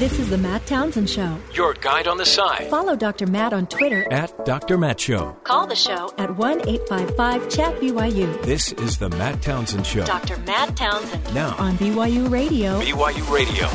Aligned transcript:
This 0.00 0.18
is 0.18 0.30
the 0.30 0.38
Matt 0.38 0.64
Townsend 0.64 1.10
Show. 1.10 1.36
Your 1.52 1.74
guide 1.74 2.06
on 2.06 2.16
the 2.16 2.24
side. 2.24 2.70
Follow 2.70 2.96
Dr. 2.96 3.26
Matt 3.26 3.52
on 3.52 3.66
Twitter 3.66 4.10
at 4.10 4.46
Dr. 4.46 4.78
Matt 4.78 4.98
Show. 4.98 5.36
Call 5.44 5.66
the 5.66 5.76
show 5.76 6.10
at 6.16 6.34
1 6.38 6.66
855 6.66 7.50
Chat 7.50 7.78
BYU. 7.78 8.42
This 8.42 8.72
is 8.72 8.96
the 8.96 9.10
Matt 9.10 9.42
Townsend 9.42 9.86
Show. 9.86 10.06
Dr. 10.06 10.38
Matt 10.38 10.74
Townsend. 10.74 11.34
Now 11.34 11.54
on 11.58 11.76
BYU 11.76 12.30
Radio. 12.30 12.80
BYU 12.80 13.30
Radio. 13.30 13.68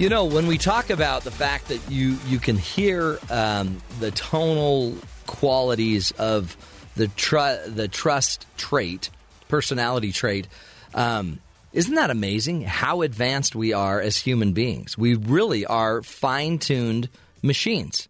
You 0.00 0.08
know, 0.08 0.24
when 0.24 0.46
we 0.46 0.56
talk 0.56 0.90
about 0.90 1.24
the 1.24 1.32
fact 1.32 1.66
that 1.66 1.80
you 1.90 2.16
you 2.28 2.38
can 2.38 2.56
hear 2.56 3.18
um, 3.28 3.82
the 3.98 4.12
tonal 4.12 4.94
qualities 5.26 6.12
of 6.12 6.56
the 6.94 7.08
tr- 7.08 7.66
the 7.66 7.88
trust 7.88 8.46
trait, 8.56 9.10
personality 9.48 10.12
trait. 10.12 10.46
Um, 10.94 11.40
isn't 11.74 11.96
that 11.96 12.10
amazing 12.10 12.62
how 12.62 13.02
advanced 13.02 13.56
we 13.56 13.72
are 13.72 14.00
as 14.00 14.16
human 14.16 14.52
beings? 14.52 14.96
We 14.96 15.16
really 15.16 15.66
are 15.66 16.02
fine 16.02 16.58
tuned 16.58 17.08
machines. 17.42 18.08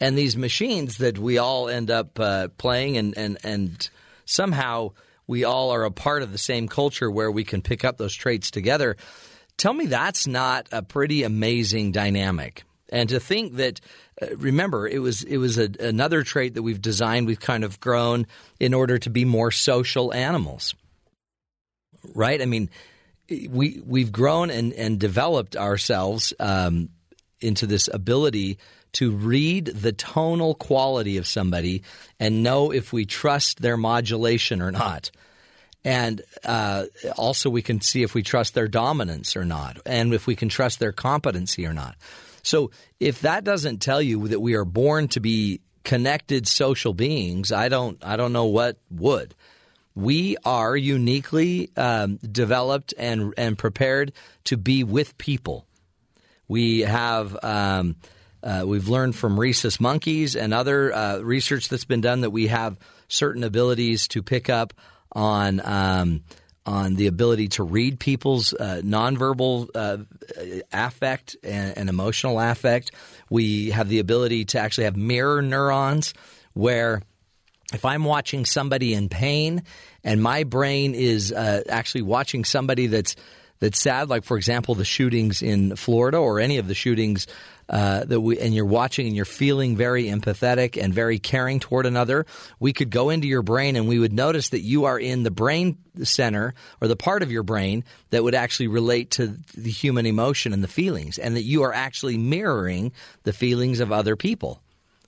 And 0.00 0.16
these 0.16 0.36
machines 0.36 0.98
that 0.98 1.18
we 1.18 1.38
all 1.38 1.68
end 1.68 1.90
up 1.90 2.18
uh, 2.18 2.48
playing, 2.58 2.96
and, 2.96 3.18
and, 3.18 3.38
and 3.42 3.90
somehow 4.24 4.92
we 5.26 5.42
all 5.44 5.70
are 5.70 5.84
a 5.84 5.90
part 5.90 6.22
of 6.22 6.30
the 6.30 6.38
same 6.38 6.68
culture 6.68 7.10
where 7.10 7.30
we 7.30 7.44
can 7.44 7.60
pick 7.60 7.84
up 7.84 7.98
those 7.98 8.14
traits 8.14 8.50
together. 8.50 8.96
Tell 9.56 9.74
me 9.74 9.86
that's 9.86 10.26
not 10.26 10.68
a 10.72 10.82
pretty 10.82 11.24
amazing 11.24 11.92
dynamic. 11.92 12.62
And 12.88 13.08
to 13.08 13.18
think 13.18 13.56
that, 13.56 13.80
uh, 14.20 14.36
remember, 14.36 14.86
it 14.86 15.00
was 15.00 15.22
it 15.24 15.38
was 15.38 15.58
a, 15.58 15.70
another 15.80 16.22
trait 16.22 16.54
that 16.54 16.62
we've 16.62 16.82
designed, 16.82 17.26
we've 17.26 17.40
kind 17.40 17.64
of 17.64 17.80
grown 17.80 18.26
in 18.60 18.74
order 18.74 18.98
to 18.98 19.10
be 19.10 19.24
more 19.24 19.50
social 19.50 20.12
animals, 20.12 20.74
right? 22.14 22.40
I 22.40 22.46
mean, 22.46 22.68
we 23.28 23.80
we've 23.84 24.12
grown 24.12 24.50
and, 24.50 24.72
and 24.72 24.98
developed 24.98 25.56
ourselves 25.56 26.32
um, 26.38 26.90
into 27.40 27.66
this 27.66 27.88
ability 27.92 28.58
to 28.92 29.10
read 29.10 29.66
the 29.66 29.92
tonal 29.92 30.54
quality 30.54 31.16
of 31.16 31.26
somebody 31.26 31.82
and 32.20 32.42
know 32.42 32.72
if 32.72 32.92
we 32.92 33.06
trust 33.06 33.60
their 33.62 33.76
modulation 33.76 34.60
or 34.60 34.70
not. 34.70 35.10
And 35.84 36.22
uh, 36.44 36.84
also, 37.16 37.50
we 37.50 37.62
can 37.62 37.80
see 37.80 38.02
if 38.02 38.14
we 38.14 38.22
trust 38.22 38.54
their 38.54 38.68
dominance 38.68 39.34
or 39.34 39.44
not, 39.44 39.78
and 39.84 40.14
if 40.14 40.28
we 40.28 40.36
can 40.36 40.48
trust 40.48 40.78
their 40.78 40.92
competency 40.92 41.66
or 41.66 41.72
not. 41.72 41.96
So, 42.44 42.70
if 43.00 43.22
that 43.22 43.42
doesn't 43.42 43.82
tell 43.82 44.00
you 44.00 44.28
that 44.28 44.38
we 44.38 44.54
are 44.54 44.64
born 44.64 45.08
to 45.08 45.20
be 45.20 45.60
connected 45.82 46.46
social 46.46 46.94
beings, 46.94 47.50
I 47.50 47.68
don't, 47.68 47.98
I 48.04 48.16
don't 48.16 48.32
know 48.32 48.44
what 48.44 48.76
would 48.90 49.34
we 49.94 50.36
are 50.44 50.76
uniquely 50.76 51.70
um, 51.76 52.16
developed 52.16 52.94
and 52.98 53.34
and 53.36 53.58
prepared 53.58 54.12
to 54.44 54.56
be 54.56 54.84
with 54.84 55.16
people. 55.18 55.66
We 56.48 56.80
have 56.80 57.36
um, 57.42 57.96
uh, 58.42 58.64
we've 58.66 58.88
learned 58.88 59.16
from 59.16 59.38
rhesus 59.38 59.80
monkeys 59.80 60.36
and 60.36 60.52
other 60.52 60.92
uh, 60.92 61.18
research 61.18 61.68
that's 61.68 61.84
been 61.84 62.00
done 62.00 62.22
that 62.22 62.30
we 62.30 62.48
have 62.48 62.78
certain 63.08 63.44
abilities 63.44 64.08
to 64.08 64.22
pick 64.22 64.48
up 64.48 64.74
on. 65.12 65.60
Um, 65.64 66.22
on 66.64 66.94
the 66.94 67.08
ability 67.08 67.48
to 67.48 67.64
read 67.64 67.98
people's 67.98 68.54
uh, 68.54 68.80
nonverbal 68.84 69.68
uh, 69.74 69.98
affect 70.72 71.36
and, 71.42 71.76
and 71.76 71.88
emotional 71.88 72.38
affect. 72.38 72.92
We 73.28 73.70
have 73.70 73.88
the 73.88 73.98
ability 73.98 74.44
to 74.44 74.60
actually 74.60 74.84
have 74.84 74.96
mirror 74.96 75.42
neurons 75.42 76.14
where 76.52 77.02
if 77.72 77.84
I'm 77.84 78.04
watching 78.04 78.44
somebody 78.44 78.94
in 78.94 79.08
pain 79.08 79.62
and 80.04 80.22
my 80.22 80.44
brain 80.44 80.94
is 80.94 81.32
uh, 81.32 81.62
actually 81.68 82.02
watching 82.02 82.44
somebody 82.44 82.86
that's 82.86 83.16
that's 83.60 83.80
sad, 83.80 84.08
like 84.08 84.24
for 84.24 84.36
example 84.36 84.74
the 84.74 84.84
shootings 84.84 85.40
in 85.40 85.76
Florida 85.76 86.18
or 86.18 86.40
any 86.40 86.58
of 86.58 86.66
the 86.66 86.74
shootings 86.74 87.28
uh, 87.68 88.04
that 88.04 88.20
we 88.20 88.38
and 88.38 88.54
you're 88.54 88.64
watching 88.66 89.06
and 89.06 89.14
you're 89.14 89.24
feeling 89.24 89.76
very 89.76 90.06
empathetic 90.06 90.82
and 90.82 90.92
very 90.92 91.20
caring 91.20 91.60
toward 91.60 91.86
another, 91.86 92.26
we 92.58 92.72
could 92.72 92.90
go 92.90 93.08
into 93.08 93.28
your 93.28 93.42
brain 93.42 93.76
and 93.76 93.86
we 93.86 94.00
would 94.00 94.12
notice 94.12 94.48
that 94.48 94.60
you 94.60 94.84
are 94.86 94.98
in 94.98 95.22
the 95.22 95.30
brain 95.30 95.78
center 96.02 96.54
or 96.80 96.88
the 96.88 96.96
part 96.96 97.22
of 97.22 97.30
your 97.30 97.44
brain 97.44 97.84
that 98.10 98.24
would 98.24 98.34
actually 98.34 98.66
relate 98.66 99.12
to 99.12 99.36
the 99.56 99.70
human 99.70 100.06
emotion 100.06 100.52
and 100.52 100.62
the 100.62 100.68
feelings, 100.68 101.18
and 101.18 101.36
that 101.36 101.42
you 101.42 101.62
are 101.62 101.72
actually 101.72 102.18
mirroring 102.18 102.92
the 103.22 103.32
feelings 103.32 103.78
of 103.78 103.92
other 103.92 104.16
people. 104.16 104.60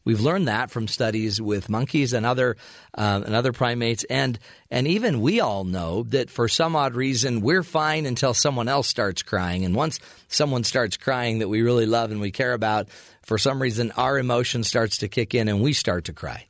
We've 0.05 0.21
learned 0.21 0.49
that 0.49 0.71
from 0.71 0.87
studies 0.87 1.41
with 1.41 1.71
monkeys 1.71 2.13
and 2.13 2.27
other 2.27 2.57
uh, 2.97 3.23
and 3.25 3.35
other 3.35 3.53
primates, 3.53 4.05
and 4.05 4.39
and 4.71 4.87
even 4.87 5.23
we 5.23 5.41
all 5.41 5.65
know 5.65 6.03
that 6.05 6.29
for 6.29 6.47
some 6.47 6.77
odd 6.77 6.95
reason 6.95 7.41
we're 7.41 7.63
fine 7.63 8.05
until 8.05 8.35
someone 8.35 8.69
else 8.69 8.87
starts 8.87 9.23
crying, 9.23 9.65
and 9.65 9.75
once 9.75 10.01
someone 10.29 10.65
starts 10.65 10.99
crying 10.99 11.39
that 11.39 11.49
we 11.49 11.63
really 11.63 11.87
love 11.87 12.11
and 12.11 12.21
we 12.21 12.31
care 12.31 12.53
about, 12.53 12.89
for 13.23 13.39
some 13.39 13.63
reason 13.63 13.93
our 13.93 14.19
emotion 14.19 14.63
starts 14.63 14.99
to 14.99 15.09
kick 15.09 15.35
in 15.35 15.49
and 15.49 15.63
we 15.63 15.73
start 15.73 16.05
to 16.05 16.13
cry. 16.13 16.47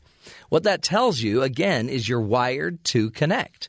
What 0.48 0.64
that 0.64 0.82
tells 0.82 1.20
you 1.20 1.42
again 1.42 1.88
is 1.88 2.08
you're 2.08 2.20
wired 2.20 2.82
to 2.84 3.10
connect. 3.10 3.68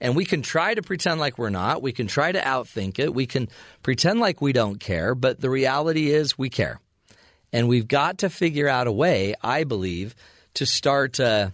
And 0.00 0.16
we 0.16 0.24
can 0.24 0.42
try 0.42 0.74
to 0.74 0.82
pretend 0.82 1.20
like 1.20 1.38
we're 1.38 1.50
not. 1.50 1.80
We 1.80 1.92
can 1.92 2.08
try 2.08 2.32
to 2.32 2.40
outthink 2.40 2.98
it. 2.98 3.14
We 3.14 3.26
can 3.26 3.48
pretend 3.84 4.18
like 4.18 4.40
we 4.40 4.52
don't 4.52 4.80
care. 4.80 5.14
But 5.14 5.40
the 5.40 5.48
reality 5.48 6.10
is 6.10 6.36
we 6.36 6.50
care. 6.50 6.80
And 7.52 7.68
we've 7.68 7.88
got 7.88 8.18
to 8.18 8.30
figure 8.30 8.68
out 8.68 8.86
a 8.86 8.92
way, 8.92 9.34
I 9.42 9.64
believe, 9.64 10.14
to 10.54 10.66
start 10.66 11.20
uh, 11.20 11.50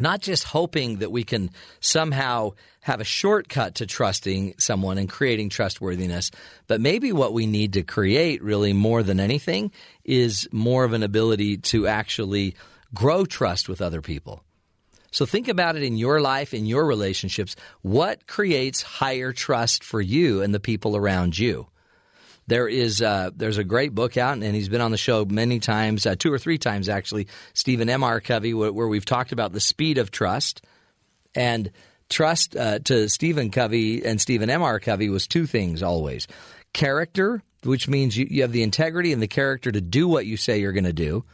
not 0.00 0.20
just 0.20 0.44
hoping 0.44 0.98
that 0.98 1.12
we 1.12 1.24
can 1.24 1.50
somehow 1.80 2.52
have 2.80 3.00
a 3.00 3.04
shortcut 3.04 3.76
to 3.76 3.86
trusting 3.86 4.54
someone 4.58 4.98
and 4.98 5.10
creating 5.10 5.50
trustworthiness, 5.50 6.30
but 6.66 6.80
maybe 6.80 7.12
what 7.12 7.32
we 7.32 7.46
need 7.46 7.74
to 7.74 7.82
create 7.82 8.42
really 8.42 8.72
more 8.72 9.02
than 9.02 9.20
anything 9.20 9.70
is 10.04 10.48
more 10.52 10.84
of 10.84 10.92
an 10.92 11.02
ability 11.02 11.58
to 11.58 11.86
actually 11.86 12.54
grow 12.94 13.24
trust 13.24 13.68
with 13.68 13.82
other 13.82 14.00
people. 14.00 14.42
So 15.10 15.26
think 15.26 15.48
about 15.48 15.76
it 15.76 15.82
in 15.82 15.96
your 15.96 16.20
life, 16.20 16.54
in 16.54 16.66
your 16.66 16.86
relationships. 16.86 17.56
What 17.82 18.26
creates 18.26 18.82
higher 18.82 19.32
trust 19.32 19.82
for 19.82 20.00
you 20.00 20.42
and 20.42 20.54
the 20.54 20.60
people 20.60 20.96
around 20.96 21.38
you? 21.38 21.66
There 22.48 22.66
is 22.66 23.02
uh, 23.02 23.30
there's 23.36 23.58
a 23.58 23.64
great 23.64 23.94
book 23.94 24.16
out, 24.16 24.38
and 24.38 24.54
he's 24.54 24.70
been 24.70 24.80
on 24.80 24.90
the 24.90 24.96
show 24.96 25.26
many 25.26 25.60
times, 25.60 26.06
uh, 26.06 26.16
two 26.18 26.32
or 26.32 26.38
three 26.38 26.56
times 26.56 26.88
actually. 26.88 27.28
Stephen 27.52 27.90
M. 27.90 28.02
R. 28.02 28.20
Covey, 28.22 28.54
where, 28.54 28.72
where 28.72 28.88
we've 28.88 29.04
talked 29.04 29.32
about 29.32 29.52
the 29.52 29.60
speed 29.60 29.98
of 29.98 30.10
trust, 30.10 30.62
and 31.34 31.70
trust 32.08 32.56
uh, 32.56 32.78
to 32.80 33.10
Stephen 33.10 33.50
Covey 33.50 34.02
and 34.02 34.18
Stephen 34.18 34.48
M. 34.48 34.62
R. 34.62 34.80
Covey 34.80 35.10
was 35.10 35.26
two 35.26 35.44
things 35.44 35.82
always: 35.82 36.26
character, 36.72 37.42
which 37.64 37.86
means 37.86 38.16
you, 38.16 38.26
you 38.30 38.40
have 38.40 38.52
the 38.52 38.62
integrity 38.62 39.12
and 39.12 39.20
the 39.20 39.28
character 39.28 39.70
to 39.70 39.80
do 39.82 40.08
what 40.08 40.24
you 40.24 40.38
say 40.38 40.58
you're 40.58 40.72
going 40.72 40.84
to 40.84 40.92
do. 40.94 41.26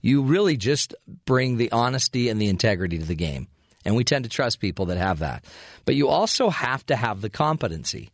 You 0.00 0.22
really 0.22 0.56
just 0.56 0.94
bring 1.26 1.56
the 1.56 1.72
honesty 1.72 2.28
and 2.28 2.40
the 2.40 2.48
integrity 2.48 2.98
to 2.98 3.04
the 3.04 3.16
game. 3.16 3.48
And 3.84 3.96
we 3.96 4.04
tend 4.04 4.24
to 4.24 4.30
trust 4.30 4.60
people 4.60 4.86
that 4.86 4.98
have 4.98 5.18
that. 5.18 5.44
But 5.84 5.96
you 5.96 6.08
also 6.08 6.48
have 6.48 6.86
to 6.86 6.96
have 6.96 7.20
the 7.20 7.30
competency. 7.30 8.10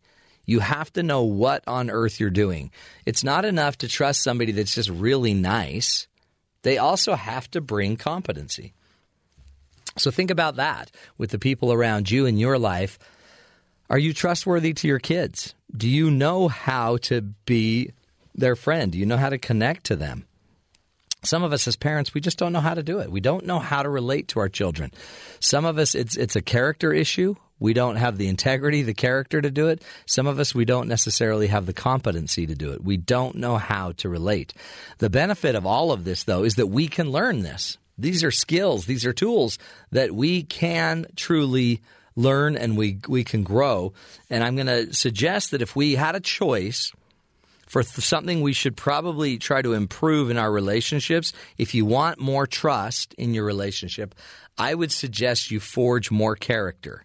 You 0.47 0.61
have 0.61 0.91
to 0.93 1.03
know 1.03 1.23
what 1.23 1.63
on 1.67 1.91
earth 1.91 2.19
you're 2.19 2.31
doing. 2.31 2.71
It's 3.05 3.23
not 3.23 3.45
enough 3.45 3.77
to 3.79 3.87
trust 3.87 4.23
somebody 4.23 4.53
that's 4.53 4.73
just 4.73 4.89
really 4.89 5.35
nice. 5.35 6.07
They 6.63 6.79
also 6.79 7.13
have 7.13 7.51
to 7.51 7.61
bring 7.61 7.97
competency. 7.97 8.73
So 9.97 10.09
think 10.09 10.31
about 10.31 10.55
that 10.55 10.89
with 11.17 11.31
the 11.31 11.37
people 11.37 11.71
around 11.73 12.09
you 12.09 12.25
in 12.25 12.37
your 12.37 12.57
life. 12.57 12.97
Are 13.89 13.99
you 13.99 14.13
trustworthy 14.13 14.73
to 14.73 14.87
your 14.87 14.99
kids? 14.99 15.53
Do 15.75 15.87
you 15.87 16.09
know 16.09 16.47
how 16.47 16.97
to 16.97 17.21
be 17.21 17.91
their 18.33 18.55
friend? 18.55 18.91
Do 18.91 18.97
you 18.97 19.05
know 19.05 19.17
how 19.17 19.29
to 19.29 19.37
connect 19.37 19.85
to 19.85 19.95
them? 19.95 20.25
Some 21.23 21.43
of 21.43 21.51
us 21.51 21.67
as 21.67 21.75
parents, 21.75 22.13
we 22.13 22.21
just 22.21 22.37
don't 22.37 22.53
know 22.53 22.61
how 22.61 22.73
to 22.73 22.83
do 22.83 22.99
it. 22.99 23.11
We 23.11 23.19
don't 23.19 23.45
know 23.45 23.59
how 23.59 23.83
to 23.83 23.89
relate 23.89 24.29
to 24.29 24.39
our 24.39 24.49
children. 24.49 24.91
Some 25.41 25.65
of 25.65 25.77
us, 25.77 25.93
it's, 25.93 26.15
it's 26.15 26.35
a 26.37 26.41
character 26.41 26.93
issue. 26.93 27.35
We 27.59 27.73
don't 27.73 27.95
have 27.95 28.17
the 28.17 28.27
integrity, 28.27 28.83
the 28.83 28.93
character 28.93 29.41
to 29.41 29.49
do 29.49 29.67
it. 29.67 29.83
Some 30.05 30.27
of 30.27 30.39
us, 30.39 30.53
we 30.53 30.65
don't 30.65 30.87
necessarily 30.87 31.47
have 31.47 31.65
the 31.65 31.73
competency 31.73 32.45
to 32.45 32.55
do 32.55 32.71
it. 32.71 32.83
We 32.83 32.97
don't 32.97 33.35
know 33.35 33.57
how 33.57 33.93
to 33.93 34.09
relate. 34.09 34.53
The 34.99 35.09
benefit 35.09 35.55
of 35.55 35.65
all 35.65 35.91
of 35.91 36.03
this, 36.03 36.23
though, 36.23 36.43
is 36.43 36.55
that 36.55 36.67
we 36.67 36.87
can 36.87 37.11
learn 37.11 37.41
this. 37.41 37.77
These 37.97 38.23
are 38.23 38.31
skills, 38.31 38.85
these 38.85 39.05
are 39.05 39.13
tools 39.13 39.57
that 39.91 40.11
we 40.11 40.43
can 40.43 41.07
truly 41.15 41.81
learn 42.15 42.55
and 42.55 42.77
we, 42.77 42.99
we 43.07 43.23
can 43.23 43.43
grow. 43.43 43.93
And 44.29 44.43
I'm 44.43 44.55
going 44.55 44.67
to 44.67 44.93
suggest 44.93 45.51
that 45.51 45.61
if 45.61 45.75
we 45.75 45.95
had 45.95 46.15
a 46.15 46.19
choice, 46.19 46.91
for 47.67 47.83
th- 47.83 48.05
something 48.05 48.41
we 48.41 48.53
should 48.53 48.77
probably 48.77 49.37
try 49.37 49.61
to 49.61 49.73
improve 49.73 50.29
in 50.29 50.37
our 50.37 50.51
relationships, 50.51 51.33
if 51.57 51.75
you 51.75 51.85
want 51.85 52.19
more 52.19 52.47
trust 52.47 53.13
in 53.15 53.33
your 53.33 53.45
relationship, 53.45 54.15
I 54.57 54.73
would 54.73 54.91
suggest 54.91 55.51
you 55.51 55.59
forge 55.59 56.09
more 56.09 56.35
character. 56.35 57.03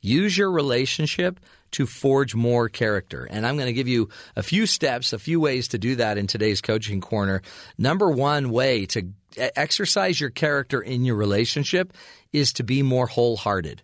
Use 0.00 0.36
your 0.36 0.50
relationship 0.50 1.40
to 1.72 1.86
forge 1.86 2.34
more 2.34 2.68
character. 2.68 3.26
And 3.30 3.46
I'm 3.46 3.56
going 3.56 3.66
to 3.66 3.72
give 3.72 3.88
you 3.88 4.08
a 4.34 4.42
few 4.42 4.66
steps, 4.66 5.12
a 5.12 5.18
few 5.18 5.40
ways 5.40 5.68
to 5.68 5.78
do 5.78 5.96
that 5.96 6.18
in 6.18 6.26
today's 6.26 6.60
coaching 6.60 7.00
corner. 7.00 7.42
Number 7.78 8.10
one 8.10 8.50
way 8.50 8.86
to 8.86 9.08
exercise 9.36 10.20
your 10.20 10.30
character 10.30 10.80
in 10.80 11.04
your 11.04 11.16
relationship 11.16 11.92
is 12.32 12.52
to 12.54 12.64
be 12.64 12.82
more 12.82 13.06
wholehearted. 13.06 13.82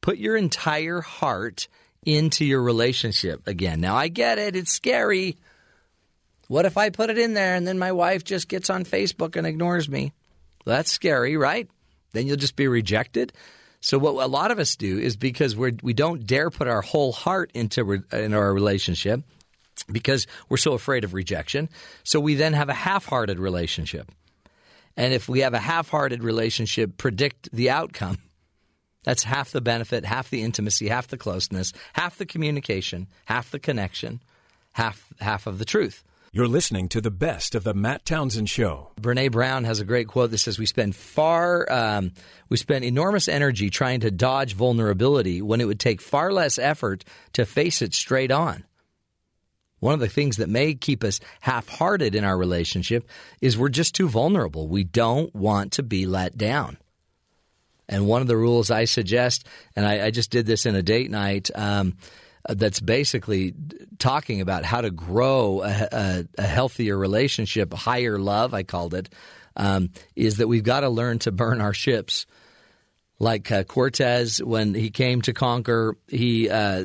Put 0.00 0.18
your 0.18 0.36
entire 0.36 1.00
heart 1.00 1.68
into 2.04 2.44
your 2.44 2.62
relationship 2.62 3.46
again. 3.46 3.80
Now, 3.80 3.96
I 3.96 4.08
get 4.08 4.38
it, 4.38 4.54
it's 4.54 4.70
scary. 4.70 5.36
What 6.48 6.66
if 6.66 6.76
I 6.76 6.90
put 6.90 7.10
it 7.10 7.18
in 7.18 7.34
there 7.34 7.56
and 7.56 7.66
then 7.66 7.78
my 7.78 7.92
wife 7.92 8.22
just 8.22 8.48
gets 8.48 8.70
on 8.70 8.84
Facebook 8.84 9.36
and 9.36 9.46
ignores 9.46 9.88
me? 9.88 10.12
That's 10.64 10.92
scary, 10.92 11.36
right? 11.36 11.68
Then 12.12 12.26
you'll 12.26 12.36
just 12.36 12.56
be 12.56 12.68
rejected. 12.68 13.32
So 13.86 13.98
what 13.98 14.14
a 14.14 14.26
lot 14.26 14.50
of 14.50 14.58
us 14.58 14.74
do 14.74 14.98
is 14.98 15.16
because 15.16 15.54
we're, 15.54 15.70
we 15.80 15.94
don't 15.94 16.26
dare 16.26 16.50
put 16.50 16.66
our 16.66 16.82
whole 16.82 17.12
heart 17.12 17.52
into 17.54 17.84
re, 17.84 18.00
in 18.12 18.34
our 18.34 18.52
relationship 18.52 19.22
because 19.92 20.26
we're 20.48 20.56
so 20.56 20.72
afraid 20.72 21.04
of 21.04 21.14
rejection. 21.14 21.68
So 22.02 22.18
we 22.18 22.34
then 22.34 22.52
have 22.54 22.68
a 22.68 22.74
half-hearted 22.74 23.38
relationship. 23.38 24.10
And 24.96 25.14
if 25.14 25.28
we 25.28 25.38
have 25.38 25.54
a 25.54 25.60
half-hearted 25.60 26.24
relationship, 26.24 26.96
predict 26.96 27.48
the 27.52 27.70
outcome. 27.70 28.18
That's 29.04 29.22
half 29.22 29.52
the 29.52 29.60
benefit, 29.60 30.04
half 30.04 30.30
the 30.30 30.42
intimacy, 30.42 30.88
half 30.88 31.06
the 31.06 31.16
closeness, 31.16 31.72
half 31.92 32.18
the 32.18 32.26
communication, 32.26 33.06
half 33.26 33.52
the 33.52 33.60
connection, 33.60 34.20
half 34.72 35.12
half 35.20 35.46
of 35.46 35.60
the 35.60 35.64
truth. 35.64 36.02
You're 36.36 36.48
listening 36.48 36.90
to 36.90 37.00
the 37.00 37.10
best 37.10 37.54
of 37.54 37.64
the 37.64 37.72
Matt 37.72 38.04
Townsend 38.04 38.50
Show. 38.50 38.90
Brene 39.00 39.32
Brown 39.32 39.64
has 39.64 39.80
a 39.80 39.86
great 39.86 40.06
quote 40.06 40.30
that 40.32 40.36
says, 40.36 40.58
"We 40.58 40.66
spend 40.66 40.94
far, 40.94 41.66
um, 41.72 42.12
we 42.50 42.58
spend 42.58 42.84
enormous 42.84 43.26
energy 43.26 43.70
trying 43.70 44.00
to 44.00 44.10
dodge 44.10 44.52
vulnerability 44.52 45.40
when 45.40 45.62
it 45.62 45.64
would 45.64 45.80
take 45.80 46.02
far 46.02 46.30
less 46.30 46.58
effort 46.58 47.06
to 47.32 47.46
face 47.46 47.80
it 47.80 47.94
straight 47.94 48.30
on." 48.30 48.64
One 49.78 49.94
of 49.94 50.00
the 50.00 50.10
things 50.10 50.36
that 50.36 50.50
may 50.50 50.74
keep 50.74 51.04
us 51.04 51.20
half-hearted 51.40 52.14
in 52.14 52.22
our 52.22 52.36
relationship 52.36 53.08
is 53.40 53.56
we're 53.56 53.70
just 53.70 53.94
too 53.94 54.10
vulnerable. 54.10 54.68
We 54.68 54.84
don't 54.84 55.34
want 55.34 55.72
to 55.72 55.82
be 55.82 56.04
let 56.04 56.36
down. 56.36 56.76
And 57.88 58.06
one 58.06 58.20
of 58.20 58.28
the 58.28 58.36
rules 58.36 58.70
I 58.70 58.84
suggest, 58.84 59.46
and 59.74 59.86
I, 59.86 60.04
I 60.04 60.10
just 60.10 60.30
did 60.30 60.44
this 60.44 60.66
in 60.66 60.74
a 60.74 60.82
date 60.82 61.10
night. 61.10 61.50
Um, 61.54 61.94
that's 62.48 62.80
basically 62.80 63.54
talking 63.98 64.40
about 64.40 64.64
how 64.64 64.80
to 64.80 64.90
grow 64.90 65.62
a, 65.62 65.88
a, 65.92 66.24
a 66.38 66.42
healthier 66.42 66.96
relationship, 66.96 67.72
higher 67.72 68.18
love, 68.18 68.54
I 68.54 68.62
called 68.62 68.94
it, 68.94 69.08
um, 69.56 69.90
is 70.14 70.38
that 70.38 70.48
we've 70.48 70.64
got 70.64 70.80
to 70.80 70.88
learn 70.88 71.18
to 71.20 71.32
burn 71.32 71.60
our 71.60 71.74
ships. 71.74 72.26
Like 73.18 73.50
uh, 73.50 73.64
Cortez, 73.64 74.42
when 74.42 74.74
he 74.74 74.90
came 74.90 75.22
to 75.22 75.32
conquer, 75.32 75.96
he 76.06 76.50
uh, 76.50 76.84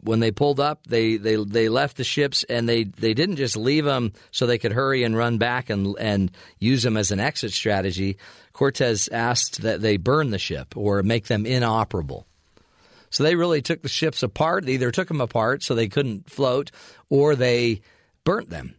when 0.00 0.20
they 0.20 0.30
pulled 0.30 0.60
up, 0.60 0.86
they, 0.86 1.16
they 1.16 1.36
they 1.36 1.68
left 1.68 1.96
the 1.96 2.04
ships 2.04 2.44
and 2.44 2.68
they, 2.68 2.84
they 2.84 3.14
didn't 3.14 3.36
just 3.36 3.56
leave 3.56 3.84
them 3.84 4.12
so 4.30 4.46
they 4.46 4.58
could 4.58 4.72
hurry 4.72 5.04
and 5.04 5.16
run 5.16 5.38
back 5.38 5.70
and 5.70 5.96
and 5.98 6.30
use 6.58 6.82
them 6.82 6.96
as 6.96 7.12
an 7.12 7.20
exit 7.20 7.52
strategy. 7.52 8.16
Cortez 8.52 9.08
asked 9.08 9.62
that 9.62 9.80
they 9.80 9.96
burn 9.96 10.30
the 10.30 10.38
ship 10.38 10.76
or 10.76 11.02
make 11.02 11.26
them 11.26 11.46
inoperable. 11.46 12.26
So 13.10 13.22
they 13.22 13.36
really 13.36 13.62
took 13.62 13.82
the 13.82 13.88
ships 13.88 14.22
apart. 14.22 14.66
They 14.66 14.72
either 14.72 14.90
took 14.90 15.08
them 15.08 15.20
apart 15.20 15.62
so 15.62 15.74
they 15.74 15.88
couldn't 15.88 16.30
float, 16.30 16.70
or 17.08 17.34
they 17.34 17.80
burnt 18.24 18.50
them, 18.50 18.74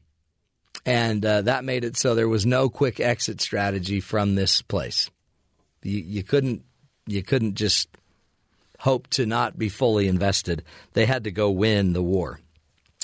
and 0.86 1.26
uh, 1.26 1.42
that 1.44 1.66
made 1.66 1.84
it 1.84 1.98
so 1.98 2.16
there 2.16 2.30
was 2.30 2.46
no 2.46 2.70
quick 2.70 3.00
exit 3.00 3.42
strategy 3.42 4.00
from 4.00 4.36
this 4.36 4.62
place. 4.62 5.10
You, 5.84 6.00
you 6.00 6.24
couldn't 6.24 6.64
you 7.08 7.24
couldn't 7.24 7.56
just 7.56 7.90
hope 8.80 9.08
to 9.08 9.26
not 9.26 9.58
be 9.58 9.70
fully 9.70 10.08
invested. 10.08 10.64
They 10.94 11.06
had 11.06 11.26
to 11.26 11.32
go 11.32 11.50
win 11.52 11.94
the 11.94 12.04
war. 12.04 12.40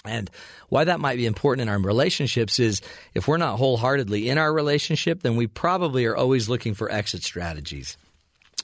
And 0.06 0.30
why 0.70 0.84
that 0.84 1.00
might 1.00 1.18
be 1.18 1.26
important 1.26 1.64
in 1.64 1.70
our 1.70 1.80
relationships 1.80 2.60
is 2.60 2.82
if 3.14 3.28
we're 3.28 3.38
not 3.38 3.58
wholeheartedly 3.58 4.30
in 4.30 4.38
our 4.38 4.54
relationship, 4.54 5.24
then 5.24 5.36
we 5.36 5.48
probably 5.48 6.06
are 6.06 6.16
always 6.16 6.48
looking 6.48 6.76
for 6.76 6.92
exit 6.92 7.24
strategies. 7.24 7.98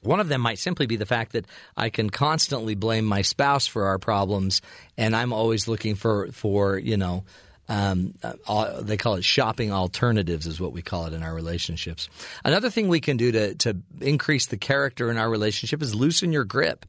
One 0.02 0.20
of 0.20 0.28
them 0.28 0.42
might 0.42 0.60
simply 0.60 0.88
be 0.88 0.96
the 0.96 1.06
fact 1.06 1.34
that 1.34 1.46
I 1.78 1.90
can 1.90 2.10
constantly 2.10 2.76
blame 2.76 3.06
my 3.06 3.22
spouse 3.22 3.68
for 3.68 3.86
our 3.86 4.00
problems, 4.00 4.62
and 4.98 5.16
I'm 5.16 5.34
always 5.34 5.68
looking 5.68 5.96
for 5.96 6.32
for 6.32 6.78
you 6.78 6.98
know. 6.98 7.24
Um, 7.70 8.16
uh, 8.22 8.82
they 8.82 8.98
call 8.98 9.16
it 9.16 9.24
shopping 9.24 9.72
alternatives, 9.72 10.46
is 10.46 10.60
what 10.60 10.74
we 10.74 10.82
call 10.82 11.06
it 11.06 11.14
in 11.14 11.24
our 11.24 11.34
relationships. 11.34 12.10
Another 12.44 12.70
thing 12.70 12.90
we 12.90 13.00
can 13.00 13.16
do 13.16 13.32
to, 13.32 13.56
to 13.56 13.78
increase 14.02 14.48
the 14.48 14.58
character 14.58 15.10
in 15.10 15.18
our 15.18 15.30
relationship 15.30 15.82
is 15.82 15.96
loosen 15.96 16.34
your 16.34 16.44
grip. 16.44 16.86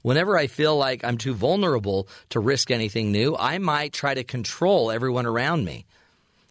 Whenever 0.00 0.38
I 0.38 0.46
feel 0.46 0.78
like 0.78 1.04
I'm 1.04 1.18
too 1.18 1.34
vulnerable 1.34 2.08
to 2.30 2.40
risk 2.40 2.70
anything 2.70 3.12
new, 3.12 3.36
I 3.36 3.58
might 3.58 3.92
try 3.92 4.14
to 4.14 4.24
control 4.24 4.90
everyone 4.90 5.26
around 5.26 5.66
me. 5.66 5.84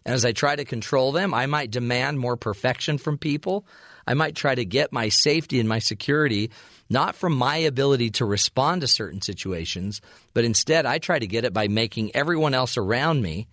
And 0.04 0.14
as 0.14 0.24
I 0.24 0.32
try 0.32 0.54
to 0.54 0.64
control 0.64 1.12
them, 1.12 1.32
I 1.32 1.46
might 1.46 1.70
demand 1.70 2.18
more 2.18 2.36
perfection 2.36 2.98
from 2.98 3.18
people. 3.18 3.64
I 4.06 4.14
might 4.14 4.34
try 4.34 4.54
to 4.54 4.64
get 4.64 4.92
my 4.92 5.08
safety 5.08 5.60
and 5.60 5.68
my 5.68 5.78
security 5.78 6.50
not 6.90 7.14
from 7.14 7.34
my 7.34 7.56
ability 7.56 8.10
to 8.10 8.24
respond 8.24 8.82
to 8.82 8.86
certain 8.86 9.22
situations, 9.22 10.00
but 10.32 10.44
instead 10.44 10.86
I 10.86 10.98
try 10.98 11.18
to 11.18 11.26
get 11.26 11.44
it 11.44 11.52
by 11.52 11.68
making 11.68 12.14
everyone 12.14 12.54
else 12.54 12.76
around 12.76 13.22
me 13.22 13.48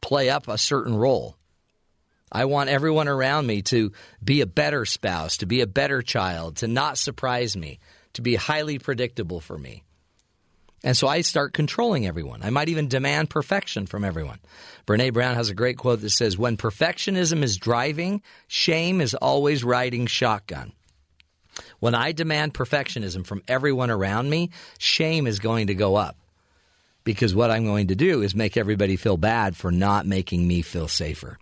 play 0.00 0.28
up 0.28 0.48
a 0.48 0.58
certain 0.58 0.96
role. 0.96 1.36
I 2.30 2.46
want 2.46 2.68
everyone 2.68 3.06
around 3.06 3.46
me 3.46 3.62
to 3.62 3.92
be 4.22 4.40
a 4.40 4.46
better 4.46 4.84
spouse, 4.84 5.36
to 5.38 5.46
be 5.46 5.60
a 5.60 5.66
better 5.66 6.02
child, 6.02 6.56
to 6.56 6.68
not 6.68 6.98
surprise 6.98 7.56
me, 7.56 7.78
to 8.14 8.22
be 8.22 8.34
highly 8.34 8.78
predictable 8.78 9.40
for 9.40 9.56
me. 9.56 9.84
And 10.84 10.94
so 10.94 11.08
I 11.08 11.22
start 11.22 11.54
controlling 11.54 12.06
everyone. 12.06 12.42
I 12.42 12.50
might 12.50 12.68
even 12.68 12.88
demand 12.88 13.30
perfection 13.30 13.86
from 13.86 14.04
everyone. 14.04 14.38
Brene 14.86 15.14
Brown 15.14 15.34
has 15.34 15.48
a 15.48 15.54
great 15.54 15.78
quote 15.78 16.02
that 16.02 16.10
says, 16.10 16.36
When 16.36 16.58
perfectionism 16.58 17.42
is 17.42 17.56
driving, 17.56 18.20
shame 18.48 19.00
is 19.00 19.14
always 19.14 19.64
riding 19.64 20.06
shotgun. 20.06 20.72
When 21.80 21.94
I 21.94 22.12
demand 22.12 22.52
perfectionism 22.52 23.24
from 23.26 23.42
everyone 23.48 23.90
around 23.90 24.28
me, 24.28 24.50
shame 24.78 25.26
is 25.26 25.38
going 25.38 25.68
to 25.68 25.74
go 25.74 25.96
up. 25.96 26.18
Because 27.02 27.34
what 27.34 27.50
I'm 27.50 27.64
going 27.64 27.88
to 27.88 27.94
do 27.94 28.20
is 28.20 28.34
make 28.34 28.58
everybody 28.58 28.96
feel 28.96 29.16
bad 29.16 29.56
for 29.56 29.72
not 29.72 30.06
making 30.06 30.46
me 30.46 30.60
feel 30.60 30.88
safer. 30.88 31.38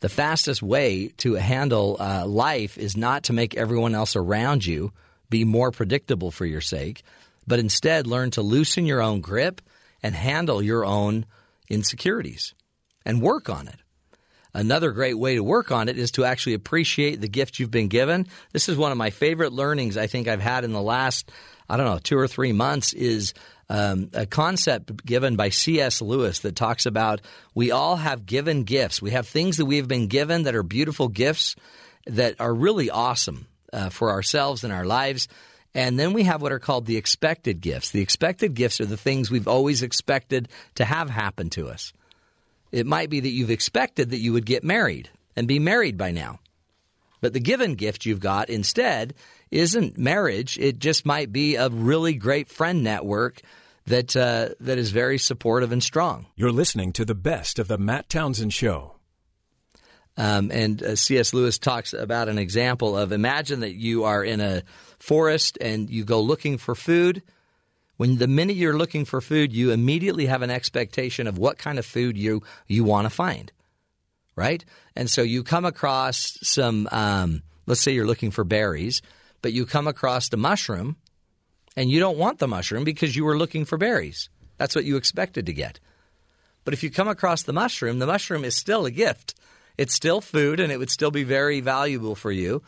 The 0.00 0.08
fastest 0.08 0.60
way 0.60 1.12
to 1.18 1.34
handle 1.34 1.96
uh, 2.00 2.26
life 2.26 2.78
is 2.78 2.96
not 2.96 3.24
to 3.24 3.32
make 3.32 3.56
everyone 3.56 3.94
else 3.94 4.16
around 4.16 4.66
you 4.66 4.92
be 5.30 5.44
more 5.44 5.70
predictable 5.70 6.32
for 6.32 6.44
your 6.44 6.60
sake 6.60 7.04
but 7.46 7.58
instead 7.58 8.06
learn 8.06 8.30
to 8.32 8.42
loosen 8.42 8.86
your 8.86 9.02
own 9.02 9.20
grip 9.20 9.60
and 10.02 10.14
handle 10.14 10.62
your 10.62 10.84
own 10.84 11.26
insecurities 11.68 12.54
and 13.04 13.22
work 13.22 13.48
on 13.48 13.68
it. 13.68 13.76
Another 14.54 14.90
great 14.92 15.18
way 15.18 15.36
to 15.36 15.42
work 15.42 15.72
on 15.72 15.88
it 15.88 15.98
is 15.98 16.10
to 16.12 16.24
actually 16.24 16.54
appreciate 16.54 17.20
the 17.20 17.28
gift 17.28 17.58
you've 17.58 17.70
been 17.70 17.88
given. 17.88 18.26
This 18.52 18.68
is 18.68 18.76
one 18.76 18.92
of 18.92 18.98
my 18.98 19.10
favorite 19.10 19.52
learnings 19.52 19.96
I 19.96 20.06
think 20.06 20.28
I've 20.28 20.42
had 20.42 20.64
in 20.64 20.72
the 20.72 20.82
last, 20.82 21.30
I 21.70 21.76
don't 21.76 21.86
know, 21.86 21.98
two 21.98 22.18
or 22.18 22.28
three 22.28 22.52
months 22.52 22.92
is 22.92 23.32
um, 23.70 24.10
a 24.12 24.26
concept 24.26 25.06
given 25.06 25.36
by 25.36 25.48
C.S. 25.48 26.02
Lewis 26.02 26.40
that 26.40 26.54
talks 26.54 26.84
about 26.84 27.22
we 27.54 27.70
all 27.70 27.96
have 27.96 28.26
given 28.26 28.64
gifts. 28.64 29.00
We 29.00 29.12
have 29.12 29.26
things 29.26 29.56
that 29.56 29.64
we 29.64 29.78
have 29.78 29.88
been 29.88 30.08
given 30.08 30.42
that 30.42 30.54
are 30.54 30.62
beautiful 30.62 31.08
gifts 31.08 31.56
that 32.06 32.38
are 32.38 32.52
really 32.52 32.90
awesome 32.90 33.46
uh, 33.72 33.88
for 33.88 34.10
ourselves 34.10 34.64
and 34.64 34.72
our 34.72 34.84
lives. 34.84 35.28
And 35.74 35.98
then 35.98 36.12
we 36.12 36.24
have 36.24 36.42
what 36.42 36.52
are 36.52 36.58
called 36.58 36.86
the 36.86 36.96
expected 36.96 37.60
gifts. 37.60 37.90
The 37.90 38.02
expected 38.02 38.54
gifts 38.54 38.80
are 38.80 38.86
the 38.86 38.96
things 38.96 39.30
we've 39.30 39.48
always 39.48 39.82
expected 39.82 40.48
to 40.74 40.84
have 40.84 41.08
happen 41.08 41.48
to 41.50 41.68
us. 41.68 41.92
It 42.70 42.86
might 42.86 43.10
be 43.10 43.20
that 43.20 43.30
you've 43.30 43.50
expected 43.50 44.10
that 44.10 44.18
you 44.20 44.32
would 44.32 44.46
get 44.46 44.64
married 44.64 45.10
and 45.36 45.48
be 45.48 45.58
married 45.58 45.96
by 45.96 46.10
now. 46.10 46.40
But 47.20 47.32
the 47.32 47.40
given 47.40 47.74
gift 47.74 48.04
you've 48.04 48.20
got 48.20 48.50
instead 48.50 49.14
isn't 49.50 49.96
marriage. 49.96 50.58
It 50.58 50.78
just 50.78 51.06
might 51.06 51.32
be 51.32 51.56
a 51.56 51.68
really 51.68 52.14
great 52.14 52.48
friend 52.48 52.82
network 52.82 53.40
that 53.86 54.16
uh, 54.16 54.50
that 54.60 54.78
is 54.78 54.90
very 54.90 55.18
supportive 55.18 55.72
and 55.72 55.82
strong. 55.82 56.26
You're 56.36 56.52
listening 56.52 56.92
to 56.94 57.04
the 57.04 57.14
best 57.14 57.58
of 57.58 57.68
the 57.68 57.78
Matt 57.78 58.08
Townsend 58.08 58.52
Show. 58.52 58.96
Um, 60.16 60.50
and 60.52 60.82
uh, 60.82 60.94
C.S. 60.94 61.32
Lewis 61.32 61.58
talks 61.58 61.94
about 61.94 62.28
an 62.28 62.38
example 62.38 62.98
of 62.98 63.12
imagine 63.12 63.60
that 63.60 63.74
you 63.74 64.04
are 64.04 64.22
in 64.22 64.40
a 64.40 64.62
forest 65.02 65.58
and 65.60 65.90
you 65.90 66.04
go 66.04 66.20
looking 66.20 66.58
for 66.58 66.76
food. 66.76 67.22
When 67.96 68.18
the 68.18 68.28
minute 68.28 68.56
you're 68.56 68.78
looking 68.78 69.04
for 69.04 69.20
food, 69.20 69.52
you 69.52 69.72
immediately 69.72 70.26
have 70.26 70.42
an 70.42 70.50
expectation 70.50 71.26
of 71.26 71.38
what 71.38 71.58
kind 71.58 71.78
of 71.78 71.84
food 71.84 72.16
you 72.16 72.42
you 72.68 72.84
want 72.84 73.06
to 73.06 73.10
find, 73.10 73.50
right? 74.36 74.64
And 74.94 75.10
so 75.10 75.22
you 75.22 75.42
come 75.42 75.64
across 75.64 76.38
some. 76.42 76.88
Um, 76.92 77.42
let's 77.66 77.80
say 77.80 77.92
you're 77.92 78.06
looking 78.06 78.30
for 78.30 78.44
berries, 78.44 79.02
but 79.42 79.52
you 79.52 79.66
come 79.66 79.88
across 79.88 80.28
the 80.28 80.36
mushroom, 80.36 80.96
and 81.76 81.90
you 81.90 81.98
don't 81.98 82.18
want 82.18 82.38
the 82.38 82.48
mushroom 82.48 82.84
because 82.84 83.16
you 83.16 83.24
were 83.24 83.36
looking 83.36 83.64
for 83.64 83.76
berries. 83.76 84.30
That's 84.56 84.74
what 84.74 84.84
you 84.84 84.96
expected 84.96 85.46
to 85.46 85.52
get. 85.52 85.80
But 86.64 86.74
if 86.74 86.82
you 86.82 86.90
come 86.90 87.08
across 87.08 87.42
the 87.42 87.52
mushroom, 87.52 87.98
the 87.98 88.06
mushroom 88.06 88.44
is 88.44 88.54
still 88.54 88.86
a 88.86 88.90
gift 88.90 89.34
it's 89.78 89.94
still 89.94 90.20
food 90.20 90.60
and 90.60 90.70
it 90.72 90.78
would 90.78 90.90
still 90.90 91.10
be 91.10 91.24
very 91.24 91.60
valuable 91.60 92.14
for 92.14 92.30
you, 92.30 92.62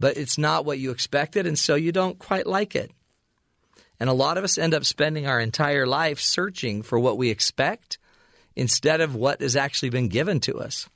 but 0.00 0.16
it's 0.16 0.38
not 0.38 0.64
what 0.64 0.78
you 0.78 0.90
expected, 0.90 1.46
and 1.46 1.58
so 1.58 1.74
you 1.74 1.92
don't 1.92 2.18
quite 2.18 2.46
like 2.46 2.74
it. 2.74 2.90
And 4.00 4.10
a 4.10 4.14
lot 4.14 4.38
of 4.38 4.44
us 4.44 4.58
end 4.58 4.74
up 4.74 4.84
spending 4.84 5.26
our 5.26 5.40
entire 5.40 5.86
life 5.86 6.20
searching 6.20 6.82
for 6.82 6.98
what 6.98 7.16
we 7.16 7.30
expect 7.30 7.98
instead 8.56 9.00
of 9.00 9.14
what 9.14 9.40
has 9.40 9.56
actually 9.56 9.90
been 9.90 10.08
given 10.08 10.40
to 10.40 10.58
us. 10.58 10.88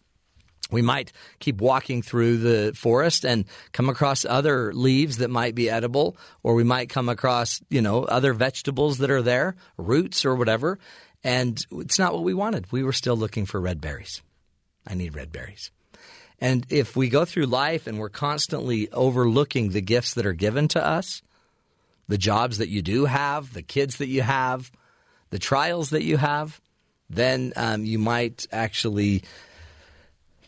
We 0.70 0.82
might 0.82 1.12
keep 1.38 1.60
walking 1.60 2.02
through 2.02 2.38
the 2.38 2.72
forest 2.74 3.24
and 3.24 3.46
come 3.72 3.88
across 3.88 4.24
other 4.24 4.72
leaves 4.74 5.18
that 5.18 5.30
might 5.30 5.54
be 5.54 5.70
edible, 5.70 6.16
or 6.42 6.54
we 6.54 6.64
might 6.64 6.90
come 6.90 7.08
across, 7.08 7.62
you 7.70 7.80
know, 7.80 8.04
other 8.04 8.34
vegetables 8.34 8.98
that 8.98 9.10
are 9.10 9.22
there, 9.22 9.56
roots 9.78 10.26
or 10.26 10.34
whatever, 10.34 10.78
and 11.24 11.64
it's 11.72 11.98
not 11.98 12.12
what 12.12 12.22
we 12.22 12.34
wanted. 12.34 12.70
We 12.70 12.82
were 12.82 12.92
still 12.92 13.16
looking 13.16 13.46
for 13.46 13.60
red 13.60 13.80
berries. 13.80 14.22
I 14.86 14.94
need 14.94 15.16
red 15.16 15.32
berries. 15.32 15.70
And 16.40 16.64
if 16.70 16.96
we 16.96 17.08
go 17.08 17.24
through 17.24 17.46
life 17.46 17.86
and 17.86 17.98
we're 17.98 18.08
constantly 18.08 18.90
overlooking 18.92 19.70
the 19.70 19.80
gifts 19.80 20.14
that 20.14 20.26
are 20.26 20.32
given 20.32 20.68
to 20.68 20.84
us, 20.84 21.22
the 22.06 22.18
jobs 22.18 22.58
that 22.58 22.68
you 22.68 22.80
do 22.80 23.06
have, 23.06 23.52
the 23.52 23.62
kids 23.62 23.96
that 23.98 24.08
you 24.08 24.22
have, 24.22 24.70
the 25.30 25.38
trials 25.38 25.90
that 25.90 26.04
you 26.04 26.16
have, 26.16 26.60
then 27.10 27.52
um, 27.56 27.84
you 27.84 27.98
might 27.98 28.46
actually 28.52 29.22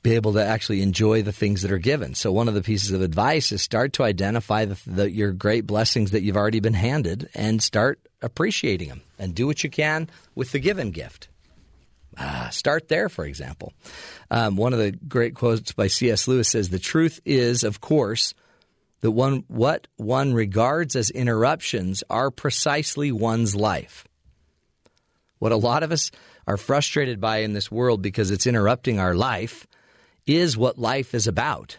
be 0.02 0.14
able 0.14 0.32
to 0.34 0.44
actually 0.44 0.80
enjoy 0.80 1.22
the 1.22 1.32
things 1.32 1.62
that 1.62 1.72
are 1.72 1.78
given. 1.78 2.14
So 2.14 2.32
one 2.32 2.48
of 2.48 2.54
the 2.54 2.62
pieces 2.62 2.92
of 2.92 3.02
advice 3.02 3.52
is 3.52 3.60
start 3.60 3.92
to 3.94 4.02
identify 4.04 4.64
the, 4.64 4.80
the, 4.86 5.10
your 5.10 5.32
great 5.32 5.66
blessings 5.66 6.12
that 6.12 6.22
you've 6.22 6.36
already 6.36 6.60
been 6.60 6.74
handed 6.74 7.28
and 7.34 7.62
start 7.62 8.00
appreciating 8.22 8.88
them 8.88 9.02
and 9.18 9.34
do 9.34 9.46
what 9.46 9.62
you 9.62 9.70
can 9.70 10.08
with 10.34 10.52
the 10.52 10.58
given 10.58 10.90
gift. 10.90 11.28
Uh, 12.16 12.50
start 12.50 12.88
there, 12.88 13.08
for 13.08 13.24
example. 13.24 13.72
Um, 14.30 14.56
one 14.56 14.72
of 14.72 14.78
the 14.78 14.92
great 14.92 15.34
quotes 15.34 15.72
by 15.72 15.86
C.S. 15.86 16.26
Lewis 16.26 16.48
says, 16.48 16.68
"The 16.68 16.78
truth 16.78 17.20
is, 17.24 17.62
of 17.62 17.80
course, 17.80 18.34
that 19.00 19.12
one 19.12 19.44
what 19.48 19.86
one 19.96 20.34
regards 20.34 20.96
as 20.96 21.10
interruptions 21.10 22.02
are 22.10 22.30
precisely 22.30 23.12
one's 23.12 23.54
life." 23.54 24.06
What 25.38 25.52
a 25.52 25.56
lot 25.56 25.82
of 25.82 25.92
us 25.92 26.10
are 26.46 26.56
frustrated 26.56 27.20
by 27.20 27.38
in 27.38 27.54
this 27.54 27.70
world 27.70 28.02
because 28.02 28.30
it's 28.30 28.46
interrupting 28.46 28.98
our 28.98 29.14
life 29.14 29.66
is 30.26 30.56
what 30.56 30.78
life 30.78 31.14
is 31.14 31.26
about. 31.26 31.78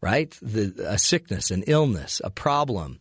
Right? 0.00 0.36
The, 0.42 0.74
a 0.86 0.98
sickness, 0.98 1.50
an 1.50 1.64
illness, 1.66 2.20
a 2.22 2.30
problem, 2.30 3.00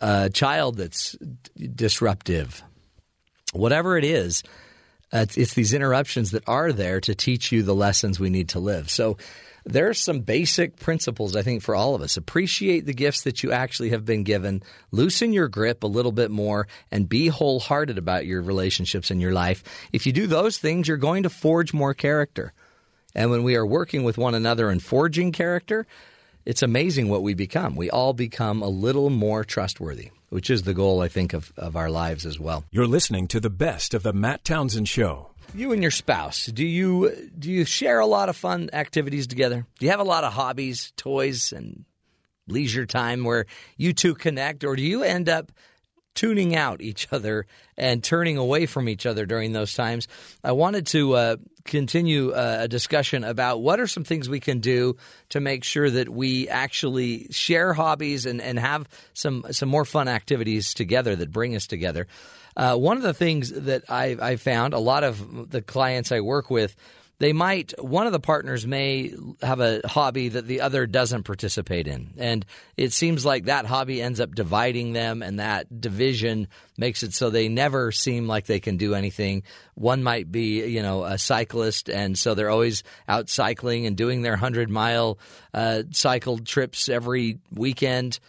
a 0.00 0.30
child 0.30 0.78
that's 0.78 1.14
disruptive, 1.56 2.62
whatever 3.52 3.98
it 3.98 4.04
is, 4.04 4.42
uh, 5.12 5.18
it's, 5.18 5.36
it's 5.36 5.54
these 5.54 5.74
interruptions 5.74 6.32
that 6.32 6.46
are 6.46 6.72
there 6.72 7.00
to 7.00 7.14
teach 7.14 7.52
you 7.52 7.62
the 7.62 7.74
lessons 7.74 8.20
we 8.20 8.30
need 8.30 8.50
to 8.50 8.58
live. 8.58 8.90
So 8.90 9.16
there 9.64 9.88
are 9.88 9.94
some 9.94 10.20
basic 10.20 10.76
principles, 10.76 11.36
I 11.36 11.42
think, 11.42 11.62
for 11.62 11.74
all 11.74 11.94
of 11.94 12.00
us. 12.00 12.16
Appreciate 12.16 12.86
the 12.86 12.94
gifts 12.94 13.22
that 13.22 13.42
you 13.42 13.52
actually 13.52 13.90
have 13.90 14.04
been 14.04 14.22
given, 14.22 14.62
loosen 14.92 15.32
your 15.32 15.48
grip 15.48 15.82
a 15.82 15.86
little 15.86 16.12
bit 16.12 16.30
more, 16.30 16.66
and 16.90 17.08
be 17.08 17.28
wholehearted 17.28 17.98
about 17.98 18.26
your 18.26 18.40
relationships 18.40 19.10
in 19.10 19.20
your 19.20 19.32
life. 19.32 19.62
If 19.92 20.06
you 20.06 20.12
do 20.12 20.26
those 20.26 20.58
things, 20.58 20.88
you're 20.88 20.96
going 20.96 21.24
to 21.24 21.30
forge 21.30 21.74
more 21.74 21.92
character. 21.94 22.52
And 23.14 23.30
when 23.30 23.42
we 23.42 23.56
are 23.56 23.66
working 23.66 24.04
with 24.04 24.16
one 24.16 24.34
another 24.34 24.70
and 24.70 24.82
forging 24.82 25.32
character, 25.32 25.86
it's 26.48 26.62
amazing 26.62 27.08
what 27.08 27.22
we 27.22 27.34
become. 27.34 27.76
We 27.76 27.90
all 27.90 28.14
become 28.14 28.62
a 28.62 28.68
little 28.68 29.10
more 29.10 29.44
trustworthy 29.44 30.10
which 30.30 30.50
is 30.50 30.62
the 30.62 30.74
goal, 30.74 31.00
I 31.00 31.08
think, 31.08 31.32
of, 31.32 31.52
of 31.56 31.76
our 31.76 31.90
lives 31.90 32.26
as 32.26 32.38
well. 32.38 32.64
You're 32.70 32.86
listening 32.86 33.28
to 33.28 33.40
the 33.40 33.50
best 33.50 33.94
of 33.94 34.02
the 34.02 34.12
Matt 34.12 34.44
Townsend 34.44 34.88
Show. 34.88 35.30
You 35.54 35.72
and 35.72 35.80
your 35.80 35.90
spouse, 35.90 36.46
do 36.46 36.64
you 36.66 37.30
do 37.38 37.50
you 37.50 37.64
share 37.64 38.00
a 38.00 38.06
lot 38.06 38.28
of 38.28 38.36
fun 38.36 38.68
activities 38.74 39.26
together? 39.26 39.64
Do 39.78 39.86
you 39.86 39.90
have 39.90 40.00
a 40.00 40.04
lot 40.04 40.24
of 40.24 40.34
hobbies, 40.34 40.92
toys, 40.96 41.52
and 41.52 41.86
leisure 42.48 42.84
time 42.84 43.24
where 43.24 43.46
you 43.78 43.94
two 43.94 44.14
connect, 44.14 44.62
or 44.62 44.76
do 44.76 44.82
you 44.82 45.02
end 45.02 45.30
up 45.30 45.50
tuning 46.14 46.56
out 46.56 46.80
each 46.80 47.08
other 47.12 47.46
and 47.76 48.02
turning 48.02 48.36
away 48.36 48.66
from 48.66 48.88
each 48.88 49.06
other 49.06 49.26
during 49.26 49.52
those 49.52 49.74
times. 49.74 50.08
I 50.42 50.52
wanted 50.52 50.86
to 50.88 51.14
uh, 51.14 51.36
continue 51.64 52.32
uh, 52.32 52.58
a 52.60 52.68
discussion 52.68 53.24
about 53.24 53.60
what 53.60 53.78
are 53.78 53.86
some 53.86 54.04
things 54.04 54.28
we 54.28 54.40
can 54.40 54.60
do 54.60 54.96
to 55.28 55.40
make 55.40 55.62
sure 55.62 55.88
that 55.88 56.08
we 56.08 56.48
actually 56.48 57.28
share 57.30 57.72
hobbies 57.72 58.26
and, 58.26 58.40
and 58.40 58.58
have 58.58 58.88
some 59.14 59.44
some 59.50 59.68
more 59.68 59.84
fun 59.84 60.08
activities 60.08 60.74
together 60.74 61.14
that 61.14 61.30
bring 61.30 61.54
us 61.54 61.66
together. 61.66 62.06
Uh, 62.56 62.74
one 62.74 62.96
of 62.96 63.04
the 63.04 63.14
things 63.14 63.52
that 63.52 63.84
I, 63.88 64.16
I 64.20 64.36
found 64.36 64.74
a 64.74 64.80
lot 64.80 65.04
of 65.04 65.50
the 65.50 65.62
clients 65.62 66.10
I 66.10 66.20
work 66.20 66.50
with 66.50 66.74
they 67.20 67.32
might 67.32 67.74
one 67.82 68.06
of 68.06 68.12
the 68.12 68.20
partners 68.20 68.66
may 68.66 69.12
have 69.42 69.60
a 69.60 69.80
hobby 69.86 70.28
that 70.28 70.46
the 70.46 70.60
other 70.60 70.86
doesn't 70.86 71.24
participate 71.24 71.88
in. 71.88 72.14
And 72.16 72.46
it 72.76 72.92
seems 72.92 73.24
like 73.24 73.46
that 73.46 73.66
hobby 73.66 74.00
ends 74.00 74.20
up 74.20 74.34
dividing 74.34 74.92
them 74.92 75.22
and 75.22 75.40
that 75.40 75.80
division 75.80 76.46
makes 76.76 77.02
it 77.02 77.12
so 77.12 77.30
they 77.30 77.48
never 77.48 77.90
seem 77.90 78.28
like 78.28 78.46
they 78.46 78.60
can 78.60 78.76
do 78.76 78.94
anything. 78.94 79.42
One 79.74 80.04
might 80.04 80.30
be 80.30 80.64
you 80.68 80.82
know 80.82 81.04
a 81.04 81.18
cyclist 81.18 81.90
and 81.90 82.16
so 82.16 82.34
they're 82.34 82.50
always 82.50 82.84
out 83.08 83.28
cycling 83.28 83.86
and 83.86 83.96
doing 83.96 84.22
their 84.22 84.32
100 84.32 84.70
mile 84.70 85.18
uh, 85.52 85.82
cycle 85.90 86.38
trips 86.38 86.88
every 86.88 87.40
weekend. 87.52 88.20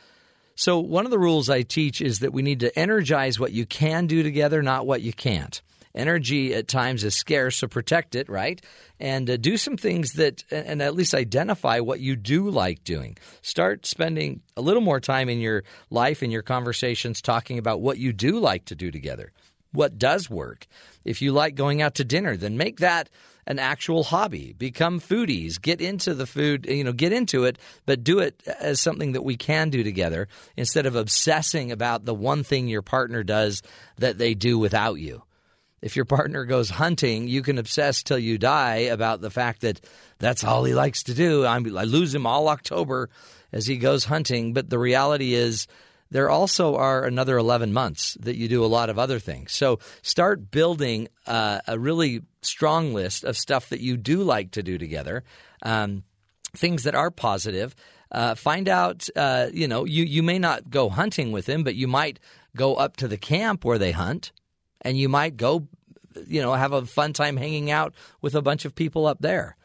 So 0.56 0.80
one 0.80 1.06
of 1.06 1.12
the 1.12 1.20
rules 1.20 1.50
i 1.50 1.62
teach 1.62 2.02
is 2.02 2.20
that 2.20 2.34
we 2.34 2.42
need 2.42 2.62
to 2.62 2.78
energize 2.78 3.40
what 3.40 3.52
you 3.52 3.68
can 3.68 4.08
do 4.08 4.24
together 4.24 4.64
not 4.64 4.88
what 4.88 5.02
you 5.02 5.14
can't 5.14 5.62
energy 5.96 6.54
at 6.54 6.68
times 6.68 7.04
is 7.04 7.16
scarce, 7.16 7.58
so 7.58 7.68
protect 7.68 8.16
it, 8.16 8.30
right? 8.30 8.62
And 9.00 9.30
uh, 9.30 9.38
do 9.38 9.58
some 9.58 9.78
things 9.78 10.14
that, 10.14 10.44
and 10.52 10.82
at 10.82 10.96
least 10.96 11.14
identify 11.14 11.80
what 11.80 12.00
you 12.00 12.16
do 12.16 12.50
like 12.50 12.84
doing. 12.84 13.18
Start 13.42 13.86
spending 13.86 14.42
a 14.56 14.62
little 14.62 14.82
more 14.82 15.00
time 15.00 15.30
in 15.30 15.40
your 15.40 15.64
life, 15.90 16.24
in 16.24 16.32
your 16.32 16.42
conversations, 16.42 17.22
talking 17.22 17.58
about 17.58 17.82
what 17.82 17.98
you 17.98 18.14
do 18.14 18.40
like 18.40 18.66
to 18.66 18.76
do 18.76 18.92
together, 18.92 19.32
what 19.72 19.98
does 19.98 20.30
work. 20.30 20.68
If 21.06 21.22
you 21.22 21.32
like 21.32 21.56
going 21.56 21.82
out 21.82 21.96
to 21.96 22.04
dinner, 22.04 22.38
then 22.38 22.58
make 22.58 22.80
that 22.80 23.10
an 23.48 23.58
actual 23.58 24.04
hobby. 24.04 24.54
Become 24.54 25.00
foodies. 25.00 25.60
Get 25.60 25.82
into 25.82 26.14
the 26.14 26.28
food, 26.28 26.68
you 26.68 26.84
know, 26.84 26.94
get 26.94 27.12
into 27.12 27.46
it, 27.46 27.58
but 27.88 28.04
do 28.04 28.20
it 28.20 28.44
as 28.60 28.80
something 28.80 29.14
that 29.14 29.24
we 29.24 29.38
can 29.38 29.72
do 29.72 29.84
together 29.84 30.28
instead 30.56 30.86
of 30.86 30.96
obsessing 30.96 31.72
about 31.72 32.06
the 32.06 32.14
one 32.14 32.44
thing 32.44 32.68
your 32.68 32.84
partner 32.84 33.24
does 33.24 33.64
that 33.98 34.20
they 34.20 34.36
do 34.36 34.60
without 34.60 35.00
you 35.00 35.24
if 35.82 35.96
your 35.96 36.06
partner 36.06 36.46
goes 36.46 36.70
hunting, 36.70 37.28
you 37.28 37.42
can 37.42 37.58
obsess 37.58 38.04
till 38.04 38.20
you 38.20 38.38
die 38.38 38.88
about 38.92 39.22
the 39.22 39.30
fact 39.30 39.62
that 39.62 39.82
that's 40.18 40.44
all 40.44 40.64
he 40.64 40.74
likes 40.74 41.04
to 41.04 41.14
do. 41.14 41.46
I'm, 41.46 41.78
i 41.78 41.84
lose 41.84 42.14
him 42.14 42.26
all 42.26 42.50
October 42.50 43.10
as 43.52 43.66
he 43.66 43.78
goes 43.78 44.06
hunting. 44.06 44.54
But 44.54 44.70
the 44.70 44.80
reality 44.80 45.34
is, 45.34 45.68
there 46.12 46.30
also 46.30 46.76
are 46.76 47.06
another 47.06 47.38
11 47.38 47.72
months 47.72 48.18
that 48.22 48.36
you 48.36 48.48
do 48.48 48.66
a 48.66 48.68
lot 48.68 48.90
of 48.90 48.98
other 48.98 49.20
things. 49.20 49.54
So 49.54 49.80
start 50.02 50.50
building 50.50 51.08
uh, 51.28 51.60
a 51.68 51.78
really 51.78 52.22
strong 52.42 52.94
list 52.94 53.24
of 53.24 53.38
stuff 53.38 53.70
that 53.70 53.80
you 53.80 53.96
do 53.96 54.24
like 54.24 54.52
to 54.52 54.64
do 54.64 54.78
together, 54.78 55.24
um, 55.62 56.04
things 56.56 56.84
that 56.84 56.96
are 56.96 57.12
positive. 57.12 57.76
Uh, 58.12 58.34
find 58.34 58.68
out, 58.68 59.08
uh, 59.16 59.50
you 59.54 59.68
know, 59.68 59.86
you, 59.86 60.04
you 60.04 60.24
may 60.24 60.40
not 60.40 60.72
go 60.72 60.90
hunting 60.90 61.32
with 61.32 61.48
him, 61.48 61.64
but 61.64 61.76
you 61.76 61.88
might 61.88 62.20
go 62.56 62.74
up 62.74 62.98
to 62.98 63.08
the 63.08 63.18
camp 63.18 63.64
where 63.64 63.78
they 63.78 63.92
hunt 63.92 64.32
and 64.82 64.98
you 64.98 65.10
might 65.10 65.38
go, 65.38 65.68
you 66.28 66.42
know, 66.42 66.54
have 66.54 66.74
a 66.74 66.86
fun 66.86 67.14
time 67.14 67.38
hanging 67.38 67.72
out 67.72 67.94
with 68.22 68.36
a 68.36 68.42
bunch 68.42 68.66
of 68.66 68.76
people 68.76 69.06
up 69.06 69.20
there. 69.20 69.56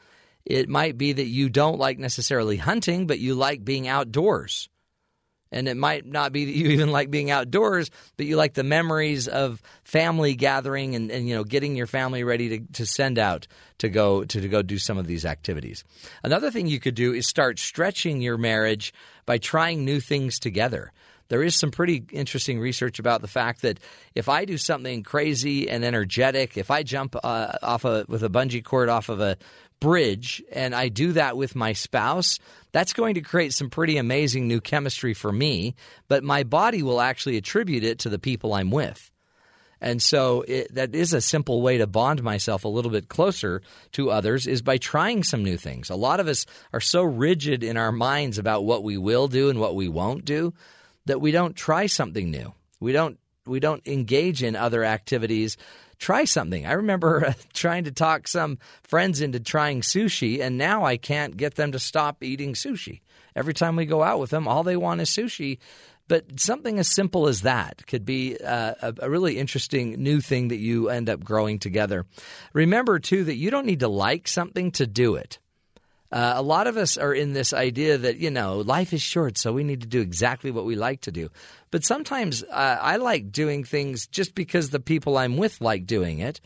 It 0.44 0.68
might 0.68 0.98
be 0.98 1.12
that 1.12 1.26
you 1.26 1.48
don't 1.48 1.78
like 1.78 1.98
necessarily 1.98 2.56
hunting, 2.56 3.06
but 3.06 3.18
you 3.18 3.34
like 3.34 3.64
being 3.64 3.88
outdoors. 3.88 4.68
And 5.50 5.68
it 5.68 5.76
might 5.76 6.04
not 6.04 6.32
be 6.32 6.44
that 6.46 6.54
you 6.54 6.68
even 6.70 6.90
like 6.90 7.10
being 7.10 7.30
outdoors, 7.30 7.90
but 8.16 8.26
you 8.26 8.36
like 8.36 8.54
the 8.54 8.64
memories 8.64 9.28
of 9.28 9.62
family 9.84 10.34
gathering 10.34 10.94
and, 10.94 11.10
and 11.10 11.28
you 11.28 11.34
know 11.34 11.44
getting 11.44 11.76
your 11.76 11.86
family 11.86 12.24
ready 12.24 12.58
to, 12.58 12.72
to 12.74 12.86
send 12.86 13.18
out 13.18 13.46
to 13.78 13.88
go 13.88 14.24
to, 14.24 14.40
to 14.40 14.48
go 14.48 14.62
do 14.62 14.78
some 14.78 14.98
of 14.98 15.06
these 15.06 15.24
activities. 15.24 15.84
Another 16.22 16.50
thing 16.50 16.66
you 16.66 16.80
could 16.80 16.94
do 16.94 17.12
is 17.12 17.26
start 17.26 17.58
stretching 17.58 18.20
your 18.20 18.36
marriage 18.36 18.92
by 19.26 19.38
trying 19.38 19.84
new 19.84 20.00
things 20.00 20.38
together 20.38 20.92
there 21.28 21.42
is 21.42 21.56
some 21.56 21.70
pretty 21.70 22.04
interesting 22.12 22.60
research 22.60 22.98
about 22.98 23.22
the 23.22 23.28
fact 23.28 23.62
that 23.62 23.80
if 24.14 24.28
I 24.28 24.44
do 24.44 24.58
something 24.58 25.02
crazy 25.02 25.68
and 25.68 25.84
energetic, 25.84 26.56
if 26.56 26.70
I 26.70 26.82
jump 26.82 27.16
uh, 27.22 27.52
off 27.62 27.84
a, 27.84 28.04
with 28.08 28.22
a 28.22 28.28
bungee 28.28 28.64
cord 28.64 28.88
off 28.88 29.08
of 29.08 29.20
a 29.20 29.36
bridge 29.80 30.42
and 30.52 30.74
I 30.74 30.88
do 30.88 31.12
that 31.12 31.36
with 31.36 31.54
my 31.54 31.72
spouse, 31.72 32.38
that's 32.72 32.92
going 32.92 33.14
to 33.14 33.20
create 33.20 33.52
some 33.52 33.70
pretty 33.70 33.96
amazing 33.96 34.48
new 34.48 34.60
chemistry 34.60 35.14
for 35.14 35.32
me, 35.32 35.74
but 36.08 36.24
my 36.24 36.42
body 36.42 36.82
will 36.82 37.00
actually 37.00 37.36
attribute 37.36 37.84
it 37.84 38.00
to 38.00 38.08
the 38.08 38.18
people 38.18 38.54
I'm 38.54 38.70
with. 38.70 39.10
And 39.80 40.02
so 40.02 40.42
it, 40.48 40.74
that 40.74 40.94
is 40.94 41.12
a 41.12 41.20
simple 41.20 41.60
way 41.60 41.78
to 41.78 41.86
bond 41.86 42.22
myself 42.22 42.64
a 42.64 42.68
little 42.68 42.90
bit 42.90 43.08
closer 43.08 43.60
to 43.92 44.10
others 44.10 44.46
is 44.46 44.62
by 44.62 44.78
trying 44.78 45.22
some 45.22 45.44
new 45.44 45.58
things. 45.58 45.90
A 45.90 45.94
lot 45.94 46.20
of 46.20 46.28
us 46.28 46.46
are 46.72 46.80
so 46.80 47.02
rigid 47.02 47.62
in 47.62 47.76
our 47.76 47.92
minds 47.92 48.38
about 48.38 48.64
what 48.64 48.82
we 48.82 48.96
will 48.96 49.28
do 49.28 49.50
and 49.50 49.60
what 49.60 49.74
we 49.74 49.88
won't 49.88 50.24
do 50.24 50.54
that 51.06 51.20
we 51.20 51.30
don't 51.30 51.54
try 51.56 51.86
something 51.86 52.30
new. 52.30 52.52
We 52.80 52.92
don't 52.92 53.18
we 53.46 53.60
don't 53.60 53.86
engage 53.86 54.42
in 54.42 54.56
other 54.56 54.84
activities. 54.84 55.56
Try 55.98 56.24
something. 56.24 56.66
I 56.66 56.72
remember 56.72 57.34
trying 57.52 57.84
to 57.84 57.92
talk 57.92 58.26
some 58.26 58.58
friends 58.82 59.20
into 59.20 59.40
trying 59.40 59.82
sushi, 59.82 60.40
and 60.40 60.58
now 60.58 60.84
I 60.84 60.96
can't 60.96 61.36
get 61.36 61.54
them 61.54 61.72
to 61.72 61.78
stop 61.78 62.22
eating 62.22 62.54
sushi. 62.54 63.00
Every 63.36 63.54
time 63.54 63.76
we 63.76 63.86
go 63.86 64.02
out 64.02 64.20
with 64.20 64.30
them, 64.30 64.48
all 64.48 64.62
they 64.62 64.76
want 64.76 65.00
is 65.00 65.10
sushi. 65.10 65.58
But 66.06 66.38
something 66.38 66.78
as 66.78 66.88
simple 66.88 67.28
as 67.28 67.42
that 67.42 67.86
could 67.86 68.04
be 68.04 68.36
uh, 68.36 68.74
a, 68.82 68.94
a, 68.98 69.10
really 69.10 69.38
interesting 69.38 70.02
new 70.02 70.20
thing 70.20 70.48
that 70.48 70.58
you 70.58 70.90
end 70.90 71.08
up 71.08 71.24
growing 71.24 71.58
together. 71.58 72.04
Remember, 72.52 72.98
too, 72.98 73.24
that 73.24 73.36
you 73.36 73.50
don't 73.50 73.64
need 73.64 73.80
to 73.80 73.88
like 73.88 74.28
something 74.28 74.70
to 74.72 74.86
do 74.86 75.14
it. 75.14 75.38
Uh, 76.14 76.34
a 76.36 76.42
lot 76.42 76.68
of 76.68 76.76
us 76.76 76.96
are 76.96 77.12
in 77.12 77.32
this 77.32 77.52
idea 77.52 77.98
that, 77.98 78.18
you 78.18 78.30
know, 78.30 78.58
life 78.58 78.92
is 78.92 79.02
short, 79.02 79.36
so 79.36 79.52
we 79.52 79.64
need 79.64 79.80
to 79.80 79.88
do 79.88 80.00
exactly 80.00 80.52
what 80.52 80.64
we 80.64 80.76
like 80.76 81.00
to 81.00 81.10
do. 81.10 81.28
But 81.72 81.84
sometimes 81.84 82.44
uh, 82.44 82.78
I 82.80 82.98
like 82.98 83.32
doing 83.32 83.64
things 83.64 84.06
just 84.06 84.36
because 84.36 84.70
the 84.70 84.78
people 84.78 85.18
I'm 85.18 85.36
with 85.36 85.60
like 85.60 85.86
doing 85.86 86.20
it. 86.20 86.40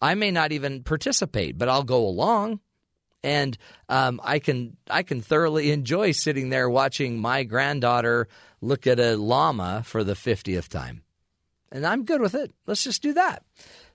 I 0.00 0.14
may 0.14 0.30
not 0.30 0.52
even 0.52 0.82
participate, 0.84 1.58
but 1.58 1.68
I'll 1.68 1.84
go 1.84 2.06
along. 2.06 2.60
and 3.22 3.56
um, 3.88 4.20
I 4.24 4.38
can 4.38 4.76
I 4.88 5.02
can 5.02 5.20
thoroughly 5.20 5.70
enjoy 5.78 6.12
sitting 6.12 6.48
there 6.50 6.68
watching 6.70 7.20
my 7.20 7.44
granddaughter 7.44 8.28
look 8.60 8.86
at 8.86 9.00
a 9.00 9.16
llama 9.16 9.82
for 9.84 10.04
the 10.04 10.14
fiftieth 10.14 10.68
time, 10.68 11.02
and 11.70 11.86
I'm 11.86 12.04
good 12.04 12.20
with 12.20 12.34
it. 12.34 12.52
Let's 12.66 12.84
just 12.84 13.02
do 13.02 13.12
that. 13.14 13.44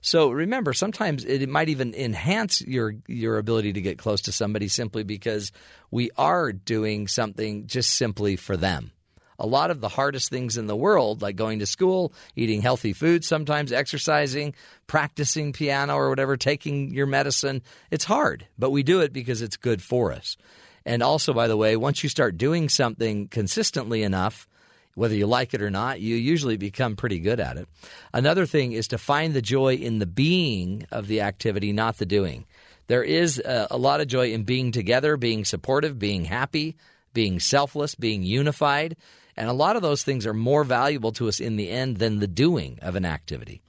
So 0.06 0.30
remember, 0.30 0.72
sometimes 0.72 1.24
it 1.24 1.48
might 1.48 1.68
even 1.68 1.92
enhance 1.92 2.60
your 2.62 2.94
your 3.08 3.38
ability 3.38 3.72
to 3.72 3.80
get 3.80 3.98
close 3.98 4.20
to 4.22 4.32
somebody 4.32 4.68
simply 4.68 5.02
because 5.02 5.50
we 5.90 6.12
are 6.16 6.52
doing 6.52 7.08
something 7.08 7.66
just 7.66 7.90
simply 7.90 8.36
for 8.36 8.56
them 8.56 8.92
a 9.38 9.46
lot 9.46 9.70
of 9.70 9.80
the 9.80 9.88
hardest 9.88 10.30
things 10.30 10.56
in 10.56 10.66
the 10.66 10.76
world, 10.76 11.22
like 11.22 11.36
going 11.36 11.58
to 11.58 11.66
school, 11.66 12.12
eating 12.36 12.62
healthy 12.62 12.92
food, 12.92 13.24
sometimes 13.24 13.72
exercising, 13.72 14.54
practicing 14.86 15.52
piano 15.52 15.94
or 15.94 16.08
whatever, 16.08 16.36
taking 16.36 16.90
your 16.94 17.06
medicine, 17.06 17.62
it's 17.90 18.04
hard, 18.04 18.46
but 18.58 18.70
we 18.70 18.82
do 18.82 19.00
it 19.00 19.12
because 19.12 19.42
it's 19.42 19.56
good 19.58 19.82
for 19.82 20.12
us. 20.12 20.38
And 20.86 21.02
also, 21.02 21.34
by 21.34 21.48
the 21.48 21.56
way, 21.56 21.76
once 21.76 22.02
you 22.02 22.08
start 22.08 22.38
doing 22.38 22.68
something 22.68 23.28
consistently 23.28 24.02
enough, 24.02 24.48
whether 24.96 25.14
you 25.14 25.26
like 25.26 25.52
it 25.52 25.62
or 25.62 25.70
not, 25.70 26.00
you 26.00 26.16
usually 26.16 26.56
become 26.56 26.96
pretty 26.96 27.20
good 27.20 27.38
at 27.38 27.58
it. 27.58 27.68
Another 28.14 28.46
thing 28.46 28.72
is 28.72 28.88
to 28.88 28.98
find 28.98 29.34
the 29.34 29.42
joy 29.42 29.74
in 29.74 29.98
the 29.98 30.06
being 30.06 30.86
of 30.90 31.06
the 31.06 31.20
activity, 31.20 31.72
not 31.72 31.98
the 31.98 32.06
doing. 32.06 32.46
There 32.86 33.02
is 33.02 33.38
a, 33.38 33.68
a 33.70 33.76
lot 33.76 34.00
of 34.00 34.08
joy 34.08 34.32
in 34.32 34.44
being 34.44 34.72
together, 34.72 35.18
being 35.18 35.44
supportive, 35.44 35.98
being 35.98 36.24
happy, 36.24 36.76
being 37.12 37.40
selfless, 37.40 37.94
being 37.94 38.22
unified. 38.22 38.96
And 39.36 39.50
a 39.50 39.52
lot 39.52 39.76
of 39.76 39.82
those 39.82 40.02
things 40.02 40.26
are 40.26 40.32
more 40.34 40.64
valuable 40.64 41.12
to 41.12 41.28
us 41.28 41.40
in 41.40 41.56
the 41.56 41.68
end 41.68 41.98
than 41.98 42.18
the 42.18 42.26
doing 42.26 42.78
of 42.80 42.96
an 42.96 43.04
activity. 43.04 43.60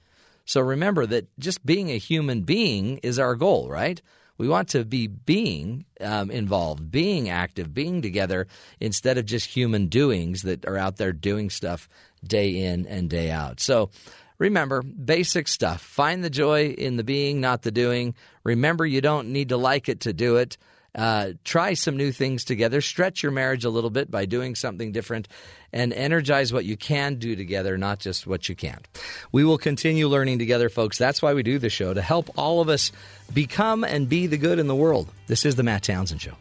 So 0.46 0.62
remember 0.62 1.04
that 1.04 1.28
just 1.38 1.64
being 1.66 1.90
a 1.90 1.98
human 1.98 2.40
being 2.40 2.98
is 3.02 3.18
our 3.18 3.34
goal, 3.34 3.68
right? 3.68 4.00
We 4.38 4.48
want 4.48 4.68
to 4.70 4.84
be 4.84 5.08
being 5.08 5.84
um, 6.00 6.30
involved, 6.30 6.90
being 6.90 7.28
active, 7.28 7.74
being 7.74 8.00
together 8.00 8.46
instead 8.80 9.18
of 9.18 9.26
just 9.26 9.46
human 9.46 9.88
doings 9.88 10.42
that 10.42 10.64
are 10.64 10.78
out 10.78 10.96
there 10.96 11.12
doing 11.12 11.50
stuff 11.50 11.88
day 12.24 12.62
in 12.64 12.86
and 12.86 13.10
day 13.10 13.30
out. 13.30 13.60
So 13.60 13.90
remember, 14.38 14.82
basic 14.82 15.48
stuff. 15.48 15.82
Find 15.82 16.22
the 16.22 16.30
joy 16.30 16.68
in 16.68 16.96
the 16.96 17.04
being, 17.04 17.40
not 17.40 17.62
the 17.62 17.72
doing. 17.72 18.14
Remember, 18.44 18.86
you 18.86 19.00
don't 19.00 19.28
need 19.28 19.48
to 19.50 19.56
like 19.56 19.88
it 19.88 20.00
to 20.00 20.12
do 20.12 20.36
it. 20.36 20.56
Uh, 20.98 21.34
try 21.44 21.74
some 21.74 21.96
new 21.96 22.10
things 22.10 22.44
together. 22.44 22.80
Stretch 22.80 23.22
your 23.22 23.30
marriage 23.30 23.64
a 23.64 23.70
little 23.70 23.88
bit 23.88 24.10
by 24.10 24.26
doing 24.26 24.56
something 24.56 24.90
different 24.90 25.28
and 25.72 25.92
energize 25.92 26.52
what 26.52 26.64
you 26.64 26.76
can 26.76 27.14
do 27.14 27.36
together, 27.36 27.78
not 27.78 28.00
just 28.00 28.26
what 28.26 28.48
you 28.48 28.56
can't. 28.56 28.86
We 29.30 29.44
will 29.44 29.58
continue 29.58 30.08
learning 30.08 30.40
together, 30.40 30.68
folks. 30.68 30.98
That's 30.98 31.22
why 31.22 31.34
we 31.34 31.44
do 31.44 31.60
the 31.60 31.70
show 31.70 31.94
to 31.94 32.02
help 32.02 32.30
all 32.36 32.60
of 32.60 32.68
us 32.68 32.90
become 33.32 33.84
and 33.84 34.08
be 34.08 34.26
the 34.26 34.38
good 34.38 34.58
in 34.58 34.66
the 34.66 34.74
world. 34.74 35.08
This 35.28 35.46
is 35.46 35.54
the 35.54 35.62
Matt 35.62 35.84
Townsend 35.84 36.20
Show. 36.20 36.34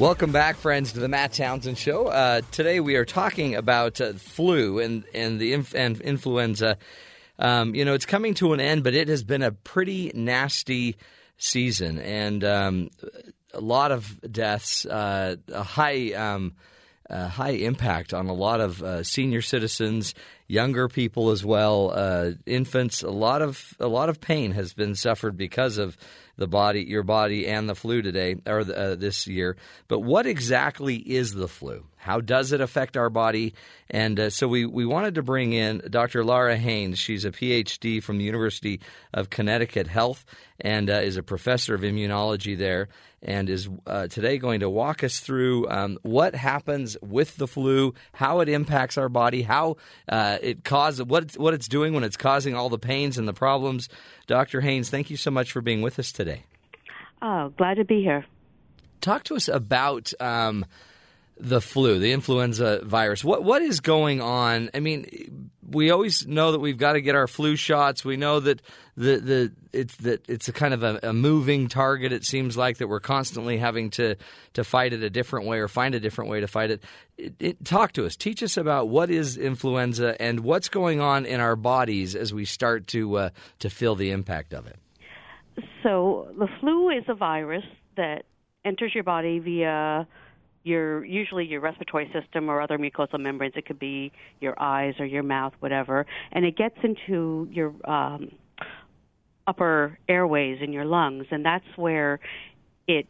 Welcome 0.00 0.32
back, 0.32 0.56
friends, 0.56 0.94
to 0.94 1.00
the 1.00 1.08
Matt 1.08 1.34
Townsend 1.34 1.76
Show. 1.76 2.06
Uh, 2.06 2.40
today 2.52 2.80
we 2.80 2.96
are 2.96 3.04
talking 3.04 3.54
about 3.54 4.00
uh, 4.00 4.14
flu 4.14 4.78
and 4.78 5.04
and 5.12 5.38
the 5.38 5.52
inf- 5.52 5.74
and 5.74 6.00
influenza. 6.00 6.78
Um, 7.38 7.74
you 7.74 7.84
know, 7.84 7.92
it's 7.92 8.06
coming 8.06 8.32
to 8.36 8.54
an 8.54 8.60
end, 8.60 8.82
but 8.82 8.94
it 8.94 9.08
has 9.08 9.22
been 9.22 9.42
a 9.42 9.52
pretty 9.52 10.10
nasty 10.14 10.96
season 11.36 11.98
and 11.98 12.42
um, 12.44 12.88
a 13.52 13.60
lot 13.60 13.92
of 13.92 14.18
deaths, 14.32 14.86
uh, 14.86 15.36
a 15.52 15.62
high 15.62 16.14
um, 16.14 16.54
high 17.10 17.50
impact 17.50 18.14
on 18.14 18.28
a 18.28 18.34
lot 18.34 18.62
of 18.62 18.82
uh, 18.82 19.02
senior 19.02 19.42
citizens, 19.42 20.14
younger 20.46 20.88
people 20.88 21.28
as 21.28 21.44
well, 21.44 21.92
uh, 21.94 22.30
infants. 22.46 23.02
A 23.02 23.10
lot 23.10 23.42
of 23.42 23.74
a 23.78 23.88
lot 23.88 24.08
of 24.08 24.18
pain 24.18 24.52
has 24.52 24.72
been 24.72 24.94
suffered 24.94 25.36
because 25.36 25.76
of 25.76 25.98
the 26.40 26.48
body, 26.48 26.82
your 26.82 27.02
body, 27.02 27.46
and 27.46 27.68
the 27.68 27.74
flu 27.74 28.00
today 28.00 28.36
or 28.46 28.60
uh, 28.60 28.94
this 28.94 29.26
year. 29.26 29.58
But 29.88 30.00
what 30.00 30.26
exactly 30.26 30.96
is 30.96 31.34
the 31.34 31.46
flu? 31.46 31.84
How 32.00 32.20
does 32.20 32.52
it 32.52 32.62
affect 32.62 32.96
our 32.96 33.10
body? 33.10 33.54
And 33.90 34.18
uh, 34.18 34.30
so 34.30 34.48
we, 34.48 34.64
we 34.64 34.86
wanted 34.86 35.16
to 35.16 35.22
bring 35.22 35.52
in 35.52 35.82
Dr. 35.90 36.24
Laura 36.24 36.56
Haynes. 36.56 36.98
She's 36.98 37.26
a 37.26 37.30
PhD 37.30 38.02
from 38.02 38.16
the 38.16 38.24
University 38.24 38.80
of 39.12 39.28
Connecticut 39.28 39.86
Health 39.86 40.24
and 40.58 40.88
uh, 40.88 40.94
is 40.94 41.18
a 41.18 41.22
professor 41.22 41.74
of 41.74 41.82
immunology 41.82 42.56
there 42.56 42.88
and 43.22 43.50
is 43.50 43.68
uh, 43.86 44.06
today 44.06 44.38
going 44.38 44.60
to 44.60 44.70
walk 44.70 45.04
us 45.04 45.20
through 45.20 45.68
um, 45.68 45.98
what 46.02 46.34
happens 46.34 46.96
with 47.02 47.36
the 47.36 47.46
flu, 47.46 47.94
how 48.12 48.40
it 48.40 48.48
impacts 48.48 48.96
our 48.96 49.10
body, 49.10 49.42
how 49.42 49.76
uh, 50.08 50.38
it 50.40 50.64
causes 50.64 51.04
what 51.04 51.32
what 51.34 51.52
it's 51.52 51.68
doing 51.68 51.92
when 51.92 52.02
it's 52.02 52.16
causing 52.16 52.54
all 52.54 52.70
the 52.70 52.78
pains 52.78 53.18
and 53.18 53.28
the 53.28 53.34
problems. 53.34 53.90
Dr. 54.26 54.62
Haynes, 54.62 54.88
thank 54.88 55.10
you 55.10 55.18
so 55.18 55.30
much 55.30 55.52
for 55.52 55.60
being 55.60 55.82
with 55.82 55.98
us 55.98 56.12
today. 56.12 56.44
Oh, 57.20 57.52
glad 57.58 57.74
to 57.74 57.84
be 57.84 58.02
here. 58.02 58.24
Talk 59.00 59.24
to 59.24 59.36
us 59.36 59.48
about 59.48 60.12
um, 60.20 60.64
the 61.40 61.60
flu, 61.60 61.98
the 61.98 62.12
influenza 62.12 62.80
virus. 62.84 63.24
What 63.24 63.42
what 63.44 63.62
is 63.62 63.80
going 63.80 64.20
on? 64.20 64.70
I 64.74 64.80
mean, 64.80 65.50
we 65.70 65.90
always 65.90 66.26
know 66.26 66.52
that 66.52 66.60
we've 66.60 66.78
got 66.78 66.94
to 66.94 67.00
get 67.00 67.14
our 67.14 67.26
flu 67.26 67.56
shots. 67.56 68.04
We 68.04 68.16
know 68.16 68.40
that 68.40 68.60
the 68.96 69.16
the 69.16 69.52
it's 69.72 69.96
that 69.96 70.28
it's 70.28 70.48
a 70.48 70.52
kind 70.52 70.74
of 70.74 70.82
a, 70.82 71.00
a, 71.02 71.12
moving 71.12 71.68
target. 71.68 72.12
It 72.12 72.24
seems 72.24 72.56
like 72.56 72.78
that 72.78 72.88
we're 72.88 73.00
constantly 73.00 73.56
having 73.56 73.90
to 73.90 74.16
to 74.54 74.64
fight 74.64 74.92
it 74.92 75.02
a 75.02 75.10
different 75.10 75.46
way 75.46 75.58
or 75.58 75.68
find 75.68 75.94
a 75.94 76.00
different 76.00 76.30
way 76.30 76.40
to 76.40 76.48
fight 76.48 76.70
it. 76.70 76.84
It, 77.16 77.34
it. 77.38 77.64
Talk 77.64 77.92
to 77.92 78.04
us. 78.04 78.16
Teach 78.16 78.42
us 78.42 78.56
about 78.56 78.88
what 78.88 79.10
is 79.10 79.36
influenza 79.36 80.20
and 80.20 80.40
what's 80.40 80.68
going 80.68 81.00
on 81.00 81.24
in 81.24 81.40
our 81.40 81.56
bodies 81.56 82.14
as 82.14 82.34
we 82.34 82.44
start 82.44 82.86
to 82.88 83.16
uh, 83.16 83.30
to 83.60 83.70
feel 83.70 83.94
the 83.94 84.10
impact 84.10 84.52
of 84.52 84.66
it. 84.66 84.76
So 85.82 86.28
the 86.38 86.48
flu 86.60 86.90
is 86.90 87.04
a 87.08 87.14
virus 87.14 87.64
that 87.96 88.24
enters 88.64 88.94
your 88.94 89.04
body 89.04 89.38
via 89.38 90.06
your 90.62 91.04
usually 91.04 91.44
your 91.44 91.60
respiratory 91.60 92.10
system 92.12 92.50
or 92.50 92.60
other 92.60 92.78
mucosal 92.78 93.18
membranes. 93.18 93.54
It 93.56 93.66
could 93.66 93.78
be 93.78 94.12
your 94.40 94.60
eyes 94.60 94.94
or 94.98 95.06
your 95.06 95.22
mouth, 95.22 95.52
whatever, 95.60 96.06
and 96.32 96.44
it 96.44 96.56
gets 96.56 96.76
into 96.82 97.48
your 97.50 97.74
um, 97.90 98.32
upper 99.46 99.98
airways 100.08 100.58
in 100.62 100.72
your 100.72 100.84
lungs, 100.84 101.26
and 101.30 101.44
that's 101.44 101.64
where 101.76 102.20
it 102.86 103.06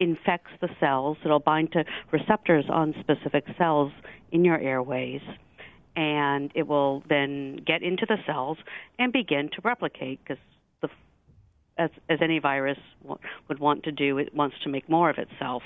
infects 0.00 0.50
the 0.60 0.68
cells. 0.80 1.16
It'll 1.24 1.40
bind 1.40 1.72
to 1.72 1.84
receptors 2.10 2.64
on 2.68 2.94
specific 3.00 3.44
cells 3.58 3.92
in 4.30 4.44
your 4.44 4.58
airways, 4.58 5.20
and 5.96 6.50
it 6.54 6.66
will 6.66 7.02
then 7.08 7.58
get 7.66 7.82
into 7.82 8.06
the 8.06 8.16
cells 8.26 8.58
and 8.98 9.12
begin 9.12 9.50
to 9.54 9.60
replicate 9.62 10.20
because 10.22 10.38
as, 11.78 11.90
as 12.08 12.18
any 12.22 12.38
virus 12.38 12.78
would 13.48 13.58
want 13.58 13.84
to 13.84 13.92
do, 13.92 14.18
it 14.18 14.34
wants 14.34 14.56
to 14.62 14.68
make 14.68 14.88
more 14.88 15.10
of 15.10 15.16
itself. 15.18 15.62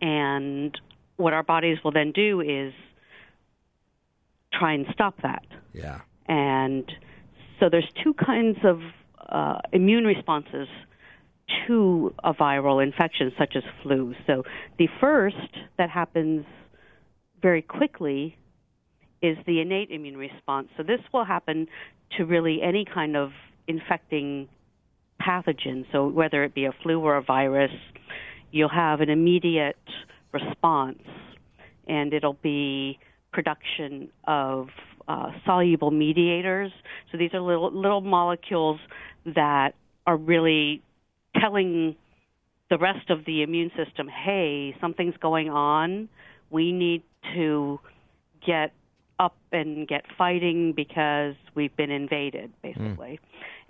And 0.00 0.78
what 1.16 1.32
our 1.32 1.42
bodies 1.42 1.78
will 1.82 1.92
then 1.92 2.12
do 2.12 2.40
is 2.40 2.72
try 4.52 4.72
and 4.72 4.86
stop 4.92 5.20
that. 5.22 5.44
Yeah. 5.72 6.00
And 6.26 6.90
so 7.58 7.68
there's 7.68 7.88
two 8.02 8.14
kinds 8.14 8.58
of 8.64 8.80
uh, 9.28 9.58
immune 9.72 10.04
responses 10.04 10.68
to 11.66 12.14
a 12.22 12.34
viral 12.34 12.82
infection, 12.82 13.32
such 13.38 13.56
as 13.56 13.62
flu. 13.82 14.14
So 14.26 14.44
the 14.78 14.88
first 15.00 15.36
that 15.76 15.90
happens 15.90 16.44
very 17.40 17.62
quickly 17.62 18.36
is 19.22 19.36
the 19.46 19.60
innate 19.60 19.90
immune 19.90 20.16
response. 20.16 20.68
So 20.76 20.82
this 20.82 21.00
will 21.12 21.24
happen 21.24 21.66
to 22.16 22.24
really 22.24 22.62
any 22.62 22.84
kind 22.84 23.16
of 23.16 23.32
infecting 23.66 24.48
pathogen. 25.20 25.84
So 25.92 26.06
whether 26.06 26.44
it 26.44 26.54
be 26.54 26.64
a 26.66 26.72
flu 26.82 27.00
or 27.00 27.16
a 27.16 27.22
virus, 27.22 27.72
you'll 28.50 28.68
have 28.68 29.00
an 29.00 29.10
immediate 29.10 29.76
response, 30.32 31.02
and 31.86 32.12
it'll 32.12 32.38
be 32.42 32.98
production 33.32 34.08
of 34.26 34.68
uh, 35.06 35.30
soluble 35.44 35.90
mediators. 35.90 36.70
So 37.10 37.18
these 37.18 37.32
are 37.32 37.40
little 37.40 37.72
little 37.72 38.00
molecules 38.00 38.80
that 39.24 39.70
are 40.06 40.16
really 40.16 40.82
telling 41.40 41.96
the 42.70 42.78
rest 42.78 43.10
of 43.10 43.24
the 43.24 43.42
immune 43.42 43.70
system, 43.76 44.08
"Hey, 44.08 44.76
something's 44.80 45.16
going 45.16 45.48
on. 45.48 46.08
We 46.50 46.72
need 46.72 47.02
to 47.34 47.80
get 48.46 48.72
up 49.18 49.36
and 49.52 49.88
get 49.88 50.04
fighting 50.16 50.72
because 50.74 51.34
we've 51.54 51.74
been 51.76 51.90
invaded, 51.90 52.52
basically." 52.62 53.20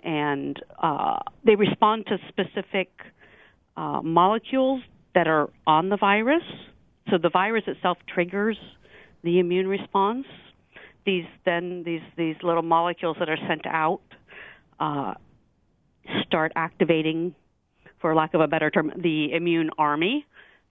Mm. 0.05 0.09
And 0.09 0.63
uh, 0.81 1.19
they 1.43 1.55
respond 1.55 2.05
to 2.07 2.17
specific 2.29 2.89
uh, 3.79 4.01
molecules 4.03 4.81
that 5.15 5.27
are 5.27 5.47
on 5.65 5.83
the 5.93 5.97
virus. 5.97 6.47
So 7.09 7.17
the 7.17 7.33
virus 7.41 7.65
itself 7.73 7.97
triggers 8.13 8.57
the 9.23 9.39
immune 9.43 9.67
response. 9.77 10.27
these 11.05 11.25
then 11.45 11.83
these 11.83 12.01
these 12.17 12.35
little 12.43 12.61
molecules 12.61 13.17
that 13.19 13.29
are 13.29 13.41
sent 13.47 13.65
out 13.65 14.01
uh, 14.79 15.13
start 16.25 16.51
activating, 16.55 17.35
for 17.99 18.15
lack 18.15 18.33
of 18.33 18.41
a 18.41 18.47
better 18.47 18.69
term, 18.69 18.91
the 18.97 19.33
immune 19.33 19.69
army. 19.77 20.25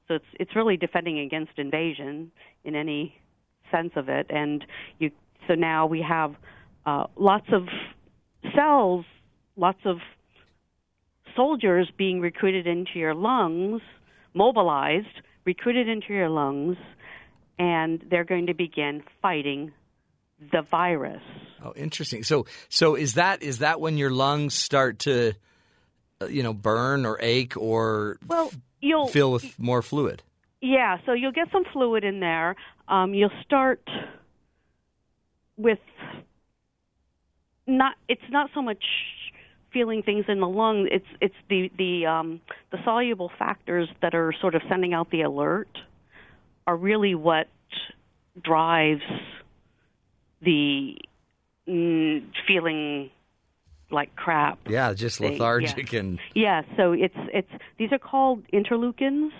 So 0.07 0.15
it's 0.15 0.31
it's 0.41 0.57
really 0.57 0.77
defending 0.77 1.19
against 1.21 1.53
invasion 1.57 2.31
in 2.65 2.75
any 2.75 3.15
sense 3.71 3.93
of 3.97 4.09
it, 4.09 4.27
and 4.31 4.65
you. 4.99 5.11
So 5.47 5.55
now 5.55 5.87
we 5.87 6.03
have 6.03 6.35
uh, 6.85 7.05
lots 7.17 7.47
of 7.53 7.63
cells, 8.55 9.05
lots 9.57 9.81
of 9.85 9.97
soldiers 11.39 11.89
being 11.97 12.21
recruited 12.21 12.67
into 12.67 12.99
your 12.99 13.15
lungs, 13.15 13.81
mobilized, 14.35 15.23
recruited 15.45 15.89
into 15.89 16.13
your 16.13 16.29
lungs, 16.29 16.77
and 17.61 18.05
they're 18.11 18.25
going 18.25 18.47
to 18.47 18.55
begin 18.55 19.05
fighting 19.23 19.73
the 20.53 20.63
virus. 20.69 21.23
Oh, 21.65 21.73
interesting. 21.77 22.25
So, 22.25 22.47
so 22.69 22.97
is 22.97 23.15
that 23.15 23.43
is 23.43 23.59
that 23.59 23.81
when 23.81 23.97
your 23.97 24.11
lungs 24.11 24.55
start 24.55 24.99
to, 25.01 25.35
uh, 26.21 26.27
you 26.27 26.43
know, 26.43 26.53
burn 26.53 27.07
or 27.07 27.19
ache 27.21 27.57
or 27.57 28.19
well, 28.27 28.51
you'll 28.81 29.07
fill 29.07 29.31
with 29.31 29.57
more 29.61 29.81
fluid? 29.81 30.25
Yeah, 30.61 30.99
so 31.07 31.13
you'll 31.13 31.33
get 31.33 31.53
some 31.53 31.65
fluid 31.73 32.03
in 32.03 32.19
there. 32.19 32.57
Um, 32.89 33.15
you'll 33.15 33.31
start 33.45 33.89
with 35.57 35.79
not. 37.69 37.95
It's 38.09 38.29
not 38.29 38.51
so 38.55 38.61
much 38.61 38.83
feeling 39.73 40.03
things 40.03 40.25
in 40.29 40.41
the 40.41 40.49
lung. 40.49 40.89
It's 40.91 41.07
it's 41.21 41.35
the 41.49 41.71
the 41.77 42.07
um, 42.07 42.41
the 42.71 42.79
soluble 42.85 43.31
factors 43.39 43.89
that 44.03 44.15
are 44.15 44.33
sort 44.41 44.55
of 44.55 44.63
sending 44.69 44.95
out 44.95 45.11
the 45.11 45.23
alert 45.23 45.69
are 46.67 46.77
really 46.77 47.15
what 47.15 47.49
drives 48.43 49.03
the 50.43 50.97
mm, 51.69 52.25
feeling 52.47 53.11
like 53.91 54.15
crap. 54.17 54.59
Yeah, 54.69 54.93
just 54.93 55.21
lethargic 55.21 55.93
yeah. 55.93 56.01
and 56.01 56.19
yeah. 56.35 56.63
So 56.77 56.93
it's 56.93 57.17
it's 57.33 57.51
these 57.79 57.93
are 57.93 57.99
called 57.99 58.47
interleukins. 58.53 59.31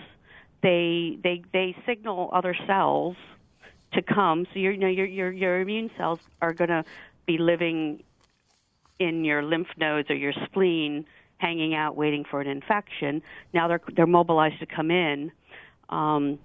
They 0.61 1.17
they 1.23 1.43
they 1.53 1.75
signal 1.85 2.29
other 2.33 2.55
cells 2.67 3.15
to 3.93 4.01
come. 4.01 4.45
So 4.53 4.59
you 4.59 4.75
know 4.77 4.87
your 4.87 5.05
your 5.05 5.31
your 5.31 5.59
immune 5.61 5.91
cells 5.97 6.19
are 6.41 6.53
going 6.53 6.69
to 6.69 6.83
be 7.25 7.37
living 7.37 8.03
in 8.99 9.25
your 9.25 9.41
lymph 9.43 9.67
nodes 9.77 10.09
or 10.09 10.15
your 10.15 10.33
spleen, 10.45 11.05
hanging 11.37 11.73
out 11.73 11.95
waiting 11.95 12.25
for 12.29 12.41
an 12.41 12.47
infection. 12.47 13.21
Now 13.53 13.67
they're 13.67 13.81
they're 13.95 14.07
mobilized 14.07 14.59
to 14.59 14.65
come 14.65 14.91
in 14.91 15.31
um, 15.89 16.39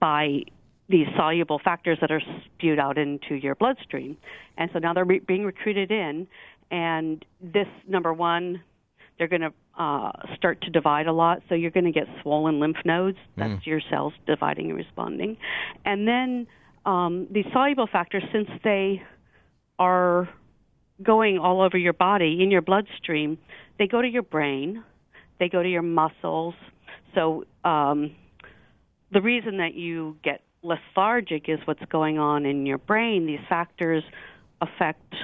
by 0.00 0.42
these 0.88 1.06
soluble 1.16 1.60
factors 1.64 1.98
that 2.00 2.10
are 2.12 2.22
spewed 2.44 2.78
out 2.78 2.96
into 2.96 3.34
your 3.34 3.54
bloodstream. 3.56 4.16
And 4.56 4.70
so 4.72 4.78
now 4.78 4.94
they're 4.94 5.04
re- 5.04 5.18
being 5.18 5.44
recruited 5.44 5.90
in, 5.90 6.28
and 6.70 7.24
this 7.40 7.66
number 7.88 8.12
one, 8.12 8.62
they're 9.18 9.28
going 9.28 9.42
to 9.42 9.52
uh, 9.78 10.12
start 10.36 10.60
to 10.62 10.70
divide 10.70 11.06
a 11.06 11.12
lot. 11.12 11.42
So 11.48 11.54
you're 11.54 11.70
going 11.70 11.86
to 11.86 11.92
get 11.92 12.06
swollen 12.22 12.60
lymph 12.60 12.76
nodes. 12.84 13.18
That's 13.36 13.62
mm. 13.62 13.66
your 13.66 13.80
cells 13.90 14.12
dividing 14.26 14.70
and 14.70 14.76
responding. 14.76 15.36
And 15.84 16.06
then 16.06 16.46
um, 16.84 17.26
these 17.30 17.46
soluble 17.52 17.88
factors, 17.90 18.22
since 18.32 18.48
they 18.62 19.02
are 19.78 20.28
going 21.02 21.38
all 21.38 21.60
over 21.60 21.76
your 21.76 21.92
body 21.92 22.38
in 22.42 22.50
your 22.50 22.62
bloodstream, 22.62 23.38
they 23.78 23.86
go 23.86 24.00
to 24.00 24.08
your 24.08 24.22
brain, 24.22 24.82
they 25.38 25.48
go 25.48 25.62
to 25.62 25.68
your 25.68 25.82
muscles. 25.82 26.54
So 27.14 27.44
um, 27.64 28.12
the 29.12 29.20
reason 29.20 29.58
that 29.58 29.74
you 29.74 30.16
get 30.22 30.42
lethargic 30.62 31.48
is 31.48 31.58
what's 31.64 31.84
going 31.90 32.18
on 32.18 32.46
in 32.46 32.66
your 32.66 32.78
brain. 32.78 33.26
These 33.26 33.40
factors 33.48 34.02
affect 34.60 35.14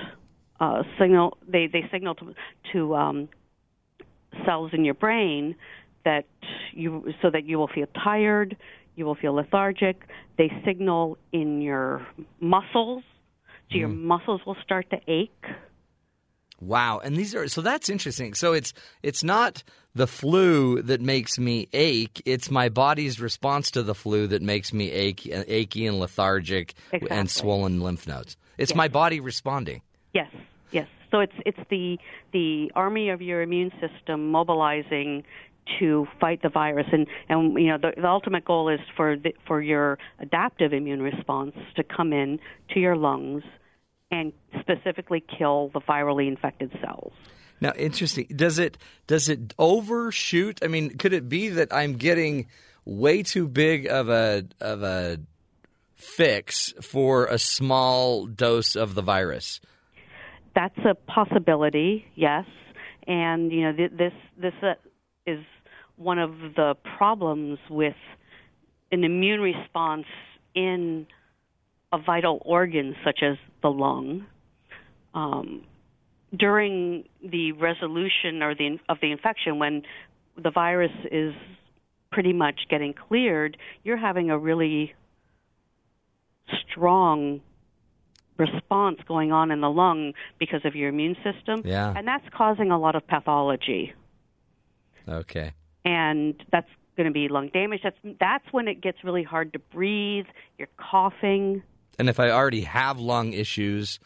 uh, 0.61 0.83
signal. 0.99 1.39
They 1.47 1.67
they 1.67 1.85
signal 1.91 2.15
to, 2.17 2.35
to 2.73 2.95
um, 2.95 3.29
cells 4.47 4.71
in 4.73 4.85
your 4.85 4.95
brain 4.95 5.57
that 6.05 6.27
you 6.73 7.13
so 7.21 7.31
that 7.31 7.45
you 7.45 7.59
will 7.59 7.69
feel 7.69 7.87
tired, 8.03 8.57
you 8.97 9.05
will 9.05 9.15
feel 9.15 9.35
lethargic. 9.35 10.03
They 10.39 10.51
signal 10.65 11.19
in 11.33 11.61
your 11.61 12.07
muscles, 12.41 13.03
so 13.71 13.77
mm. 13.77 13.81
your 13.81 13.89
muscles 13.89 14.41
will 14.47 14.57
start 14.63 14.91
to 14.91 14.99
ache. 15.07 15.45
Wow, 16.61 17.01
and 17.03 17.17
these 17.17 17.35
are 17.35 17.49
so 17.49 17.61
that's 17.61 17.91
interesting. 17.91 18.35
So 18.35 18.53
it's 18.53 18.73
it's 19.03 19.25
not 19.25 19.65
the 19.97 20.07
flu 20.07 20.81
that 20.83 21.01
makes 21.01 21.37
me 21.39 21.69
ache; 21.73 22.23
it's 22.25 22.51
my 22.51 22.69
body's 22.69 23.21
response 23.21 23.73
to 23.73 23.83
the 23.83 23.97
flu 23.97 24.29
that 24.29 24.43
makes 24.43 24.73
me 24.73 24.91
ache, 24.93 25.27
achy 25.27 25.87
and 25.87 25.99
lethargic 25.99 26.75
exactly. 26.93 27.11
and 27.11 27.29
swollen 27.29 27.81
lymph 27.81 28.07
nodes. 28.07 28.37
It's 28.59 28.71
yes. 28.71 28.77
my 28.77 28.87
body 28.87 29.19
responding. 29.19 29.83
Yes, 30.15 30.31
yes. 30.71 30.87
So 31.11 31.19
it's 31.19 31.35
it's 31.45 31.59
the 31.69 31.99
the 32.33 32.71
army 32.77 33.11
of 33.11 33.21
your 33.21 33.43
immune 33.43 33.73
system 33.81 34.31
mobilizing 34.31 35.25
to 35.79 36.07
fight 36.21 36.43
the 36.43 36.49
virus 36.49 36.87
and 36.93 37.07
and 37.29 37.55
you 37.55 37.69
know 37.69 37.79
the, 37.79 37.93
the 38.01 38.09
ultimate 38.09 38.45
goal 38.45 38.69
is 38.69 38.81
for 38.97 39.17
the, 39.17 39.33
for 39.47 39.63
your 39.63 39.99
adaptive 40.19 40.73
immune 40.73 41.01
response 41.01 41.55
to 41.77 41.83
come 41.85 42.13
in 42.13 42.39
to 42.71 42.81
your 42.81 42.97
lungs 42.97 43.43
and 44.11 44.33
specifically 44.61 45.25
kill 45.39 45.71
the 45.73 45.81
virally 45.81 46.29
infected 46.29 46.71
cells. 46.83 47.13
Now, 47.61 47.73
interesting. 47.77 48.27
Does 48.35 48.59
it 48.59 48.77
does 49.07 49.29
it 49.29 49.55
overshoot? 49.59 50.59
I 50.63 50.67
mean, 50.67 50.99
could 50.99 51.13
it 51.13 51.29
be 51.29 51.49
that 51.49 51.73
I'm 51.73 51.95
getting 51.95 52.49
way 52.85 53.23
too 53.23 53.47
big 53.49 53.87
of 53.87 54.09
a 54.09 54.45
of 54.61 54.83
a 54.83 55.19
fix 55.95 56.75
for 56.83 57.27
a 57.27 57.39
small 57.39 58.27
dose 58.27 58.75
of 58.75 58.95
the 58.95 59.03
virus? 59.03 59.61
That's 60.55 60.79
a 60.79 60.95
possibility, 60.95 62.05
yes. 62.15 62.45
And 63.07 63.53
you 63.53 63.63
know, 63.63 63.73
this 63.73 64.13
this 64.37 64.55
uh, 64.61 64.75
is 65.25 65.39
one 66.03 66.19
of 66.19 66.31
the 66.57 66.75
problems 66.97 67.59
with 67.71 67.95
an 68.91 69.05
immune 69.05 69.41
response 69.41 70.07
in 70.55 71.07
a 71.93 71.99
vital 71.99 72.41
organ 72.45 72.95
such 73.05 73.21
as 73.23 73.37
the 73.63 73.69
lung. 73.69 74.27
Um, 75.15 75.65
during 76.35 77.05
the 77.23 77.53
resolution 77.53 78.43
or 78.43 78.55
the 78.55 78.79
of 78.89 78.99
the 79.03 79.13
infection, 79.13 79.59
when 79.59 79.83
the 80.43 80.51
virus 80.51 80.93
is 81.11 81.35
pretty 82.11 82.33
much 82.33 82.61
getting 82.71 82.95
cleared, 82.95 83.57
you're 83.85 83.99
having 83.99 84.31
a 84.31 84.39
really 84.39 84.95
strong 86.71 87.41
response 88.39 88.99
going 89.07 89.33
on 89.33 89.51
in 89.51 89.61
the 89.61 89.71
lung 89.71 90.13
because 90.39 90.61
of 90.65 90.75
your 90.75 90.89
immune 90.89 91.17
system. 91.23 91.63
Yeah. 91.65 91.93
And 91.97 92.07
that's 92.07 92.25
causing 92.35 92.71
a 92.71 92.79
lot 92.79 92.95
of 92.95 93.07
pathology. 93.07 93.93
Okay. 95.09 95.53
And 95.85 96.35
that's 96.51 96.69
going 96.97 97.07
to 97.07 97.13
be 97.13 97.29
lung 97.29 97.51
damage. 97.53 97.81
That's 97.83 97.97
that's 98.21 98.45
when 98.53 98.69
it 98.69 98.81
gets 98.81 98.99
really 99.05 99.23
hard 99.23 99.53
to 99.55 99.59
breathe. 99.59 100.27
You're 100.59 100.69
coughing. 100.77 101.63
And 101.99 102.09
if 102.09 102.21
I 102.21 102.31
already 102.31 102.63
have 102.63 102.99
lung 102.99 103.33
issues, 103.33 103.99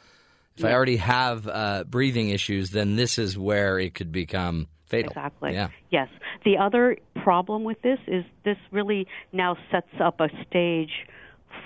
if 0.57 0.63
yeah. 0.63 0.71
I 0.71 0.73
already 0.75 0.97
have 0.97 1.47
uh, 1.47 1.85
breathing 1.85 2.31
issues, 2.31 2.71
then 2.71 2.97
this 2.97 3.19
is 3.19 3.39
where 3.39 3.79
it 3.79 3.95
could 3.95 4.13
become 4.13 4.69
fatal. 4.87 5.11
Exactly. 5.11 5.53
Yeah. 5.53 5.69
Yes. 5.91 6.09
The 6.45 6.59
other 6.59 6.97
problem 7.23 7.65
with 7.65 7.81
this 7.83 7.99
is 8.07 8.25
this 8.45 8.57
really 8.71 9.07
now 9.33 9.57
sets 9.71 9.89
up 10.01 10.21
a 10.21 10.29
stage 10.49 11.07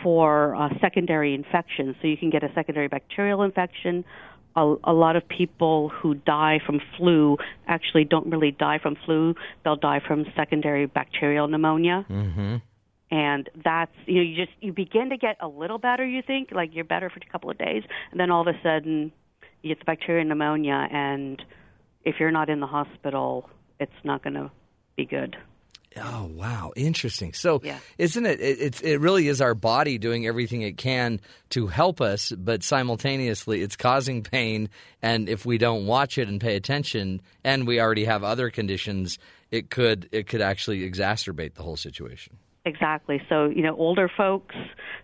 for 0.02 0.54
uh, 0.56 0.68
secondary 0.80 1.34
infections. 1.34 1.96
So 2.00 2.08
you 2.08 2.16
can 2.16 2.30
get 2.30 2.42
a 2.42 2.52
secondary 2.54 2.88
bacterial 2.88 3.42
infection. 3.42 4.04
A, 4.56 4.74
a, 4.84 4.92
lot 4.92 5.14
of 5.14 5.28
people 5.28 5.90
who 5.90 6.14
die 6.14 6.60
from 6.64 6.80
flu 6.96 7.36
actually 7.68 8.04
don't 8.04 8.26
really 8.26 8.50
die 8.50 8.78
from 8.82 8.96
flu. 9.04 9.34
They'll 9.64 9.76
die 9.76 10.00
from 10.04 10.26
secondary 10.34 10.86
bacterial 10.86 11.46
pneumonia. 11.46 12.04
Mm-hmm 12.10 12.56
and 13.10 13.50
that's 13.64 13.92
you 14.06 14.16
know 14.16 14.22
you 14.22 14.36
just 14.36 14.56
you 14.60 14.72
begin 14.72 15.10
to 15.10 15.16
get 15.16 15.36
a 15.40 15.48
little 15.48 15.78
better 15.78 16.06
you 16.06 16.22
think 16.22 16.50
like 16.52 16.70
you're 16.72 16.84
better 16.84 17.10
for 17.10 17.18
a 17.18 17.32
couple 17.32 17.50
of 17.50 17.58
days 17.58 17.82
and 18.10 18.20
then 18.20 18.30
all 18.30 18.40
of 18.40 18.46
a 18.46 18.58
sudden 18.62 19.10
you 19.62 19.70
get 19.70 19.78
the 19.78 19.84
bacterial 19.84 20.24
pneumonia 20.24 20.86
and 20.92 21.42
if 22.04 22.16
you're 22.20 22.30
not 22.30 22.48
in 22.48 22.60
the 22.60 22.66
hospital 22.66 23.48
it's 23.78 23.92
not 24.04 24.22
going 24.22 24.34
to 24.34 24.50
be 24.96 25.04
good 25.04 25.36
oh 25.96 26.30
wow 26.32 26.72
interesting 26.76 27.32
so 27.32 27.60
yeah. 27.64 27.78
isn't 27.98 28.24
it, 28.26 28.40
it 28.40 28.58
it's 28.60 28.80
it 28.80 29.00
really 29.00 29.26
is 29.26 29.40
our 29.40 29.54
body 29.54 29.98
doing 29.98 30.26
everything 30.26 30.62
it 30.62 30.76
can 30.76 31.20
to 31.48 31.66
help 31.66 32.00
us 32.00 32.32
but 32.38 32.62
simultaneously 32.62 33.60
it's 33.60 33.76
causing 33.76 34.22
pain 34.22 34.68
and 35.02 35.28
if 35.28 35.44
we 35.44 35.58
don't 35.58 35.86
watch 35.86 36.16
it 36.16 36.28
and 36.28 36.40
pay 36.40 36.54
attention 36.54 37.20
and 37.42 37.66
we 37.66 37.80
already 37.80 38.04
have 38.04 38.22
other 38.22 38.50
conditions 38.50 39.18
it 39.50 39.68
could 39.68 40.08
it 40.12 40.28
could 40.28 40.40
actually 40.40 40.88
exacerbate 40.88 41.54
the 41.54 41.62
whole 41.62 41.76
situation 41.76 42.36
Exactly. 42.64 43.22
So, 43.28 43.46
you 43.46 43.62
know, 43.62 43.74
older 43.76 44.10
folks 44.14 44.54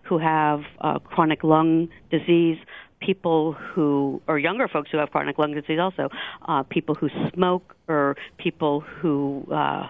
who 0.03 0.19
have 0.19 0.61
uh, 0.79 0.99
chronic 0.99 1.43
lung 1.43 1.89
disease, 2.11 2.57
people 2.99 3.53
who, 3.53 4.21
or 4.27 4.37
younger 4.37 4.67
folks 4.67 4.91
who 4.91 4.97
have 4.97 5.09
chronic 5.09 5.37
lung 5.39 5.53
disease 5.53 5.79
also, 5.79 6.09
uh, 6.47 6.63
people 6.63 6.93
who 6.93 7.09
smoke, 7.33 7.75
or 7.87 8.15
people 8.37 8.81
who 8.81 9.47
uh, 9.51 9.87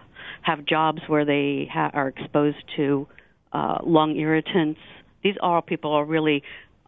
have 0.48 0.66
jobs 0.66 1.02
where 1.08 1.26
they 1.26 1.70
ha- 1.72 1.92
are 1.94 2.08
exposed 2.08 2.64
to 2.78 3.08
uh, 3.54 3.78
lung 3.84 4.16
irritants. 4.16 4.80
These 5.24 5.36
all 5.42 5.62
people 5.62 5.92
are 5.94 6.06
really 6.06 6.40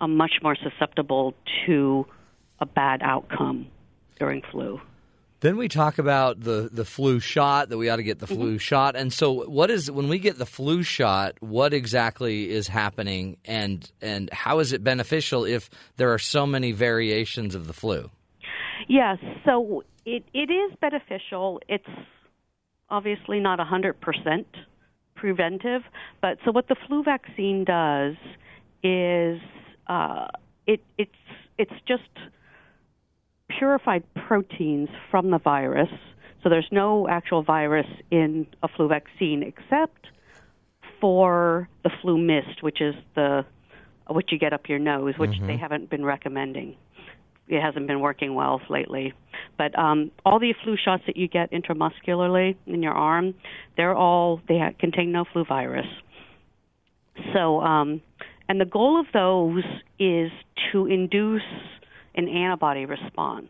uh, 0.01 0.07
much 0.07 0.35
more 0.41 0.55
susceptible 0.55 1.33
to 1.65 2.05
a 2.59 2.65
bad 2.65 3.01
outcome 3.03 3.67
during 4.17 4.41
flu. 4.51 4.79
Then 5.41 5.55
we 5.55 5.69
talk 5.69 5.99
about 5.99 6.41
the, 6.41 6.69
the 6.71 6.83
flu 6.83 7.21
shot 7.21 7.69
that 7.69 7.77
we 7.77 7.89
ought 7.89 7.95
to 7.95 8.03
get 8.03 8.19
the 8.19 8.27
flu 8.27 8.49
Mm-hmm. 8.49 8.57
shot. 8.57 8.97
And 8.97 9.11
so, 9.13 9.45
what 9.49 9.69
is 9.71 9.89
when 9.89 10.09
we 10.09 10.19
get 10.19 10.37
the 10.37 10.45
flu 10.45 10.83
shot? 10.83 11.35
What 11.39 11.73
exactly 11.73 12.49
is 12.49 12.67
happening, 12.67 13.37
and 13.45 13.89
and 14.01 14.29
how 14.33 14.59
is 14.59 14.73
it 14.73 14.83
beneficial 14.83 15.45
if 15.45 15.69
there 15.95 16.11
are 16.13 16.19
so 16.19 16.45
many 16.45 16.73
variations 16.73 17.55
of 17.55 17.67
the 17.67 17.73
flu? 17.73 18.09
Yes, 18.89 19.17
so 19.45 19.83
it, 20.05 20.23
it 20.33 20.49
is 20.51 20.75
beneficial. 20.81 21.61
It's 21.69 21.87
obviously 22.89 23.39
not 23.39 23.59
100% 23.59 24.45
preventive, 25.15 25.81
but 26.21 26.37
so 26.45 26.51
what 26.51 26.67
the 26.67 26.75
flu 26.87 27.03
vaccine 27.03 27.65
does 27.65 28.15
is 28.83 29.39
uh, 29.87 30.27
it, 30.65 30.81
it's, 30.97 31.11
it's 31.57 31.73
just 31.87 32.03
purified 33.49 34.03
proteins 34.27 34.89
from 35.11 35.31
the 35.31 35.39
virus. 35.39 35.89
So 36.41 36.49
there's 36.49 36.69
no 36.71 37.07
actual 37.09 37.43
virus 37.43 37.87
in 38.11 38.47
a 38.63 38.67
flu 38.69 38.87
vaccine 38.87 39.43
except 39.43 40.07
for 41.01 41.67
the 41.83 41.89
FluMist, 42.03 42.61
which 42.61 42.81
is 42.81 42.95
the 43.15 43.45
what 44.07 44.31
you 44.31 44.39
get 44.39 44.53
up 44.53 44.67
your 44.67 44.79
nose, 44.79 45.13
which 45.17 45.39
they 45.45 45.55
haven't 45.57 45.89
been 45.89 46.03
recommending. 46.03 46.75
It 47.49 47.61
hasn't 47.61 47.87
been 47.87 47.99
working 47.99 48.35
well 48.35 48.61
lately. 48.69 49.13
But 49.57 49.77
um, 49.77 50.11
all 50.23 50.39
the 50.39 50.53
flu 50.63 50.75
shots 50.83 51.03
that 51.07 51.17
you 51.17 51.27
get 51.27 51.51
intramuscularly 51.51 52.55
in 52.67 52.83
your 52.83 52.93
arm, 52.93 53.33
they're 53.75 53.95
all 53.95 54.39
they 54.47 54.59
contain 54.79 55.11
no 55.11 55.25
flu 55.33 55.43
virus. 55.45 55.87
So, 57.33 57.59
um, 57.59 58.01
and 58.47 58.61
the 58.61 58.65
goal 58.65 58.99
of 58.99 59.07
those 59.13 59.63
is 59.99 60.31
to 60.71 60.85
induce 60.85 61.41
an 62.15 62.27
antibody 62.29 62.85
response. 62.85 63.49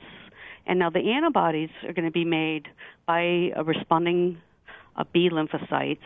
And 0.66 0.80
now 0.80 0.90
the 0.90 1.12
antibodies 1.12 1.70
are 1.86 1.94
going 1.94 2.06
to 2.06 2.12
be 2.12 2.26
made 2.26 2.68
by 3.06 3.52
a 3.56 3.64
responding 3.64 4.38
uh, 4.96 5.04
B 5.14 5.30
lymphocytes, 5.32 5.98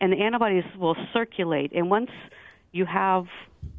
and 0.00 0.12
the 0.12 0.16
antibodies 0.16 0.64
will 0.78 0.96
circulate. 1.12 1.72
And 1.72 1.90
once 1.90 2.10
you 2.76 2.84
have 2.84 3.24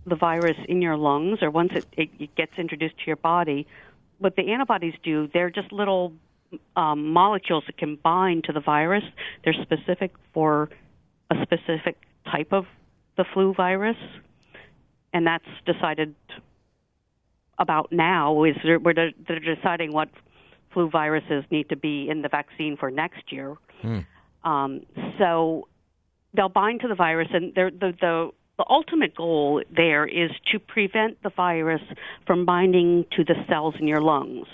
the 0.05 0.15
virus 0.15 0.57
in 0.67 0.81
your 0.81 0.97
lungs, 0.97 1.39
or 1.41 1.49
once 1.51 1.71
it, 1.75 1.85
it, 2.01 2.09
it 2.19 2.35
gets 2.35 2.53
introduced 2.57 2.97
to 2.97 3.03
your 3.05 3.15
body, 3.15 3.67
what 4.19 4.35
the 4.35 4.51
antibodies 4.51 4.93
do, 5.03 5.29
they're 5.33 5.49
just 5.49 5.71
little 5.71 6.13
um, 6.75 7.11
molecules 7.11 7.63
that 7.67 7.77
can 7.77 7.97
bind 7.97 8.45
to 8.45 8.53
the 8.53 8.59
virus. 8.59 9.03
They're 9.43 9.61
specific 9.61 10.11
for 10.33 10.69
a 11.29 11.35
specific 11.43 11.97
type 12.31 12.51
of 12.51 12.65
the 13.17 13.25
flu 13.33 13.53
virus, 13.53 13.97
and 15.13 15.27
that's 15.27 15.45
decided 15.65 16.15
about 17.59 17.91
now. 17.91 18.43
Is 18.43 18.55
they're, 18.63 18.79
de- 18.79 19.13
they're 19.27 19.55
deciding 19.55 19.91
what 19.91 20.09
flu 20.73 20.89
viruses 20.89 21.43
need 21.51 21.69
to 21.69 21.75
be 21.75 22.09
in 22.09 22.21
the 22.21 22.29
vaccine 22.29 22.77
for 22.77 22.89
next 22.91 23.31
year. 23.31 23.55
Um, 24.43 24.81
so 25.17 25.67
they'll 26.33 26.49
bind 26.49 26.81
to 26.81 26.87
the 26.87 26.95
virus, 26.95 27.27
and 27.33 27.53
they're, 27.55 27.71
the 27.71 27.93
the 27.99 28.31
the 28.57 28.65
ultimate 28.69 29.15
goal 29.15 29.61
there 29.75 30.05
is 30.05 30.31
to 30.51 30.59
prevent 30.59 31.21
the 31.23 31.29
virus 31.29 31.81
from 32.25 32.45
binding 32.45 33.05
to 33.15 33.23
the 33.23 33.35
cells 33.47 33.75
in 33.79 33.87
your 33.87 34.01
lungs. 34.01 34.47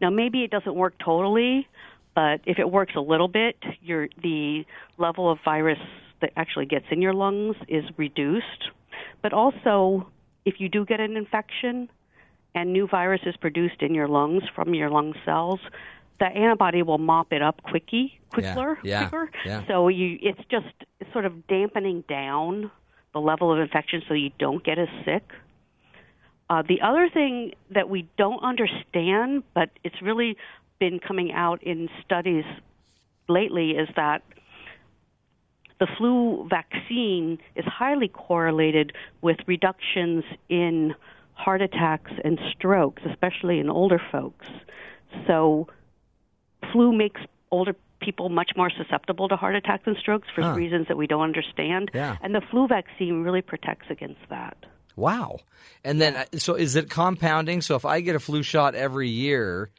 Now, 0.00 0.10
maybe 0.10 0.44
it 0.44 0.50
doesn't 0.50 0.74
work 0.74 0.94
totally, 1.04 1.66
but 2.14 2.40
if 2.46 2.58
it 2.58 2.70
works 2.70 2.94
a 2.96 3.00
little 3.00 3.28
bit, 3.28 3.56
your 3.82 4.08
the 4.22 4.64
level 4.98 5.30
of 5.30 5.38
virus 5.44 5.78
that 6.20 6.32
actually 6.36 6.66
gets 6.66 6.86
in 6.90 7.02
your 7.02 7.12
lungs 7.12 7.56
is 7.68 7.84
reduced. 7.96 8.70
But 9.22 9.32
also, 9.32 10.08
if 10.44 10.54
you 10.58 10.68
do 10.68 10.84
get 10.84 11.00
an 11.00 11.16
infection 11.16 11.90
and 12.54 12.72
new 12.72 12.86
virus 12.86 13.20
is 13.26 13.36
produced 13.36 13.82
in 13.82 13.94
your 13.94 14.08
lungs 14.08 14.42
from 14.54 14.72
your 14.72 14.88
lung 14.88 15.14
cells, 15.24 15.60
the 16.18 16.26
antibody 16.26 16.82
will 16.82 16.98
mop 16.98 17.32
it 17.32 17.42
up 17.42 17.62
quickly, 17.62 18.18
quicker, 18.32 18.78
yeah, 18.82 19.08
quicker. 19.08 19.30
yeah. 19.44 19.66
So 19.66 19.88
you, 19.88 20.18
it's 20.22 20.40
just 20.50 20.66
sort 21.12 21.26
of 21.26 21.46
dampening 21.48 22.04
down 22.08 22.70
the 23.16 23.20
level 23.20 23.50
of 23.50 23.58
infection 23.58 24.02
so 24.06 24.12
you 24.12 24.30
don't 24.38 24.62
get 24.62 24.78
as 24.78 24.88
sick. 25.06 25.22
Uh, 26.50 26.62
the 26.68 26.82
other 26.82 27.08
thing 27.08 27.52
that 27.70 27.88
we 27.88 28.06
don't 28.18 28.42
understand, 28.44 29.42
but 29.54 29.70
it's 29.82 30.02
really 30.02 30.36
been 30.78 30.98
coming 30.98 31.32
out 31.32 31.62
in 31.62 31.88
studies 32.04 32.44
lately, 33.26 33.70
is 33.70 33.88
that 33.96 34.22
the 35.80 35.86
flu 35.96 36.46
vaccine 36.50 37.38
is 37.54 37.64
highly 37.64 38.08
correlated 38.08 38.92
with 39.22 39.38
reductions 39.46 40.22
in 40.50 40.94
heart 41.32 41.62
attacks 41.62 42.12
and 42.22 42.38
strokes, 42.52 43.02
especially 43.10 43.60
in 43.60 43.70
older 43.70 44.00
folks. 44.12 44.46
So, 45.26 45.68
flu 46.70 46.92
makes 46.92 47.22
older 47.50 47.74
people 48.00 48.28
much 48.28 48.52
more 48.56 48.70
susceptible 48.70 49.28
to 49.28 49.36
heart 49.36 49.56
attacks 49.56 49.84
and 49.86 49.96
strokes 49.96 50.28
for 50.34 50.42
Huh. 50.42 50.54
reasons 50.54 50.88
that 50.88 50.96
we 50.96 51.06
don't 51.06 51.22
understand. 51.22 51.90
Yeah. 51.94 52.16
And 52.22 52.34
the 52.34 52.40
flu 52.50 52.66
vaccine 52.68 53.22
really 53.22 53.42
protects 53.42 53.86
against 53.90 54.20
that. 54.28 54.56
Wow. 54.96 55.38
And 55.84 56.00
then, 56.00 56.16
uh, 56.16 56.24
so 56.38 56.54
is 56.54 56.74
it 56.76 56.88
compounding? 56.88 57.60
So 57.60 57.74
if 57.76 57.84
I 57.84 58.00
get 58.00 58.16
a 58.16 58.20
flu 58.20 58.42
shot 58.42 58.74
every 58.74 59.08
year, 59.08 59.70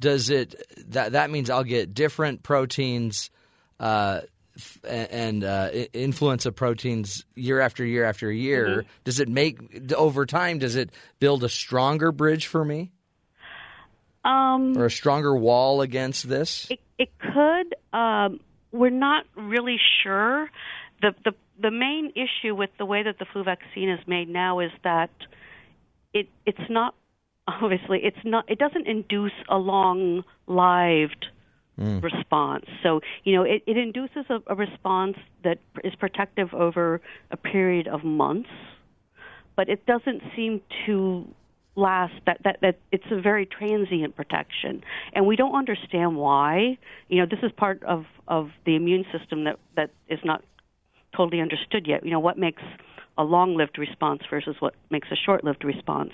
does 0.00 0.30
it 0.30 0.54
that 0.90 1.12
that 1.12 1.30
means 1.30 1.50
I'll 1.50 1.62
get 1.64 1.92
different 1.94 2.42
proteins 2.42 3.30
uh, 3.78 4.22
f- 4.56 4.78
and 4.88 5.44
uh, 5.44 5.70
influenza 5.92 6.50
proteins 6.52 7.24
year 7.36 7.60
after 7.60 7.84
year 7.84 8.04
after 8.04 8.32
year? 8.32 8.84
Does 9.04 9.20
it 9.20 9.28
make 9.28 9.92
over 9.92 10.24
time? 10.26 10.58
Does 10.58 10.74
it 10.74 10.90
build 11.20 11.44
a 11.44 11.48
stronger 11.48 12.10
bridge 12.12 12.46
for 12.46 12.64
me 12.64 12.90
Um, 14.24 14.76
or 14.76 14.86
a 14.86 14.90
stronger 14.90 15.34
wall 15.36 15.80
against 15.80 16.28
this? 16.28 16.66
It, 16.70 16.80
it 17.00 17.08
could. 17.18 17.74
Um, 17.98 18.40
we're 18.70 18.90
not 18.90 19.24
really 19.34 19.78
sure. 20.02 20.48
The, 21.00 21.14
the 21.24 21.32
the 21.60 21.70
main 21.70 22.12
issue 22.14 22.54
with 22.54 22.70
the 22.78 22.84
way 22.84 23.02
that 23.02 23.18
the 23.18 23.24
flu 23.32 23.42
vaccine 23.42 23.88
is 23.88 24.00
made 24.06 24.28
now 24.28 24.60
is 24.60 24.70
that 24.84 25.10
it 26.12 26.28
it's 26.46 26.68
not 26.68 26.94
obviously 27.48 28.00
it's 28.04 28.24
not 28.24 28.44
it 28.48 28.58
doesn't 28.58 28.86
induce 28.86 29.32
a 29.48 29.56
long 29.56 30.22
lived 30.46 31.26
response. 32.02 32.66
So 32.82 33.00
you 33.24 33.34
know 33.34 33.42
it, 33.42 33.62
it 33.66 33.78
induces 33.78 34.26
a, 34.28 34.40
a 34.46 34.54
response 34.54 35.16
that 35.42 35.58
is 35.82 35.94
protective 35.94 36.52
over 36.52 37.00
a 37.30 37.36
period 37.38 37.88
of 37.88 38.04
months, 38.04 38.50
but 39.56 39.70
it 39.70 39.86
doesn't 39.86 40.22
seem 40.36 40.60
to 40.84 41.26
last 41.76 42.14
that, 42.26 42.40
that 42.44 42.58
that 42.62 42.78
it's 42.92 43.04
a 43.10 43.20
very 43.20 43.46
transient 43.46 44.16
protection. 44.16 44.82
And 45.12 45.26
we 45.26 45.36
don't 45.36 45.54
understand 45.54 46.16
why. 46.16 46.78
You 47.08 47.20
know 47.20 47.26
this 47.26 47.40
is 47.42 47.52
part 47.52 47.82
of 47.84 48.04
of 48.28 48.50
the 48.66 48.76
immune 48.76 49.04
system 49.16 49.44
that 49.44 49.58
that 49.76 49.90
is 50.08 50.18
not 50.24 50.42
totally 51.16 51.40
understood 51.40 51.86
yet. 51.86 52.04
You 52.04 52.10
know 52.10 52.20
what 52.20 52.38
makes 52.38 52.62
a 53.18 53.24
long-lived 53.24 53.78
response 53.78 54.22
versus 54.30 54.56
what 54.60 54.74
makes 54.90 55.08
a 55.10 55.16
short-lived 55.16 55.64
response. 55.64 56.12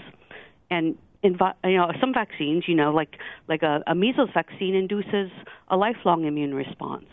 And 0.71 0.97
in 1.23 1.38
you 1.64 1.77
know 1.77 1.90
some 2.01 2.12
vaccines 2.12 2.64
you 2.66 2.75
know 2.75 2.92
like 2.92 3.16
like 3.49 3.62
a, 3.62 3.83
a 3.87 3.95
measles 3.95 4.31
vaccine 4.35 4.75
induces 4.75 5.31
a 5.69 5.77
lifelong 5.77 6.25
immune 6.25 6.55
response. 6.55 7.07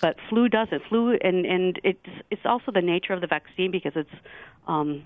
But 0.00 0.16
flu 0.28 0.48
doesn't. 0.48 0.82
Flu 0.88 1.16
and 1.22 1.46
and 1.46 1.80
it's 1.84 2.08
it's 2.30 2.42
also 2.44 2.72
the 2.72 2.82
nature 2.82 3.12
of 3.12 3.20
the 3.20 3.26
vaccine 3.26 3.70
because 3.70 3.92
it's 3.94 4.10
um, 4.66 5.04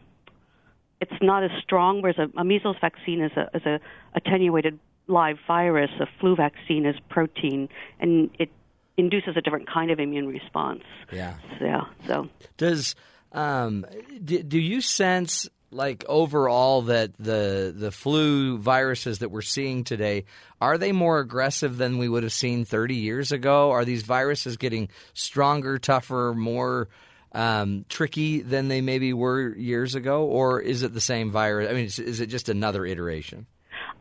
it's 1.00 1.12
not 1.22 1.44
as 1.44 1.50
strong. 1.62 2.02
Whereas 2.02 2.18
a, 2.18 2.40
a 2.40 2.44
measles 2.44 2.76
vaccine 2.80 3.22
is 3.22 3.32
a 3.36 3.50
is 3.54 3.66
a 3.66 3.80
attenuated 4.14 4.78
live 5.06 5.38
virus. 5.46 5.90
A 6.00 6.06
flu 6.20 6.36
vaccine 6.36 6.86
is 6.86 6.96
protein, 7.08 7.68
and 8.00 8.30
it 8.38 8.50
induces 8.96 9.36
a 9.36 9.40
different 9.40 9.68
kind 9.68 9.90
of 9.90 10.00
immune 10.00 10.26
response. 10.26 10.82
Yeah. 11.12 11.36
So, 11.58 11.64
yeah. 11.64 11.84
So 12.06 12.28
Does 12.56 12.94
um, 13.32 13.86
do, 14.22 14.42
do 14.42 14.58
you 14.58 14.80
sense 14.80 15.48
like 15.70 16.04
overall 16.08 16.82
that 16.82 17.12
the 17.18 17.74
the 17.76 17.90
flu 17.90 18.58
viruses 18.58 19.18
that 19.18 19.30
we're 19.30 19.42
seeing 19.42 19.84
today 19.84 20.24
are 20.60 20.78
they 20.78 20.92
more 20.92 21.20
aggressive 21.20 21.76
than 21.76 21.98
we 21.98 22.08
would 22.08 22.22
have 22.22 22.32
seen 22.32 22.64
30 22.64 22.94
years 22.94 23.32
ago? 23.32 23.70
Are 23.70 23.84
these 23.84 24.02
viruses 24.02 24.56
getting 24.56 24.88
stronger, 25.14 25.78
tougher, 25.78 26.34
more 26.36 26.88
um, 27.38 27.84
tricky 27.88 28.40
than 28.40 28.66
they 28.66 28.80
maybe 28.80 29.12
were 29.12 29.54
years 29.54 29.94
ago, 29.94 30.24
or 30.24 30.60
is 30.60 30.82
it 30.82 30.92
the 30.92 31.00
same 31.00 31.30
virus? 31.30 31.70
I 31.70 31.72
mean, 31.72 31.84
is, 31.84 32.20
it 32.20 32.26
just 32.26 32.48
another 32.48 32.84
iteration? 32.84 33.46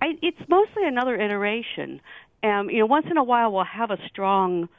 I, 0.01 0.17
it's 0.23 0.41
mostly 0.49 0.85
another 0.85 1.15
iteration. 1.15 2.01
Um, 2.43 2.71
you 2.71 2.79
know, 2.79 2.87
once 2.87 3.05
in 3.11 3.17
a 3.17 3.23
while 3.23 3.51
we'll 3.51 3.63
have 3.63 3.91
a 3.91 3.97
strong 4.07 4.69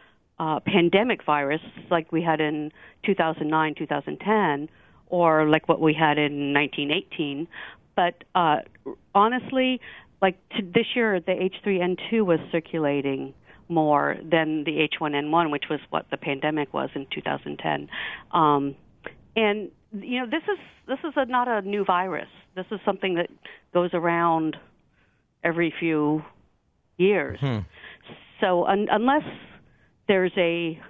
uh, 0.40 0.58
pandemic 0.60 1.24
virus 1.24 1.60
like 1.88 2.10
we 2.10 2.20
had 2.20 2.40
in 2.40 2.72
2009, 3.06 3.76
2010, 3.78 4.68
or 5.06 5.48
like 5.48 5.68
what 5.68 5.80
we 5.80 5.94
had 5.94 6.18
in 6.18 6.52
1918. 6.52 7.46
But 7.94 8.24
uh, 8.34 8.58
honestly, 9.14 9.80
like 10.20 10.36
to 10.56 10.62
this 10.62 10.86
year, 10.96 11.20
the 11.20 11.32
H3N2 11.32 12.26
was 12.26 12.40
circulating 12.50 13.34
more 13.68 14.16
than 14.22 14.64
the 14.64 14.88
H1N1, 14.88 15.50
which 15.50 15.64
was 15.70 15.80
what 15.90 16.06
the 16.10 16.16
pandemic 16.16 16.72
was 16.72 16.90
in 16.94 17.06
2010. 17.12 17.88
Um, 18.32 18.74
and 19.36 19.70
you 19.92 20.20
know, 20.20 20.26
this 20.26 20.42
is 20.44 20.58
this 20.86 20.98
is 21.04 21.12
a, 21.16 21.26
not 21.26 21.48
a 21.48 21.62
new 21.62 21.84
virus. 21.84 22.28
This 22.54 22.66
is 22.70 22.80
something 22.84 23.14
that 23.14 23.30
goes 23.72 23.90
around 23.92 24.56
every 25.44 25.72
few 25.78 26.24
years. 26.96 27.38
Hmm. 27.40 27.58
So 28.40 28.66
un- 28.66 28.88
unless 28.90 29.24
there's 30.06 30.32
a 30.36 30.80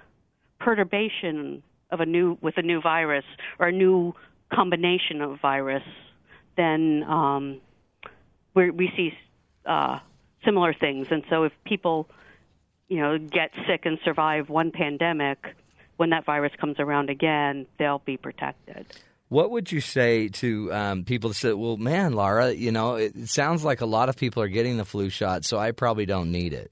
perturbation 0.59 1.63
of 1.91 1.99
a 1.99 2.05
new 2.05 2.37
with 2.41 2.57
a 2.57 2.61
new 2.61 2.81
virus 2.81 3.25
or 3.59 3.67
a 3.67 3.71
new 3.71 4.13
combination 4.51 5.21
of 5.21 5.39
virus, 5.41 5.83
then 6.57 7.03
um, 7.03 7.61
we 8.55 8.69
we 8.71 8.91
see 8.95 9.13
uh, 9.65 9.99
similar 10.43 10.73
things. 10.73 11.07
And 11.11 11.23
so 11.29 11.43
if 11.43 11.53
people, 11.65 12.09
you 12.89 12.97
know, 12.97 13.17
get 13.17 13.51
sick 13.67 13.85
and 13.85 13.99
survive 14.03 14.49
one 14.49 14.71
pandemic, 14.71 15.37
when 15.97 16.09
that 16.09 16.25
virus 16.25 16.51
comes 16.59 16.79
around 16.79 17.09
again, 17.09 17.65
they'll 17.77 17.99
be 17.99 18.17
protected. 18.17 18.85
What 19.29 19.51
would 19.51 19.71
you 19.71 19.79
say 19.79 20.29
to 20.29 20.73
um, 20.73 21.03
people 21.03 21.29
that 21.29 21.35
say, 21.35 21.53
"Well, 21.53 21.77
man, 21.77 22.13
Laura, 22.13 22.51
you 22.51 22.71
know, 22.71 22.95
it, 22.95 23.15
it 23.15 23.29
sounds 23.29 23.63
like 23.63 23.81
a 23.81 23.85
lot 23.85 24.09
of 24.09 24.17
people 24.17 24.41
are 24.41 24.47
getting 24.47 24.77
the 24.77 24.85
flu 24.85 25.09
shot, 25.09 25.45
so 25.45 25.59
I 25.59 25.71
probably 25.71 26.07
don't 26.07 26.31
need 26.31 26.53
it." 26.53 26.71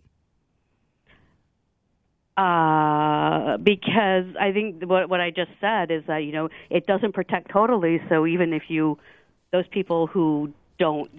Uh, 2.35 3.57
because 3.57 4.25
I 4.39 4.51
think 4.53 4.83
what 4.83 5.09
what 5.09 5.21
I 5.21 5.29
just 5.29 5.51
said 5.61 5.91
is 5.91 6.03
that 6.07 6.19
you 6.23 6.31
know 6.31 6.49
it 6.71 6.87
doesn't 6.87 7.13
protect 7.13 7.51
totally. 7.51 8.01
So 8.09 8.25
even 8.25 8.53
if 8.53 8.63
you, 8.69 8.97
those 9.51 9.67
people 9.67 10.07
who 10.07 10.51
don't, 10.79 11.11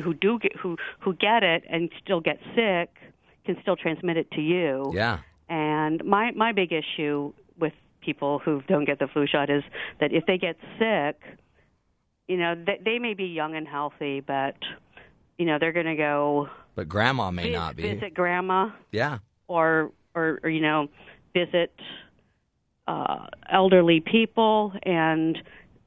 who 0.00 0.14
do 0.14 0.38
get 0.38 0.54
who 0.56 0.76
who 1.00 1.14
get 1.14 1.42
it 1.42 1.64
and 1.68 1.90
still 2.04 2.20
get 2.20 2.38
sick, 2.54 2.90
can 3.44 3.56
still 3.62 3.76
transmit 3.76 4.16
it 4.16 4.30
to 4.32 4.40
you. 4.40 4.92
Yeah. 4.94 5.18
And 5.48 6.04
my 6.04 6.30
my 6.32 6.52
big 6.52 6.72
issue 6.72 7.32
with 7.58 7.72
people 8.00 8.38
who 8.38 8.62
don't 8.68 8.84
get 8.84 8.98
the 8.98 9.06
flu 9.08 9.26
shot 9.26 9.50
is 9.50 9.62
that 10.00 10.12
if 10.12 10.24
they 10.26 10.38
get 10.38 10.56
sick, 10.78 11.20
you 12.28 12.36
know 12.36 12.54
they, 12.54 12.80
they 12.84 12.98
may 12.98 13.14
be 13.14 13.24
young 13.26 13.54
and 13.56 13.66
healthy, 13.68 14.20
but 14.20 14.56
you 15.38 15.46
know 15.46 15.58
they're 15.58 15.72
going 15.72 15.86
to 15.86 15.96
go 15.96 16.48
But 16.74 16.88
grandma 16.88 17.30
may 17.30 17.44
vis- 17.44 17.52
not 17.54 17.76
be. 17.76 17.82
visit 17.94 18.14
grandma 18.14 18.70
Yeah. 18.92 19.18
or 19.48 19.92
or, 20.14 20.40
or 20.42 20.50
you 20.50 20.60
know 20.60 20.88
visit 21.34 21.74
uh, 22.86 23.26
elderly 23.50 24.00
people 24.00 24.72
and 24.82 25.38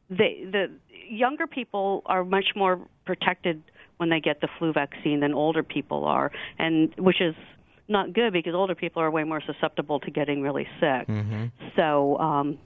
they, 0.09 0.45
the 0.51 0.71
younger 1.09 1.45
people 1.47 2.01
are 2.05 2.23
much 2.23 2.45
more 2.55 2.79
protected 3.05 3.61
when 3.97 4.09
they 4.09 4.19
get 4.19 4.41
the 4.41 4.47
flu 4.59 4.73
vaccine 4.73 5.19
than 5.19 5.33
older 5.33 5.63
people 5.63 6.03
are 6.05 6.31
and 6.59 6.93
which 6.97 7.21
is 7.21 7.35
not 7.87 8.13
good 8.13 8.33
because 8.33 8.53
older 8.55 8.75
people 8.75 9.01
are 9.01 9.11
way 9.11 9.23
more 9.23 9.41
susceptible 9.45 9.99
to 9.99 10.11
getting 10.11 10.41
really 10.41 10.67
sick 10.79 11.07
so 11.75 12.17
um 12.19 12.57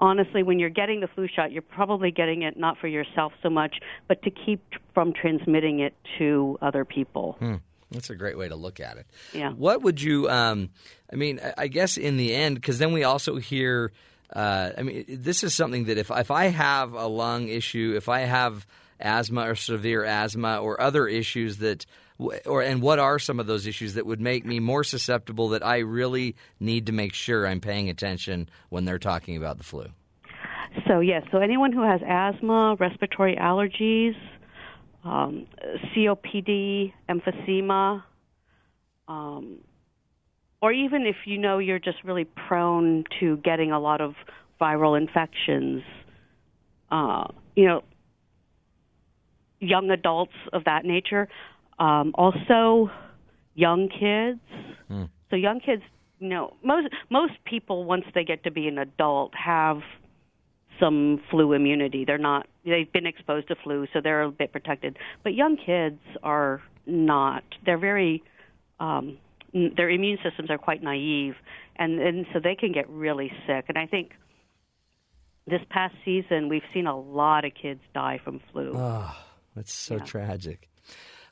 honestly 0.00 0.42
when 0.42 0.58
you're 0.58 0.68
getting 0.70 1.00
the 1.00 1.06
flu 1.08 1.26
shot 1.28 1.52
you're 1.52 1.62
probably 1.62 2.10
getting 2.10 2.42
it 2.42 2.56
not 2.56 2.76
for 2.78 2.88
yourself 2.88 3.32
so 3.42 3.48
much 3.50 3.76
but 4.08 4.22
to 4.22 4.30
keep 4.30 4.60
from 4.94 5.12
transmitting 5.12 5.80
it 5.80 5.94
to 6.18 6.58
other 6.60 6.84
people 6.84 7.36
That's 7.90 8.08
a 8.10 8.16
great 8.16 8.38
way 8.38 8.48
to 8.48 8.56
look 8.56 8.80
at 8.80 8.96
it. 8.96 9.06
Yeah. 9.34 9.50
What 9.50 9.82
would 9.82 10.00
you? 10.00 10.26
Um, 10.30 10.70
I 11.12 11.16
mean, 11.16 11.38
I- 11.44 11.64
I 11.64 11.66
guess 11.68 11.98
in 11.98 12.16
the 12.16 12.34
end, 12.34 12.54
because 12.54 12.78
then 12.78 12.94
we 12.94 13.04
also 13.04 13.36
hear. 13.36 13.92
Uh, 14.34 14.70
I 14.78 14.82
mean, 14.82 15.04
this 15.06 15.44
is 15.44 15.52
something 15.52 15.84
that 15.84 15.98
if 15.98 16.10
if 16.10 16.30
I 16.30 16.46
have 16.46 16.94
a 16.94 17.06
lung 17.06 17.48
issue, 17.48 17.92
if 17.94 18.08
I 18.08 18.20
have 18.20 18.66
asthma 19.02 19.48
or 19.48 19.54
severe 19.54 20.04
asthma 20.04 20.58
or 20.58 20.80
other 20.80 21.06
issues 21.06 21.58
that, 21.58 21.86
or 22.46 22.62
and 22.62 22.80
what 22.82 22.98
are 22.98 23.18
some 23.18 23.40
of 23.40 23.46
those 23.46 23.66
issues 23.66 23.94
that 23.94 24.06
would 24.06 24.20
make 24.20 24.44
me 24.44 24.60
more 24.60 24.84
susceptible 24.84 25.50
that 25.50 25.64
I 25.64 25.78
really 25.78 26.36
need 26.60 26.86
to 26.86 26.92
make 26.92 27.14
sure 27.14 27.46
I'm 27.46 27.60
paying 27.60 27.90
attention 27.90 28.48
when 28.68 28.84
they're 28.84 28.98
talking 28.98 29.36
about 29.36 29.58
the 29.58 29.64
flu. 29.64 29.86
So 30.86 31.00
yes, 31.00 31.22
so 31.30 31.38
anyone 31.38 31.72
who 31.72 31.82
has 31.82 32.00
asthma, 32.06 32.76
respiratory 32.78 33.36
allergies, 33.36 34.14
um, 35.04 35.46
COPD, 35.94 36.92
emphysema, 37.08 38.02
um, 39.08 39.58
or 40.60 40.72
even 40.72 41.06
if 41.06 41.16
you 41.26 41.38
know 41.38 41.58
you're 41.58 41.80
just 41.80 42.02
really 42.04 42.24
prone 42.24 43.04
to 43.20 43.36
getting 43.38 43.72
a 43.72 43.80
lot 43.80 44.00
of 44.00 44.14
viral 44.60 44.96
infections, 44.96 45.82
uh, 46.90 47.26
you 47.56 47.66
know, 47.66 47.82
young 49.62 49.90
adults 49.90 50.34
of 50.52 50.64
that 50.64 50.84
nature, 50.84 51.28
um, 51.78 52.12
also 52.16 52.90
young 53.54 53.88
kids. 53.88 54.40
So 55.30 55.36
young 55.36 55.60
kids, 55.60 55.82
you 56.18 56.28
know, 56.28 56.54
most 56.62 56.88
most 57.08 57.32
people 57.44 57.84
once 57.84 58.04
they 58.14 58.24
get 58.24 58.44
to 58.44 58.50
be 58.50 58.68
an 58.68 58.78
adult 58.78 59.32
have 59.34 59.80
some 60.78 61.22
flu 61.30 61.52
immunity. 61.52 62.04
They're 62.04 62.18
not 62.18 62.46
they've 62.64 62.92
been 62.92 63.06
exposed 63.06 63.48
to 63.48 63.56
flu, 63.56 63.86
so 63.92 64.00
they're 64.02 64.22
a 64.22 64.30
bit 64.30 64.52
protected. 64.52 64.98
But 65.22 65.34
young 65.34 65.56
kids 65.56 66.00
are 66.22 66.60
not. 66.86 67.44
They're 67.64 67.78
very 67.78 68.22
um 68.80 69.16
their 69.54 69.90
immune 69.90 70.18
systems 70.22 70.50
are 70.50 70.58
quite 70.58 70.82
naive 70.82 71.34
and 71.76 72.00
and 72.00 72.26
so 72.32 72.40
they 72.40 72.54
can 72.54 72.72
get 72.72 72.88
really 72.90 73.30
sick. 73.46 73.66
And 73.68 73.78
I 73.78 73.86
think 73.86 74.12
this 75.46 75.60
past 75.70 75.94
season 76.04 76.48
we've 76.48 76.62
seen 76.74 76.86
a 76.86 76.98
lot 76.98 77.44
of 77.44 77.52
kids 77.54 77.80
die 77.94 78.20
from 78.22 78.40
flu. 78.52 78.72
That's 79.54 79.72
so 79.72 79.98
tragic. 79.98 80.68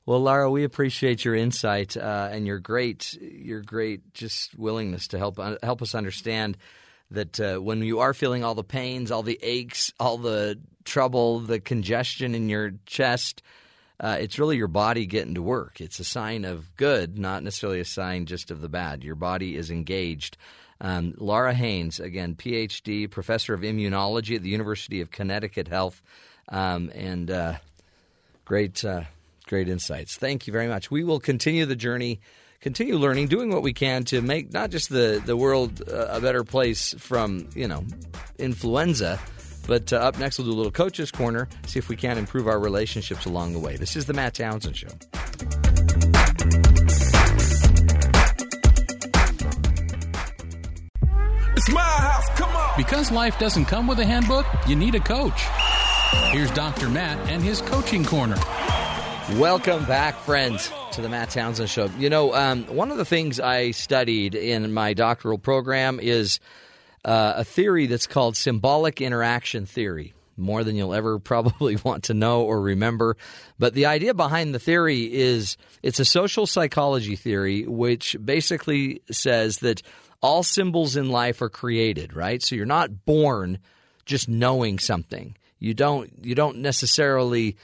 Well, 0.07 0.21
Laura, 0.21 0.51
we 0.51 0.65
appreciate 0.65 1.25
your 1.25 1.35
insight 1.35 1.97
uh, 1.97 2.29
and 2.33 2.47
your 2.47 2.59
great, 2.59 3.15
your 3.21 3.61
great 3.61 4.15
just 4.15 4.59
willingness 4.59 5.09
to 5.09 5.19
help 5.19 5.39
uh, 5.39 5.57
help 5.63 5.83
us 5.83 5.95
understand 5.95 6.57
that 7.11 7.39
uh, 7.41 7.59
when 7.59 7.83
you 7.83 8.01
are 8.01 8.15
feeling 8.15 8.45
all 8.45 8.55
the 8.55 8.65
pains, 8.65 9.11
all 9.11 9.23
the 9.23 9.39
aches, 9.43 9.93
all 10.01 10.17
the 10.17 10.59
trouble, 10.85 11.41
the 11.41 11.61
congestion 11.61 12.35
in 12.35 12.49
your 12.49 12.73
chest, 12.87 13.43
uh, 13.99 14.17
it's 14.19 14.39
really 14.39 14.57
your 14.57 14.69
body 14.69 15.07
getting 15.07 15.35
to 15.35 15.43
work. 15.43 15.81
It's 15.81 16.01
a 16.01 16.05
sign 16.05 16.45
of 16.45 16.75
good, 16.77 17.19
not 17.19 17.43
necessarily 17.43 17.81
a 17.81 17.85
sign 17.85 18.27
just 18.27 18.51
of 18.51 18.61
the 18.61 18.69
bad. 18.69 19.05
Your 19.05 19.17
body 19.17 19.57
is 19.57 19.71
engaged. 19.71 20.39
Um, 20.81 21.15
Laura 21.19 21.53
Haynes, 21.53 22.01
again, 22.01 22.35
PhD, 22.35 23.11
professor 23.11 23.53
of 23.53 23.61
immunology 23.61 24.37
at 24.37 24.43
the 24.43 24.49
University 24.49 25.03
of 25.03 25.11
Connecticut 25.11 25.69
Health, 25.69 26.01
um, 26.49 26.91
and 26.95 27.31
uh, 27.31 27.55
great, 28.51 28.85
uh, 28.85 29.03
great 29.47 29.69
insights. 29.69 30.17
Thank 30.17 30.49
you 30.49 30.53
very 30.53 30.67
much. 30.67 30.91
We 30.91 31.05
will 31.05 31.21
continue 31.21 31.67
the 31.67 31.77
journey, 31.77 32.21
continue 32.61 32.97
learning, 32.97 33.29
doing 33.29 33.51
what 33.51 33.63
we 33.63 33.73
can 33.73 34.03
to 34.07 34.21
make 34.21 34.53
not 34.53 34.71
just 34.71 34.89
the 34.89 35.23
the 35.25 35.37
world 35.37 35.89
uh, 35.89 36.09
a 36.11 36.21
better 36.21 36.43
place 36.43 36.93
from 36.99 37.49
you 37.55 37.69
know 37.69 37.85
influenza. 38.39 39.21
But 39.69 39.93
uh, 39.93 39.99
up 39.99 40.19
next, 40.19 40.39
we'll 40.39 40.49
do 40.49 40.53
a 40.53 40.59
little 40.59 40.73
coach's 40.73 41.13
corner, 41.13 41.49
see 41.65 41.79
if 41.79 41.89
we 41.89 41.95
can 41.95 42.19
improve 42.19 42.49
our 42.49 42.59
relationships 42.59 43.25
along 43.25 43.53
the 43.53 43.61
way. 43.61 43.77
This 43.77 43.95
is 43.95 44.07
the 44.07 44.15
Matt 44.15 44.35
Townsend 44.35 44.77
Show. 44.77 44.89
It's 51.57 51.71
my 51.71 51.81
house. 51.81 52.29
Come 52.31 52.57
on. 52.57 52.73
Because 52.77 53.13
life 53.13 53.39
doesn't 53.39 53.67
come 53.67 53.87
with 53.87 54.01
a 54.01 54.05
handbook, 54.05 54.47
you 54.67 54.75
need 54.75 54.97
a 54.97 55.01
coach. 55.01 55.41
Here's 56.11 56.51
Dr. 56.51 56.89
Matt 56.89 57.19
and 57.29 57.41
his 57.41 57.61
coaching 57.63 58.05
corner. 58.05 58.37
Welcome 59.35 59.85
back, 59.85 60.17
friends, 60.17 60.73
to 60.93 61.01
the 61.01 61.09
Matt 61.09 61.31
Townsend 61.31 61.71
Show. 61.71 61.89
You 61.99 62.11
know, 62.11 62.35
um, 62.35 62.65
one 62.65 62.91
of 62.91 62.97
the 62.97 63.05
things 63.05 63.39
I 63.39 63.71
studied 63.71 64.35
in 64.35 64.73
my 64.73 64.93
doctoral 64.93 65.39
program 65.39 66.01
is 66.01 66.41
uh, 67.05 67.35
a 67.37 67.45
theory 67.45 67.87
that's 67.87 68.09
called 68.09 68.37
symbolic 68.37 69.01
interaction 69.01 69.67
theory. 69.67 70.13
More 70.37 70.65
than 70.65 70.75
you'll 70.75 70.95
ever 70.95 71.19
probably 71.21 71.77
want 71.77 72.05
to 72.05 72.15
know 72.15 72.43
or 72.43 72.61
remember. 72.61 73.17
But 73.61 73.75
the 73.75 73.87
idea 73.87 74.13
behind 74.13 74.53
the 74.53 74.59
theory 74.59 75.13
is 75.13 75.57
it's 75.81 76.01
a 76.01 76.05
social 76.05 76.45
psychology 76.45 77.15
theory, 77.15 77.69
which 77.69 78.17
basically 78.25 79.01
says 79.13 79.59
that 79.59 79.81
all 80.21 80.43
symbols 80.43 80.97
in 80.97 81.09
life 81.11 81.41
are 81.41 81.49
created, 81.49 82.15
right? 82.15 82.43
So 82.43 82.57
you're 82.57 82.67
not 82.67 83.05
born 83.05 83.59
just 84.07 84.29
knowing 84.29 84.81
something. 84.81 85.37
You 85.61 85.75
don't 85.75 86.11
you 86.23 86.35
don't 86.35 86.59
necessarily 86.59 87.57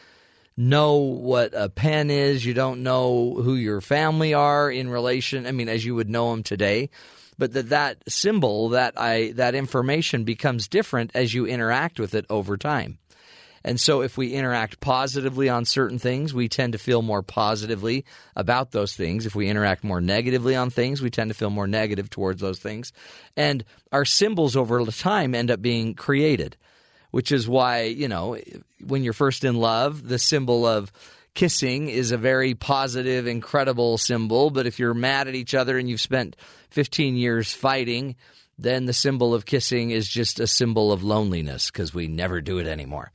know 0.57 0.97
what 0.97 1.53
a 1.55 1.69
pen 1.69 2.11
is. 2.11 2.45
You 2.45 2.55
don't 2.55 2.83
know 2.83 3.35
who 3.35 3.55
your 3.55 3.81
family 3.81 4.35
are 4.35 4.71
in 4.71 4.89
relation. 4.89 5.47
I 5.47 5.53
mean, 5.53 5.69
as 5.69 5.85
you 5.85 5.95
would 5.95 6.09
know 6.09 6.31
them 6.31 6.43
today, 6.43 6.91
but 7.39 7.53
that 7.55 7.71
that 7.71 7.99
symbol, 8.09 8.71
that 8.71 8.95
I 8.97 9.33
that 9.33 9.55
information 9.55 10.25
becomes 10.25 10.69
different 10.69 11.11
as 11.15 11.35
you 11.35 11.47
interact 11.47 11.99
with 11.99 12.15
it 12.15 12.27
over 12.31 12.57
time. 12.57 12.99
And 13.65 13.81
so, 13.81 14.01
if 14.03 14.17
we 14.17 14.33
interact 14.33 14.79
positively 14.79 15.49
on 15.49 15.65
certain 15.65 15.99
things, 15.99 16.33
we 16.33 16.49
tend 16.49 16.75
to 16.75 16.79
feel 16.79 17.03
more 17.03 17.23
positively 17.23 18.05
about 18.37 18.71
those 18.71 18.95
things. 18.95 19.27
If 19.27 19.35
we 19.35 19.49
interact 19.49 19.83
more 19.83 20.01
negatively 20.01 20.55
on 20.55 20.71
things, 20.71 21.03
we 21.03 21.11
tend 21.11 21.31
to 21.31 21.35
feel 21.35 21.51
more 21.51 21.67
negative 21.67 22.09
towards 22.09 22.41
those 22.41 22.61
things. 22.61 22.93
And 23.37 23.65
our 23.91 24.05
symbols 24.05 24.55
over 24.55 24.85
time 24.93 25.35
end 25.35 25.51
up 25.51 25.61
being 25.61 25.95
created 25.95 26.57
which 27.11 27.33
is 27.33 27.49
why, 27.49 27.83
you 27.83 28.09
know, 28.09 28.39
when 28.85 29.03
you're 29.03 29.13
first 29.13 29.45
in 29.45 29.57
love, 29.57 30.07
the 30.07 30.19
symbol 30.19 30.67
of 30.67 30.93
kissing 31.35 31.89
is 31.89 32.11
a 32.11 32.19
very 32.19 32.55
positive, 32.55 33.27
incredible 33.27 33.99
symbol. 33.99 34.51
But 34.51 34.67
if 34.67 34.79
you're 34.79 34.95
mad 34.95 35.29
at 35.29 35.35
each 35.35 35.55
other 35.55 35.79
and 35.79 35.89
you've 35.89 36.01
spent 36.01 36.37
15 36.71 37.17
years 37.17 37.53
fighting, 37.53 38.17
then 38.59 38.87
the 38.87 38.93
symbol 38.93 39.35
of 39.35 39.47
kissing 39.47 39.91
is 39.91 40.09
just 40.09 40.41
a 40.41 40.47
symbol 40.47 40.93
of 40.93 41.05
loneliness 41.05 41.71
because 41.71 41.95
we 41.95 42.09
never 42.09 42.41
do 42.41 42.59
it 42.59 42.67
anymore. 42.67 43.13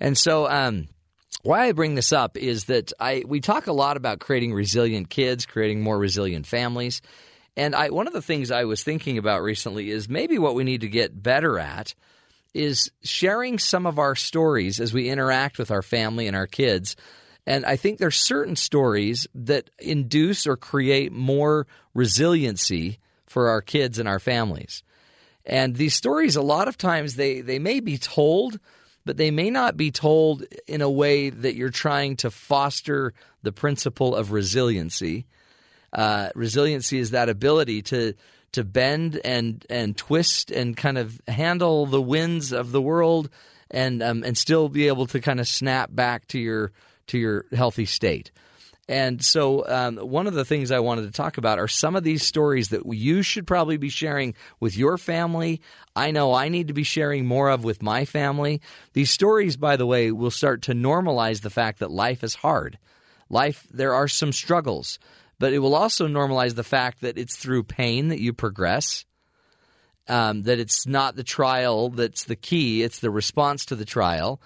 And 0.00 0.18
so, 0.18 0.48
um, 0.48 0.88
why 1.42 1.68
I 1.68 1.72
bring 1.72 1.94
this 1.94 2.12
up 2.12 2.36
is 2.36 2.64
that 2.64 2.92
I 3.00 3.24
we 3.26 3.40
talk 3.40 3.66
a 3.66 3.72
lot 3.72 3.96
about 3.96 4.18
creating 4.18 4.52
resilient 4.52 5.08
kids, 5.08 5.46
creating 5.46 5.80
more 5.80 5.98
resilient 5.98 6.46
families. 6.46 7.00
And 7.56 7.74
I 7.74 7.90
one 7.90 8.06
of 8.06 8.12
the 8.12 8.22
things 8.22 8.50
I 8.50 8.64
was 8.64 8.82
thinking 8.82 9.16
about 9.16 9.42
recently 9.42 9.90
is 9.90 10.08
maybe 10.08 10.38
what 10.38 10.54
we 10.54 10.64
need 10.64 10.82
to 10.82 10.88
get 10.88 11.22
better 11.22 11.58
at 11.58 11.94
is 12.54 12.90
sharing 13.02 13.58
some 13.58 13.86
of 13.86 13.98
our 13.98 14.14
stories 14.14 14.80
as 14.80 14.92
we 14.92 15.08
interact 15.08 15.58
with 15.58 15.70
our 15.70 15.82
family 15.82 16.26
and 16.26 16.36
our 16.36 16.46
kids. 16.46 16.96
And 17.46 17.64
I 17.64 17.76
think 17.76 17.98
there's 17.98 18.18
certain 18.18 18.56
stories 18.56 19.26
that 19.34 19.70
induce 19.78 20.46
or 20.46 20.56
create 20.56 21.12
more 21.12 21.66
resiliency 21.94 22.98
for 23.26 23.48
our 23.48 23.60
kids 23.60 23.98
and 23.98 24.08
our 24.08 24.18
families. 24.18 24.82
And 25.46 25.76
these 25.76 25.94
stories 25.94 26.36
a 26.36 26.42
lot 26.42 26.68
of 26.68 26.76
times 26.76 27.16
they 27.16 27.40
they 27.40 27.58
may 27.58 27.80
be 27.80 27.98
told 27.98 28.58
but 29.04 29.16
they 29.16 29.30
may 29.30 29.50
not 29.50 29.76
be 29.76 29.90
told 29.90 30.44
in 30.66 30.82
a 30.82 30.90
way 30.90 31.30
that 31.30 31.54
you're 31.54 31.70
trying 31.70 32.16
to 32.16 32.30
foster 32.30 33.14
the 33.42 33.52
principle 33.52 34.14
of 34.14 34.32
resiliency. 34.32 35.26
Uh, 35.92 36.28
resiliency 36.34 36.98
is 36.98 37.10
that 37.10 37.28
ability 37.28 37.82
to 37.82 38.14
to 38.52 38.64
bend 38.64 39.20
and 39.24 39.64
and 39.70 39.96
twist 39.96 40.50
and 40.50 40.76
kind 40.76 40.98
of 40.98 41.20
handle 41.28 41.86
the 41.86 42.02
winds 42.02 42.52
of 42.52 42.72
the 42.72 42.82
world 42.82 43.30
and 43.70 44.02
um, 44.02 44.24
and 44.24 44.36
still 44.36 44.68
be 44.68 44.88
able 44.88 45.06
to 45.06 45.20
kind 45.20 45.40
of 45.40 45.48
snap 45.48 45.90
back 45.92 46.26
to 46.28 46.38
your 46.38 46.72
to 47.08 47.18
your 47.18 47.46
healthy 47.52 47.86
state. 47.86 48.30
And 48.90 49.24
so, 49.24 49.64
um, 49.68 49.98
one 49.98 50.26
of 50.26 50.34
the 50.34 50.44
things 50.44 50.72
I 50.72 50.80
wanted 50.80 51.02
to 51.02 51.12
talk 51.12 51.38
about 51.38 51.60
are 51.60 51.68
some 51.68 51.94
of 51.94 52.02
these 52.02 52.24
stories 52.26 52.70
that 52.70 52.84
you 52.84 53.22
should 53.22 53.46
probably 53.46 53.76
be 53.76 53.88
sharing 53.88 54.34
with 54.58 54.76
your 54.76 54.98
family. 54.98 55.60
I 55.94 56.10
know 56.10 56.34
I 56.34 56.48
need 56.48 56.66
to 56.68 56.74
be 56.74 56.82
sharing 56.82 57.24
more 57.24 57.50
of 57.50 57.62
with 57.62 57.84
my 57.84 58.04
family. 58.04 58.60
These 58.92 59.10
stories, 59.10 59.56
by 59.56 59.76
the 59.76 59.86
way, 59.86 60.10
will 60.10 60.32
start 60.32 60.62
to 60.62 60.72
normalize 60.72 61.42
the 61.42 61.50
fact 61.50 61.78
that 61.78 61.92
life 61.92 62.24
is 62.24 62.34
hard. 62.34 62.80
Life, 63.28 63.64
there 63.72 63.94
are 63.94 64.08
some 64.08 64.32
struggles, 64.32 64.98
but 65.40 65.52
it 65.52 65.58
will 65.58 65.74
also 65.74 66.06
normalize 66.06 66.54
the 66.54 66.62
fact 66.62 67.00
that 67.00 67.18
it's 67.18 67.34
through 67.34 67.64
pain 67.64 68.08
that 68.08 68.20
you 68.20 68.32
progress. 68.32 69.04
Um, 70.08 70.42
that 70.44 70.58
it's 70.58 70.86
not 70.86 71.14
the 71.14 71.22
trial 71.22 71.90
that's 71.90 72.24
the 72.24 72.34
key, 72.34 72.82
it's 72.82 72.98
the 72.98 73.10
response 73.10 73.66
to 73.66 73.76
the 73.76 73.84
trial. 73.84 74.40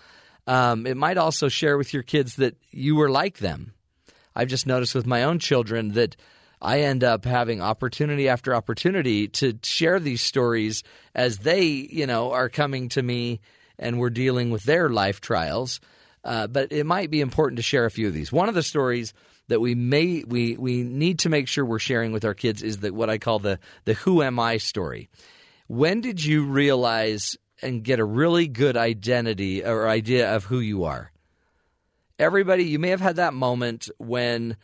Um, 0.46 0.86
it 0.86 0.96
might 0.96 1.16
also 1.16 1.48
share 1.48 1.78
with 1.78 1.94
your 1.94 2.02
kids 2.02 2.36
that 2.36 2.56
you 2.70 2.96
were 2.96 3.08
like 3.08 3.38
them 3.38 3.72
I've 4.34 4.48
just 4.48 4.66
noticed 4.66 4.94
with 4.94 5.06
my 5.06 5.24
own 5.24 5.38
children 5.38 5.92
that 5.92 6.16
I 6.60 6.80
end 6.80 7.04
up 7.04 7.24
having 7.24 7.60
opportunity 7.60 8.28
after 8.28 8.54
opportunity 8.54 9.28
to 9.28 9.58
share 9.62 10.00
these 10.00 10.22
stories 10.22 10.82
as 11.14 11.38
they, 11.38 11.64
you 11.64 12.06
know, 12.06 12.32
are 12.32 12.48
coming 12.48 12.88
to 12.90 13.02
me 13.02 13.40
and 13.78 13.98
we're 13.98 14.10
dealing 14.10 14.50
with 14.50 14.64
their 14.64 14.88
life 14.88 15.20
trials. 15.20 15.80
Uh, 16.24 16.46
but 16.46 16.72
it 16.72 16.84
might 16.84 17.10
be 17.10 17.20
important 17.20 17.58
to 17.58 17.62
share 17.62 17.84
a 17.84 17.90
few 17.90 18.08
of 18.08 18.14
these. 18.14 18.32
One 18.32 18.48
of 18.48 18.54
the 18.54 18.62
stories 18.62 19.12
that 19.48 19.60
we 19.60 19.74
may 19.74 20.24
we 20.26 20.56
we 20.56 20.82
need 20.82 21.20
to 21.20 21.28
make 21.28 21.48
sure 21.48 21.64
we're 21.64 21.78
sharing 21.78 22.12
with 22.12 22.24
our 22.24 22.34
kids 22.34 22.62
is 22.62 22.78
that 22.78 22.94
what 22.94 23.10
I 23.10 23.18
call 23.18 23.38
the 23.38 23.58
the 23.84 23.94
who 23.94 24.22
am 24.22 24.38
I 24.38 24.58
story. 24.58 25.08
When 25.66 26.00
did 26.00 26.24
you 26.24 26.44
realize 26.44 27.36
and 27.62 27.82
get 27.82 28.00
a 28.00 28.04
really 28.04 28.48
good 28.48 28.76
identity 28.76 29.64
or 29.64 29.88
idea 29.88 30.34
of 30.34 30.44
who 30.44 30.60
you 30.60 30.84
are? 30.84 31.10
everybody, 32.18 32.64
you 32.64 32.78
may 32.78 32.90
have 32.90 33.00
had 33.00 33.16
that 33.16 33.34
moment 33.34 33.88
when 33.98 34.56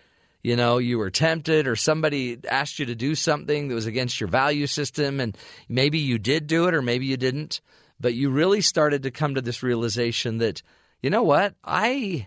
you 0.43 0.57
know 0.57 0.78
you 0.78 0.99
were 0.99 1.11
tempted 1.11 1.66
or 1.66 1.76
somebody 1.76 2.39
asked 2.49 2.78
you 2.78 2.87
to 2.87 2.95
do 2.95 3.14
something 3.14 3.68
that 3.68 3.74
was 3.74 3.87
against 3.87 4.20
your 4.20 4.28
value 4.28 4.66
system 4.66 5.20
and 5.20 5.37
maybe 5.68 5.99
you 5.99 6.18
did 6.18 6.47
do 6.47 6.66
it 6.66 6.74
or 6.74 6.83
maybe 6.83 7.07
you 7.07 7.16
didn't 7.16 7.61
but 7.99 8.14
you 8.14 8.31
really 8.31 8.62
started 8.62 9.03
to 9.03 9.11
come 9.11 9.35
to 9.35 9.43
this 9.43 9.62
realization 9.62 10.39
that 10.39 10.62
you 11.03 11.11
know 11.11 11.22
what 11.22 11.55
i 11.62 12.26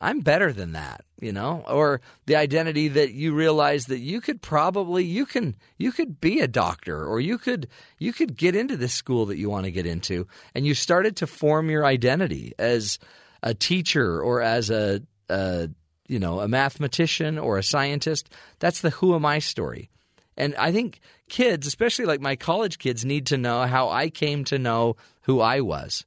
i'm 0.00 0.20
better 0.20 0.52
than 0.52 0.72
that 0.72 1.04
you 1.20 1.32
know 1.32 1.64
or 1.68 2.00
the 2.26 2.36
identity 2.36 2.88
that 2.88 3.12
you 3.12 3.34
realize 3.34 3.86
that 3.86 3.98
you 3.98 4.20
could 4.20 4.40
probably 4.40 5.04
you 5.04 5.26
can 5.26 5.54
you 5.78 5.92
could 5.92 6.20
be 6.20 6.40
a 6.40 6.48
doctor 6.48 7.04
or 7.04 7.20
you 7.20 7.38
could 7.38 7.68
you 7.98 8.12
could 8.12 8.36
get 8.36 8.56
into 8.56 8.76
this 8.76 8.94
school 8.94 9.26
that 9.26 9.38
you 9.38 9.50
want 9.50 9.64
to 9.64 9.70
get 9.70 9.86
into 9.86 10.26
and 10.54 10.66
you 10.66 10.74
started 10.74 11.16
to 11.16 11.26
form 11.26 11.70
your 11.70 11.84
identity 11.84 12.52
as 12.58 12.98
a 13.42 13.54
teacher 13.54 14.20
or 14.20 14.42
as 14.42 14.70
a, 14.70 15.00
a 15.28 15.68
you 16.08 16.18
know 16.18 16.40
a 16.40 16.48
mathematician 16.48 17.38
or 17.38 17.58
a 17.58 17.62
scientist. 17.62 18.28
That's 18.58 18.80
the 18.80 18.90
who 18.90 19.14
am 19.14 19.24
I 19.24 19.38
story. 19.38 19.90
And 20.36 20.54
I 20.56 20.72
think 20.72 21.00
kids, 21.28 21.66
especially 21.66 22.06
like 22.06 22.20
my 22.20 22.36
college 22.36 22.78
kids, 22.78 23.04
need 23.04 23.26
to 23.26 23.36
know 23.36 23.66
how 23.66 23.88
I 23.90 24.10
came 24.10 24.44
to 24.44 24.58
know 24.58 24.96
who 25.22 25.40
I 25.40 25.60
was. 25.60 26.04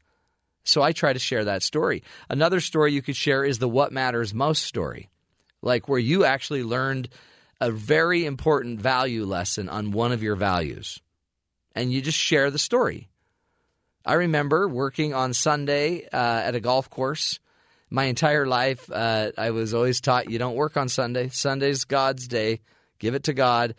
So 0.63 0.81
I 0.81 0.91
try 0.91 1.13
to 1.13 1.19
share 1.19 1.45
that 1.45 1.63
story. 1.63 2.03
Another 2.29 2.59
story 2.59 2.93
you 2.93 3.01
could 3.01 3.15
share 3.15 3.43
is 3.43 3.59
the 3.59 3.67
what 3.67 3.91
matters 3.91 4.33
most 4.33 4.63
story, 4.63 5.09
like 5.61 5.89
where 5.89 5.99
you 5.99 6.25
actually 6.25 6.63
learned 6.63 7.09
a 7.59 7.71
very 7.71 8.25
important 8.25 8.79
value 8.79 9.25
lesson 9.25 9.69
on 9.69 9.91
one 9.91 10.11
of 10.11 10.23
your 10.23 10.35
values. 10.35 10.99
And 11.75 11.91
you 11.91 12.01
just 12.01 12.17
share 12.17 12.51
the 12.51 12.59
story. 12.59 13.09
I 14.05 14.13
remember 14.15 14.67
working 14.67 15.13
on 15.13 15.33
Sunday 15.33 16.05
uh, 16.11 16.41
at 16.45 16.55
a 16.55 16.59
golf 16.59 16.89
course. 16.89 17.39
My 17.89 18.05
entire 18.05 18.45
life, 18.45 18.91
uh, 18.91 19.31
I 19.37 19.51
was 19.51 19.73
always 19.73 20.01
taught 20.01 20.29
you 20.29 20.39
don't 20.39 20.55
work 20.55 20.77
on 20.77 20.89
Sunday. 20.89 21.29
Sunday's 21.29 21.85
God's 21.85 22.27
day. 22.27 22.59
Give 22.99 23.15
it 23.15 23.23
to 23.23 23.33
God. 23.33 23.75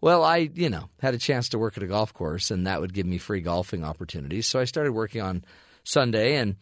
Well, 0.00 0.24
I, 0.24 0.50
you 0.54 0.70
know, 0.70 0.88
had 1.00 1.14
a 1.14 1.18
chance 1.18 1.50
to 1.50 1.58
work 1.58 1.76
at 1.76 1.82
a 1.82 1.86
golf 1.86 2.14
course, 2.14 2.50
and 2.50 2.66
that 2.66 2.80
would 2.80 2.94
give 2.94 3.06
me 3.06 3.18
free 3.18 3.40
golfing 3.40 3.84
opportunities. 3.84 4.46
So 4.46 4.58
I 4.58 4.64
started 4.64 4.92
working 4.92 5.20
on 5.20 5.44
Sunday, 5.88 6.36
and 6.36 6.56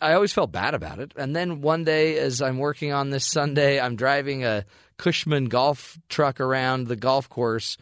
I 0.00 0.14
always 0.14 0.32
felt 0.32 0.52
bad 0.52 0.74
about 0.74 0.98
it. 0.98 1.12
And 1.16 1.34
then 1.34 1.60
one 1.60 1.84
day, 1.84 2.18
as 2.18 2.40
I'm 2.40 2.58
working 2.58 2.92
on 2.92 3.10
this 3.10 3.26
Sunday, 3.26 3.80
I'm 3.80 3.96
driving 3.96 4.44
a 4.44 4.64
Cushman 4.96 5.46
golf 5.46 5.98
truck 6.08 6.40
around 6.40 6.86
the 6.86 6.96
golf 6.96 7.28
course, 7.28 7.76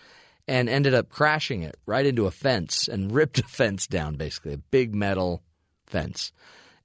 and 0.49 0.69
ended 0.69 0.95
up 0.95 1.09
crashing 1.09 1.63
it 1.63 1.77
right 1.87 2.05
into 2.05 2.27
a 2.27 2.31
fence 2.31 2.89
and 2.89 3.13
ripped 3.15 3.39
a 3.39 3.45
fence 3.45 3.87
down, 3.87 4.17
basically, 4.17 4.55
a 4.55 4.59
big 4.59 4.95
metal 4.95 5.43
fence. 5.87 6.33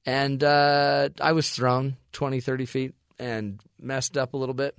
And 0.06 0.44
uh, 0.44 1.10
I 1.20 1.34
was 1.34 1.50
thrown 1.50 1.98
20, 2.14 2.40
30 2.40 2.66
feet 2.66 2.96
and 3.20 3.60
messed 3.80 4.18
up 4.18 4.34
a 4.34 4.38
little 4.38 4.56
bit. 4.56 4.76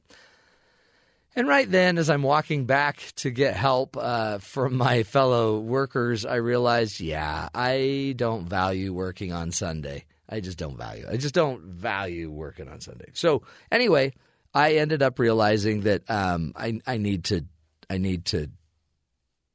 And 1.38 1.46
right 1.46 1.70
then, 1.70 1.98
as 1.98 2.10
I'm 2.10 2.24
walking 2.24 2.64
back 2.64 3.12
to 3.18 3.30
get 3.30 3.54
help 3.54 3.96
uh, 3.96 4.38
from 4.38 4.76
my 4.76 5.04
fellow 5.04 5.60
workers, 5.60 6.26
I 6.26 6.34
realized, 6.34 6.98
yeah, 6.98 7.48
I 7.54 8.14
don't 8.16 8.48
value 8.48 8.92
working 8.92 9.32
on 9.32 9.52
Sunday. 9.52 10.04
I 10.28 10.40
just 10.40 10.58
don't 10.58 10.76
value. 10.76 11.06
I 11.08 11.16
just 11.16 11.36
don't 11.36 11.62
value 11.62 12.28
working 12.28 12.68
on 12.68 12.80
Sunday. 12.80 13.10
So 13.12 13.44
anyway, 13.70 14.14
I 14.52 14.78
ended 14.78 15.00
up 15.00 15.20
realizing 15.20 15.82
that 15.82 16.10
um, 16.10 16.54
I, 16.56 16.80
I 16.88 16.96
need 16.96 17.22
to 17.26 17.44
I 17.88 17.98
need 17.98 18.24
to 18.26 18.50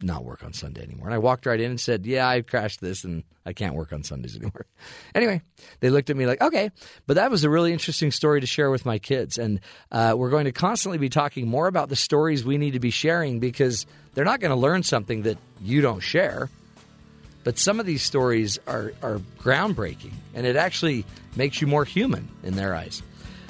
not 0.04 0.24
work 0.24 0.44
on 0.44 0.54
Sunday 0.54 0.82
anymore. 0.82 1.08
And 1.08 1.14
I 1.14 1.18
walked 1.18 1.46
right 1.46 1.60
in 1.60 1.72
and 1.72 1.80
said, 1.80 2.06
Yeah, 2.06 2.28
I 2.28 2.42
crashed 2.42 2.82
this 2.82 3.04
and 3.04 3.24
I 3.46 3.54
can't 3.54 3.76
work 3.76 3.94
on 3.94 4.04
Sundays 4.04 4.36
anymore. 4.42 4.66
anyway, 5.16 5.42
they 5.80 5.90
looked 5.90 6.10
at 6.10 6.18
me 6.18 6.26
like, 6.26 6.42
Okay. 6.42 6.72
But 7.08 7.16
that 7.16 7.32
was 7.32 7.44
a 7.44 7.50
really 7.50 7.74
interesting 7.74 8.12
story 8.12 8.42
to 8.42 8.48
share 8.48 8.70
with 8.70 8.86
my 8.86 9.00
kids. 9.00 9.38
And 9.38 9.60
uh, 9.92 10.16
we're 10.18 10.30
going 10.30 10.46
to 10.46 10.52
constantly 10.52 10.98
be 10.98 11.10
talking 11.10 11.48
more 11.48 11.68
about 11.68 11.90
the 11.90 11.96
stories 11.96 12.44
we 12.44 12.58
need 12.58 12.72
to 12.72 12.80
be 12.80 12.92
sharing 12.92 13.40
because 13.40 13.86
they're 14.14 14.26
not 14.26 14.40
going 14.40 14.52
to 14.52 14.60
learn 14.60 14.84
something 14.84 15.24
that 15.24 15.38
you 15.62 15.82
don't 15.82 16.02
share. 16.02 16.50
But 17.44 17.58
some 17.58 17.80
of 17.80 17.86
these 17.86 18.02
stories 18.04 18.58
are, 18.68 18.94
are 19.02 19.20
groundbreaking 19.40 20.14
and 20.34 20.46
it 20.46 20.56
actually 20.56 21.06
makes 21.36 21.62
you 21.62 21.68
more 21.68 21.84
human 21.84 22.30
in 22.44 22.56
their 22.56 22.74
eyes. 22.74 23.02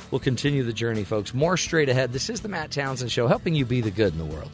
We'll 0.09 0.19
continue 0.19 0.63
the 0.63 0.73
journey, 0.73 1.03
folks. 1.03 1.33
More 1.33 1.57
straight 1.57 1.89
ahead. 1.89 2.13
This 2.13 2.29
is 2.29 2.41
the 2.41 2.47
Matt 2.47 2.69
Townsend 2.69 3.11
Show, 3.11 3.27
helping 3.27 3.55
you 3.55 3.65
be 3.65 3.81
the 3.81 3.89
good 3.89 4.13
in 4.13 4.19
the 4.19 4.25
world. 4.25 4.51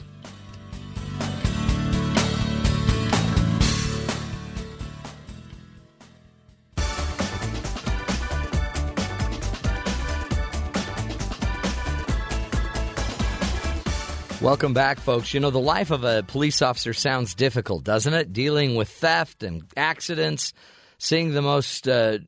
Welcome 14.42 14.74
back, 14.74 15.02
folks. 15.02 15.34
You 15.34 15.42
know, 15.42 15.50
the 15.50 15.60
life 15.60 15.92
of 15.92 16.06
a 16.06 16.24
police 16.24 16.62
officer 16.62 16.94
sounds 16.94 17.36
difficult, 17.36 17.84
doesn't 17.84 18.14
it? 18.14 18.32
Dealing 18.32 18.76
with 18.76 18.88
theft 18.88 19.44
and 19.44 19.64
accidents, 19.76 20.54
seeing 20.98 21.34
the 21.34 21.42
most 21.42 21.90
uh, 21.90 22.20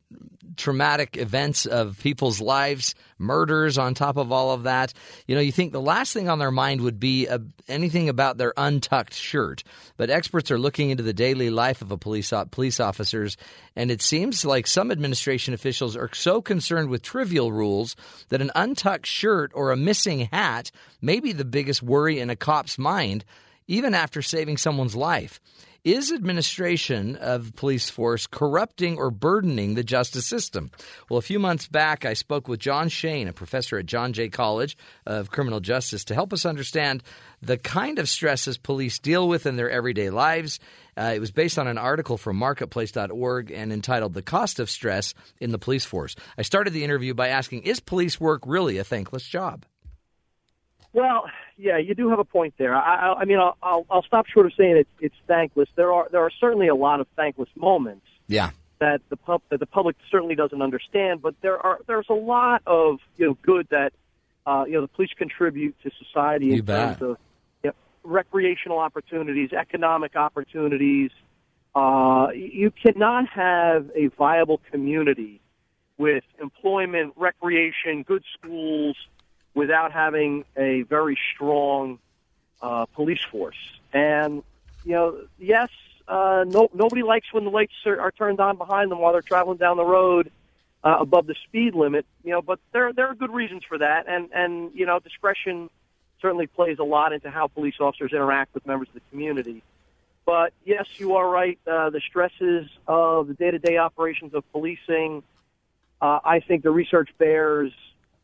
traumatic 0.57 1.17
events 1.17 1.65
of 1.65 1.99
people's 1.99 2.41
lives, 2.41 2.95
murders 3.17 3.77
on 3.77 3.93
top 3.93 4.17
of 4.17 4.31
all 4.31 4.51
of 4.51 4.63
that. 4.63 4.93
You 5.27 5.35
know, 5.35 5.41
you 5.41 5.51
think 5.51 5.71
the 5.71 5.81
last 5.81 6.13
thing 6.13 6.29
on 6.29 6.39
their 6.39 6.51
mind 6.51 6.81
would 6.81 6.99
be 6.99 7.27
a, 7.27 7.39
anything 7.67 8.09
about 8.09 8.37
their 8.37 8.53
untucked 8.57 9.13
shirt. 9.13 9.63
But 9.97 10.09
experts 10.09 10.51
are 10.51 10.59
looking 10.59 10.89
into 10.89 11.03
the 11.03 11.13
daily 11.13 11.49
life 11.49 11.81
of 11.81 11.91
a 11.91 11.97
police 11.97 12.33
police 12.51 12.79
officers, 12.79 13.37
and 13.75 13.91
it 13.91 14.01
seems 14.01 14.45
like 14.45 14.67
some 14.67 14.91
administration 14.91 15.53
officials 15.53 15.95
are 15.95 16.13
so 16.13 16.41
concerned 16.41 16.89
with 16.89 17.01
trivial 17.01 17.51
rules 17.51 17.95
that 18.29 18.41
an 18.41 18.51
untucked 18.55 19.05
shirt 19.05 19.51
or 19.53 19.71
a 19.71 19.77
missing 19.77 20.29
hat 20.31 20.71
may 21.01 21.19
be 21.19 21.31
the 21.31 21.45
biggest 21.45 21.81
worry 21.81 22.19
in 22.19 22.29
a 22.29 22.35
cop's 22.35 22.77
mind 22.77 23.25
even 23.67 23.93
after 23.93 24.21
saving 24.21 24.57
someone's 24.57 24.95
life. 24.95 25.39
Is 25.83 26.11
administration 26.11 27.15
of 27.15 27.55
police 27.55 27.89
force 27.89 28.27
corrupting 28.27 28.99
or 28.99 29.09
burdening 29.09 29.73
the 29.73 29.83
justice 29.83 30.27
system? 30.27 30.69
Well, 31.09 31.17
a 31.17 31.23
few 31.23 31.39
months 31.39 31.67
back, 31.67 32.05
I 32.05 32.13
spoke 32.13 32.47
with 32.47 32.59
John 32.59 32.87
Shane, 32.87 33.27
a 33.27 33.33
professor 33.33 33.79
at 33.79 33.87
John 33.87 34.13
Jay 34.13 34.29
College 34.29 34.77
of 35.07 35.31
Criminal 35.31 35.59
Justice, 35.59 36.05
to 36.05 36.13
help 36.13 36.33
us 36.33 36.45
understand 36.45 37.01
the 37.41 37.57
kind 37.57 37.97
of 37.97 38.09
stresses 38.09 38.59
police 38.59 38.99
deal 38.99 39.27
with 39.27 39.47
in 39.47 39.55
their 39.55 39.71
everyday 39.71 40.11
lives. 40.11 40.59
Uh, 40.95 41.13
it 41.15 41.19
was 41.19 41.31
based 41.31 41.57
on 41.57 41.65
an 41.65 41.79
article 41.79 42.19
from 42.19 42.35
marketplace.org 42.35 43.49
and 43.49 43.73
entitled 43.73 44.13
The 44.13 44.21
Cost 44.21 44.59
of 44.59 44.69
Stress 44.69 45.15
in 45.39 45.51
the 45.51 45.57
Police 45.57 45.85
Force. 45.85 46.15
I 46.37 46.43
started 46.43 46.73
the 46.73 46.83
interview 46.83 47.15
by 47.15 47.29
asking 47.29 47.63
Is 47.63 47.79
police 47.79 48.19
work 48.19 48.43
really 48.45 48.77
a 48.77 48.83
thankless 48.83 49.23
job? 49.23 49.65
Well, 50.93 51.25
yeah, 51.57 51.77
you 51.77 51.95
do 51.95 52.09
have 52.09 52.19
a 52.19 52.25
point 52.25 52.53
there. 52.57 52.75
I, 52.75 52.95
I, 53.11 53.13
I 53.21 53.25
mean, 53.25 53.39
I'll, 53.39 53.57
I'll, 53.63 53.85
I'll 53.89 54.03
stop 54.03 54.25
short 54.27 54.45
of 54.45 54.53
saying 54.57 54.75
it's, 54.77 54.89
it's 54.99 55.15
thankless. 55.27 55.69
There 55.75 55.93
are 55.93 56.07
there 56.11 56.21
are 56.21 56.31
certainly 56.39 56.67
a 56.67 56.75
lot 56.75 56.99
of 56.99 57.07
thankless 57.15 57.49
moments 57.55 58.05
Yeah. 58.27 58.51
that 58.79 59.01
the 59.09 59.15
pub 59.15 59.41
that 59.49 59.59
the 59.59 59.65
public 59.65 59.95
certainly 60.09 60.35
doesn't 60.35 60.61
understand. 60.61 61.21
But 61.21 61.35
there 61.41 61.57
are 61.59 61.79
there's 61.87 62.07
a 62.09 62.13
lot 62.15 62.61
of 62.67 62.99
you 63.17 63.27
know 63.27 63.37
good 63.41 63.67
that 63.69 63.93
uh, 64.45 64.65
you 64.67 64.73
know 64.73 64.81
the 64.81 64.87
police 64.89 65.11
contribute 65.17 65.75
to 65.83 65.91
society 66.03 66.47
You 66.47 66.53
in 66.55 66.65
bet. 66.65 66.99
terms 66.99 67.11
of 67.11 67.17
you 67.63 67.69
know, 67.69 67.73
recreational 68.03 68.79
opportunities, 68.79 69.53
economic 69.53 70.15
opportunities. 70.15 71.11
Uh, 71.73 72.27
you 72.35 72.69
cannot 72.83 73.29
have 73.29 73.89
a 73.95 74.07
viable 74.17 74.59
community 74.71 75.39
with 75.97 76.23
employment, 76.41 77.13
recreation, 77.15 78.03
good 78.03 78.23
schools, 78.37 78.97
without 79.53 79.91
having 79.91 80.45
a 80.55 80.83
very 80.83 81.17
strong 81.33 81.99
uh, 82.61 82.85
police 82.85 83.21
force. 83.21 83.57
And 83.93 84.43
you 84.85 84.93
know, 84.93 85.21
yes, 85.39 85.69
uh, 86.07 86.45
no, 86.47 86.69
nobody 86.73 87.03
likes 87.03 87.31
when 87.31 87.43
the 87.43 87.49
lights 87.49 87.73
are, 87.85 87.99
are 87.99 88.11
turned 88.11 88.39
on 88.39 88.57
behind 88.57 88.91
them 88.91 88.99
while 88.99 89.11
they're 89.13 89.21
traveling 89.21 89.57
down 89.57 89.77
the 89.77 89.85
road 89.85 90.31
uh, 90.83 90.97
above 90.99 91.27
the 91.27 91.35
speed 91.47 91.75
limit. 91.75 92.05
You 92.23 92.31
know, 92.31 92.41
but 92.41 92.59
there 92.71 92.93
there 92.93 93.07
are 93.07 93.15
good 93.15 93.33
reasons 93.33 93.63
for 93.67 93.77
that, 93.77 94.07
and 94.07 94.29
and 94.33 94.71
you 94.73 94.85
know, 94.85 94.99
discretion 94.99 95.69
certainly 96.21 96.47
plays 96.47 96.77
a 96.79 96.83
lot 96.83 97.13
into 97.13 97.29
how 97.29 97.47
police 97.47 97.75
officers 97.79 98.11
interact 98.13 98.53
with 98.53 98.65
members 98.65 98.87
of 98.89 98.93
the 98.93 99.01
community. 99.09 99.63
But 100.23 100.53
yes, 100.63 100.85
you 100.97 101.15
are 101.15 101.27
right. 101.27 101.57
Uh, 101.65 101.89
the 101.89 101.99
stresses 101.99 102.69
of 102.87 103.27
the 103.27 103.33
day-to-day 103.33 103.77
operations 103.77 104.35
of 104.35 104.49
policing, 104.51 105.23
uh, 105.99 106.19
I 106.23 106.41
think 106.41 106.61
the 106.61 106.69
research 106.69 107.09
bears 107.17 107.73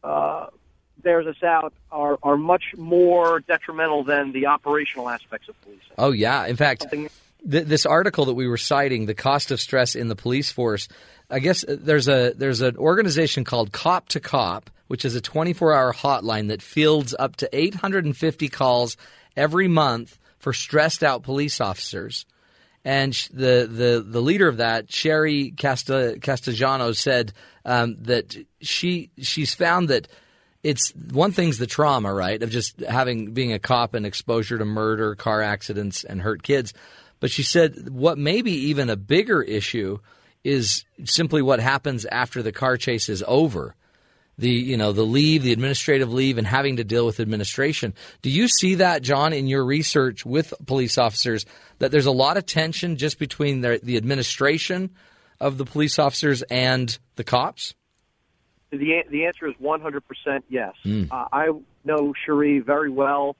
uh, 0.03 0.47
bears 1.01 1.27
us 1.27 1.41
out 1.43 1.73
are 1.91 2.17
are 2.23 2.37
much 2.37 2.75
more 2.77 3.39
detrimental 3.41 4.03
than 4.03 4.31
the 4.31 4.47
operational 4.47 5.09
aspects 5.09 5.49
of 5.49 5.59
policing. 5.61 5.81
Oh, 5.97 6.11
yeah. 6.11 6.45
In 6.45 6.55
fact, 6.55 6.81
Something- 6.81 7.09
th- 7.49 7.65
this 7.65 7.85
article 7.85 8.25
that 8.25 8.33
we 8.33 8.47
were 8.47 8.57
citing, 8.57 9.05
the 9.05 9.13
cost 9.13 9.51
of 9.51 9.59
stress 9.59 9.95
in 9.95 10.07
the 10.07 10.15
police 10.15 10.51
force. 10.51 10.87
I 11.29 11.39
guess 11.39 11.63
uh, 11.63 11.77
there's 11.79 12.07
a 12.07 12.33
there's 12.35 12.61
an 12.61 12.77
organization 12.77 13.43
called 13.43 13.71
Cop 13.71 14.09
to 14.09 14.19
Cop, 14.19 14.69
which 14.87 15.03
is 15.05 15.15
a 15.15 15.21
24-hour 15.21 15.93
hotline 15.93 16.47
that 16.47 16.61
fields 16.61 17.13
up 17.17 17.35
to 17.37 17.49
850 17.51 18.49
calls 18.49 18.95
every 19.35 19.67
month 19.67 20.17
for 20.39 20.53
stressed 20.53 21.03
out 21.03 21.23
police 21.23 21.59
officers. 21.59 22.25
And 22.85 23.11
the, 23.33 23.67
the, 23.69 24.05
the 24.07 24.21
leader 24.21 24.47
of 24.47 24.57
that, 24.57 24.89
Cherie 24.89 25.51
Casta, 25.51 26.17
Castellano, 26.21 26.93
said 26.93 27.33
um, 27.65 27.97
that 28.03 28.37
she 28.61 29.09
she's 29.19 29.53
found 29.53 29.89
that 29.89 30.07
it's 30.67 30.91
one 31.13 31.31
thing's 31.31 31.59
the 31.59 31.65
trauma, 31.65 32.13
right, 32.13 32.43
of 32.43 32.49
just 32.49 32.81
having 32.81 33.31
being 33.33 33.53
a 33.53 33.59
cop 33.59 33.93
and 33.93 34.05
exposure 34.05 34.57
to 34.57 34.65
murder, 34.65 35.15
car 35.15 35.41
accidents, 35.41 36.03
and 36.03 36.21
hurt 36.21 36.43
kids. 36.43 36.73
But 37.21 37.31
she 37.31 37.41
said 37.41 37.89
what 37.89 38.17
may 38.17 38.41
be 38.41 38.51
even 38.69 38.89
a 38.89 38.97
bigger 38.97 39.41
issue 39.41 39.99
is 40.43 40.83
simply 41.05 41.41
what 41.41 41.61
happens 41.61 42.05
after 42.05 42.43
the 42.43 42.51
car 42.51 42.75
chase 42.75 43.07
is 43.07 43.23
over. 43.25 43.75
The 44.37 44.49
you 44.49 44.75
know 44.75 44.91
the 44.91 45.05
leave, 45.05 45.41
the 45.41 45.53
administrative 45.53 46.11
leave, 46.11 46.37
and 46.37 46.45
having 46.45 46.75
to 46.75 46.83
deal 46.83 47.05
with 47.05 47.21
administration. 47.21 47.93
Do 48.21 48.29
you 48.29 48.49
see 48.49 48.75
that, 48.75 49.01
John, 49.03 49.31
in 49.31 49.47
your 49.47 49.63
research 49.63 50.25
with 50.25 50.53
police 50.65 50.97
officers 50.97 51.45
that 51.79 51.91
there's 51.91 52.05
a 52.05 52.11
lot 52.11 52.35
of 52.35 52.45
tension 52.45 52.97
just 52.97 53.19
between 53.19 53.61
the, 53.61 53.79
the 53.81 53.95
administration 53.95 54.91
of 55.39 55.57
the 55.57 55.65
police 55.65 55.97
officers 55.97 56.41
and 56.43 56.95
the 57.15 57.23
cops? 57.23 57.73
The 58.77 59.03
the 59.09 59.25
answer 59.25 59.47
is 59.47 59.55
100% 59.61 60.43
yes. 60.49 60.73
Uh, 60.85 61.25
I 61.31 61.51
know 61.83 62.13
Cherie 62.25 62.59
very 62.59 62.89
well. 62.89 63.35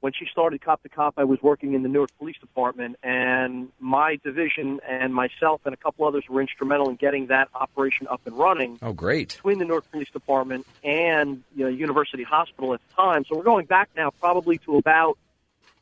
When 0.00 0.12
she 0.14 0.24
started 0.32 0.62
Cop 0.62 0.82
to 0.84 0.88
Cop, 0.88 1.14
I 1.18 1.24
was 1.24 1.42
working 1.42 1.74
in 1.74 1.82
the 1.82 1.88
Newark 1.90 2.08
Police 2.18 2.38
Department, 2.40 2.96
and 3.02 3.68
my 3.78 4.16
division 4.24 4.80
and 4.88 5.12
myself 5.14 5.60
and 5.66 5.74
a 5.74 5.76
couple 5.76 6.06
others 6.06 6.24
were 6.26 6.40
instrumental 6.40 6.88
in 6.88 6.96
getting 6.96 7.26
that 7.26 7.48
operation 7.54 8.06
up 8.08 8.22
and 8.24 8.34
running 8.38 8.78
Oh, 8.80 8.94
great. 8.94 9.34
between 9.36 9.58
the 9.58 9.66
Newark 9.66 9.90
Police 9.90 10.08
Department 10.10 10.66
and 10.82 11.42
you 11.54 11.64
know, 11.64 11.70
University 11.70 12.22
Hospital 12.22 12.72
at 12.72 12.80
the 12.88 12.94
time. 12.94 13.26
So 13.26 13.36
we're 13.36 13.42
going 13.44 13.66
back 13.66 13.90
now 13.94 14.08
probably 14.08 14.56
to 14.64 14.78
about 14.78 15.18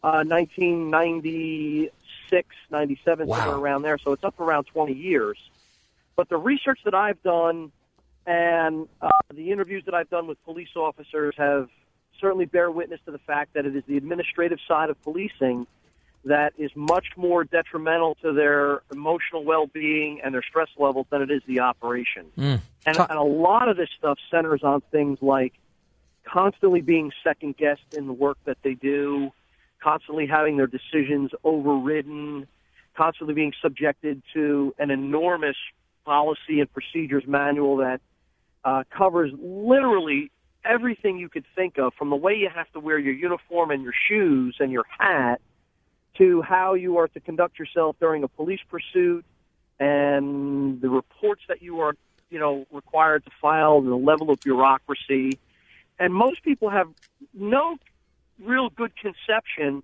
uh, 0.03 0.25
1996, 0.27 2.49
97, 2.71 3.27
Wow. 3.29 3.37
somewhere 3.39 3.57
around 3.57 3.83
there. 3.83 3.99
So 3.99 4.13
it's 4.13 4.25
up 4.25 4.41
around 4.41 4.65
20 4.65 4.93
years. 4.95 5.39
But 6.17 6.29
the 6.29 6.37
research 6.37 6.81
that 6.85 6.95
I've 6.95 7.23
done 7.23 7.71
and 8.29 8.87
uh, 9.01 9.09
the 9.35 9.51
interviews 9.51 9.83
that 9.87 9.95
I've 9.95 10.11
done 10.11 10.27
with 10.27 10.43
police 10.45 10.69
officers 10.77 11.35
have 11.39 11.71
certainly 12.21 12.45
bear 12.45 12.71
witness 12.71 13.01
to 13.07 13.11
the 13.11 13.19
fact 13.19 13.55
that 13.55 13.65
it 13.65 13.75
is 13.75 13.83
the 13.89 13.97
administrative 13.97 14.59
side 14.69 14.91
of 14.91 15.03
policing 15.03 15.67
that 16.27 16.53
is 16.59 16.71
much 16.75 17.07
more 17.17 17.45
detrimental 17.45 18.17
to 18.17 18.35
their 18.35 18.83
emotional 18.93 19.45
well-being 19.45 20.21
and 20.23 20.35
their 20.35 20.43
stress 20.43 20.69
levels 20.77 21.07
than 21.09 21.23
it 21.23 21.31
is 21.31 21.41
the 21.47 21.61
operation. 21.61 22.27
And, 22.85 22.99
and 22.99 23.19
a 23.19 23.23
lot 23.23 23.71
of 23.71 23.79
this 23.79 23.89
stuff 23.97 24.19
centers 24.31 24.63
on 24.63 24.83
things 24.93 25.19
like 25.23 25.55
constantly 26.25 26.83
being 26.83 27.13
second 27.25 27.57
guessed 27.57 27.95
in 27.97 28.07
the 28.07 28.13
work 28.13 28.37
that 28.45 28.59
they 28.63 28.75
do, 28.75 29.33
constantly 29.83 30.27
having 30.27 30.59
their 30.59 30.67
decisions 30.67 31.31
overridden, 31.45 32.47
constantly 32.95 33.33
being 33.33 33.55
subjected 33.63 34.23
to 34.35 34.75
an 34.79 34.91
enormous 34.91 35.57
policy 36.05 36.61
and 36.61 36.71
procedures 36.75 37.25
manual 37.27 37.77
that 37.79 38.03
uh, 38.65 38.85
covers 38.97 39.33
literally 39.39 40.31
everything 40.65 41.19
you 41.19 41.29
could 41.29 41.45
think 41.55 41.79
of, 41.79 41.95
from 41.95 42.11
the 42.11 42.17
way 42.17 42.35
you 42.35 42.49
have 42.55 42.71
to 42.73 42.81
wear 42.81 42.99
your 42.99 43.15
uniform 43.15 43.71
and 43.71 43.83
your 43.83 43.95
shoes 44.09 44.57
and 44.61 44.71
your 44.71 44.85
hat 44.99 45.41
to 46.17 46.43
how 46.43 46.75
you 46.75 46.99
are 46.99 47.09
to 47.09 47.21
conduct 47.21 47.59
yourself 47.59 47.97
during 48.01 48.25
a 48.25 48.29
police 48.29 48.61
pursuit 48.69 49.25
and 49.79 50.81
the 50.81 50.89
reports 50.89 51.43
that 51.49 51.63
you 51.63 51.81
are, 51.81 51.95
you 52.31 52.39
know, 52.39 52.67
required 52.73 53.25
to 53.25 53.31
file, 53.41 53.81
the 53.81 53.95
level 53.95 54.31
of 54.31 54.43
bureaucracy. 54.43 55.39
And 55.99 56.13
most 56.13 56.43
people 56.43 56.71
have 56.71 56.89
no 57.33 57.77
real 58.43 58.69
good 58.71 58.93
conception 58.97 59.83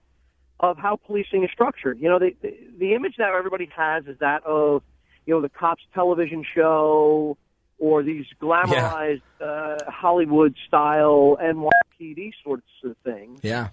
of 0.60 0.76
how 0.78 0.96
policing 0.96 1.44
is 1.44 1.50
structured. 1.50 2.00
You 2.00 2.08
know, 2.08 2.18
the, 2.18 2.34
the, 2.42 2.56
the 2.78 2.94
image 2.94 3.16
that 3.18 3.30
everybody 3.30 3.68
has 3.76 4.06
is 4.06 4.18
that 4.18 4.44
of, 4.44 4.82
you 5.26 5.34
know, 5.34 5.40
the 5.40 5.48
cops 5.48 5.82
television 5.94 6.44
show 6.54 7.36
or 7.84 8.02
these 8.02 8.24
glamorized 8.40 9.20
uh, 9.42 9.76
Hollywood 9.90 10.54
style 10.66 11.36
NYPD 11.38 12.30
sorts 12.42 12.66
of 12.82 12.96
things. 13.04 13.40
Yeah. 13.42 13.68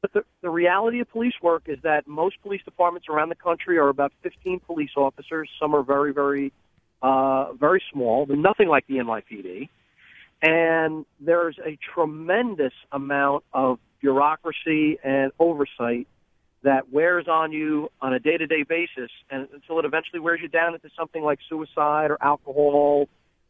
But 0.00 0.12
the, 0.12 0.24
the 0.42 0.48
reality 0.48 1.00
of 1.00 1.10
police 1.10 1.34
work 1.42 1.64
is 1.66 1.78
that 1.82 2.06
most 2.06 2.40
police 2.40 2.62
departments 2.64 3.08
around 3.08 3.30
the 3.30 3.34
country 3.34 3.76
are 3.76 3.88
about 3.88 4.12
15 4.22 4.60
police 4.60 4.92
officers. 4.96 5.50
Some 5.60 5.74
are 5.74 5.82
very, 5.82 6.12
very, 6.12 6.52
uh, 7.02 7.52
very 7.54 7.82
small. 7.92 8.26
They're 8.26 8.36
nothing 8.36 8.68
like 8.68 8.86
the 8.86 8.98
NYPD. 8.98 9.68
And 10.40 11.04
there's 11.18 11.58
a 11.58 11.76
tremendous 11.92 12.74
amount 12.92 13.42
of 13.52 13.80
bureaucracy 14.00 15.00
and 15.02 15.32
oversight 15.40 16.06
that 16.62 16.92
wears 16.92 17.26
on 17.26 17.50
you 17.50 17.90
on 18.00 18.12
a 18.12 18.20
day-to-day 18.20 18.62
basis 18.68 19.10
and 19.30 19.48
until 19.52 19.80
it 19.80 19.84
eventually 19.84 20.20
wears 20.20 20.38
you 20.40 20.48
down 20.48 20.74
into 20.74 20.88
something 20.96 21.24
like 21.24 21.40
suicide 21.48 22.12
or 22.12 22.18
alcohol 22.20 23.08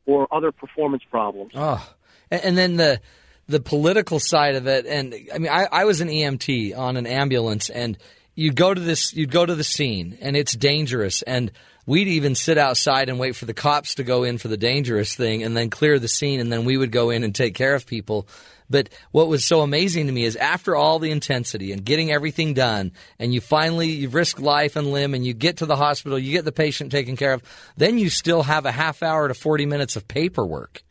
or 0.09 0.27
other 0.35 0.51
performance 0.51 1.03
problems. 1.09 1.53
Oh, 1.55 1.87
and, 2.31 2.57
then 2.57 2.77
the 2.77 3.01
the 3.47 3.61
political 3.61 4.19
side 4.19 4.57
of 4.57 4.67
it, 4.67 4.87
and 4.87 5.15
I 5.33 5.39
mean, 5.39 5.53
I, 5.53 5.69
I 5.71 5.85
was 5.85 6.01
an 6.01 6.09
EMT 6.09 6.77
on 6.77 6.97
an 6.97 7.07
ambulance, 7.07 7.71
and 7.71 7.97
you'd 8.35 8.57
go 8.57 8.73
to 8.73 8.81
this, 8.81 9.15
you'd 9.15 9.31
go 9.31 9.45
to 9.45 9.55
the 9.55 9.65
scene, 9.65 10.19
and 10.21 10.37
it's 10.37 10.57
dangerous, 10.57 11.23
and 11.23 11.53
we'd 11.87 12.09
even 12.09 12.35
sit 12.35 12.59
outside 12.59 13.09
and 13.11 13.19
wait 13.19 13.37
for 13.37 13.45
the 13.45 13.55
cops 13.55 13.95
to 13.97 14.03
go 14.03 14.25
in 14.25 14.39
for 14.39 14.49
the 14.49 14.57
dangerous 14.57 15.15
thing, 15.15 15.43
and 15.43 15.57
then 15.57 15.69
clear 15.69 15.99
the 15.99 16.09
scene, 16.09 16.41
and 16.41 16.51
then 16.51 16.65
we 16.65 16.79
would 16.79 16.91
go 16.91 17.11
in 17.11 17.23
and 17.23 17.35
take 17.35 17.55
care 17.55 17.75
of 17.75 17.87
people. 17.87 18.27
But 18.71 18.91
what 19.13 19.29
was 19.29 19.45
so 19.45 19.63
amazing 19.63 20.07
to 20.07 20.13
me 20.13 20.25
is 20.25 20.37
after 20.37 20.77
all 20.77 20.99
the 20.99 21.11
intensity 21.11 21.73
and 21.73 21.85
getting 21.85 22.11
everything 22.13 22.55
done, 22.55 22.93
and 23.19 23.33
you 23.33 23.41
finally 23.41 23.89
you 23.89 24.09
risk 24.11 24.41
life 24.41 24.77
and 24.77 24.93
limb, 24.93 25.15
and 25.15 25.25
you 25.27 25.33
get 25.35 25.57
to 25.59 25.67
the 25.67 25.77
hospital, 25.77 26.19
you 26.19 26.33
get 26.33 26.45
the 26.45 26.53
patient 26.53 26.93
taken 26.93 27.17
care 27.17 27.33
of, 27.33 27.43
then 27.77 27.99
you 27.99 28.11
still 28.11 28.43
have 28.43 28.67
a 28.67 28.73
half 28.73 29.03
hour 29.03 29.29
to 29.29 29.35
forty 29.35 29.65
minutes 29.67 29.97
of 29.97 30.07
paperwork 30.07 30.83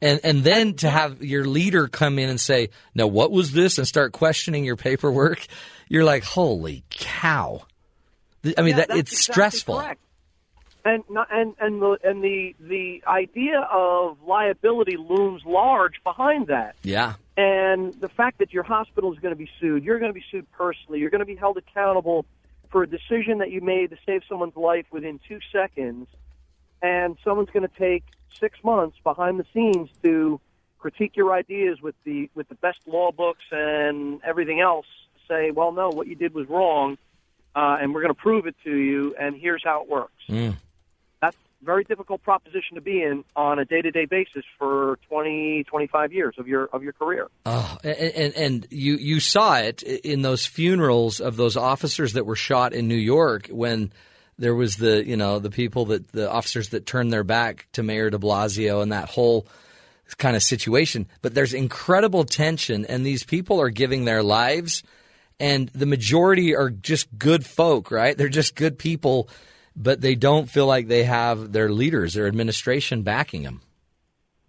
And 0.00 0.20
and 0.22 0.44
then 0.44 0.74
to 0.74 0.88
have 0.88 1.22
your 1.22 1.44
leader 1.44 1.88
come 1.88 2.18
in 2.18 2.28
and 2.30 2.40
say, 2.40 2.70
"Now 2.94 3.06
what 3.08 3.32
was 3.32 3.52
this?" 3.52 3.78
and 3.78 3.86
start 3.86 4.12
questioning 4.12 4.64
your 4.64 4.76
paperwork, 4.76 5.44
you're 5.88 6.04
like, 6.04 6.22
"Holy 6.24 6.84
cow!" 6.88 7.66
I 8.56 8.62
mean, 8.62 8.76
Yeah, 8.76 8.86
that 8.86 8.90
it's 8.90 9.12
exactly 9.12 9.32
stressful. 9.34 9.80
correct. 9.80 10.00
And 10.88 11.04
and 11.30 11.54
and 11.60 11.82
the 11.82 11.98
and 12.02 12.22
the 12.22 12.54
the 12.60 13.02
idea 13.06 13.60
of 13.70 14.22
liability 14.22 14.96
looms 14.96 15.42
large 15.44 16.02
behind 16.02 16.46
that. 16.46 16.76
Yeah, 16.82 17.14
And 17.36 17.92
the 17.94 18.08
fact 18.08 18.38
that 18.38 18.52
your 18.52 18.62
hospital 18.62 19.12
is 19.12 19.18
going 19.18 19.34
to 19.34 19.38
be 19.38 19.50
sued, 19.60 19.84
you're 19.84 19.98
going 19.98 20.10
to 20.10 20.18
be 20.18 20.24
sued 20.30 20.50
personally, 20.52 21.00
you're 21.00 21.10
going 21.10 21.20
to 21.20 21.26
be 21.26 21.36
held 21.36 21.58
accountable 21.58 22.24
for 22.70 22.82
a 22.82 22.86
decision 22.86 23.38
that 23.38 23.50
you 23.50 23.60
made 23.60 23.90
to 23.90 23.96
save 24.06 24.22
someone's 24.28 24.56
life 24.56 24.86
within 24.90 25.20
two 25.28 25.40
seconds, 25.52 26.06
and 26.82 27.16
someone's 27.24 27.50
going 27.50 27.68
to 27.68 27.74
take 27.78 28.04
six 28.38 28.58
months 28.64 28.96
behind 29.04 29.38
the 29.38 29.46
scenes 29.52 29.90
to 30.02 30.40
critique 30.78 31.16
your 31.16 31.32
ideas 31.32 31.80
with 31.82 31.94
the 32.04 32.30
with 32.34 32.48
the 32.48 32.54
best 32.56 32.78
law 32.86 33.10
books 33.12 33.44
and 33.50 34.20
everything 34.24 34.60
else. 34.60 34.86
Say, 35.28 35.50
well, 35.50 35.72
no, 35.72 35.90
what 35.90 36.06
you 36.06 36.14
did 36.14 36.32
was 36.32 36.48
wrong, 36.48 36.96
uh, 37.54 37.76
and 37.80 37.92
we're 37.92 38.00
going 38.00 38.14
to 38.14 38.20
prove 38.20 38.46
it 38.46 38.56
to 38.64 38.74
you, 38.74 39.14
and 39.20 39.36
here's 39.36 39.62
how 39.62 39.82
it 39.82 39.88
works. 39.88 40.22
A 40.30 40.67
very 41.62 41.84
difficult 41.84 42.22
proposition 42.22 42.76
to 42.76 42.80
be 42.80 43.02
in 43.02 43.24
on 43.34 43.58
a 43.58 43.64
day 43.64 43.82
to 43.82 43.90
day 43.90 44.04
basis 44.04 44.44
for 44.58 44.98
20, 45.08 45.64
25 45.64 46.12
years 46.12 46.34
of 46.38 46.46
your 46.46 46.66
of 46.66 46.82
your 46.82 46.92
career. 46.92 47.28
Ah, 47.46 47.76
oh, 47.76 47.88
and, 47.88 48.12
and 48.14 48.34
and 48.34 48.66
you 48.70 48.96
you 48.96 49.20
saw 49.20 49.58
it 49.58 49.82
in 49.82 50.22
those 50.22 50.46
funerals 50.46 51.20
of 51.20 51.36
those 51.36 51.56
officers 51.56 52.12
that 52.12 52.26
were 52.26 52.36
shot 52.36 52.72
in 52.72 52.88
New 52.88 52.94
York 52.94 53.48
when 53.48 53.92
there 54.38 54.54
was 54.54 54.76
the 54.76 55.04
you 55.04 55.16
know 55.16 55.38
the 55.38 55.50
people 55.50 55.86
that 55.86 56.08
the 56.12 56.30
officers 56.30 56.70
that 56.70 56.86
turned 56.86 57.12
their 57.12 57.24
back 57.24 57.66
to 57.72 57.82
Mayor 57.82 58.10
De 58.10 58.18
Blasio 58.18 58.82
and 58.82 58.92
that 58.92 59.08
whole 59.08 59.46
kind 60.16 60.36
of 60.36 60.42
situation. 60.42 61.06
But 61.20 61.34
there's 61.34 61.52
incredible 61.52 62.24
tension, 62.24 62.86
and 62.86 63.04
these 63.04 63.24
people 63.24 63.60
are 63.60 63.68
giving 63.68 64.04
their 64.04 64.22
lives, 64.22 64.82
and 65.38 65.68
the 65.70 65.86
majority 65.86 66.54
are 66.54 66.70
just 66.70 67.18
good 67.18 67.44
folk, 67.44 67.90
right? 67.90 68.16
They're 68.16 68.28
just 68.28 68.54
good 68.54 68.78
people, 68.78 69.28
but 69.80 70.00
they 70.00 70.16
don't 70.16 70.50
feel 70.50 70.66
like 70.66 70.88
they 70.88 71.04
have 71.04 71.52
their 71.52 71.70
leaders, 71.70 72.14
their 72.14 72.26
administration 72.26 73.02
backing 73.02 73.44
them. 73.44 73.62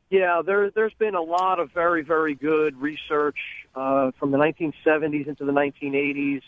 Yeah, 0.09 0.41
there, 0.43 0.71
there's 0.71 0.93
been 0.97 1.13
a 1.13 1.21
lot 1.21 1.59
of 1.59 1.71
very, 1.71 2.01
very 2.01 2.33
good 2.33 2.75
research 2.81 3.37
uh, 3.75 4.09
from 4.19 4.31
the 4.31 4.39
1970s 4.39 5.27
into 5.27 5.45
the 5.45 5.51
1980s 5.51 6.41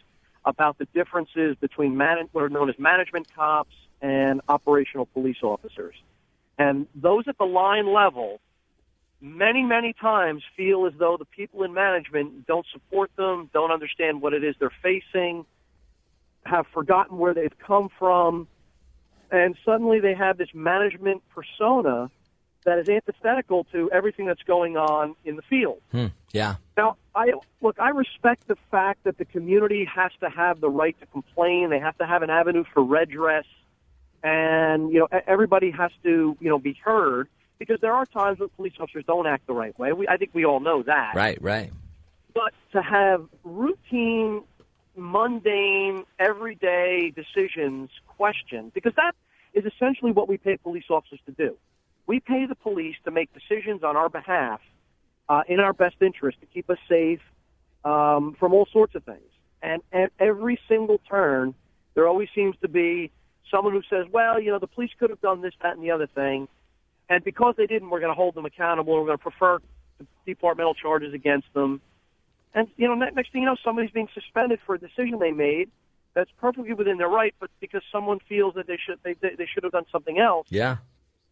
about 0.43 0.79
the 0.79 0.85
differences 0.95 1.55
between 1.61 1.95
man- 1.95 2.27
what 2.31 2.43
are 2.43 2.49
known 2.49 2.69
as 2.69 2.79
management 2.79 3.27
cops 3.35 3.75
and 4.01 4.41
operational 4.49 5.05
police 5.05 5.37
officers. 5.43 5.93
And 6.57 6.87
those 6.95 7.25
at 7.27 7.37
the 7.37 7.45
line 7.45 7.93
level, 7.93 8.39
many, 9.21 9.61
many 9.61 9.93
times 9.93 10.41
feel 10.57 10.87
as 10.87 10.93
though 10.97 11.17
the 11.17 11.25
people 11.25 11.61
in 11.61 11.71
management 11.71 12.47
don't 12.47 12.65
support 12.73 13.11
them, 13.15 13.51
don't 13.53 13.71
understand 13.71 14.23
what 14.23 14.33
it 14.33 14.43
is 14.43 14.55
they're 14.59 14.73
facing, 14.81 15.45
have 16.47 16.65
forgotten 16.73 17.19
where 17.19 17.35
they've 17.35 17.57
come 17.59 17.89
from, 17.99 18.47
and 19.31 19.55
suddenly 19.65 19.99
they 19.99 20.13
have 20.13 20.37
this 20.37 20.49
management 20.53 21.23
persona 21.29 22.09
that 22.63 22.77
is 22.77 22.89
antithetical 22.89 23.63
to 23.71 23.89
everything 23.91 24.25
that's 24.25 24.43
going 24.43 24.77
on 24.77 25.15
in 25.25 25.35
the 25.35 25.41
field. 25.41 25.81
Hmm. 25.91 26.07
Yeah. 26.31 26.55
Now, 26.77 26.97
I 27.15 27.33
look. 27.61 27.79
I 27.79 27.89
respect 27.89 28.47
the 28.47 28.57
fact 28.69 29.03
that 29.03 29.17
the 29.17 29.25
community 29.25 29.85
has 29.85 30.11
to 30.21 30.29
have 30.29 30.61
the 30.61 30.69
right 30.69 30.97
to 30.99 31.05
complain. 31.07 31.69
They 31.69 31.79
have 31.79 31.97
to 31.97 32.05
have 32.05 32.21
an 32.21 32.29
avenue 32.29 32.63
for 32.73 32.83
redress, 32.83 33.45
and 34.23 34.91
you 34.91 34.99
know, 34.99 35.07
everybody 35.27 35.71
has 35.71 35.91
to 36.03 36.37
you 36.39 36.49
know 36.49 36.59
be 36.59 36.73
heard 36.83 37.27
because 37.57 37.79
there 37.81 37.93
are 37.93 38.05
times 38.05 38.39
when 38.39 38.49
police 38.49 38.73
officers 38.79 39.03
don't 39.05 39.27
act 39.27 39.47
the 39.47 39.53
right 39.53 39.77
way. 39.77 39.93
We, 39.93 40.07
I 40.07 40.17
think 40.17 40.31
we 40.33 40.45
all 40.45 40.59
know 40.59 40.83
that. 40.83 41.13
Right. 41.15 41.41
Right. 41.41 41.71
But 42.33 42.53
to 42.71 42.81
have 42.81 43.25
routine, 43.43 44.43
mundane, 44.95 46.05
everyday 46.17 47.13
decisions 47.13 47.89
questioned, 48.21 48.71
because 48.75 48.93
that 48.97 49.13
is 49.51 49.63
essentially 49.65 50.11
what 50.11 50.29
we 50.29 50.37
pay 50.37 50.55
police 50.55 50.83
officers 50.91 51.19
to 51.25 51.31
do. 51.31 51.57
We 52.05 52.19
pay 52.19 52.45
the 52.45 52.53
police 52.53 52.95
to 53.05 53.09
make 53.09 53.29
decisions 53.33 53.81
on 53.83 53.97
our 53.97 54.09
behalf 54.09 54.61
uh, 55.27 55.41
in 55.47 55.59
our 55.59 55.73
best 55.73 55.95
interest 56.01 56.37
to 56.41 56.45
keep 56.45 56.69
us 56.69 56.77
safe 56.87 57.21
um, 57.83 58.35
from 58.39 58.53
all 58.53 58.67
sorts 58.71 58.93
of 58.93 59.03
things. 59.05 59.31
And 59.63 59.81
at 59.91 60.11
every 60.19 60.59
single 60.69 60.99
turn, 61.09 61.55
there 61.95 62.07
always 62.07 62.29
seems 62.35 62.55
to 62.61 62.67
be 62.67 63.09
someone 63.49 63.73
who 63.73 63.81
says, 63.89 64.05
well, 64.11 64.39
you 64.39 64.51
know, 64.51 64.59
the 64.59 64.67
police 64.67 64.91
could 64.99 65.09
have 65.09 65.21
done 65.21 65.41
this, 65.41 65.53
that, 65.63 65.73
and 65.73 65.83
the 65.83 65.89
other 65.89 66.07
thing. 66.07 66.47
And 67.09 67.23
because 67.23 67.55
they 67.57 67.65
didn't, 67.65 67.89
we're 67.89 68.01
going 68.01 68.11
to 68.11 68.21
hold 68.23 68.35
them 68.35 68.45
accountable. 68.45 68.93
We're 68.93 69.07
going 69.07 69.17
to 69.17 69.23
prefer 69.29 69.57
departmental 70.27 70.75
charges 70.75 71.15
against 71.15 71.51
them. 71.55 71.81
And 72.53 72.67
you 72.77 72.87
know, 72.87 72.93
next 72.93 73.31
thing 73.31 73.41
you 73.41 73.47
know, 73.47 73.57
somebody's 73.65 73.91
being 73.91 74.09
suspended 74.13 74.59
for 74.65 74.75
a 74.75 74.79
decision 74.79 75.17
they 75.19 75.31
made 75.31 75.71
that's 76.13 76.31
perfectly 76.39 76.73
within 76.73 76.97
their 76.97 77.07
right, 77.09 77.33
but 77.39 77.49
because 77.59 77.81
someone 77.91 78.19
feels 78.27 78.53
that 78.55 78.67
they 78.67 78.77
should 78.85 78.99
they 79.03 79.13
they, 79.21 79.35
they 79.35 79.45
should 79.45 79.63
have 79.63 79.71
done 79.71 79.85
something 79.91 80.19
else, 80.19 80.47
Yeah. 80.49 80.77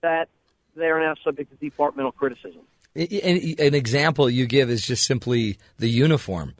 that 0.01 0.29
they 0.75 0.85
are 0.85 0.99
now 0.99 1.15
subject 1.23 1.51
to 1.51 1.57
departmental 1.57 2.11
criticism. 2.11 2.61
An 2.95 3.55
an 3.59 3.73
example 3.75 4.29
you 4.29 4.45
give 4.45 4.69
is 4.69 4.81
just 4.81 5.03
simply 5.05 5.57
the 5.77 5.89
uniform, 5.89 6.55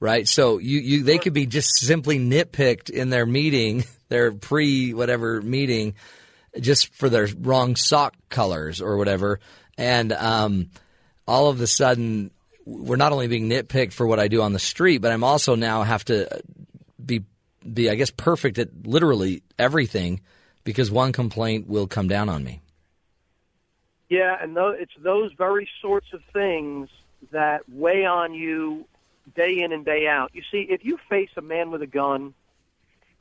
right? 0.00 0.28
So 0.28 0.58
you, 0.58 0.78
you 0.80 1.02
they 1.02 1.18
could 1.18 1.32
be 1.32 1.46
just 1.46 1.70
simply 1.78 2.18
nitpicked 2.18 2.90
in 2.90 3.10
their 3.10 3.26
meeting, 3.26 3.84
their 4.08 4.32
pre 4.32 4.94
whatever 4.94 5.40
meeting, 5.42 5.94
just 6.60 6.94
for 6.94 7.08
their 7.08 7.28
wrong 7.40 7.76
sock 7.76 8.14
colors 8.28 8.80
or 8.80 8.96
whatever, 8.96 9.40
and 9.78 10.12
um, 10.12 10.70
all 11.26 11.48
of 11.48 11.60
a 11.60 11.66
sudden 11.66 12.30
we're 12.64 12.96
not 12.96 13.10
only 13.12 13.26
being 13.26 13.48
nitpicked 13.48 13.92
for 13.92 14.06
what 14.06 14.20
I 14.20 14.28
do 14.28 14.40
on 14.42 14.52
the 14.52 14.58
street, 14.60 14.98
but 14.98 15.10
I'm 15.10 15.24
also 15.24 15.56
now 15.56 15.82
have 15.82 16.04
to 16.04 16.42
be 17.72 17.90
I 17.90 17.94
guess 17.94 18.10
perfect 18.10 18.58
at 18.58 18.68
literally 18.84 19.42
everything 19.58 20.20
because 20.64 20.90
one 20.90 21.12
complaint 21.12 21.66
will 21.68 21.86
come 21.86 22.08
down 22.08 22.28
on 22.28 22.44
me. 22.44 22.60
Yeah, 24.08 24.36
and 24.40 24.54
tho- 24.56 24.76
it's 24.78 24.92
those 24.98 25.32
very 25.32 25.68
sorts 25.80 26.12
of 26.12 26.22
things 26.32 26.88
that 27.30 27.62
weigh 27.68 28.04
on 28.04 28.34
you 28.34 28.86
day 29.34 29.60
in 29.62 29.72
and 29.72 29.84
day 29.84 30.06
out. 30.06 30.30
You 30.34 30.42
see, 30.50 30.66
if 30.68 30.84
you 30.84 30.98
face 31.08 31.30
a 31.36 31.40
man 31.40 31.70
with 31.70 31.82
a 31.82 31.86
gun, 31.86 32.34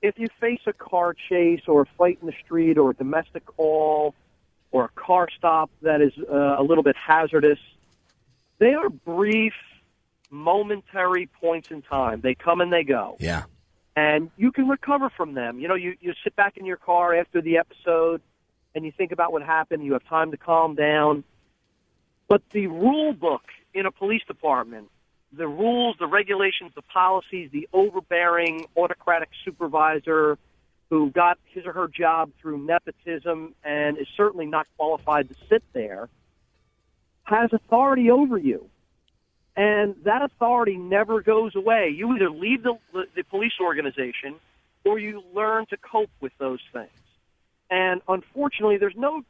if 0.02 0.18
you 0.18 0.28
face 0.40 0.62
a 0.66 0.74
car 0.74 1.14
chase 1.14 1.62
or 1.68 1.82
a 1.84 1.86
fight 1.98 2.18
in 2.22 2.28
the 2.28 2.34
street 2.44 2.78
or 2.78 2.90
a 2.90 2.94
domestic 2.94 3.46
call 3.46 4.16
or 4.72 4.86
a 4.86 4.90
car 4.90 5.30
stop 5.38 5.70
that 5.82 6.02
is 6.02 6.12
uh, 6.30 6.56
a 6.58 6.64
little 6.64 6.84
bit 6.84 6.96
hazardous, 6.96 7.60
they 8.58 8.74
are 8.74 8.90
brief, 8.90 9.54
momentary 10.30 11.28
points 11.28 11.72
in 11.72 11.82
time. 11.82 12.22
They 12.22 12.36
come 12.36 12.62
and 12.62 12.72
they 12.74 12.84
go 12.84 13.16
Yeah. 13.20 13.44
And 13.96 14.32
you 14.38 14.52
can 14.52 14.68
recover 14.68 15.10
from 15.10 15.34
them. 15.34 15.60
You 15.60 15.68
know, 15.68 15.76
you, 15.76 15.96
you 16.00 16.14
sit 16.24 16.36
back 16.36 16.58
in 16.58 16.66
your 16.66 16.78
car 16.78 17.14
after 17.16 17.42
the 17.42 17.58
episode 17.58 18.22
and 18.74 18.86
you 18.86 18.92
think 18.92 19.12
about 19.12 19.32
what 19.32 19.44
happened. 19.44 19.84
You 19.84 19.94
have 19.94 20.06
time 20.06 20.32
to 20.32 20.38
calm 20.38 20.76
down. 20.76 21.24
But 22.28 22.42
the 22.52 22.68
rule 22.68 23.14
book 23.14 23.44
in 23.74 23.86
a 23.86 23.92
police 23.92 24.22
department, 24.26 24.90
the 25.34 25.48
rules, 25.48 25.98
the 26.00 26.08
regulations, 26.08 26.72
the 26.76 26.82
policies, 26.82 27.50
the 27.52 27.68
overbearing 27.74 28.66
autocratic 28.78 29.30
supervisor 29.44 30.38
who 30.90 31.10
got 31.10 31.38
his 31.46 31.66
or 31.66 31.74
her 31.74 31.88
job 31.88 32.32
through 32.42 32.58
nepotism 32.60 33.56
and 33.64 33.98
is 33.98 34.08
certainly 34.16 34.46
not 34.46 34.68
qualified 34.78 35.30
to 35.30 35.36
sit 35.50 35.64
there, 35.74 36.10
has 37.24 37.50
authority 37.54 38.12
over 38.12 38.38
you 38.38 38.70
and 39.56 39.96
that 40.04 40.22
authority 40.22 40.78
never 40.78 41.22
goes 41.22 41.56
away. 41.56 41.94
You 41.96 42.16
either 42.16 42.30
leave 42.30 42.64
the, 42.64 42.78
the, 42.94 43.24
police 43.24 43.54
organization 43.60 44.36
or 44.86 44.98
you 44.98 45.24
learn 45.34 45.66
to 45.68 45.78
cope 45.78 46.10
with 46.22 46.32
those 46.38 46.62
things. 46.72 46.90
And 47.70 48.02
unfortunately, 48.08 48.78
there's 48.78 48.96
no 48.96 49.24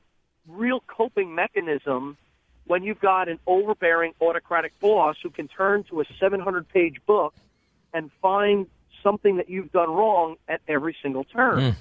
real 0.48 0.82
coping 0.88 1.34
mechanism 1.34 2.18
when 2.66 2.84
you've 2.84 3.00
got 3.00 3.30
an 3.30 3.40
overbearing 3.48 4.14
autocratic 4.22 4.80
boss 4.80 5.16
who 5.22 5.30
can 5.30 5.48
turn 5.48 5.84
to 5.86 6.02
a 6.02 6.06
700 6.20 6.70
page 6.70 6.98
book 7.06 7.34
and 7.94 8.12
find 8.22 8.68
something 9.04 9.38
that 9.38 9.50
you've 9.50 9.72
done 9.72 9.90
wrong 9.90 10.36
at 10.48 10.62
every 10.68 10.96
single 11.02 11.24
turn. 11.24 11.74
Hmm. 11.74 11.80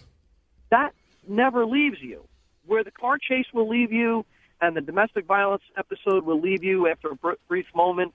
That 0.70 0.94
never 1.28 1.66
leaves 1.66 1.98
you. 2.00 2.24
Where 2.66 2.84
the 2.84 2.90
car 2.90 3.18
chase 3.18 3.46
will 3.52 3.68
leave 3.68 3.92
you 3.92 4.24
and 4.60 4.76
the 4.76 4.80
domestic 4.80 5.26
violence 5.26 5.62
episode 5.76 6.24
will 6.24 6.40
leave 6.40 6.62
you 6.62 6.88
after 6.88 7.08
a 7.08 7.14
br- 7.14 7.32
brief 7.48 7.66
moment, 7.74 8.12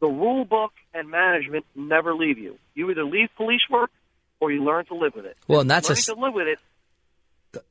the 0.00 0.06
rule 0.08 0.44
book 0.44 0.72
and 0.94 1.10
management 1.10 1.64
never 1.74 2.14
leave 2.14 2.38
you. 2.38 2.58
You 2.74 2.90
either 2.90 3.04
leave 3.04 3.28
police 3.36 3.62
work 3.70 3.90
or 4.40 4.52
you 4.52 4.62
learn 4.64 4.84
to 4.86 4.94
live 4.94 5.14
with 5.14 5.24
it. 5.24 5.36
Well, 5.48 5.60
and 5.60 5.70
that's 5.70 5.88
a 5.88 5.92
Learning 5.92 5.98
s- 6.00 6.06
to 6.06 6.14
live 6.14 6.34
with 6.34 6.46
it 6.48 6.58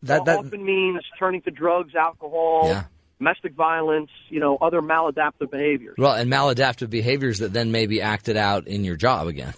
that 0.01 0.25
that 0.25 0.37
often 0.39 0.65
means 0.65 1.01
turning 1.19 1.41
to 1.43 1.51
drugs, 1.51 1.93
alcohol, 1.95 2.63
Yeah. 2.69 2.83
domestic 3.19 3.53
violence, 3.53 4.09
you 4.29 4.39
know, 4.39 4.57
other 4.61 4.81
maladaptive 4.81 5.51
behaviors. 5.51 5.95
Well, 5.97 6.13
and 6.13 6.31
maladaptive 6.31 6.89
behaviors 6.89 7.39
that 7.39 7.53
then 7.53 7.71
may 7.71 7.85
be 7.85 8.01
acted 8.01 8.35
out 8.37 8.67
in 8.67 8.83
your 8.83 8.95
job 8.95 9.27
again. 9.27 9.53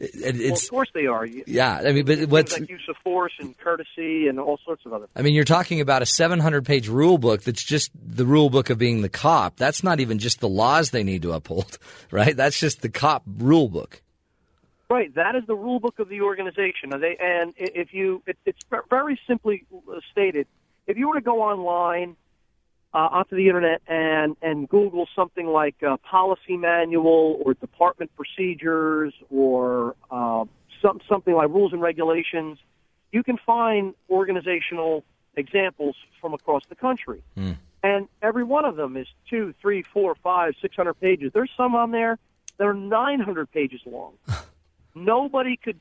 It, 0.00 0.36
Well, 0.36 0.52
of 0.52 0.70
course 0.70 0.90
they 0.94 1.06
are. 1.06 1.26
Yeah. 1.26 1.80
I 1.84 1.92
mean, 1.92 2.04
but 2.04 2.28
what's 2.28 2.58
like 2.58 2.68
use 2.68 2.86
of 2.88 2.96
force 3.02 3.32
and 3.38 3.56
courtesy 3.58 4.28
and 4.28 4.38
all 4.38 4.58
sorts 4.64 4.84
of 4.84 4.92
other. 4.92 5.06
I 5.16 5.22
mean, 5.22 5.34
you're 5.34 5.44
talking 5.44 5.80
about 5.80 6.02
a 6.02 6.06
700 6.06 6.64
page 6.66 6.88
rule 6.88 7.18
book 7.18 7.42
that's 7.42 7.62
just 7.62 7.90
the 7.94 8.26
rule 8.26 8.50
book 8.50 8.70
of 8.70 8.78
being 8.78 9.02
the 9.02 9.08
cop. 9.08 9.56
That's 9.56 9.82
not 9.82 10.00
even 10.00 10.18
just 10.18 10.40
the 10.40 10.48
laws 10.48 10.90
they 10.90 11.02
need 11.02 11.22
to 11.22 11.32
uphold, 11.32 11.78
right? 12.10 12.36
That's 12.36 12.58
just 12.58 12.82
the 12.82 12.88
cop 12.88 13.22
rule 13.38 13.68
book. 13.68 14.02
Right, 14.88 15.12
that 15.16 15.34
is 15.34 15.42
the 15.48 15.56
rule 15.56 15.80
book 15.80 15.98
of 15.98 16.08
the 16.08 16.20
organization. 16.20 16.92
And 16.92 17.02
They, 17.02 17.16
and 17.18 17.54
if 17.56 17.92
you, 17.92 18.22
it, 18.26 18.38
it's 18.46 18.60
very 18.88 19.18
simply 19.26 19.66
stated. 20.12 20.46
If 20.86 20.96
you 20.96 21.08
were 21.08 21.16
to 21.16 21.20
go 21.20 21.42
online 21.42 22.16
uh, 22.96 23.08
onto 23.12 23.36
the 23.36 23.46
internet 23.46 23.82
and 23.86 24.36
and 24.40 24.66
Google 24.68 25.06
something 25.14 25.46
like 25.46 25.76
uh, 25.82 25.98
policy 25.98 26.56
manual 26.56 27.42
or 27.44 27.52
department 27.52 28.10
procedures 28.16 29.12
or 29.28 29.94
uh, 30.10 30.46
some, 30.80 31.00
something 31.06 31.34
like 31.34 31.50
rules 31.50 31.74
and 31.74 31.82
regulations, 31.82 32.58
you 33.12 33.22
can 33.22 33.36
find 33.44 33.94
organizational 34.08 35.04
examples 35.36 35.94
from 36.22 36.32
across 36.32 36.62
the 36.70 36.74
country. 36.74 37.22
And 37.82 38.08
every 38.22 38.44
one 38.44 38.64
of 38.64 38.76
them 38.76 38.96
is 38.96 39.06
two, 39.28 39.54
three, 39.60 39.82
four, 39.82 40.14
five, 40.14 40.54
six 40.62 40.74
hundred 40.74 40.94
pages. 40.94 41.32
There's 41.34 41.50
some 41.54 41.74
on 41.74 41.90
there 41.90 42.18
that 42.56 42.64
are 42.64 42.74
900 42.74 43.52
pages 43.52 43.82
long. 43.84 44.14
Nobody 44.94 45.58
could 45.58 45.78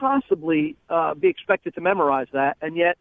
possibly 0.00 0.76
uh, 0.88 1.12
be 1.12 1.28
expected 1.28 1.74
to 1.74 1.82
memorize 1.82 2.28
that, 2.32 2.56
and 2.62 2.74
yet 2.74 2.96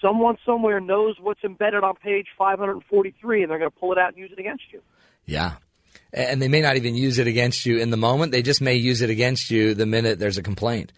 someone 0.00 0.36
somewhere 0.44 0.80
knows 0.80 1.16
what's 1.20 1.42
embedded 1.44 1.82
on 1.84 1.94
page 1.96 2.26
543, 2.36 3.42
and 3.42 3.50
they're 3.50 3.58
going 3.58 3.70
to 3.70 3.76
pull 3.76 3.92
it 3.92 3.98
out 3.98 4.08
and 4.10 4.18
use 4.18 4.30
it 4.32 4.38
against 4.38 4.64
you. 4.72 4.80
Yeah. 5.26 5.54
And 6.12 6.40
they 6.40 6.48
may 6.48 6.60
not 6.60 6.76
even 6.76 6.94
use 6.94 7.18
it 7.18 7.26
against 7.26 7.66
you 7.66 7.78
in 7.78 7.90
the 7.90 7.96
moment. 7.96 8.32
They 8.32 8.42
just 8.42 8.60
may 8.60 8.74
use 8.76 9.02
it 9.02 9.10
against 9.10 9.50
you 9.50 9.74
the 9.74 9.86
minute 9.86 10.18
there's 10.18 10.38
a 10.38 10.42
complaint. 10.42 10.92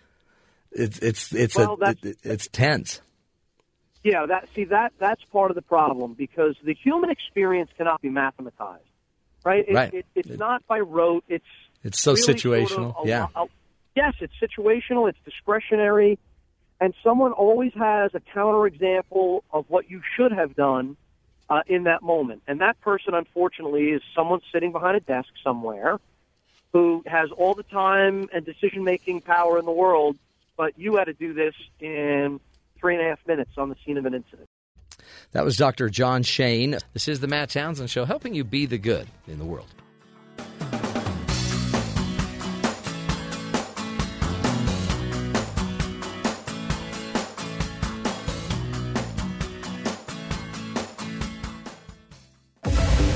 It's 0.72 0.98
it's 1.00 1.34
it's 1.34 1.56
Well, 1.56 1.76
a, 1.82 1.96
it, 2.02 2.16
it's 2.22 2.46
tense. 2.48 3.00
Yeah, 4.04 4.26
that 4.26 4.48
see 4.54 4.64
that 4.64 4.92
that's 4.98 5.22
part 5.32 5.50
of 5.50 5.56
the 5.56 5.62
problem 5.62 6.14
because 6.14 6.54
the 6.64 6.74
human 6.74 7.10
experience 7.10 7.70
cannot 7.76 8.00
be 8.00 8.08
mathematized, 8.08 8.78
right? 9.44 9.64
It, 9.68 9.74
Right. 9.74 9.92
It, 9.92 10.06
it's 10.14 10.38
not 10.38 10.64
by 10.68 10.78
rote. 10.78 11.24
It's 11.28 11.44
It's 11.82 12.00
so 12.00 12.12
really 12.12 12.22
sort 12.22 12.36
of 12.36 12.40
situational. 12.94 13.04
a 13.04 13.08
yeah. 13.08 13.26
a- 13.34 13.46
yes, 13.96 14.14
it's 14.20 14.32
situational. 14.40 15.08
It's 15.08 15.18
discretionary, 15.24 16.18
and 16.80 16.94
someone 17.04 17.32
always 17.32 17.72
has 17.74 18.12
a 18.14 18.20
counterexample 18.20 19.42
of 19.52 19.66
what 19.68 19.90
you 19.90 20.00
should 20.16 20.32
have 20.32 20.56
done 20.56 20.96
uh, 21.50 21.62
in 21.66 21.84
that 21.84 22.02
moment. 22.02 22.42
And 22.46 22.60
that 22.60 22.80
person, 22.80 23.14
unfortunately, 23.14 23.90
is 23.90 24.02
someone 24.14 24.40
sitting 24.52 24.72
behind 24.72 24.96
a 24.96 25.00
desk 25.00 25.28
somewhere 25.44 25.98
who 26.72 27.02
has 27.06 27.30
all 27.32 27.54
the 27.54 27.64
time 27.64 28.28
and 28.32 28.44
decision 28.44 28.84
making 28.84 29.20
power 29.20 29.58
in 29.58 29.64
the 29.64 29.72
world, 29.72 30.16
but 30.56 30.78
you 30.78 30.96
had 30.96 31.04
to 31.04 31.12
do 31.12 31.34
this 31.34 31.54
in 31.80 32.40
three 32.78 32.94
and 32.94 33.04
a 33.04 33.08
half 33.08 33.18
minutes 33.26 33.50
on 33.58 33.68
the 33.68 33.76
scene 33.84 33.98
of 33.98 34.06
an 34.06 34.14
incident. 34.14 34.48
That 35.32 35.44
was 35.44 35.56
Dr. 35.56 35.90
John 35.90 36.22
Shane. 36.22 36.78
This 36.92 37.08
is 37.08 37.20
the 37.20 37.26
Matt 37.26 37.50
Townsend 37.50 37.90
Show, 37.90 38.04
helping 38.04 38.34
you 38.34 38.44
be 38.44 38.66
the 38.66 38.78
good 38.78 39.08
in 39.26 39.38
the 39.38 39.44
world. 39.44 39.66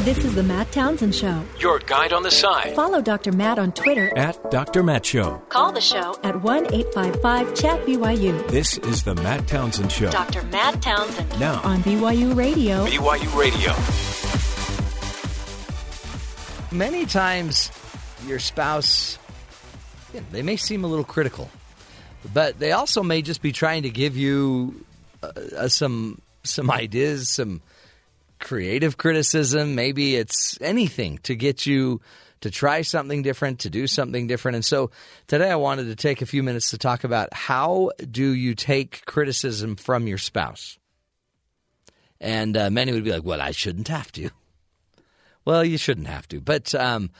This 0.04 0.18
is 0.18 0.34
the 0.34 0.42
Matt 0.42 0.70
Townsend 0.70 1.14
Show. 1.14 1.42
Your 1.58 1.78
guide 1.78 2.12
on 2.12 2.22
the 2.22 2.30
side 2.30 2.74
Follow 2.74 3.00
Dr. 3.00 3.32
Matt 3.32 3.58
on 3.58 3.72
Twitter. 3.72 4.12
at 4.18 4.50
Dr. 4.50 4.82
Matt 4.82 5.06
Show. 5.06 5.38
Call 5.48 5.72
the 5.72 5.80
show 5.80 6.18
at 6.22 6.42
1 6.42 6.74
855 6.74 7.54
Chat 7.54 7.80
BYU. 7.86 8.46
This 8.48 8.76
is 8.78 9.04
the 9.04 9.14
Matt 9.14 9.46
Townsend 9.48 9.90
Show. 9.90 10.10
Dr. 10.10 10.42
Matt 10.44 10.82
Townsend 10.82 11.40
Now, 11.40 11.60
on 11.62 11.82
BYU 11.82 12.36
Radio. 12.36 12.84
BYU 12.84 13.38
Radio. 13.38 13.72
Many 16.76 17.06
times, 17.06 17.70
your 18.26 18.38
spouse, 18.38 19.18
they 20.32 20.42
may 20.42 20.56
seem 20.56 20.84
a 20.84 20.86
little 20.86 21.04
critical, 21.04 21.50
but 22.34 22.58
they 22.58 22.72
also 22.72 23.02
may 23.02 23.22
just 23.22 23.40
be 23.40 23.52
trying 23.52 23.84
to 23.84 23.90
give 23.90 24.16
you 24.18 24.84
uh, 25.22 25.30
uh, 25.56 25.68
some 25.68 26.20
some 26.42 26.70
ideas, 26.82 27.30
some 27.30 27.62
creative 28.44 28.96
criticism. 28.96 29.74
Maybe 29.74 30.14
it's 30.14 30.56
anything 30.60 31.18
to 31.24 31.34
get 31.34 31.66
you 31.66 32.00
to 32.42 32.50
try 32.50 32.82
something 32.82 33.22
different, 33.22 33.60
to 33.60 33.70
do 33.70 33.86
something 33.86 34.26
different. 34.26 34.56
And 34.56 34.64
so 34.64 34.90
today, 35.26 35.50
I 35.50 35.56
wanted 35.56 35.84
to 35.84 35.96
take 35.96 36.20
a 36.22 36.26
few 36.26 36.42
minutes 36.42 36.70
to 36.70 36.78
talk 36.78 37.02
about 37.02 37.32
how 37.32 37.90
do 38.08 38.34
you 38.34 38.54
take 38.54 39.04
criticism 39.06 39.76
from 39.76 40.06
your 40.06 40.18
spouse. 40.18 40.78
And 42.20 42.56
uh, 42.56 42.70
many 42.70 42.92
would 42.92 43.02
be 43.02 43.12
like, 43.12 43.24
"Well, 43.24 43.40
I 43.40 43.50
shouldn't 43.50 43.88
have 43.88 44.12
to." 44.12 44.30
Well, 45.46 45.64
you 45.64 45.78
shouldn't 45.78 46.06
have 46.06 46.28
to, 46.28 46.40
but 46.40 46.74
um, 46.74 47.10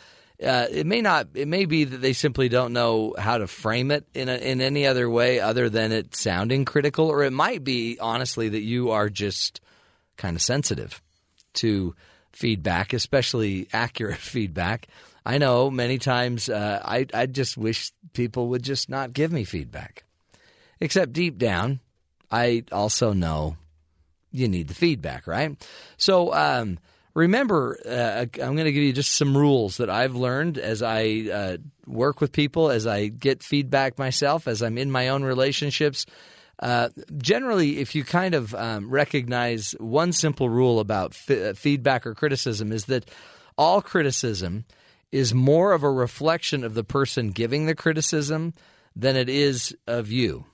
uh, 0.42 0.66
it 0.70 0.86
may 0.86 1.00
not. 1.00 1.28
It 1.34 1.48
may 1.48 1.64
be 1.64 1.84
that 1.84 2.02
they 2.02 2.12
simply 2.12 2.50
don't 2.50 2.74
know 2.74 3.14
how 3.18 3.38
to 3.38 3.46
frame 3.46 3.90
it 3.90 4.06
in 4.14 4.28
a, 4.28 4.36
in 4.36 4.60
any 4.60 4.86
other 4.86 5.08
way 5.08 5.40
other 5.40 5.70
than 5.70 5.90
it 5.90 6.14
sounding 6.14 6.66
critical, 6.66 7.08
or 7.08 7.22
it 7.22 7.32
might 7.32 7.64
be 7.64 7.98
honestly 7.98 8.50
that 8.50 8.62
you 8.62 8.90
are 8.90 9.08
just 9.08 9.62
kind 10.16 10.36
of 10.36 10.42
sensitive 10.42 11.02
to 11.55 11.94
feedback, 12.32 12.92
especially 12.92 13.68
accurate 13.72 14.16
feedback. 14.18 14.88
I 15.26 15.38
know 15.38 15.70
many 15.70 15.98
times 15.98 16.48
uh, 16.48 16.80
I 16.84 17.07
I 17.14 17.26
just 17.26 17.57
wish 17.57 17.92
people 18.12 18.48
would 18.48 18.62
just 18.62 18.90
not 18.90 19.12
give 19.12 19.32
me 19.32 19.44
feedback, 19.44 20.05
except 20.80 21.14
deep 21.14 21.38
down, 21.38 21.80
I 22.34 22.64
also 22.72 23.12
know 23.12 23.57
you 24.32 24.48
need 24.48 24.66
the 24.66 24.74
feedback, 24.74 25.28
right? 25.28 25.57
So 25.96 26.34
um, 26.34 26.80
remember, 27.14 27.78
uh, 27.88 28.26
I'm 28.42 28.57
going 28.57 28.64
to 28.64 28.72
give 28.72 28.82
you 28.82 28.92
just 28.92 29.12
some 29.12 29.36
rules 29.36 29.76
that 29.76 29.88
I've 29.88 30.16
learned 30.16 30.59
as 30.59 30.82
I 30.82 31.28
uh, 31.32 31.57
work 31.86 32.20
with 32.20 32.32
people, 32.32 32.70
as 32.70 32.88
I 32.88 33.07
get 33.07 33.44
feedback 33.44 33.98
myself, 33.98 34.48
as 34.48 34.62
I'm 34.62 34.78
in 34.78 34.90
my 34.90 35.09
own 35.09 35.22
relationships. 35.22 36.07
Uh, 36.59 36.88
generally, 37.18 37.78
if 37.78 37.94
you 37.94 38.05
kind 38.05 38.34
of 38.34 38.55
um, 38.55 38.88
recognize 38.90 39.72
one 39.78 40.12
simple 40.12 40.48
rule 40.48 40.80
about 40.80 41.12
f- 41.12 41.30
uh, 41.30 41.52
feedback 41.55 42.07
or 42.07 42.14
criticism, 42.14 42.72
is 42.72 42.86
that 42.86 43.11
all 43.59 43.82
criticism 43.82 44.64
is 45.12 45.34
more 45.34 45.72
of 45.72 45.82
a 45.82 45.90
reflection 45.90 46.64
of 46.64 46.74
the 46.74 46.84
person 46.84 47.30
giving 47.30 47.66
the 47.66 47.74
criticism 47.74 48.52
than 48.96 49.16
it 49.16 49.28
is 49.28 49.76
of 49.86 50.11
you 50.11 50.44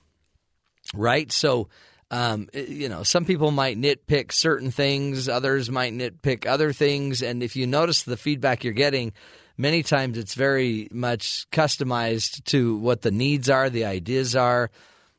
right? 0.93 1.31
So, 1.31 1.69
um, 2.09 2.49
you 2.53 2.89
know, 2.89 3.03
some 3.03 3.25
people 3.25 3.51
might 3.51 3.79
nitpick 3.79 4.31
certain 4.31 4.71
things, 4.71 5.29
others 5.29 5.69
might 5.69 5.93
nitpick 5.93 6.45
other 6.45 6.73
things. 6.73 7.21
And 7.21 7.41
if 7.41 7.55
you 7.55 7.67
notice 7.67 8.03
the 8.03 8.17
feedback 8.17 8.63
you're 8.63 8.73
getting, 8.73 9.13
many 9.57 9.83
times 9.83 10.17
it's 10.17 10.33
very 10.33 10.87
much 10.91 11.49
customized 11.51 12.43
to 12.45 12.77
what 12.77 13.01
the 13.01 13.11
needs 13.11 13.49
are, 13.49 13.69
the 13.69 13.85
ideas 13.85 14.35
are, 14.35 14.71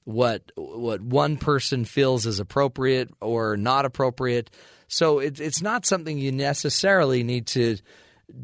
what 0.05 0.51
what 0.57 1.01
one 1.01 1.37
person 1.37 1.85
feels 1.85 2.27
is 2.27 2.41
appropriate 2.41 3.11
or 3.21 3.57
not 3.57 3.85
appropriate. 3.85 4.51
So 4.89 5.21
it, 5.21 5.41
it's 5.41 5.63
not 5.63 5.87
something 5.87 6.19
you 6.19 6.33
necessarily 6.33 7.23
need 7.23 7.47
to 7.49 7.79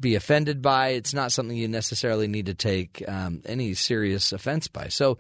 be 0.01 0.15
offended 0.15 0.61
by. 0.63 0.89
It's 0.91 1.15
not 1.15 1.33
something 1.33 1.57
you 1.57 1.69
necessarily 1.69 2.27
need 2.27 2.47
to 2.47 2.55
take 2.55 3.03
um, 3.09 3.43
any 3.47 3.75
serious 3.75 4.33
offense 4.33 4.69
by. 4.69 4.89
So, 4.89 5.19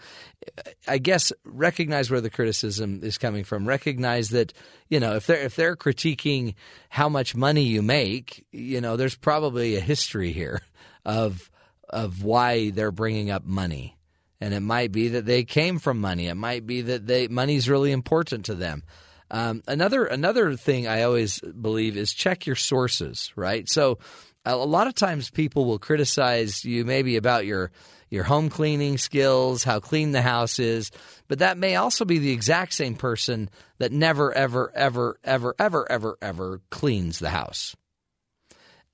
I 0.86 0.98
guess 0.98 1.32
recognize 1.44 2.10
where 2.10 2.20
the 2.20 2.30
criticism 2.30 3.00
is 3.02 3.18
coming 3.18 3.44
from. 3.44 3.66
Recognize 3.66 4.30
that 4.30 4.52
you 4.88 5.00
know 5.00 5.16
if 5.16 5.26
they're 5.26 5.44
if 5.44 5.56
they're 5.56 5.76
critiquing 5.76 6.54
how 6.88 7.08
much 7.08 7.34
money 7.34 7.62
you 7.62 7.82
make, 7.82 8.46
you 8.52 8.80
know 8.80 8.96
there's 8.96 9.16
probably 9.16 9.76
a 9.76 9.80
history 9.80 10.32
here 10.32 10.60
of 11.04 11.50
of 11.88 12.22
why 12.22 12.70
they're 12.70 12.92
bringing 12.92 13.30
up 13.30 13.44
money. 13.44 13.97
And 14.40 14.54
it 14.54 14.60
might 14.60 14.92
be 14.92 15.08
that 15.08 15.26
they 15.26 15.44
came 15.44 15.78
from 15.78 16.00
money. 16.00 16.28
It 16.28 16.36
might 16.36 16.66
be 16.66 16.82
that 16.82 17.06
they 17.06 17.28
money's 17.28 17.68
really 17.68 17.92
important 17.92 18.44
to 18.46 18.54
them. 18.54 18.84
Um, 19.30 19.62
another 19.66 20.04
another 20.06 20.56
thing 20.56 20.86
I 20.86 21.02
always 21.02 21.40
believe 21.40 21.96
is 21.96 22.12
check 22.12 22.46
your 22.46 22.56
sources, 22.56 23.32
right? 23.36 23.68
So 23.68 23.98
a 24.44 24.56
lot 24.56 24.86
of 24.86 24.94
times 24.94 25.30
people 25.30 25.64
will 25.64 25.78
criticize 25.78 26.64
you 26.64 26.84
maybe 26.84 27.16
about 27.16 27.44
your 27.44 27.70
your 28.10 28.24
home 28.24 28.48
cleaning 28.48 28.96
skills, 28.96 29.64
how 29.64 29.80
clean 29.80 30.12
the 30.12 30.22
house 30.22 30.58
is, 30.58 30.90
but 31.26 31.40
that 31.40 31.58
may 31.58 31.76
also 31.76 32.06
be 32.06 32.18
the 32.18 32.32
exact 32.32 32.72
same 32.72 32.94
person 32.94 33.50
that 33.78 33.92
never 33.92 34.32
ever 34.32 34.72
ever 34.74 35.18
ever 35.24 35.54
ever 35.58 35.90
ever 35.92 36.16
ever 36.22 36.62
cleans 36.70 37.18
the 37.18 37.28
house. 37.28 37.76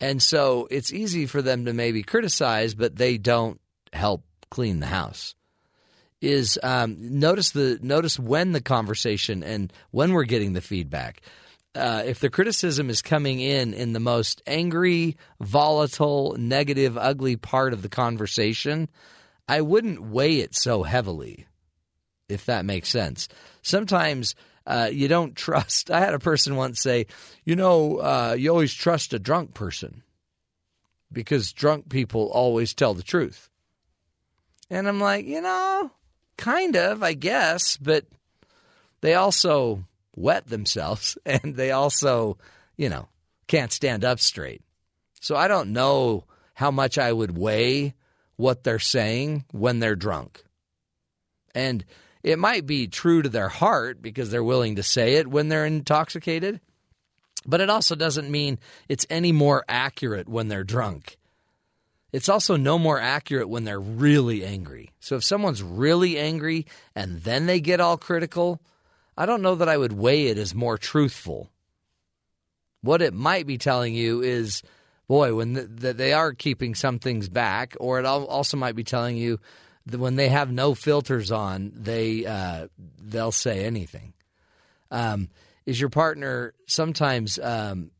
And 0.00 0.20
so 0.20 0.66
it's 0.70 0.92
easy 0.92 1.26
for 1.26 1.42
them 1.42 1.66
to 1.66 1.72
maybe 1.72 2.02
criticize, 2.02 2.74
but 2.74 2.96
they 2.96 3.18
don't 3.18 3.60
help 3.92 4.24
clean 4.54 4.78
the 4.78 4.86
house. 4.86 5.34
Is 6.20 6.58
um, 6.62 7.18
notice 7.18 7.50
the 7.50 7.78
notice 7.82 8.18
when 8.18 8.52
the 8.52 8.62
conversation 8.62 9.42
and 9.42 9.70
when 9.90 10.12
we're 10.12 10.24
getting 10.24 10.52
the 10.52 10.62
feedback. 10.62 11.20
Uh, 11.74 12.04
if 12.06 12.20
the 12.20 12.30
criticism 12.30 12.88
is 12.88 13.02
coming 13.02 13.40
in 13.40 13.74
in 13.74 13.92
the 13.92 14.00
most 14.00 14.40
angry, 14.46 15.16
volatile, 15.40 16.36
negative, 16.38 16.96
ugly 16.96 17.34
part 17.36 17.72
of 17.72 17.82
the 17.82 17.88
conversation, 17.88 18.88
I 19.48 19.60
wouldn't 19.60 20.00
weigh 20.00 20.38
it 20.38 20.54
so 20.54 20.84
heavily, 20.84 21.46
if 22.28 22.46
that 22.46 22.64
makes 22.64 22.88
sense. 22.88 23.28
Sometimes 23.62 24.36
uh, 24.68 24.88
you 24.90 25.08
don't 25.08 25.34
trust. 25.46 25.90
I 25.90 25.98
had 25.98 26.14
a 26.14 26.20
person 26.20 26.54
once 26.54 26.80
say, 26.80 27.08
you 27.44 27.56
know, 27.56 27.96
uh, 27.96 28.36
you 28.38 28.50
always 28.50 28.72
trust 28.72 29.12
a 29.12 29.18
drunk 29.18 29.52
person 29.52 30.04
because 31.12 31.52
drunk 31.52 31.88
people 31.88 32.28
always 32.28 32.72
tell 32.72 32.94
the 32.94 33.02
truth. 33.02 33.50
And 34.70 34.88
I'm 34.88 35.00
like, 35.00 35.26
you 35.26 35.40
know, 35.40 35.90
kind 36.36 36.76
of, 36.76 37.02
I 37.02 37.12
guess, 37.14 37.76
but 37.76 38.06
they 39.00 39.14
also 39.14 39.84
wet 40.16 40.46
themselves 40.46 41.18
and 41.26 41.56
they 41.56 41.70
also, 41.70 42.38
you 42.76 42.88
know, 42.88 43.08
can't 43.46 43.72
stand 43.72 44.04
up 44.04 44.20
straight. 44.20 44.62
So 45.20 45.36
I 45.36 45.48
don't 45.48 45.72
know 45.72 46.24
how 46.54 46.70
much 46.70 46.98
I 46.98 47.12
would 47.12 47.36
weigh 47.36 47.94
what 48.36 48.64
they're 48.64 48.78
saying 48.78 49.44
when 49.52 49.80
they're 49.80 49.96
drunk. 49.96 50.44
And 51.54 51.84
it 52.22 52.38
might 52.38 52.66
be 52.66 52.88
true 52.88 53.22
to 53.22 53.28
their 53.28 53.48
heart 53.48 54.00
because 54.02 54.30
they're 54.30 54.42
willing 54.42 54.76
to 54.76 54.82
say 54.82 55.14
it 55.14 55.28
when 55.28 55.48
they're 55.48 55.66
intoxicated, 55.66 56.60
but 57.46 57.60
it 57.60 57.70
also 57.70 57.94
doesn't 57.94 58.30
mean 58.30 58.58
it's 58.88 59.06
any 59.10 59.30
more 59.30 59.64
accurate 59.68 60.28
when 60.28 60.48
they're 60.48 60.64
drunk. 60.64 61.16
It's 62.14 62.28
also 62.28 62.54
no 62.54 62.78
more 62.78 63.00
accurate 63.00 63.48
when 63.48 63.64
they're 63.64 63.80
really 63.80 64.44
angry. 64.44 64.92
So 65.00 65.16
if 65.16 65.24
someone's 65.24 65.64
really 65.64 66.16
angry 66.16 66.64
and 66.94 67.20
then 67.22 67.46
they 67.46 67.58
get 67.58 67.80
all 67.80 67.96
critical, 67.96 68.60
I 69.18 69.26
don't 69.26 69.42
know 69.42 69.56
that 69.56 69.68
I 69.68 69.76
would 69.76 69.92
weigh 69.92 70.28
it 70.28 70.38
as 70.38 70.54
more 70.54 70.78
truthful. 70.78 71.50
What 72.82 73.02
it 73.02 73.14
might 73.14 73.48
be 73.48 73.58
telling 73.58 73.96
you 73.96 74.22
is, 74.22 74.62
boy, 75.08 75.34
when 75.34 75.54
the, 75.54 75.62
the, 75.62 75.92
they 75.92 76.12
are 76.12 76.32
keeping 76.32 76.76
some 76.76 77.00
things 77.00 77.28
back, 77.28 77.74
or 77.80 77.98
it 77.98 78.06
also 78.06 78.56
might 78.56 78.76
be 78.76 78.84
telling 78.84 79.16
you 79.16 79.40
that 79.86 79.98
when 79.98 80.14
they 80.14 80.28
have 80.28 80.52
no 80.52 80.76
filters 80.76 81.32
on, 81.32 81.72
they 81.74 82.26
uh, 82.26 82.68
they'll 83.02 83.32
say 83.32 83.64
anything. 83.64 84.12
Um, 84.88 85.30
is 85.66 85.80
your 85.80 85.90
partner 85.90 86.54
sometimes 86.68 87.40
um, 87.40 87.90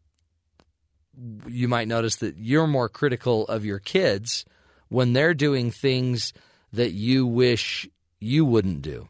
you 1.47 1.69
might 1.69 1.89
notice 1.89 2.17
that 2.17 2.37
you're 2.37 2.67
more 2.67 2.89
critical 2.89 3.47
of 3.47 3.65
your 3.65 3.79
kids 3.79 4.45
when 4.89 5.13
they're 5.13 5.35
doing 5.35 5.71
things 5.71 6.33
that 6.73 6.93
you 6.93 7.27
wish 7.27 7.89
you 8.21 8.45
wouldn't 8.45 8.83
do. 8.83 9.09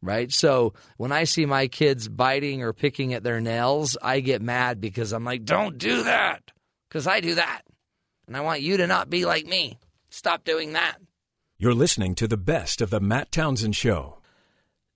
Right? 0.00 0.32
So 0.32 0.74
when 0.96 1.12
I 1.12 1.24
see 1.24 1.46
my 1.46 1.68
kids 1.68 2.08
biting 2.08 2.62
or 2.62 2.72
picking 2.72 3.14
at 3.14 3.22
their 3.22 3.40
nails, 3.40 3.96
I 4.02 4.20
get 4.20 4.42
mad 4.42 4.80
because 4.80 5.12
I'm 5.12 5.24
like, 5.24 5.44
don't 5.44 5.78
do 5.78 6.02
that 6.02 6.50
because 6.88 7.06
I 7.06 7.20
do 7.20 7.36
that. 7.36 7.62
And 8.26 8.36
I 8.36 8.40
want 8.40 8.62
you 8.62 8.78
to 8.78 8.86
not 8.86 9.10
be 9.10 9.24
like 9.24 9.46
me. 9.46 9.78
Stop 10.10 10.44
doing 10.44 10.72
that. 10.72 10.96
You're 11.58 11.74
listening 11.74 12.16
to 12.16 12.26
the 12.26 12.36
best 12.36 12.80
of 12.80 12.90
the 12.90 13.00
Matt 13.00 13.30
Townsend 13.30 13.76
Show. 13.76 14.18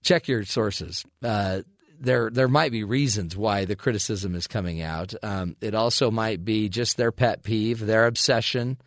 Check 0.03 0.27
your 0.27 0.45
sources. 0.45 1.05
Uh, 1.23 1.63
there 2.01 2.31
there 2.31 2.49
might 2.49 2.73
be 2.73 2.85
reasons 2.85 3.37
why 3.37 3.65
the 3.65 3.77
criticism 3.77 4.35
is 4.35 4.47
coming 4.47 4.83
out. 4.83 5.15
Um, 5.23 5.57
it 5.61 5.75
also 5.75 6.11
might 6.11 6.45
be 6.45 6.69
just 6.69 6.97
their 6.97 7.13
pet 7.13 7.43
peeve, 7.43 7.81
their 7.81 8.07
obsession. 8.07 8.79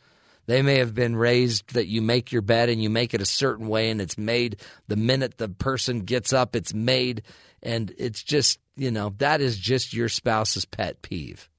They 0.45 0.61
may 0.61 0.79
have 0.79 0.95
been 0.95 1.15
raised 1.15 1.73
that 1.73 1.87
you 1.87 2.01
make 2.01 2.31
your 2.31 2.41
bed 2.41 2.69
and 2.69 2.81
you 2.81 2.89
make 2.89 3.13
it 3.13 3.21
a 3.21 3.25
certain 3.25 3.67
way, 3.67 3.89
and 3.91 4.01
it's 4.01 4.17
made 4.17 4.61
the 4.87 4.95
minute 4.95 5.37
the 5.37 5.49
person 5.49 6.01
gets 6.01 6.33
up, 6.33 6.55
it's 6.55 6.73
made, 6.73 7.21
and 7.61 7.93
it's 7.97 8.23
just 8.23 8.59
you 8.75 8.91
know 8.91 9.13
that 9.17 9.41
is 9.41 9.57
just 9.57 9.93
your 9.93 10.09
spouse's 10.09 10.65
pet 10.65 11.01
peeve. 11.01 11.49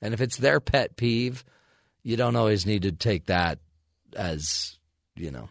And 0.00 0.14
if 0.14 0.20
it's 0.20 0.36
their 0.36 0.60
pet 0.60 0.96
peeve, 0.96 1.44
you 2.02 2.16
don't 2.16 2.36
always 2.36 2.66
need 2.66 2.82
to 2.82 2.92
take 2.92 3.26
that 3.26 3.58
as 4.16 4.78
you 5.16 5.30
know 5.30 5.48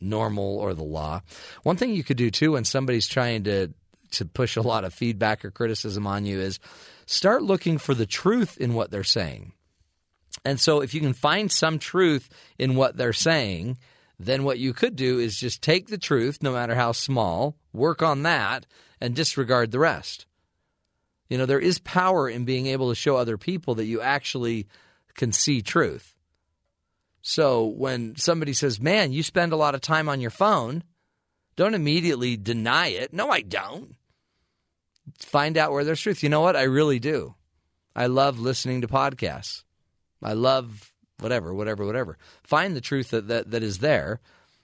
normal 0.00 0.58
or 0.58 0.74
the 0.74 0.84
law. 0.84 1.22
One 1.62 1.76
thing 1.76 1.94
you 1.94 2.04
could 2.04 2.16
do 2.16 2.30
too 2.30 2.52
when 2.52 2.64
somebody's 2.64 3.06
trying 3.06 3.44
to 3.44 3.72
to 4.14 4.24
push 4.24 4.56
a 4.56 4.62
lot 4.62 4.84
of 4.84 4.94
feedback 4.94 5.44
or 5.44 5.50
criticism 5.50 6.06
on 6.06 6.24
you 6.24 6.40
is 6.40 6.58
start 7.06 7.42
looking 7.42 7.78
for 7.78 7.94
the 7.94 8.06
truth 8.06 8.58
in 8.58 8.74
what 8.74 8.90
they're 8.90 9.04
saying. 9.04 9.52
And 10.44 10.60
so 10.60 10.80
if 10.80 10.94
you 10.94 11.00
can 11.00 11.12
find 11.12 11.50
some 11.50 11.78
truth 11.78 12.28
in 12.58 12.74
what 12.74 12.96
they're 12.96 13.12
saying, 13.12 13.78
then 14.18 14.44
what 14.44 14.58
you 14.58 14.72
could 14.72 14.96
do 14.96 15.18
is 15.18 15.38
just 15.38 15.62
take 15.62 15.88
the 15.88 15.98
truth, 15.98 16.42
no 16.42 16.52
matter 16.52 16.74
how 16.74 16.92
small, 16.92 17.56
work 17.72 18.02
on 18.02 18.22
that, 18.22 18.66
and 19.00 19.14
disregard 19.14 19.70
the 19.70 19.78
rest. 19.78 20.26
You 21.28 21.38
know, 21.38 21.46
there 21.46 21.60
is 21.60 21.78
power 21.78 22.28
in 22.28 22.44
being 22.44 22.66
able 22.66 22.90
to 22.90 22.94
show 22.94 23.16
other 23.16 23.38
people 23.38 23.76
that 23.76 23.86
you 23.86 24.00
actually 24.00 24.68
can 25.14 25.32
see 25.32 25.62
truth. 25.62 26.14
So 27.22 27.64
when 27.64 28.16
somebody 28.16 28.52
says, 28.52 28.80
Man, 28.80 29.12
you 29.12 29.22
spend 29.22 29.52
a 29.52 29.56
lot 29.56 29.74
of 29.74 29.80
time 29.80 30.08
on 30.08 30.20
your 30.20 30.30
phone, 30.30 30.84
don't 31.56 31.74
immediately 31.74 32.36
deny 32.36 32.88
it. 32.88 33.12
No, 33.12 33.30
I 33.30 33.40
don't 33.40 33.96
find 35.18 35.56
out 35.56 35.72
where 35.72 35.84
there's 35.84 36.00
truth. 36.00 36.22
You 36.22 36.28
know 36.28 36.40
what? 36.40 36.56
I 36.56 36.62
really 36.62 36.98
do. 36.98 37.34
I 37.94 38.06
love 38.06 38.38
listening 38.38 38.80
to 38.80 38.88
podcasts. 38.88 39.62
I 40.22 40.32
love 40.32 40.92
whatever, 41.20 41.54
whatever, 41.54 41.84
whatever. 41.84 42.18
Find 42.42 42.74
the 42.74 42.80
truth 42.80 43.10
that, 43.10 43.28
that, 43.28 43.50
that 43.50 43.62
is 43.62 43.78
there 43.78 44.20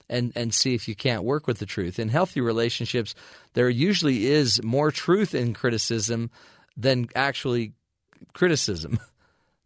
and, 0.09 0.33
and 0.35 0.53
see 0.53 0.75
if 0.75 0.89
you 0.89 0.95
can't 0.95 1.23
work 1.23 1.47
with 1.47 1.59
the 1.59 1.67
truth. 1.67 1.99
In 1.99 2.09
healthy 2.09 2.41
relationships, 2.41 3.15
there 3.55 3.69
usually 3.69 4.27
is 4.27 4.63
more 4.63 4.91
truth 4.91 5.35
in 5.35 5.55
criticism 5.55 6.31
than 6.77 7.09
actually 7.15 7.73
criticism. 8.33 8.99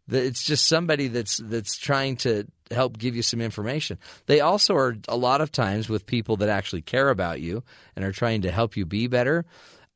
It's 0.07 0.43
just 0.43 0.67
somebody 0.67 1.07
that's 1.07 1.37
that's 1.37 1.79
trying 1.79 2.17
to 2.17 2.45
help 2.69 2.99
give 2.99 3.15
you 3.15 3.23
some 3.23 3.41
information. 3.41 3.97
They 4.27 4.39
also 4.39 4.75
are 4.75 4.97
a 5.07 5.17
lot 5.17 5.41
of 5.41 5.51
times 5.51 5.89
with 5.89 6.05
people 6.05 6.37
that 6.37 6.49
actually 6.49 6.83
care 6.83 7.09
about 7.09 7.41
you 7.41 7.63
and 7.95 8.05
are 8.05 8.11
trying 8.11 8.43
to 8.43 8.51
help 8.51 8.77
you 8.77 8.85
be 8.85 9.07
better 9.07 9.45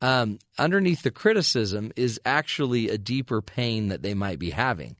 um, 0.00 0.38
underneath 0.58 1.02
the 1.02 1.10
criticism 1.10 1.92
is 1.96 2.20
actually 2.24 2.88
a 2.88 2.98
deeper 2.98 3.42
pain 3.42 3.88
that 3.88 4.02
they 4.02 4.14
might 4.14 4.38
be 4.38 4.50
having. 4.50 4.96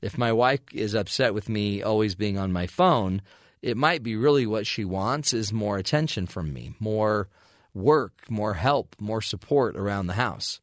If 0.00 0.16
my 0.16 0.32
wife 0.32 0.60
is 0.72 0.94
upset 0.94 1.34
with 1.34 1.48
me 1.48 1.82
always 1.82 2.14
being 2.14 2.38
on 2.38 2.52
my 2.52 2.66
phone, 2.66 3.20
it 3.60 3.76
might 3.76 4.02
be 4.02 4.16
really 4.16 4.46
what 4.46 4.66
she 4.66 4.84
wants 4.84 5.32
is 5.32 5.52
more 5.52 5.76
attention 5.76 6.26
from 6.26 6.52
me, 6.52 6.74
more 6.78 7.28
work, 7.74 8.12
more 8.28 8.54
help, 8.54 8.96
more 9.00 9.20
support 9.20 9.76
around 9.76 10.06
the 10.06 10.14
house. 10.14 10.60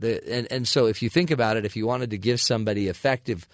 The, 0.00 0.22
and, 0.32 0.46
and 0.50 0.68
so 0.68 0.86
if 0.86 1.02
you 1.02 1.08
think 1.08 1.30
about 1.30 1.56
it, 1.56 1.64
if 1.64 1.76
you 1.76 1.86
wanted 1.86 2.10
to 2.10 2.18
give 2.18 2.40
somebody 2.40 2.88
effective 2.88 3.48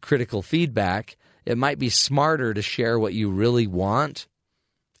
critical 0.00 0.42
feedback, 0.42 1.16
it 1.46 1.56
might 1.56 1.78
be 1.78 1.88
smarter 1.88 2.52
to 2.52 2.62
share 2.62 2.98
what 2.98 3.14
you 3.14 3.30
really 3.30 3.66
want 3.66 4.26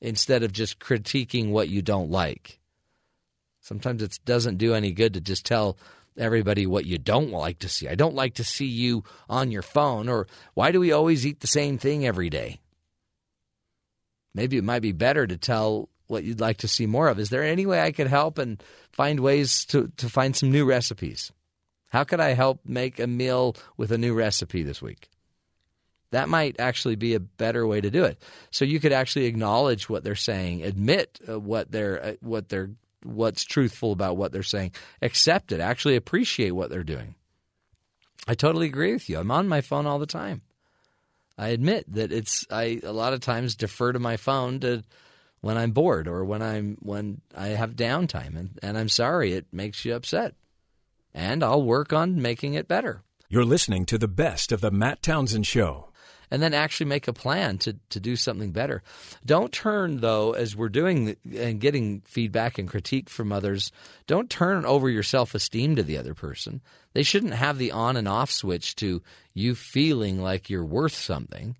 instead 0.00 0.42
of 0.42 0.52
just 0.52 0.78
critiquing 0.78 1.50
what 1.50 1.68
you 1.68 1.82
don't 1.82 2.10
like. 2.10 2.59
Sometimes 3.60 4.02
it 4.02 4.18
doesn't 4.24 4.58
do 4.58 4.74
any 4.74 4.92
good 4.92 5.14
to 5.14 5.20
just 5.20 5.44
tell 5.44 5.76
everybody 6.16 6.66
what 6.66 6.86
you 6.86 6.98
don't 6.98 7.30
like 7.30 7.58
to 7.60 7.68
see. 7.68 7.88
I 7.88 7.94
don't 7.94 8.14
like 8.14 8.34
to 8.34 8.44
see 8.44 8.66
you 8.66 9.04
on 9.28 9.50
your 9.50 9.62
phone, 9.62 10.08
or 10.08 10.26
why 10.54 10.72
do 10.72 10.80
we 10.80 10.92
always 10.92 11.26
eat 11.26 11.40
the 11.40 11.46
same 11.46 11.78
thing 11.78 12.06
every 12.06 12.30
day? 12.30 12.60
Maybe 14.34 14.56
it 14.56 14.64
might 14.64 14.82
be 14.82 14.92
better 14.92 15.26
to 15.26 15.36
tell 15.36 15.88
what 16.06 16.24
you'd 16.24 16.40
like 16.40 16.58
to 16.58 16.68
see 16.68 16.86
more 16.86 17.08
of. 17.08 17.18
Is 17.18 17.30
there 17.30 17.44
any 17.44 17.66
way 17.66 17.80
I 17.80 17.92
could 17.92 18.08
help 18.08 18.38
and 18.38 18.62
find 18.92 19.20
ways 19.20 19.64
to, 19.66 19.90
to 19.98 20.08
find 20.08 20.34
some 20.34 20.50
new 20.50 20.64
recipes? 20.64 21.32
How 21.88 22.04
could 22.04 22.20
I 22.20 22.34
help 22.34 22.60
make 22.64 23.00
a 23.00 23.06
meal 23.06 23.56
with 23.76 23.92
a 23.92 23.98
new 23.98 24.14
recipe 24.14 24.62
this 24.62 24.82
week? 24.82 25.08
That 26.12 26.28
might 26.28 26.58
actually 26.58 26.96
be 26.96 27.14
a 27.14 27.20
better 27.20 27.66
way 27.66 27.80
to 27.80 27.90
do 27.90 28.04
it. 28.04 28.20
So 28.50 28.64
you 28.64 28.80
could 28.80 28.92
actually 28.92 29.26
acknowledge 29.26 29.88
what 29.88 30.02
they're 30.02 30.16
saying, 30.16 30.64
admit 30.64 31.20
uh, 31.28 31.38
what 31.38 31.70
they're 31.70 32.04
uh, 32.04 32.12
what 32.20 32.48
they're 32.48 32.70
what's 33.02 33.44
truthful 33.44 33.92
about 33.92 34.16
what 34.16 34.32
they're 34.32 34.42
saying. 34.42 34.72
Accept 35.02 35.52
it. 35.52 35.60
Actually 35.60 35.96
appreciate 35.96 36.52
what 36.52 36.70
they're 36.70 36.82
doing. 36.82 37.14
I 38.28 38.34
totally 38.34 38.66
agree 38.66 38.92
with 38.92 39.08
you. 39.08 39.18
I'm 39.18 39.30
on 39.30 39.48
my 39.48 39.60
phone 39.60 39.86
all 39.86 39.98
the 39.98 40.06
time. 40.06 40.42
I 41.38 41.48
admit 41.48 41.92
that 41.94 42.12
it's 42.12 42.46
I 42.50 42.80
a 42.82 42.92
lot 42.92 43.14
of 43.14 43.20
times 43.20 43.54
defer 43.54 43.92
to 43.92 43.98
my 43.98 44.18
phone 44.18 44.60
to 44.60 44.82
when 45.40 45.56
I'm 45.56 45.70
bored 45.70 46.06
or 46.06 46.24
when 46.24 46.42
I'm 46.42 46.76
when 46.80 47.22
I 47.34 47.48
have 47.48 47.76
downtime 47.76 48.36
and, 48.36 48.58
and 48.62 48.76
I'm 48.76 48.90
sorry 48.90 49.32
it 49.32 49.46
makes 49.52 49.84
you 49.84 49.94
upset. 49.94 50.34
And 51.14 51.42
I'll 51.42 51.62
work 51.62 51.92
on 51.92 52.20
making 52.20 52.54
it 52.54 52.68
better. 52.68 53.02
You're 53.28 53.44
listening 53.44 53.86
to 53.86 53.98
the 53.98 54.08
best 54.08 54.52
of 54.52 54.60
the 54.60 54.70
Matt 54.70 55.02
Townsend 55.02 55.46
show 55.46 55.89
and 56.30 56.42
then 56.42 56.54
actually 56.54 56.86
make 56.86 57.08
a 57.08 57.12
plan 57.12 57.58
to, 57.58 57.76
to 57.90 58.00
do 58.00 58.16
something 58.16 58.52
better. 58.52 58.82
Don't 59.24 59.52
turn, 59.52 60.00
though, 60.00 60.32
as 60.32 60.54
we're 60.54 60.68
doing 60.68 61.16
and 61.36 61.60
getting 61.60 62.02
feedback 62.02 62.58
and 62.58 62.68
critique 62.68 63.10
from 63.10 63.32
others, 63.32 63.72
don't 64.06 64.30
turn 64.30 64.64
over 64.64 64.88
your 64.88 65.02
self 65.02 65.34
esteem 65.34 65.76
to 65.76 65.82
the 65.82 65.98
other 65.98 66.14
person. 66.14 66.60
They 66.92 67.02
shouldn't 67.02 67.34
have 67.34 67.58
the 67.58 67.72
on 67.72 67.96
and 67.96 68.08
off 68.08 68.30
switch 68.30 68.76
to 68.76 69.02
you 69.34 69.54
feeling 69.54 70.20
like 70.20 70.50
you're 70.50 70.64
worth 70.64 70.94
something. 70.94 71.56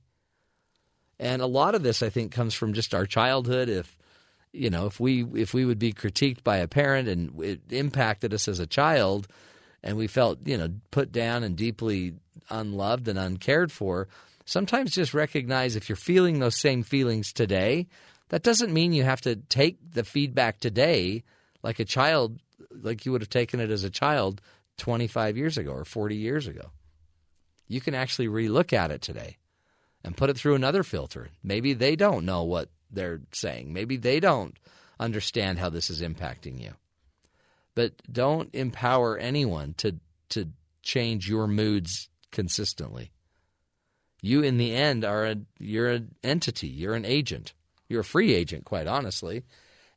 And 1.19 1.43
a 1.43 1.47
lot 1.47 1.75
of 1.75 1.83
this, 1.83 2.03
I 2.03 2.09
think, 2.09 2.33
comes 2.33 2.55
from 2.55 2.73
just 2.73 2.95
our 2.95 3.07
childhood. 3.07 3.69
If 3.69 3.97
you 4.53 4.71
know, 4.71 4.87
if 4.87 4.99
we 4.99 5.25
if 5.35 5.53
we 5.53 5.65
would 5.65 5.79
be 5.79 5.93
critiqued 5.93 6.43
by 6.43 6.57
a 6.59 6.69
parent 6.69 7.09
and 7.09 7.41
it 7.43 7.61
impacted 7.71 8.33
us 8.35 8.49
as 8.49 8.59
a 8.59 8.67
child, 8.67 9.29
and 9.83 9.97
we 9.97 10.07
felt 10.07 10.39
you 10.47 10.57
know 10.57 10.71
put 10.91 11.13
down 11.13 11.45
and 11.45 11.57
deeply 11.57 12.15
unloved 12.49 13.07
and 13.07 13.19
uncared 13.19 13.71
for, 13.71 14.09
Sometimes 14.51 14.91
just 14.91 15.15
recognize 15.15 15.77
if 15.77 15.89
you're 15.89 15.95
feeling 15.95 16.41
those 16.41 16.57
same 16.57 16.83
feelings 16.83 17.33
today, 17.33 17.87
that 18.31 18.43
doesn't 18.43 18.73
mean 18.73 18.93
you 18.93 19.05
have 19.05 19.21
to 19.21 19.37
take 19.37 19.79
the 19.93 20.03
feedback 20.03 20.59
today 20.59 21.23
like 21.63 21.79
a 21.79 21.85
child, 21.85 22.41
like 22.83 23.07
you 23.07 23.13
would 23.13 23.21
have 23.21 23.31
taken 23.31 23.61
it 23.61 23.71
as 23.71 23.85
a 23.85 23.91
child 23.91 24.41
25 24.79 25.37
years 25.37 25.57
ago 25.57 25.71
or 25.71 25.85
40 25.85 26.17
years 26.17 26.49
ago. 26.49 26.73
You 27.69 27.81
can 27.81 27.95
actually 27.95 28.27
relook 28.27 28.73
at 28.73 28.91
it 28.91 29.03
today 29.03 29.37
and 30.03 30.17
put 30.17 30.31
it 30.31 30.37
through 30.37 30.57
another 30.57 30.83
filter. 30.83 31.29
Maybe 31.45 31.73
they 31.73 31.95
don't 31.95 32.27
know 32.27 32.43
what 32.43 32.71
they're 32.91 33.21
saying. 33.31 33.73
Maybe 33.73 33.99
they 33.99 34.19
don't 34.19 34.59
understand 34.99 35.61
how 35.61 35.71
this 35.71 35.91
is 35.91 36.03
impacting 36.03 36.61
you. 36.61 36.73
But 37.77 37.93
don't 38.11 38.53
empower 38.53 39.17
anyone 39.17 39.75
to 39.75 40.01
to 40.31 40.49
change 40.83 41.29
your 41.29 41.47
moods 41.47 42.09
consistently. 42.33 43.13
You 44.23 44.43
in 44.43 44.59
the 44.59 44.75
end 44.75 45.05
are 45.05 45.25
a 45.25 45.37
you're 45.59 45.89
an 45.89 46.15
entity, 46.23 46.69
you're 46.69 46.95
an 46.95 47.05
agent. 47.05 47.53
You're 47.89 48.01
a 48.01 48.05
free 48.05 48.35
agent 48.35 48.65
quite 48.65 48.87
honestly. 48.87 49.43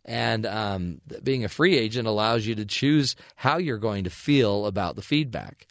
And 0.05 0.45
um, 0.45 1.01
being 1.23 1.45
a 1.45 1.49
free 1.49 1.77
agent 1.77 2.07
allows 2.07 2.45
you 2.45 2.55
to 2.55 2.65
choose 2.65 3.15
how 3.35 3.57
you're 3.57 3.77
going 3.77 4.03
to 4.03 4.09
feel 4.09 4.65
about 4.65 4.95
the 4.95 5.01
feedback, 5.01 5.67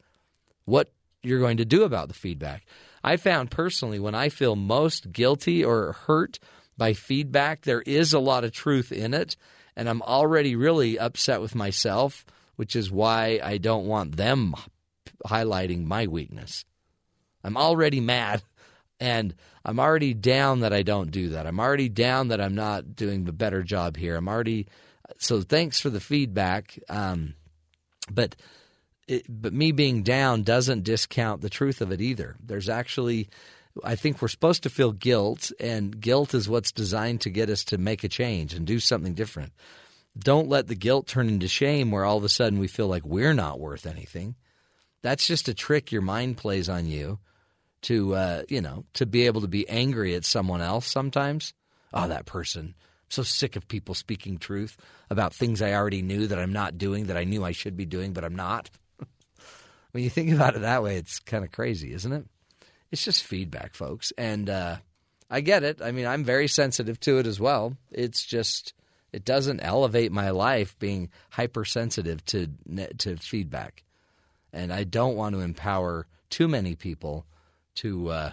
what 0.65 0.91
you're 1.23 1.41
going 1.41 1.59
to 1.59 1.65
do 1.65 1.83
about 1.83 2.09
the 2.09 2.15
feedback. 2.15 2.65
I 3.05 3.17
found 3.17 3.51
personally 3.51 3.99
when 3.99 4.15
I 4.15 4.29
feel 4.29 4.57
most 4.57 5.13
guilty 5.13 5.65
or 5.65 5.93
hurt 5.93 6.39
by 6.79 6.95
feedback, 6.95 7.63
there 7.63 7.83
is 7.83 8.13
a 8.13 8.19
lot 8.19 8.45
of 8.45 8.53
truth 8.53 8.91
in 8.91 9.13
it. 9.13 9.37
And 9.77 9.89
I'm 9.89 10.03
already 10.03 10.57
really 10.57 10.99
upset 10.99 11.41
with 11.41 11.55
myself, 11.55 12.25
which 12.57 12.77
is 12.77 12.91
why 12.91 13.41
I 13.43 13.59
don't 13.59 13.87
want 13.87 14.17
them 14.17 14.55
highlighting 15.27 15.85
my 15.85 16.07
weakness. 16.07 16.65
I'm 17.45 17.57
already 17.57 18.01
mad 18.01 18.43
and 19.01 19.35
I'm 19.65 19.81
already 19.81 20.15
down 20.15 20.61
that 20.61 20.73
I 20.73 20.83
don't 20.83 21.11
do 21.11 21.31
that. 21.31 21.47
I'm 21.47 21.61
already 21.61 21.89
down 21.89 22.29
that 22.29 22.41
I'm 22.41 22.55
not 22.55 22.95
doing 22.95 23.25
the 23.25 23.33
better 23.33 23.63
job 23.63 23.97
here. 23.97 24.17
I'm 24.17 24.29
already 24.29 24.69
so 25.19 25.41
thanks 25.41 25.81
for 25.81 25.91
the 25.91 26.01
feedback. 26.01 26.79
Um, 26.89 27.35
but 28.11 28.37
it, 29.09 29.27
but 29.29 29.53
me 29.53 29.73
being 29.73 30.03
down 30.03 30.43
doesn't 30.43 30.85
discount 30.85 31.41
the 31.41 31.51
truth 31.51 31.81
of 31.81 31.93
it 31.93 32.01
either. 32.01 32.37
There's 32.45 32.69
actually 32.69 33.29
I 33.83 33.97
think 33.97 34.21
we're 34.21 34.29
supposed 34.29 34.65
to 34.65 34.71
feel 34.71 34.93
guilt, 34.93 35.51
and 35.59 35.99
guilt 35.99 36.35
is 36.35 36.49
what's 36.49 36.73
designed 36.73 37.23
to 37.23 37.31
get 37.31 37.49
us 37.49 37.65
to 37.65 37.79
make 37.79 38.05
a 38.05 38.09
change 38.09 38.53
and 38.53 38.67
do 38.67 38.79
something 38.79 39.15
different. 39.15 39.53
Don't 40.19 40.49
let 40.49 40.69
the 40.69 40.75
guilt 40.75 41.07
turn 41.07 41.29
into 41.29 41.49
shame 41.49 41.91
where 41.91 42.05
all 42.05 42.19
of 42.19 42.25
a 42.25 42.29
sudden 42.29 42.59
we 42.59 42.69
feel 42.69 42.87
like 42.87 43.07
we're 43.07 43.33
not 43.33 43.59
worth 43.59 43.87
anything. 43.87 44.37
That's 45.01 45.27
just 45.27 45.49
a 45.49 45.55
trick 45.55 45.91
your 45.91 46.03
mind 46.03 46.37
plays 46.37 46.69
on 46.69 46.87
you 46.87 47.19
to, 47.83 48.15
uh, 48.15 48.43
you 48.49 48.61
know, 48.61 48.85
to 48.95 49.07
be 49.07 49.27
able 49.27 49.41
to 49.43 49.49
be 49.49 49.69
angry 49.69 50.15
at 50.15 50.25
someone 50.25 50.61
else 50.61 50.87
sometimes. 50.87 51.55
Oh, 51.93 52.09
that 52.09 52.27
person. 52.27 52.75
I'm 52.77 53.11
so 53.11 53.23
sick 53.23 53.57
of 53.57 53.69
people 53.69 53.95
speaking 53.95 54.39
truth 54.39 54.77
about 55.11 55.35
things 55.35 55.61
I 55.61 55.75
already 55.75 56.03
knew 56.03 56.27
that 56.29 56.39
I'm 56.39 56.53
not 56.53 56.79
doing 56.79 57.07
that 57.07 57.17
I 57.17 57.25
knew 57.25 57.45
I 57.45 57.53
should 57.53 57.77
be 57.77 57.87
doing, 57.87 58.13
but 58.13 58.25
I'm 58.25 58.37
not. 58.37 58.71
when 59.93 60.03
you 60.03 60.11
think 60.11 60.31
about 60.33 60.57
it 60.57 60.63
that 60.63 60.83
way, 60.83 60.97
it's 60.97 61.19
kind 61.19 61.45
of 61.45 61.53
crazy, 61.53 61.93
isn't 61.93 62.13
it? 62.13 62.25
it's 62.93 63.03
just 63.03 63.25
feedback, 63.25 63.75
folks. 63.75 64.13
And 64.17 64.49
uh, 64.49 64.77
I 65.29 65.41
get 65.41 65.65
it. 65.65 65.83
I 65.83 65.91
mean, 65.91 66.07
I'm 66.07 66.23
very 66.23 66.47
sensitive 66.47 67.01
to 67.01 67.19
it 67.19 67.27
as 67.27 67.41
well. 67.41 67.77
It's 67.91 68.25
just 68.25 68.75
it 69.13 69.25
doesn't 69.25 69.61
elevate 69.61 70.13
my 70.13 70.31
life 70.31 70.79
being 70.79 71.11
hypersensitive 71.31 72.25
to 72.27 72.49
to 72.99 73.17
feedback, 73.17 73.83
and 74.53 74.73
I 74.73 74.85
don't 74.85 75.17
want 75.17 75.35
to 75.35 75.41
empower 75.41 76.07
too 76.31 76.47
many 76.47 76.77
people 76.77 77.27
to 77.77 78.09
uh, 78.09 78.33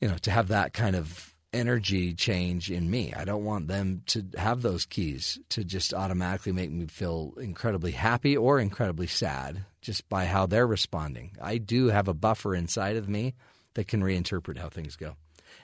you 0.00 0.08
know 0.08 0.18
to 0.18 0.30
have 0.30 0.48
that 0.48 0.72
kind 0.72 0.96
of 0.96 1.32
energy 1.52 2.14
change 2.14 2.70
in 2.70 2.90
me. 2.90 3.12
I 3.14 3.24
don't 3.24 3.44
want 3.44 3.68
them 3.68 4.02
to 4.06 4.24
have 4.38 4.62
those 4.62 4.86
keys 4.86 5.38
to 5.50 5.64
just 5.64 5.92
automatically 5.92 6.52
make 6.52 6.70
me 6.70 6.86
feel 6.86 7.34
incredibly 7.38 7.92
happy 7.92 8.36
or 8.36 8.58
incredibly 8.58 9.06
sad 9.06 9.64
just 9.82 10.08
by 10.08 10.24
how 10.24 10.46
they're 10.46 10.66
responding. 10.66 11.32
I 11.40 11.58
do 11.58 11.88
have 11.88 12.08
a 12.08 12.14
buffer 12.14 12.54
inside 12.54 12.96
of 12.96 13.08
me 13.08 13.34
that 13.74 13.88
can 13.88 14.02
reinterpret 14.02 14.58
how 14.58 14.68
things 14.68 14.96
go. 14.96 15.16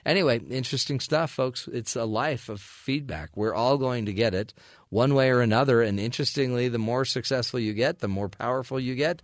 Anyway, 0.05 0.39
interesting 0.39 0.99
stuff, 0.99 1.31
folks. 1.31 1.67
It's 1.71 1.95
a 1.95 2.05
life 2.05 2.49
of 2.49 2.61
feedback. 2.61 3.35
We're 3.35 3.53
all 3.53 3.77
going 3.77 4.05
to 4.05 4.13
get 4.13 4.33
it 4.33 4.53
one 4.89 5.13
way 5.13 5.29
or 5.29 5.41
another. 5.41 5.81
And 5.81 5.99
interestingly, 5.99 6.69
the 6.69 6.77
more 6.77 7.05
successful 7.05 7.59
you 7.59 7.73
get, 7.73 7.99
the 7.99 8.07
more 8.07 8.29
powerful 8.29 8.79
you 8.79 8.95
get. 8.95 9.21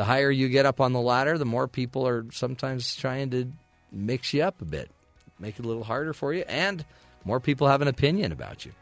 The 0.00 0.04
higher 0.04 0.30
you 0.30 0.48
get 0.48 0.64
up 0.64 0.80
on 0.80 0.94
the 0.94 1.00
ladder, 1.00 1.36
the 1.36 1.44
more 1.44 1.68
people 1.68 2.08
are 2.08 2.24
sometimes 2.32 2.96
trying 2.96 3.28
to 3.32 3.52
mix 3.92 4.32
you 4.32 4.42
up 4.42 4.62
a 4.62 4.64
bit 4.64 4.90
make 5.38 5.58
it 5.58 5.64
a 5.64 5.68
little 5.68 5.84
harder 5.84 6.14
for 6.14 6.32
you, 6.32 6.42
and 6.48 6.84
more 7.24 7.38
people 7.38 7.68
have 7.68 7.82
an 7.82 7.88
opinion 7.88 8.32
about 8.32 8.64
you. 8.64 8.72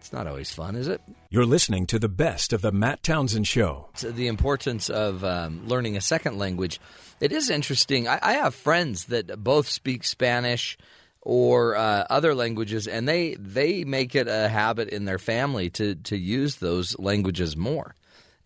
It's 0.00 0.12
not 0.12 0.26
always 0.26 0.52
fun, 0.52 0.76
is 0.76 0.86
it? 0.86 1.00
You're 1.30 1.46
listening 1.46 1.86
to 1.86 1.98
the 1.98 2.10
best 2.10 2.52
of 2.52 2.60
the 2.60 2.72
Matt 2.72 3.02
Townsend 3.02 3.48
Show. 3.48 3.88
So 3.94 4.10
the 4.10 4.26
importance 4.26 4.90
of 4.90 5.24
um, 5.24 5.66
learning 5.66 5.96
a 5.96 6.02
second 6.02 6.36
language. 6.36 6.78
It 7.20 7.32
is 7.32 7.48
interesting. 7.48 8.06
I, 8.06 8.18
I, 8.20 8.32
have 8.34 8.54
friends 8.54 9.06
that 9.06 9.42
both 9.42 9.66
speak 9.66 10.04
Spanish 10.04 10.76
or 11.22 11.74
uh, 11.74 12.04
other 12.10 12.34
languages, 12.34 12.86
and 12.86 13.08
they 13.08 13.34
they 13.36 13.84
make 13.84 14.14
it 14.14 14.28
a 14.28 14.48
habit 14.48 14.90
in 14.90 15.06
their 15.06 15.18
family 15.18 15.70
to 15.70 15.94
to 15.94 16.18
use 16.18 16.56
those 16.56 16.98
languages 16.98 17.56
more, 17.56 17.94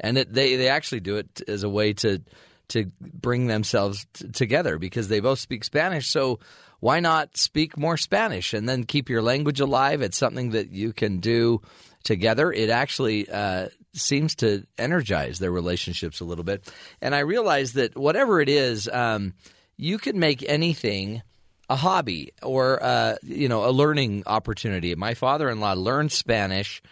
and 0.01 0.19
it, 0.19 0.33
they 0.33 0.57
they 0.57 0.69
actually 0.69 1.01
do 1.01 1.17
it 1.17 1.43
as 1.49 1.63
a 1.63 1.69
way 1.69 1.93
to 1.95 2.23
to 2.69 2.91
bring 3.01 3.47
themselves 3.47 4.07
t- 4.13 4.29
together 4.29 4.79
because 4.79 5.09
they 5.09 5.21
both 5.21 5.39
speak 5.39 5.65
Spanish. 5.65 6.09
So 6.09 6.39
why 6.81 7.01
not 7.01 7.37
speak 7.37 7.77
more 7.77 7.97
Spanish 7.97 8.55
and 8.55 8.69
then 8.69 8.85
keep 8.85 9.09
your 9.09 9.23
language 9.23 9.61
alive? 9.61 10.03
It's 10.03 10.19
something 10.19 10.51
that 10.51 10.71
you 10.71 10.93
can 10.93 11.19
do 11.19 11.63
together. 12.05 12.53
It 12.53 12.71
actually 12.71 13.29
uh, 13.29 13.69
seems 13.95 14.35
to 14.37 14.65
energize 14.77 15.39
their 15.39 15.51
relationships 15.51 16.21
a 16.21 16.25
little 16.25 16.45
bit. 16.45 16.71
And 17.01 17.15
I 17.15 17.21
realize 17.21 17.73
that 17.73 17.97
whatever 17.97 18.41
it 18.41 18.49
is, 18.49 18.89
um, 18.89 19.35
you 19.77 19.99
can 19.99 20.19
make 20.19 20.45
anything 20.49 21.23
a 21.71 21.77
hobby 21.77 22.33
or 22.43 22.83
uh, 22.83 23.17
you 23.23 23.49
know 23.49 23.69
a 23.69 23.73
learning 23.73 24.23
opportunity. 24.27 24.95
My 24.95 25.15
father-in-law 25.15 25.75
learned 25.75 26.13
Spanish 26.13 26.83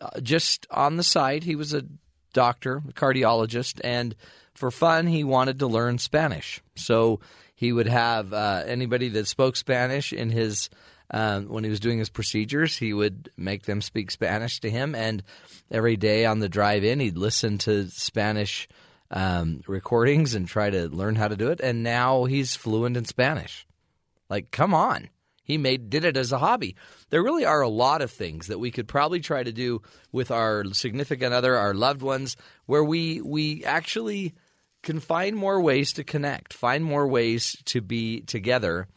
uh, 0.00 0.20
just 0.20 0.66
on 0.70 0.96
the 0.96 1.02
side. 1.02 1.44
He 1.44 1.56
was 1.56 1.74
a 1.74 1.84
doctor, 2.34 2.82
a 2.86 2.92
cardiologist, 2.92 3.80
and 3.82 4.14
for 4.52 4.70
fun, 4.70 5.06
he 5.06 5.24
wanted 5.24 5.60
to 5.60 5.66
learn 5.66 5.98
Spanish. 5.98 6.60
So 6.76 7.20
he 7.54 7.72
would 7.72 7.88
have 7.88 8.32
uh, 8.34 8.64
anybody 8.66 9.08
that 9.10 9.26
spoke 9.26 9.56
Spanish 9.56 10.12
in 10.12 10.28
his 10.28 10.68
um, 11.10 11.48
when 11.48 11.64
he 11.64 11.70
was 11.70 11.80
doing 11.80 11.98
his 11.98 12.10
procedures. 12.10 12.76
He 12.76 12.92
would 12.92 13.30
make 13.36 13.64
them 13.64 13.80
speak 13.80 14.10
Spanish 14.10 14.60
to 14.60 14.70
him, 14.70 14.94
and 14.94 15.22
every 15.70 15.96
day 15.96 16.26
on 16.26 16.40
the 16.40 16.48
drive 16.48 16.84
in, 16.84 17.00
he'd 17.00 17.16
listen 17.16 17.58
to 17.58 17.88
Spanish 17.88 18.68
um, 19.10 19.62
recordings 19.66 20.34
and 20.34 20.46
try 20.46 20.70
to 20.70 20.88
learn 20.88 21.14
how 21.14 21.28
to 21.28 21.36
do 21.36 21.50
it. 21.50 21.60
And 21.60 21.82
now 21.82 22.24
he's 22.24 22.56
fluent 22.56 22.96
in 22.96 23.04
Spanish. 23.04 23.66
Like, 24.28 24.50
come 24.50 24.74
on. 24.74 25.08
He 25.44 25.58
made 25.58 25.90
did 25.90 26.04
it 26.04 26.16
as 26.16 26.32
a 26.32 26.38
hobby. 26.38 26.74
There 27.10 27.22
really 27.22 27.44
are 27.44 27.60
a 27.60 27.68
lot 27.68 28.02
of 28.02 28.10
things 28.10 28.48
that 28.48 28.58
we 28.58 28.70
could 28.70 28.88
probably 28.88 29.20
try 29.20 29.42
to 29.42 29.52
do 29.52 29.82
with 30.10 30.30
our 30.30 30.64
significant 30.72 31.34
other, 31.34 31.56
our 31.56 31.74
loved 31.74 32.02
ones, 32.02 32.36
where 32.66 32.82
we 32.82 33.20
we 33.20 33.62
actually 33.64 34.34
can 34.82 35.00
find 35.00 35.36
more 35.36 35.60
ways 35.60 35.92
to 35.94 36.04
connect, 36.04 36.52
find 36.52 36.84
more 36.84 37.06
ways 37.06 37.56
to 37.66 37.80
be 37.80 38.22
together 38.22 38.88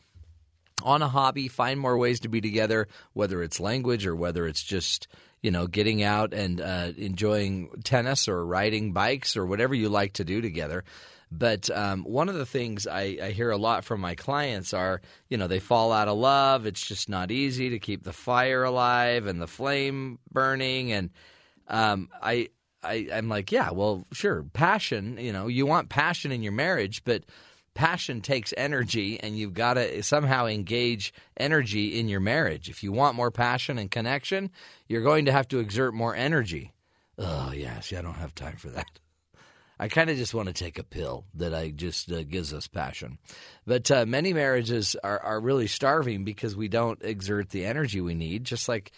on 0.84 1.02
a 1.02 1.10
hobby, 1.10 1.48
find 1.48 1.80
more 1.80 1.98
ways 1.98 2.22
to 2.22 2.30
be 2.30 2.40
together, 2.40 2.88
whether 3.14 3.44
it's 3.44 3.60
language 3.60 4.06
or 4.06 4.16
whether 4.16 4.48
it's 4.48 4.64
just 4.64 5.08
you 5.42 5.52
know 5.52 5.68
getting 5.68 6.02
out 6.02 6.34
and 6.34 6.62
uh, 6.62 6.92
enjoying 6.98 7.70
tennis 7.84 8.28
or 8.28 8.46
riding 8.46 8.94
bikes 8.94 9.36
or 9.36 9.46
whatever 9.46 9.76
you 9.76 9.90
like 9.90 10.14
to 10.14 10.24
do 10.24 10.42
together. 10.42 10.86
But 11.32 11.70
um, 11.70 12.04
one 12.04 12.30
of 12.30 12.36
the 12.36 12.46
things 12.46 12.88
I, 12.88 13.18
I, 13.22 13.32
hear 13.32 13.52
a 13.52 13.58
lot 13.58 13.84
from 13.84 14.00
my 14.00 14.16
clients 14.16 14.74
are, 14.74 15.02
you 15.28 15.38
know, 15.38 15.48
they 15.48 15.60
fall 15.60 15.92
out 15.92 16.08
of 16.08 16.18
love. 16.18 16.66
It's 16.66 16.86
just 16.86 17.10
not 17.10 17.32
easy 17.32 17.70
to 17.72 17.80
keep 17.80 18.04
the 18.04 18.14
fire 18.14 18.64
alive 18.64 19.26
and 19.26 19.42
the 19.42 19.48
flame 19.48 20.20
burning. 20.32 20.94
And 20.94 21.10
um, 21.68 22.10
I 22.22 22.50
I, 22.84 23.08
I'm 23.12 23.28
like, 23.28 23.52
yeah, 23.52 23.72
well, 23.72 24.06
sure, 24.14 24.44
passion. 24.54 25.18
You 25.20 25.34
know, 25.34 25.48
you 25.48 25.66
want 25.66 25.90
passion 25.90 26.32
in 26.32 26.44
your 26.44 26.54
marriage, 26.54 27.04
but 27.04 27.24
passion 27.74 28.22
takes 28.22 28.54
energy, 28.58 29.20
and 29.20 29.38
you've 29.38 29.54
got 29.54 29.76
to 29.76 30.02
somehow 30.04 30.46
engage 30.46 31.14
energy 31.38 32.00
in 32.00 32.08
your 32.08 32.20
marriage. 32.20 32.70
If 32.70 32.84
you 32.84 32.92
want 32.92 33.16
more 33.16 33.32
passion 33.32 33.78
and 33.78 33.92
connection, 33.92 34.52
you're 34.88 35.04
going 35.04 35.26
to 35.26 35.32
have 35.32 35.48
to 35.50 35.60
exert 35.60 35.94
more 35.94 36.16
energy. 36.16 36.74
Oh 37.18 37.52
yeah, 37.52 37.80
see, 37.82 37.96
I 37.96 38.02
don't 38.02 38.14
have 38.16 38.36
time 38.36 38.58
for 38.58 38.70
that. 38.70 39.00
I 39.80 39.88
kind 39.88 40.10
of 40.10 40.18
just 40.18 40.34
want 40.34 40.48
to 40.48 40.54
take 40.54 40.80
a 40.80 40.84
pill 40.84 41.26
that 41.36 41.54
I 41.54 41.70
just 41.70 42.12
uh, 42.12 42.24
gives 42.24 42.54
us 42.54 42.68
passion. 42.68 43.20
But 43.66 43.90
uh, 43.92 44.06
many 44.06 44.34
marriages 44.34 44.96
are, 45.04 45.20
are 45.20 45.40
really 45.40 45.68
starving 45.68 46.24
because 46.24 46.56
we 46.56 46.68
don't 46.68 47.02
exert 47.04 47.50
the 47.50 47.66
energy 47.66 48.02
we 48.02 48.16
need, 48.16 48.44
just 48.44 48.68
like 48.68 48.92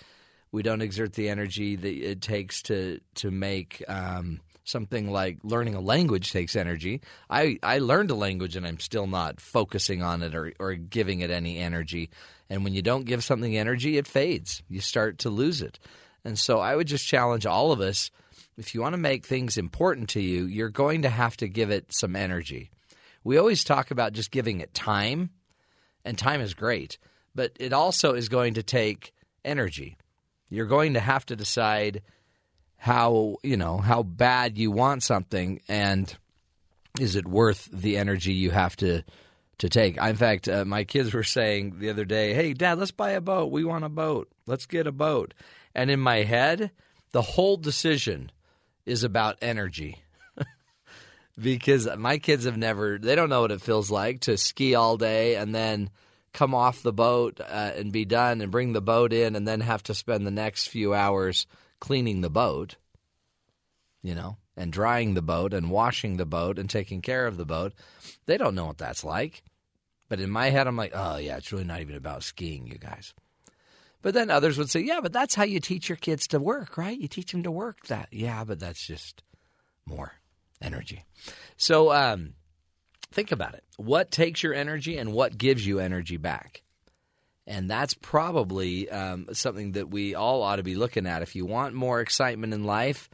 we 0.51 0.63
don't 0.63 0.82
exert 0.82 1.13
the 1.13 1.30
energy 1.30 1.75
that 1.75 1.93
it 1.93 2.21
takes 2.21 2.61
to 2.63 2.99
to 3.15 3.32
make 3.32 3.84
um, 3.88 4.39
something 4.69 5.11
like 5.11 5.39
learning 5.43 5.75
a 5.75 5.82
language 5.82 6.32
takes 6.32 6.55
energy. 6.55 7.01
I, 7.30 7.57
I 7.63 7.80
learned 7.80 8.11
a 8.11 8.15
language 8.15 8.55
and 8.55 8.65
I'm 8.65 8.80
still 8.80 9.07
not 9.07 9.41
focusing 9.41 10.03
on 10.03 10.21
it 10.21 10.36
or, 10.36 10.53
or 10.59 10.75
giving 10.75 11.21
it 11.21 11.32
any 11.32 11.57
energy. 11.57 12.09
And 12.49 12.63
when 12.63 12.73
you 12.73 12.82
don't 12.82 13.05
give 13.05 13.23
something 13.23 13.57
energy, 13.57 13.97
it 13.97 14.07
fades. 14.07 14.63
You 14.69 14.80
start 14.80 15.19
to 15.19 15.30
lose 15.30 15.61
it. 15.61 15.80
And 16.23 16.38
so 16.38 16.59
I 16.59 16.75
would 16.75 16.88
just 16.88 17.07
challenge 17.07 17.45
all 17.45 17.71
of 17.71 17.82
us 17.82 18.11
if 18.60 18.76
you 18.76 18.82
want 18.82 18.93
to 18.93 18.97
make 18.97 19.26
things 19.26 19.57
important 19.57 20.10
to 20.10 20.22
you, 20.22 20.45
you're 20.45 20.70
going 20.70 21.03
to 21.03 21.10
have 21.10 21.38
to 21.38 21.47
give 21.47 21.72
it 21.72 21.93
some 21.93 22.16
energy. 22.16 22.72
We 23.24 23.38
always 23.38 23.64
talk 23.64 23.89
about 23.89 24.14
just 24.14 24.32
giving 24.32 24.60
it 24.60 24.74
time, 24.74 25.30
and 26.03 26.18
time 26.18 26.41
is 26.41 26.53
great, 26.53 26.97
but 27.34 27.53
it 27.57 27.72
also 27.72 28.14
is 28.14 28.28
going 28.28 28.55
to 28.55 28.64
take 28.64 29.14
energy. 29.45 29.97
You're 30.49 30.66
going 30.66 30.95
to 30.95 30.99
have 30.99 31.26
to 31.28 31.38
decide 31.38 32.01
how, 32.76 33.38
you 33.43 33.55
know, 33.55 33.78
how 33.78 34.03
bad 34.03 34.57
you 34.57 34.72
want 34.72 35.03
something 35.03 35.62
and 35.70 36.14
is 36.99 37.16
it 37.16 37.28
worth 37.28 37.70
the 37.72 37.97
energy 37.97 38.34
you 38.34 38.51
have 38.51 38.76
to 38.78 39.03
to 39.60 39.70
take. 39.70 39.97
In 39.97 40.16
fact, 40.16 40.47
uh, 40.47 40.64
my 40.64 40.86
kids 40.86 41.14
were 41.14 41.24
saying 41.24 41.80
the 41.80 41.89
other 41.89 42.05
day, 42.05 42.34
"Hey, 42.34 42.53
dad, 42.53 42.80
let's 42.80 42.91
buy 42.91 43.12
a 43.12 43.22
boat. 43.22 43.51
We 43.51 43.66
want 43.66 43.84
a 43.84 43.89
boat. 43.89 44.30
Let's 44.47 44.66
get 44.66 44.88
a 44.88 44.91
boat." 44.91 45.34
And 45.76 45.91
in 45.91 45.99
my 45.99 46.24
head, 46.24 46.72
the 47.12 47.22
whole 47.22 47.57
decision 47.57 48.32
is 48.89 49.03
about 49.03 49.37
energy. 49.41 50.01
because 51.39 51.87
my 51.97 52.17
kids 52.17 52.45
have 52.45 52.57
never 52.57 52.97
they 52.97 53.15
don't 53.15 53.29
know 53.29 53.41
what 53.41 53.51
it 53.51 53.61
feels 53.61 53.91
like 53.91 54.21
to 54.21 54.37
ski 54.37 54.75
all 54.75 54.97
day 54.97 55.35
and 55.35 55.53
then 55.53 55.89
come 56.33 56.53
off 56.53 56.83
the 56.83 56.93
boat 56.93 57.39
uh, 57.39 57.71
and 57.75 57.91
be 57.91 58.05
done 58.05 58.41
and 58.41 58.51
bring 58.51 58.73
the 58.73 58.81
boat 58.81 59.13
in 59.13 59.35
and 59.35 59.47
then 59.47 59.61
have 59.61 59.83
to 59.83 59.93
spend 59.93 60.25
the 60.25 60.31
next 60.31 60.67
few 60.67 60.93
hours 60.93 61.47
cleaning 61.79 62.21
the 62.21 62.29
boat 62.29 62.75
you 64.01 64.13
know 64.13 64.37
and 64.57 64.73
drying 64.73 65.13
the 65.13 65.21
boat 65.21 65.53
and 65.53 65.69
washing 65.69 66.17
the 66.17 66.25
boat 66.25 66.59
and 66.59 66.69
taking 66.69 67.01
care 67.01 67.25
of 67.25 67.37
the 67.37 67.45
boat. 67.45 67.73
They 68.25 68.37
don't 68.37 68.55
know 68.55 68.65
what 68.65 68.77
that's 68.77 69.05
like. 69.05 69.41
But 70.09 70.19
in 70.19 70.29
my 70.31 70.49
head 70.49 70.67
i'm 70.67 70.75
like 70.75 70.91
oh 70.95 71.17
yeah 71.17 71.37
it's 71.37 71.51
really 71.51 71.63
not 71.63 71.81
even 71.81 71.95
about 71.95 72.23
skiing 72.23 72.65
you 72.65 72.79
guys 72.79 73.13
but 74.02 74.14
then 74.14 74.30
others 74.30 74.58
would 74.58 74.70
say 74.70 74.80
yeah 74.80 75.00
but 75.02 75.14
that's 75.14 75.36
how 75.36 75.43
you 75.43 75.60
teach 75.60 75.89
your 75.89 75.95
kids 75.95 76.28
to 76.28 76.39
work 76.39 76.78
right 76.78 77.00
you 77.00 77.08
teach 77.08 77.32
them 77.32 77.43
to 77.43 77.52
work 77.52 77.86
that 77.88 78.08
yeah 78.12 78.43
but 78.43 78.60
that's 78.60 78.86
just 78.86 79.24
more 79.86 80.14
energy 80.62 81.06
so 81.58 81.91
um, 81.91 82.34
think 83.12 83.32
about 83.32 83.54
it. 83.54 83.64
What 83.78 84.12
takes 84.12 84.43
your 84.43 84.54
energy 84.54 84.97
and 84.97 85.14
what 85.14 85.38
gives 85.38 85.66
you 85.66 85.80
energy 85.80 86.18
back? 86.18 86.64
And 87.47 87.70
that's 87.70 87.95
probably 87.95 88.89
um, 88.89 89.28
something 89.34 89.74
that 89.74 89.89
we 89.89 90.14
all 90.14 90.43
ought 90.43 90.58
to 90.58 90.64
be 90.64 90.76
looking 90.76 91.08
at. 91.08 91.24
If 91.24 91.36
you 91.36 91.45
want 91.45 91.74
more 91.74 92.00
excitement 92.00 92.54
in 92.54 92.64
life, 92.64 93.10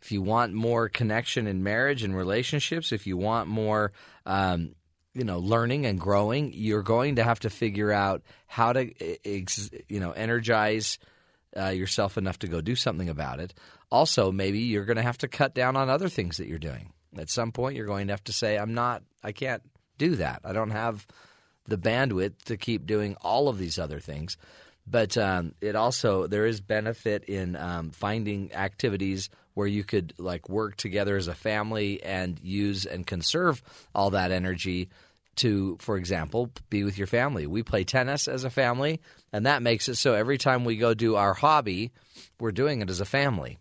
if 0.00 0.12
you 0.12 0.22
want 0.22 0.54
more 0.54 0.88
connection 0.88 1.46
in 1.46 1.62
marriage 1.62 2.04
and 2.04 2.16
relationships, 2.16 2.92
if 2.92 3.06
you 3.06 3.16
want 3.16 3.48
more, 3.48 3.92
um, 4.24 4.74
you 5.14 5.24
know, 5.24 5.38
learning 5.38 5.86
and 5.86 5.98
growing, 5.98 6.52
you're 6.54 6.82
going 6.82 7.16
to 7.16 7.24
have 7.24 7.40
to 7.40 7.50
figure 7.50 7.92
out 7.92 8.22
how 8.46 8.72
to, 8.72 8.90
you 9.88 10.00
know, 10.00 10.12
energize 10.12 10.98
uh, 11.56 11.68
yourself 11.68 12.16
enough 12.16 12.38
to 12.40 12.46
go 12.46 12.60
do 12.60 12.76
something 12.76 13.08
about 13.08 13.40
it. 13.40 13.54
Also, 13.90 14.30
maybe 14.30 14.60
you're 14.60 14.84
going 14.84 14.96
to 14.96 15.02
have 15.02 15.18
to 15.18 15.28
cut 15.28 15.54
down 15.54 15.76
on 15.76 15.90
other 15.90 16.08
things 16.08 16.36
that 16.36 16.46
you're 16.46 16.58
doing. 16.58 16.92
At 17.18 17.28
some 17.28 17.50
point, 17.50 17.76
you're 17.76 17.86
going 17.86 18.06
to 18.06 18.12
have 18.12 18.24
to 18.24 18.32
say, 18.32 18.56
I'm 18.56 18.74
not, 18.74 19.02
I 19.22 19.32
can't 19.32 19.62
do 19.98 20.14
that. 20.16 20.42
I 20.44 20.52
don't 20.52 20.70
have 20.70 21.06
the 21.66 21.76
bandwidth 21.76 22.44
to 22.44 22.56
keep 22.56 22.86
doing 22.86 23.16
all 23.20 23.48
of 23.48 23.58
these 23.58 23.78
other 23.78 23.98
things. 23.98 24.36
But 24.86 25.18
um, 25.18 25.54
it 25.60 25.74
also, 25.74 26.28
there 26.28 26.46
is 26.46 26.60
benefit 26.60 27.24
in 27.24 27.56
um, 27.56 27.90
finding 27.90 28.52
activities 28.54 29.28
where 29.54 29.66
you 29.66 29.84
could 29.84 30.14
like 30.18 30.48
work 30.48 30.76
together 30.76 31.16
as 31.16 31.28
a 31.28 31.34
family 31.34 32.02
and 32.02 32.38
use 32.42 32.86
and 32.86 33.06
conserve 33.06 33.62
all 33.94 34.10
that 34.10 34.30
energy 34.30 34.88
to, 35.36 35.76
for 35.80 35.96
example, 35.96 36.50
be 36.68 36.84
with 36.84 36.98
your 36.98 37.06
family. 37.06 37.46
We 37.46 37.62
play 37.62 37.84
tennis 37.84 38.28
as 38.28 38.44
a 38.44 38.50
family, 38.50 39.00
and 39.32 39.46
that 39.46 39.62
makes 39.62 39.88
it 39.88 39.96
so 39.96 40.14
every 40.14 40.38
time 40.38 40.64
we 40.64 40.76
go 40.76 40.92
do 40.94 41.16
our 41.16 41.34
hobby, 41.34 41.92
we're 42.38 42.52
doing 42.52 42.82
it 42.82 42.90
as 42.90 43.00
a 43.00 43.06
family. 43.06 43.58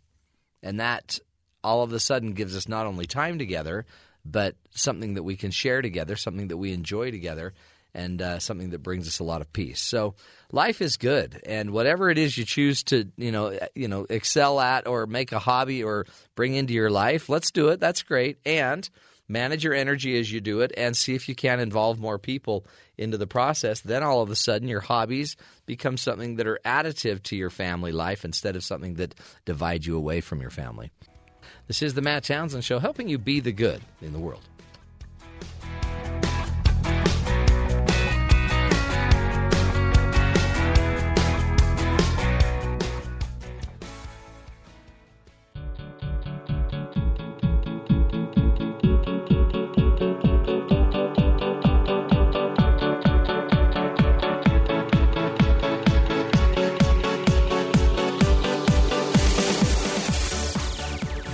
And 0.61 0.79
that 0.79 1.19
all 1.63 1.83
of 1.83 1.93
a 1.93 1.99
sudden 1.99 2.33
gives 2.33 2.55
us 2.55 2.67
not 2.67 2.85
only 2.85 3.05
time 3.05 3.37
together, 3.37 3.85
but 4.25 4.55
something 4.71 5.13
that 5.13 5.23
we 5.23 5.35
can 5.35 5.51
share 5.51 5.81
together, 5.81 6.15
something 6.15 6.49
that 6.49 6.57
we 6.57 6.73
enjoy 6.73 7.11
together, 7.11 7.53
and 7.93 8.21
uh, 8.21 8.39
something 8.39 8.69
that 8.71 8.83
brings 8.83 9.07
us 9.07 9.19
a 9.19 9.23
lot 9.23 9.41
of 9.41 9.51
peace. 9.51 9.81
So 9.81 10.15
life 10.51 10.81
is 10.81 10.97
good, 10.97 11.41
and 11.45 11.71
whatever 11.71 12.09
it 12.09 12.17
is 12.17 12.37
you 12.37 12.45
choose 12.45 12.83
to 12.83 13.09
you 13.17 13.31
know 13.31 13.57
you 13.75 13.87
know 13.87 14.05
excel 14.09 14.59
at 14.59 14.87
or 14.87 15.07
make 15.07 15.31
a 15.31 15.39
hobby 15.39 15.83
or 15.83 16.05
bring 16.35 16.53
into 16.53 16.73
your 16.73 16.89
life, 16.89 17.29
let's 17.29 17.51
do 17.51 17.69
it. 17.69 17.79
That's 17.79 18.03
great, 18.03 18.39
and 18.45 18.89
manage 19.27 19.63
your 19.63 19.73
energy 19.73 20.19
as 20.19 20.31
you 20.31 20.41
do 20.41 20.61
it, 20.61 20.71
and 20.75 20.97
see 20.97 21.15
if 21.15 21.29
you 21.29 21.35
can 21.35 21.59
involve 21.59 21.99
more 21.99 22.17
people 22.17 22.65
into 22.97 23.17
the 23.17 23.27
process. 23.27 23.81
Then 23.81 24.03
all 24.03 24.21
of 24.21 24.31
a 24.31 24.35
sudden, 24.35 24.67
your 24.67 24.81
hobbies 24.81 25.37
become 25.65 25.97
something 25.97 26.35
that 26.37 26.47
are 26.47 26.59
additive 26.65 27.23
to 27.23 27.35
your 27.35 27.49
family 27.49 27.91
life 27.91 28.25
instead 28.25 28.55
of 28.55 28.63
something 28.63 28.95
that 28.95 29.15
divides 29.45 29.85
you 29.85 29.95
away 29.95 30.21
from 30.21 30.41
your 30.41 30.49
family. 30.49 30.91
This 31.67 31.83
is 31.83 31.93
the 31.93 32.01
Matt 32.01 32.23
Townsend 32.23 32.63
Show, 32.63 32.79
helping 32.79 33.07
you 33.07 33.19
be 33.19 33.39
the 33.39 33.51
good 33.51 33.81
in 34.01 34.11
the 34.11 34.19
world. 34.19 34.41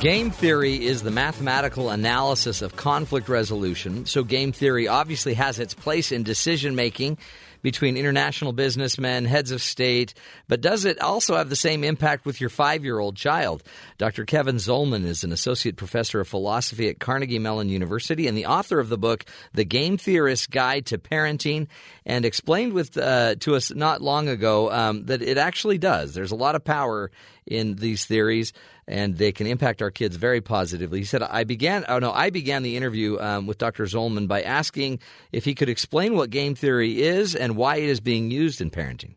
Game 0.05 0.29
theory 0.29 0.85
is 0.85 1.01
the 1.01 1.09
mathematical 1.09 1.89
analysis 1.89 2.61
of 2.61 2.75
conflict 2.75 3.27
resolution. 3.27 4.05
So, 4.05 4.23
game 4.23 4.51
theory 4.51 4.87
obviously 4.87 5.33
has 5.33 5.57
its 5.57 5.73
place 5.73 6.11
in 6.11 6.21
decision 6.21 6.75
making 6.75 7.17
between 7.63 7.97
international 7.97 8.53
businessmen, 8.53 9.25
heads 9.25 9.49
of 9.49 9.63
state, 9.63 10.13
but 10.47 10.61
does 10.61 10.85
it 10.85 11.01
also 11.01 11.35
have 11.35 11.49
the 11.49 11.55
same 11.55 11.83
impact 11.83 12.23
with 12.23 12.39
your 12.39 12.51
five 12.51 12.83
year 12.83 12.99
old 12.99 13.15
child? 13.15 13.63
Dr. 13.97 14.25
Kevin 14.25 14.57
Zollman 14.57 15.05
is 15.05 15.23
an 15.23 15.31
associate 15.31 15.75
professor 15.75 16.19
of 16.19 16.27
philosophy 16.27 16.87
at 16.87 16.99
Carnegie 16.99 17.39
Mellon 17.39 17.69
University 17.69 18.27
and 18.27 18.37
the 18.37 18.45
author 18.45 18.79
of 18.79 18.89
the 18.89 18.99
book, 18.99 19.25
The 19.53 19.65
Game 19.65 19.97
Theorist's 19.97 20.45
Guide 20.45 20.85
to 20.85 20.99
Parenting, 20.99 21.65
and 22.05 22.25
explained 22.25 22.73
with 22.73 22.95
uh, 22.95 23.33
to 23.39 23.55
us 23.55 23.73
not 23.73 24.03
long 24.03 24.29
ago 24.29 24.71
um, 24.71 25.05
that 25.07 25.23
it 25.23 25.39
actually 25.39 25.79
does. 25.79 26.13
There's 26.13 26.31
a 26.31 26.35
lot 26.35 26.53
of 26.53 26.63
power 26.63 27.09
in 27.47 27.75
these 27.75 28.05
theories 28.05 28.53
and 28.87 29.17
they 29.17 29.31
can 29.31 29.47
impact 29.47 29.81
our 29.81 29.91
kids 29.91 30.15
very 30.15 30.41
positively. 30.41 30.99
He 30.99 31.05
said, 31.05 31.23
I 31.23 31.43
began, 31.43 31.85
oh 31.87 31.99
no, 31.99 32.11
I 32.11 32.29
began 32.29 32.63
the 32.63 32.77
interview 32.77 33.19
um, 33.19 33.47
with 33.47 33.57
Dr. 33.57 33.85
Zollman 33.85 34.27
by 34.27 34.41
asking 34.41 34.99
if 35.31 35.45
he 35.45 35.55
could 35.55 35.69
explain 35.69 36.15
what 36.15 36.29
game 36.29 36.55
theory 36.55 37.01
is 37.01 37.35
and 37.35 37.55
why 37.55 37.77
it 37.77 37.89
is 37.89 37.99
being 37.99 38.31
used 38.31 38.61
in 38.61 38.69
parenting. 38.69 39.15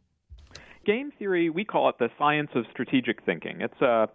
Game 0.87 1.13
theory, 1.19 1.51
we 1.51 1.65
call 1.65 1.89
it 1.91 1.97
the 1.99 2.09
science 2.19 2.51
of 2.55 2.65
strategic 2.71 3.23
thinking. 3.25 3.61
It's 3.61 3.81
a, 3.83 4.09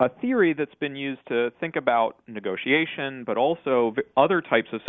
a 0.00 0.08
theory 0.08 0.54
that's 0.54 0.74
been 0.76 0.96
used 0.96 1.20
to 1.28 1.50
think 1.60 1.76
about 1.76 2.16
negotiation, 2.26 3.24
but 3.24 3.36
also 3.36 3.94
other 4.16 4.40
types 4.40 4.68
of 4.72 4.80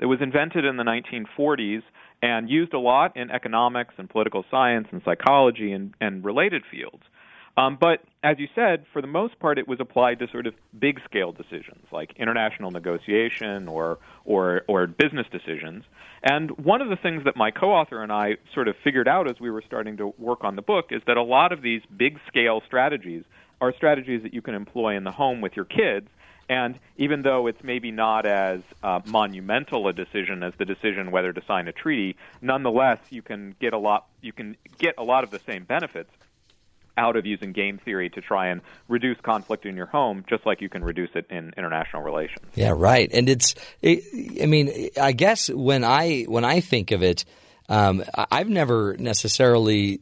that 0.00 0.08
was 0.08 0.20
invented 0.22 0.64
in 0.64 0.76
the 0.76 0.82
1940s 0.82 1.82
and 2.22 2.50
used 2.50 2.72
a 2.74 2.78
lot 2.78 3.16
in 3.16 3.30
economics 3.30 3.94
and 3.98 4.08
political 4.08 4.44
science 4.50 4.88
and 4.90 5.02
psychology 5.04 5.72
and, 5.72 5.94
and 6.00 6.24
related 6.24 6.62
fields. 6.70 7.02
Um, 7.56 7.76
but 7.80 8.02
as 8.22 8.38
you 8.38 8.48
said, 8.54 8.84
for 8.92 9.02
the 9.02 9.08
most 9.08 9.38
part, 9.38 9.58
it 9.58 9.66
was 9.66 9.80
applied 9.80 10.18
to 10.20 10.28
sort 10.28 10.46
of 10.46 10.54
big 10.78 11.00
scale 11.04 11.32
decisions 11.32 11.84
like 11.92 12.12
international 12.16 12.70
negotiation 12.70 13.68
or, 13.68 13.98
or, 14.24 14.62
or 14.68 14.86
business 14.86 15.26
decisions. 15.30 15.84
And 16.22 16.50
one 16.58 16.82
of 16.82 16.88
the 16.88 16.96
things 16.96 17.24
that 17.24 17.36
my 17.36 17.50
co 17.50 17.72
author 17.72 18.02
and 18.02 18.12
I 18.12 18.36
sort 18.54 18.68
of 18.68 18.76
figured 18.84 19.08
out 19.08 19.28
as 19.28 19.40
we 19.40 19.50
were 19.50 19.62
starting 19.66 19.96
to 19.98 20.14
work 20.18 20.44
on 20.44 20.56
the 20.56 20.62
book 20.62 20.86
is 20.90 21.02
that 21.06 21.16
a 21.16 21.22
lot 21.22 21.52
of 21.52 21.62
these 21.62 21.82
big 21.96 22.18
scale 22.28 22.62
strategies 22.66 23.24
are 23.60 23.72
strategies 23.74 24.22
that 24.22 24.32
you 24.32 24.42
can 24.42 24.54
employ 24.54 24.96
in 24.96 25.04
the 25.04 25.12
home 25.12 25.40
with 25.40 25.56
your 25.56 25.64
kids. 25.64 26.08
And 26.48 26.78
even 26.96 27.22
though 27.22 27.46
it's 27.46 27.62
maybe 27.62 27.90
not 27.92 28.26
as 28.26 28.60
uh, 28.82 29.00
monumental 29.06 29.86
a 29.86 29.92
decision 29.92 30.42
as 30.42 30.52
the 30.58 30.64
decision 30.64 31.10
whether 31.10 31.32
to 31.32 31.42
sign 31.46 31.68
a 31.68 31.72
treaty, 31.72 32.16
nonetheless 32.42 32.98
you 33.08 33.22
can 33.22 33.54
get 33.60 33.72
a 33.72 33.78
lot 33.78 34.06
you 34.20 34.32
can 34.32 34.56
get 34.78 34.94
a 34.98 35.04
lot 35.04 35.24
of 35.24 35.30
the 35.30 35.38
same 35.38 35.64
benefits 35.64 36.10
out 36.96 37.16
of 37.16 37.26
using 37.26 37.52
game 37.52 37.78
theory 37.78 38.10
to 38.10 38.20
try 38.20 38.48
and 38.48 38.60
reduce 38.88 39.18
conflict 39.20 39.66
in 39.66 39.76
your 39.76 39.86
home, 39.86 40.24
just 40.28 40.44
like 40.46 40.60
you 40.60 40.68
can 40.68 40.84
reduce 40.84 41.10
it 41.14 41.26
in 41.30 41.52
international 41.56 42.02
relations. 42.02 42.44
Yeah, 42.54 42.72
right. 42.76 43.10
And 43.12 43.28
it's, 43.28 43.54
it, 43.82 44.02
I 44.42 44.46
mean, 44.46 44.90
I 45.00 45.12
guess 45.12 45.48
when 45.48 45.84
I 45.84 46.22
when 46.22 46.44
I 46.44 46.60
think 46.60 46.90
of 46.90 47.02
it, 47.02 47.24
um, 47.68 48.02
I've 48.14 48.48
never 48.48 48.96
necessarily, 48.98 50.00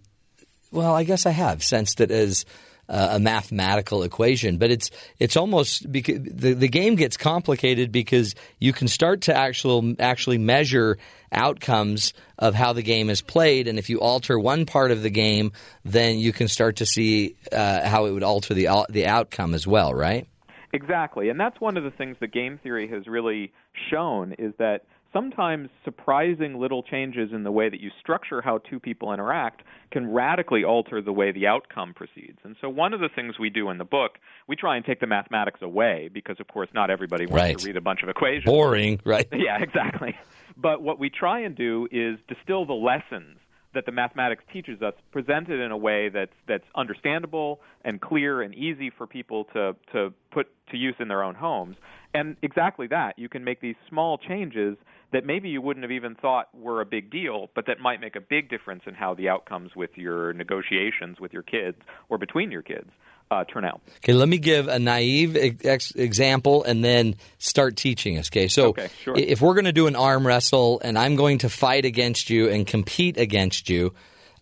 well, 0.73 0.95
I 0.95 1.05
guess 1.05 1.27
I 1.27 1.31
have 1.31 1.63
sensed 1.63 2.01
it 2.01 2.11
as 2.11 2.45
uh, 2.89 3.09
a 3.13 3.21
mathematical 3.21 4.03
equation. 4.03 4.59
But 4.59 4.71
it's 4.71 4.91
it's 5.19 5.37
almost 5.37 5.91
because 5.91 6.21
the 6.23 6.55
the 6.55 6.69
game 6.69 6.95
gets 6.95 7.17
complicated 7.17 7.93
because 7.93 8.35
you 8.59 8.73
can 8.73 8.89
start 8.89 9.23
to 9.23 9.37
actual 9.37 9.95
actually 9.99 10.39
measure 10.39 10.99
outcomes 11.31 12.15
of 12.39 12.55
how 12.55 12.73
the 12.73 12.83
game 12.83 13.11
is 13.11 13.21
played, 13.21 13.69
and 13.69 13.79
if 13.79 13.91
you 13.91 14.01
alter 14.01 14.39
one 14.39 14.65
part 14.65 14.91
of 14.91 15.03
the 15.03 15.11
game, 15.11 15.53
then 15.85 16.19
you 16.19 16.33
can 16.33 16.49
start 16.49 16.77
to 16.77 16.87
see 16.87 17.37
uh, 17.53 17.87
how 17.87 18.07
it 18.07 18.13
would 18.13 18.23
alter 18.23 18.55
the 18.55 18.69
the 18.89 19.07
outcome 19.07 19.55
as 19.55 19.67
well, 19.67 19.93
right? 19.93 20.27
Exactly, 20.73 21.31
and 21.31 21.41
that's 21.41 21.61
one 21.61 21.77
of 21.77 21.85
the 21.85 21.91
things 21.91 22.17
that 22.21 22.33
game 22.33 22.59
theory 22.63 22.89
has 22.89 23.07
really 23.07 23.53
shown 23.91 24.35
is 24.39 24.53
that 24.59 24.83
sometimes 25.13 25.69
surprising 25.85 26.59
little 26.59 26.83
changes 26.83 27.31
in 27.33 27.45
the 27.45 27.53
way 27.53 27.69
that 27.69 27.81
you 27.81 27.91
structure 28.01 28.41
how 28.41 28.59
two 28.59 28.79
people 28.79 29.13
interact 29.13 29.63
can 29.91 30.11
radically 30.11 30.65
alter 30.65 31.01
the 31.01 31.13
way 31.13 31.33
the 31.33 31.47
outcome 31.47 31.95
proceeds. 31.95 32.39
And 32.45 32.57
so, 32.61 32.69
one 32.69 32.93
of 32.93 33.01
the 33.01 33.09
things 33.15 33.39
we 33.39 33.51
do 33.51 33.71
in 33.71 33.79
the 33.79 33.85
book, 33.85 34.19
we 34.47 34.57
try 34.57 34.77
and 34.77 34.85
take 34.85 35.01
the 35.01 35.07
mathematics 35.07 35.61
away 35.63 36.11
because, 36.13 36.37
of 36.41 36.49
course, 36.49 36.69
not 36.75 36.91
everybody 36.91 37.27
wants 37.27 37.43
right. 37.43 37.59
to 37.59 37.67
read 37.67 37.77
a 37.77 37.81
bunch 37.81 38.03
of 38.03 38.09
equations. 38.09 38.45
Boring, 38.45 39.01
right? 39.05 39.27
Yeah, 39.39 39.63
exactly. 39.63 40.17
But 40.57 40.83
what 40.83 40.99
we 40.99 41.11
try 41.11 41.41
and 41.41 41.55
do 41.57 41.87
is 41.93 42.19
distill 42.29 42.67
the 42.67 42.73
lessons 42.73 43.39
that 43.75 43.87
the 43.87 43.93
mathematics 43.93 44.45
teaches 44.53 44.81
us 44.83 44.95
presented 45.13 45.61
in 45.61 45.71
a 45.71 45.77
way 45.77 46.09
that's 46.09 46.33
that's 46.47 46.65
understandable 46.75 47.61
and 47.85 48.01
clear 48.01 48.43
and 48.43 48.55
easy 48.55 48.91
for 48.91 49.07
people 49.07 49.45
to 49.53 49.77
to 49.93 50.13
put 50.31 50.47
to 50.71 50.77
use 50.77 50.95
in 50.99 51.09
their 51.09 51.23
own 51.23 51.35
homes. 51.35 51.77
And 52.15 52.37
exactly 52.43 52.87
that, 52.89 53.19
you 53.19 53.29
can 53.29 53.45
make 53.45 53.61
these 53.61 53.77
small 53.89 54.19
changes 54.19 54.77
that 55.13 55.25
maybe 55.25 55.49
you 55.49 55.63
wouldn't 55.63 55.85
have 55.85 55.91
even 55.91 56.15
thought 56.15 56.49
were 56.55 56.81
a 56.81 56.87
big 56.87 57.11
deal, 57.11 57.49
but 57.55 57.67
that 57.67 57.81
might 57.81 58.01
make 58.01 58.17
a 58.17 58.21
big 58.21 58.51
difference 58.51 58.83
in 58.87 58.95
how 58.95 59.15
the 59.15 59.29
outcomes 59.29 59.73
with 59.75 59.91
your 59.95 60.33
negotiations 60.33 61.19
with 61.21 61.33
your 61.33 61.43
kids 61.43 61.79
or 62.09 62.19
between 62.19 62.51
your 62.51 62.63
kids 62.63 62.91
uh, 63.31 63.45
turn 63.45 63.65
out. 63.65 63.81
Okay, 63.99 64.13
let 64.13 64.29
me 64.29 64.39
give 64.39 64.69
a 64.69 64.79
naive 64.79 65.37
ex- 65.65 65.93
example 65.93 66.65
and 66.65 66.85
then 66.85 67.17
start 67.39 67.77
teaching 67.77 68.19
us. 68.19 68.29
Okay, 68.29 68.49
so 68.49 68.69
okay, 68.69 68.89
sure. 69.03 69.15
if 69.17 69.41
we're 69.41 69.55
going 69.55 69.67
to 69.67 69.73
do 69.73 69.87
an 69.87 69.97
arm 69.97 70.27
wrestle 70.27 70.81
and 70.83 70.99
I'm 70.99 71.17
going 71.17 71.39
to 71.39 71.49
fight 71.49 71.85
against 71.85 72.31
you 72.31 72.49
and 72.49 72.67
compete 72.67 73.19
against 73.19 73.69
you, 73.69 73.95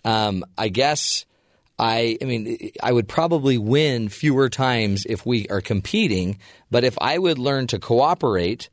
um, 0.04 0.44
I 0.56 0.68
guess. 0.68 1.24
I, 1.78 2.16
I 2.22 2.24
mean, 2.24 2.70
I 2.82 2.90
would 2.90 3.06
probably 3.06 3.58
win 3.58 4.08
fewer 4.08 4.48
times 4.48 5.04
if 5.06 5.26
we 5.26 5.46
are 5.48 5.60
competing, 5.60 6.38
but 6.70 6.84
if 6.84 6.96
I 6.98 7.18
would 7.18 7.38
learn 7.38 7.66
to 7.66 7.78
cooperate 7.78 8.70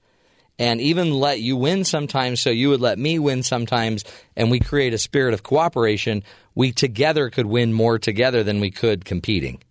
and 0.57 0.79
even 0.79 1.11
let 1.11 1.41
you 1.41 1.57
win 1.57 1.83
sometimes 1.83 2.39
so 2.39 2.49
you 2.49 2.69
would 2.69 2.79
let 2.79 2.97
me 2.97 3.19
win 3.19 3.43
sometimes 3.43 4.05
and 4.37 4.49
we 4.49 4.61
create 4.61 4.93
a 4.93 4.97
spirit 4.97 5.33
of 5.33 5.43
cooperation, 5.43 6.23
we 6.55 6.71
together 6.71 7.29
could 7.29 7.45
win 7.45 7.73
more 7.73 7.99
together 7.99 8.41
than 8.41 8.61
we 8.61 8.71
could 8.71 9.03
competing. 9.03 9.61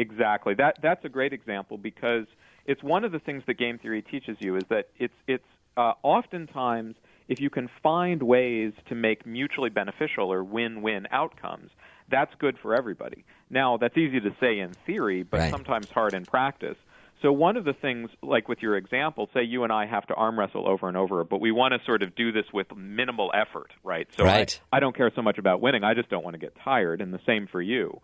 Exactly. 0.00 0.54
That 0.54 0.78
that's 0.82 1.04
a 1.04 1.08
great 1.08 1.32
example 1.32 1.76
because 1.76 2.26
it's 2.66 2.82
one 2.82 3.04
of 3.04 3.12
the 3.12 3.18
things 3.18 3.42
that 3.46 3.54
game 3.54 3.78
theory 3.78 4.02
teaches 4.02 4.36
you 4.40 4.56
is 4.56 4.64
that 4.70 4.88
it's 4.98 5.14
it's 5.26 5.44
uh, 5.76 5.92
oftentimes 6.02 6.94
if 7.28 7.40
you 7.40 7.50
can 7.50 7.68
find 7.82 8.22
ways 8.22 8.72
to 8.88 8.94
make 8.94 9.24
mutually 9.24 9.70
beneficial 9.70 10.32
or 10.32 10.42
win-win 10.42 11.06
outcomes, 11.12 11.70
that's 12.10 12.34
good 12.40 12.56
for 12.60 12.74
everybody. 12.74 13.24
Now, 13.50 13.76
that's 13.76 13.96
easy 13.96 14.18
to 14.20 14.30
say 14.40 14.58
in 14.58 14.72
theory, 14.84 15.22
but 15.22 15.38
right. 15.38 15.50
sometimes 15.50 15.88
hard 15.90 16.12
in 16.14 16.24
practice. 16.24 16.76
So 17.22 17.30
one 17.30 17.56
of 17.56 17.64
the 17.64 17.72
things, 17.72 18.10
like 18.22 18.48
with 18.48 18.62
your 18.62 18.76
example, 18.76 19.28
say 19.32 19.42
you 19.44 19.62
and 19.62 19.72
I 19.72 19.86
have 19.86 20.06
to 20.06 20.14
arm 20.14 20.38
wrestle 20.38 20.66
over 20.68 20.88
and 20.88 20.96
over, 20.96 21.22
but 21.22 21.40
we 21.40 21.52
want 21.52 21.74
to 21.74 21.78
sort 21.84 22.02
of 22.02 22.16
do 22.16 22.32
this 22.32 22.46
with 22.52 22.66
minimal 22.74 23.30
effort, 23.32 23.70
right? 23.84 24.08
So 24.16 24.24
right. 24.24 24.60
I, 24.72 24.78
I 24.78 24.80
don't 24.80 24.96
care 24.96 25.12
so 25.14 25.22
much 25.22 25.38
about 25.38 25.60
winning. 25.60 25.84
I 25.84 25.94
just 25.94 26.08
don't 26.08 26.24
want 26.24 26.34
to 26.34 26.40
get 26.40 26.56
tired, 26.64 27.00
and 27.00 27.12
the 27.12 27.20
same 27.26 27.46
for 27.46 27.60
you. 27.60 28.00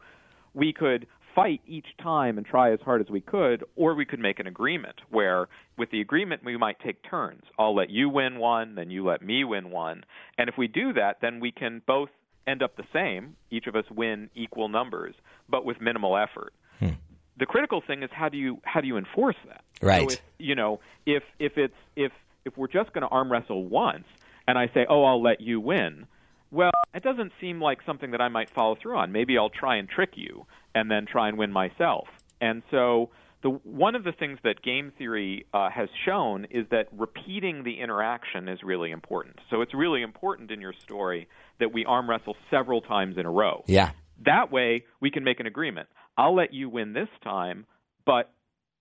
We 0.55 0.73
could 0.73 1.07
fight 1.37 1.61
each 1.69 1.87
time 2.03 2.39
and 2.39 2.47
try 2.47 2.73
as 2.73 2.81
hard 2.81 3.03
as 3.03 3.11
we 3.11 3.21
could, 3.21 3.63
or 3.77 3.95
we 3.95 4.07
could 4.07 4.19
make 4.19 4.41
an 4.41 4.47
agreement 4.47 4.97
where, 5.11 5.47
with 5.77 5.91
the 5.91 6.01
agreement, 6.01 6.43
we 6.43 6.57
might 6.57 6.81
take 6.81 6.97
turns. 7.09 7.43
I'll 7.59 7.77
let 7.77 7.91
you 7.91 8.09
win 8.09 8.39
one, 8.39 8.75
then 8.75 8.91
you 8.91 9.05
let 9.05 9.23
me 9.23 9.45
win 9.45 9.71
one. 9.71 10.05
And 10.39 10.49
if 10.49 10.57
we 10.57 10.67
do 10.67 10.95
that, 10.95 11.19
then 11.21 11.39
we 11.39 11.53
can 11.53 11.83
both 11.87 12.09
end 12.47 12.63
up 12.63 12.77
the 12.77 12.85
same. 12.93 13.37
Each 13.51 13.67
of 13.67 13.77
us 13.77 13.85
win 13.95 14.31
equal 14.35 14.69
numbers, 14.69 15.15
but 15.49 15.67
with 15.67 15.79
minimal 15.81 16.17
effort. 16.17 16.55
Hmm. 16.81 16.95
The 17.39 17.47
critical 17.47 17.83
thing 17.87 18.03
is 18.03 18.09
how 18.13 18.31
do 18.31 18.39
you 18.39 18.59
how 18.65 18.81
do 18.81 18.87
you 18.87 18.97
enforce 18.97 19.37
that? 19.47 19.63
Right. 19.83 20.11
So 20.11 20.15
if, 20.15 20.23
you 20.39 20.55
know, 20.55 20.81
if 21.05 21.23
if 21.39 21.59
it's 21.59 21.75
if 21.95 22.13
if 22.47 22.57
we're 22.57 22.67
just 22.67 22.95
going 22.95 23.03
to 23.03 23.09
arm 23.09 23.31
wrestle 23.31 23.67
once, 23.67 24.07
and 24.49 24.57
I 24.57 24.69
say, 24.73 24.87
"Oh, 24.89 25.05
I'll 25.05 25.23
let 25.23 25.43
you 25.43 25.61
win," 25.61 26.07
well, 26.51 26.71
it 26.95 27.03
doesn't 27.03 27.33
seem 27.39 27.61
like 27.61 27.81
something 27.85 28.13
that 28.13 28.23
I 28.23 28.29
might 28.29 28.49
follow 28.49 28.77
through 28.81 28.97
on. 28.97 29.13
Maybe 29.13 29.37
I'll 29.37 29.51
try 29.51 29.77
and 29.77 29.87
trick 29.87 30.13
you 30.15 30.47
and 30.77 30.91
then 30.91 31.07
try 31.11 31.29
and 31.29 31.39
win 31.39 31.51
myself. 31.51 32.07
And 32.41 32.63
so, 32.71 33.09
the 33.43 33.49
one 33.49 33.95
of 33.95 34.05
the 34.05 34.13
things 34.13 34.39
that 34.45 34.63
game 34.63 34.93
theory 34.99 35.47
uh, 35.55 35.71
has 35.71 35.89
shown 36.05 36.47
is 36.51 36.67
that 36.71 36.89
repeating 36.93 37.65
the 37.65 37.81
interaction 37.81 38.49
is 38.49 38.59
really 38.63 38.91
important. 38.91 39.37
So 39.51 39.63
it's 39.63 39.75
really 39.75 40.03
important 40.03 40.51
in 40.51 40.61
your 40.61 40.75
story 40.85 41.29
that 41.61 41.73
we 41.73 41.85
arm 41.85 42.09
wrestle 42.09 42.37
several 42.51 42.81
times 42.81 43.17
in 43.19 43.27
a 43.27 43.31
row. 43.31 43.63
Yeah. 43.67 43.91
That 44.25 44.51
way, 44.51 44.85
we 45.01 45.11
can 45.11 45.23
make 45.23 45.41
an 45.41 45.47
agreement. 45.47 45.89
I'll 46.17 46.35
let 46.35 46.53
you 46.55 46.69
win 46.69 46.93
this 46.93 47.09
time, 47.23 47.67
but 48.05 48.33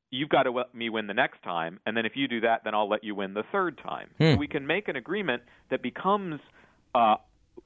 you've 0.10 0.30
got 0.30 0.44
to 0.44 0.52
let 0.52 0.74
me 0.74 0.90
win 0.90 1.08
the 1.08 1.14
next 1.14 1.44
time. 1.44 1.80
And 1.86 1.96
then 1.96 2.06
if 2.06 2.14
you 2.16 2.28
do 2.28 2.42
that, 2.42 2.64
then 2.64 2.74
I'll 2.74 2.90
let 2.90 3.04
you 3.04 3.14
win 3.14 3.34
the 3.34 3.44
third 3.52 3.78
time. 3.78 4.10
Hmm. 4.18 4.34
So 4.34 4.36
we 4.38 4.48
can 4.48 4.66
make 4.66 4.88
an 4.88 4.96
agreement 4.96 5.44
that 5.70 5.84
becomes 5.84 6.40
uh, 6.96 7.16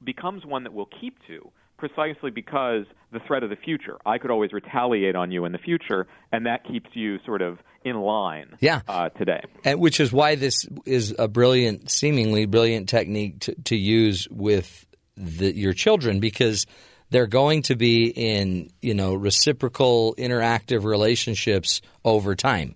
becomes 0.03 0.45
one 0.45 0.63
that 0.63 0.73
we'll 0.73 0.89
keep 0.99 1.17
to 1.27 1.51
precisely 1.79 2.31
because 2.31 2.85
the 3.11 3.19
threat 3.25 3.43
of 3.43 3.49
the 3.49 3.55
future. 3.55 3.97
I 4.05 4.17
could 4.17 4.29
always 4.29 4.53
retaliate 4.53 5.15
on 5.15 5.31
you 5.31 5.45
in 5.45 5.51
the 5.51 5.57
future, 5.57 6.07
and 6.31 6.45
that 6.45 6.65
keeps 6.65 6.89
you 6.93 7.17
sort 7.25 7.41
of 7.41 7.57
in 7.83 7.95
line 7.95 8.55
yeah. 8.59 8.81
uh, 8.87 9.09
today. 9.09 9.41
And 9.63 9.79
which 9.79 9.99
is 9.99 10.11
why 10.11 10.35
this 10.35 10.65
is 10.85 11.15
a 11.17 11.27
brilliant, 11.27 11.89
seemingly 11.89 12.45
brilliant 12.45 12.89
technique 12.89 13.39
to, 13.41 13.55
to 13.63 13.75
use 13.75 14.27
with 14.29 14.85
the, 15.15 15.55
your 15.55 15.73
children 15.73 16.19
because 16.19 16.67
they're 17.09 17.27
going 17.27 17.63
to 17.63 17.75
be 17.75 18.07
in 18.07 18.69
you 18.81 18.93
know 18.93 19.15
reciprocal 19.15 20.13
interactive 20.17 20.83
relationships 20.83 21.81
over 22.05 22.35
time. 22.35 22.75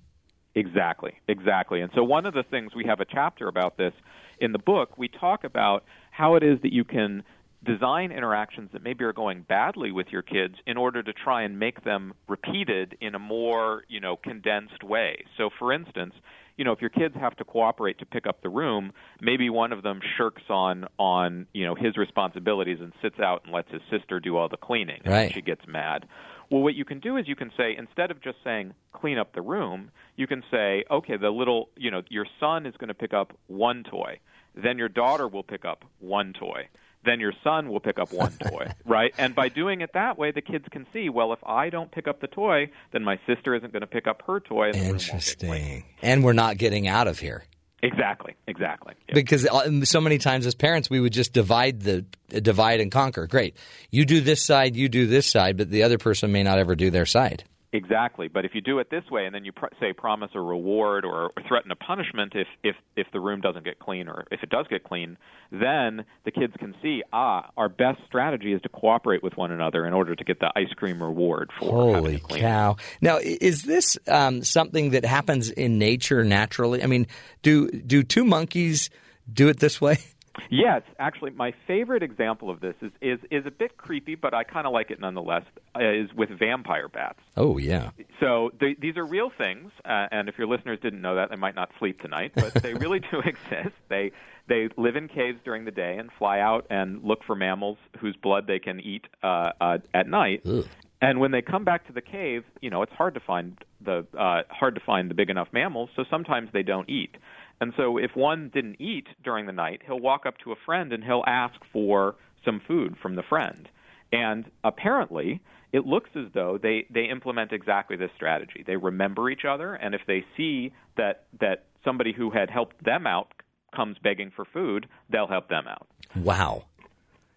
Exactly, 0.55 1.13
exactly. 1.27 1.81
And 1.81 1.91
so 1.95 2.03
one 2.03 2.25
of 2.25 2.33
the 2.33 2.43
things 2.43 2.75
we 2.75 2.85
have 2.85 2.99
a 2.99 3.05
chapter 3.05 3.47
about 3.47 3.77
this 3.77 3.93
in 4.39 4.51
the 4.51 4.59
book. 4.59 4.97
We 4.97 5.07
talk 5.07 5.43
about 5.43 5.85
how 6.11 6.35
it 6.35 6.43
is 6.43 6.59
that 6.61 6.73
you 6.73 6.83
can 6.83 7.23
design 7.63 8.11
interactions 8.11 8.69
that 8.73 8.83
maybe 8.83 9.03
are 9.03 9.13
going 9.13 9.41
badly 9.41 9.91
with 9.91 10.07
your 10.11 10.21
kids 10.21 10.55
in 10.65 10.77
order 10.77 11.01
to 11.01 11.13
try 11.13 11.43
and 11.43 11.59
make 11.59 11.83
them 11.83 12.13
repeated 12.27 12.97
in 13.01 13.15
a 13.15 13.19
more 13.19 13.83
you 13.87 13.99
know 13.99 14.15
condensed 14.15 14.83
way. 14.83 15.25
So, 15.37 15.49
for 15.57 15.71
instance, 15.71 16.13
you 16.57 16.65
know 16.65 16.71
if 16.71 16.81
your 16.81 16.89
kids 16.89 17.15
have 17.15 17.35
to 17.37 17.43
cooperate 17.43 17.99
to 17.99 18.05
pick 18.05 18.27
up 18.27 18.41
the 18.41 18.49
room, 18.49 18.91
maybe 19.21 19.49
one 19.49 19.71
of 19.71 19.83
them 19.83 19.99
shirks 20.17 20.43
on 20.49 20.85
on 20.97 21.47
you 21.53 21.65
know 21.65 21.75
his 21.75 21.97
responsibilities 21.97 22.79
and 22.81 22.93
sits 23.01 23.19
out 23.19 23.43
and 23.45 23.53
lets 23.53 23.71
his 23.71 23.81
sister 23.89 24.19
do 24.19 24.37
all 24.37 24.49
the 24.49 24.57
cleaning, 24.57 25.01
and 25.03 25.13
right. 25.13 25.33
she 25.33 25.41
gets 25.41 25.65
mad. 25.67 26.05
Well, 26.49 26.61
what 26.61 26.75
you 26.75 26.85
can 26.85 26.99
do 26.99 27.17
is 27.17 27.27
you 27.27 27.35
can 27.35 27.51
say 27.57 27.75
instead 27.75 28.11
of 28.11 28.21
just 28.21 28.37
saying 28.43 28.73
clean 28.91 29.17
up 29.17 29.33
the 29.33 29.41
room, 29.41 29.89
you 30.15 30.27
can 30.27 30.43
say, 30.51 30.83
okay, 30.91 31.17
the 31.17 31.31
little, 31.31 31.69
you 31.75 31.89
know, 31.89 32.03
your 32.09 32.27
son 32.39 32.65
is 32.65 32.75
going 32.77 32.89
to 32.89 32.93
pick 32.93 33.13
up 33.13 33.33
one 33.47 33.83
toy, 33.83 34.19
then 34.53 34.77
your 34.77 34.89
daughter 34.89 35.27
will 35.27 35.41
pick 35.41 35.65
up 35.65 35.83
one 35.99 36.33
toy, 36.33 36.67
then 37.05 37.19
your 37.19 37.33
son 37.43 37.69
will 37.69 37.79
pick 37.79 37.99
up 37.99 38.11
one 38.11 38.31
toy, 38.31 38.67
right? 38.85 39.13
And 39.17 39.35
by 39.35 39.49
doing 39.49 39.81
it 39.81 39.91
that 39.93 40.17
way, 40.17 40.31
the 40.31 40.41
kids 40.41 40.65
can 40.71 40.85
see, 40.93 41.09
well, 41.09 41.33
if 41.33 41.39
I 41.45 41.69
don't 41.69 41.91
pick 41.91 42.07
up 42.07 42.21
the 42.21 42.27
toy, 42.27 42.69
then 42.91 43.03
my 43.03 43.19
sister 43.27 43.55
isn't 43.55 43.71
going 43.71 43.81
to 43.81 43.87
pick 43.87 44.07
up 44.07 44.23
her 44.27 44.39
toy. 44.39 44.69
And 44.69 44.75
Interesting. 44.75 45.83
And 46.01 46.23
we're 46.23 46.33
not 46.33 46.57
getting 46.57 46.87
out 46.87 47.07
of 47.07 47.19
here. 47.19 47.43
Exactly, 47.83 48.33
exactly. 48.47 48.93
Yep. 49.09 49.15
Because 49.15 49.45
uh, 49.45 49.83
so 49.83 49.99
many 49.99 50.17
times 50.17 50.45
as 50.45 50.55
parents, 50.55 50.89
we 50.89 51.01
would 51.01 51.11
just 51.11 51.33
divide 51.33 51.81
the 51.81 52.05
divide 52.29 52.79
and 52.79 52.89
conquer. 52.89 53.27
Great, 53.27 53.57
you 53.91 54.05
do 54.05 54.21
this 54.21 54.41
side, 54.41 54.77
you 54.77 54.87
do 54.87 55.05
this 55.05 55.27
side, 55.27 55.57
but 55.57 55.69
the 55.69 55.83
other 55.83 55.97
person 55.97 56.31
may 56.31 56.43
not 56.43 56.59
ever 56.59 56.75
do 56.75 56.89
their 56.89 57.05
side. 57.05 57.43
Exactly, 57.73 58.27
but 58.27 58.45
if 58.45 58.51
you 58.53 58.61
do 58.61 58.77
it 58.77 58.91
this 58.91 59.03
way, 59.09 59.25
and 59.25 59.33
then 59.33 59.43
you 59.43 59.51
pr- 59.51 59.65
say 59.79 59.93
promise 59.93 60.29
a 60.35 60.39
reward 60.39 61.05
or, 61.05 61.31
or 61.35 61.43
threaten 61.47 61.71
a 61.71 61.75
punishment 61.75 62.33
if, 62.35 62.47
if 62.63 62.75
if 62.95 63.07
the 63.11 63.19
room 63.19 63.41
doesn't 63.41 63.65
get 63.65 63.79
clean 63.79 64.07
or 64.07 64.25
if 64.29 64.43
it 64.43 64.51
does 64.51 64.67
get 64.69 64.83
clean, 64.83 65.17
then 65.51 66.05
the 66.23 66.29
kids 66.29 66.53
can 66.59 66.75
see 66.83 67.01
ah 67.11 67.49
our 67.57 67.69
best 67.69 67.99
strategy 68.05 68.53
is 68.53 68.61
to 68.61 68.69
cooperate 68.69 69.23
with 69.23 69.35
one 69.37 69.51
another 69.51 69.87
in 69.87 69.93
order 69.93 70.15
to 70.15 70.23
get 70.23 70.39
the 70.39 70.51
ice 70.55 70.71
cream 70.75 71.01
reward 71.01 71.49
for 71.59 71.71
Holy 71.71 71.93
having 71.93 72.19
clean. 72.19 72.41
cow! 72.41 72.75
Now, 73.01 73.17
is 73.17 73.63
this 73.63 73.97
um, 74.07 74.43
something 74.43 74.91
that 74.91 75.03
happens 75.03 75.49
in 75.49 75.79
nature 75.79 76.23
naturally? 76.23 76.83
I 76.83 76.85
mean, 76.85 77.07
do 77.41 77.71
do 77.71 78.03
two 78.03 78.23
monkeys 78.23 78.91
do 79.31 79.47
it 79.49 79.59
this 79.59 79.81
way? 79.81 79.97
Yes, 80.49 80.81
actually, 80.99 81.31
my 81.31 81.53
favorite 81.67 82.03
example 82.03 82.49
of 82.49 82.59
this 82.59 82.75
is 82.81 82.91
is, 83.01 83.19
is 83.29 83.45
a 83.45 83.51
bit 83.51 83.77
creepy, 83.77 84.15
but 84.15 84.33
I 84.33 84.43
kind 84.43 84.65
of 84.65 84.73
like 84.73 84.91
it 84.91 84.99
nonetheless. 84.99 85.43
Uh, 85.75 85.91
is 85.91 86.13
with 86.13 86.29
vampire 86.29 86.87
bats. 86.87 87.19
Oh 87.37 87.57
yeah. 87.57 87.91
So 88.19 88.51
they, 88.59 88.75
these 88.79 88.97
are 88.97 89.05
real 89.05 89.31
things, 89.35 89.71
uh, 89.85 90.07
and 90.11 90.29
if 90.29 90.37
your 90.37 90.47
listeners 90.47 90.79
didn't 90.81 91.01
know 91.01 91.15
that, 91.15 91.29
they 91.29 91.35
might 91.35 91.55
not 91.55 91.69
sleep 91.79 92.01
tonight. 92.01 92.31
But 92.35 92.53
they 92.55 92.73
really 92.73 92.99
do 92.99 93.19
exist. 93.19 93.75
They 93.89 94.11
they 94.47 94.69
live 94.77 94.95
in 94.95 95.07
caves 95.07 95.39
during 95.45 95.65
the 95.65 95.71
day 95.71 95.97
and 95.97 96.09
fly 96.17 96.39
out 96.39 96.65
and 96.69 97.03
look 97.03 97.23
for 97.25 97.35
mammals 97.35 97.77
whose 97.99 98.15
blood 98.15 98.45
they 98.47 98.59
can 98.59 98.79
eat 98.79 99.05
uh, 99.23 99.51
uh, 99.61 99.77
at 99.93 100.07
night. 100.07 100.41
Ugh. 100.45 100.67
And 101.01 101.19
when 101.19 101.31
they 101.31 101.41
come 101.41 101.65
back 101.65 101.85
to 101.87 101.93
the 101.93 102.01
cave, 102.01 102.43
you 102.61 102.69
know, 102.69 102.81
it's 102.81 102.93
hard 102.93 103.13
to 103.15 103.19
find 103.19 103.57
the 103.83 104.05
uh, 104.17 104.43
hard 104.49 104.75
to 104.75 104.81
find 104.81 105.09
the 105.09 105.13
big 105.13 105.29
enough 105.29 105.49
mammals, 105.51 105.89
so 105.97 106.05
sometimes 106.09 106.49
they 106.53 106.63
don't 106.63 106.89
eat. 106.89 107.15
And 107.63 107.71
so 107.77 107.97
if 107.97 108.13
one 108.13 108.51
didn't 108.53 108.81
eat 108.81 109.07
during 109.23 109.45
the 109.45 109.53
night, 109.53 109.83
he'll 109.85 109.97
walk 109.97 110.25
up 110.25 110.37
to 110.43 110.51
a 110.51 110.55
friend 110.65 110.91
and 110.91 111.01
he'll 111.01 111.23
ask 111.25 111.55
for 111.71 112.15
some 112.43 112.59
food 112.67 112.97
from 113.01 113.15
the 113.15 113.23
friend. 113.23 113.69
And 114.11 114.51
apparently, 114.65 115.39
it 115.71 115.85
looks 115.85 116.09
as 116.13 116.25
though 116.33 116.59
they, 116.61 116.85
they 116.93 117.05
implement 117.05 117.53
exactly 117.53 117.95
this 117.95 118.11
strategy. 118.17 118.65
They 118.67 118.75
remember 118.75 119.29
each 119.29 119.45
other, 119.49 119.75
and 119.75 119.95
if 119.95 120.01
they 120.05 120.25
see 120.35 120.73
that, 120.97 121.23
that 121.39 121.67
somebody 121.85 122.11
who 122.11 122.31
had 122.31 122.49
helped 122.49 122.83
them 122.83 123.07
out 123.07 123.31
comes 123.73 123.95
begging 124.03 124.33
for 124.35 124.43
food, 124.43 124.85
they'll 125.09 125.25
help 125.25 125.47
them 125.47 125.63
out. 125.65 125.87
Wow. 126.17 126.65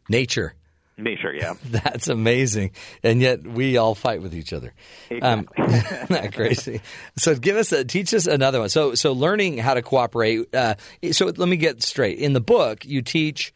Nature. 0.09 0.57
Nature, 0.99 1.35
yeah. 1.35 1.55
That's 1.65 2.09
amazing. 2.09 2.71
And 3.03 3.21
yet 3.21 3.47
we 3.47 3.77
all 3.77 3.95
fight 3.95 4.23
with 4.23 4.35
each 4.35 4.53
other. 4.53 4.73
Exactly. 5.11 5.65
Um, 5.67 6.07
not 6.09 6.33
crazy. 6.33 6.81
So 7.17 7.35
give 7.35 7.57
us 7.57 7.73
a, 7.73 7.85
teach 7.85 8.15
us 8.15 8.27
another 8.27 8.61
one. 8.61 8.69
So 8.69 8.95
so 8.95 9.13
learning 9.13 9.59
how 9.59 9.75
to 9.75 9.83
cooperate. 9.83 10.55
Uh, 10.55 10.77
so 11.13 11.27
let 11.27 11.49
me 11.49 11.57
get 11.57 11.83
straight. 11.83 12.19
In 12.19 12.33
the 12.33 12.41
book, 12.41 12.85
you 12.85 13.03
teach 13.03 13.53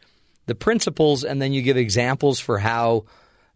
the 0.47 0.55
principles 0.55 1.25
and 1.25 1.41
then 1.41 1.53
you 1.53 1.63
give 1.63 1.77
examples 1.77 2.41
for 2.41 2.59
how 2.59 3.05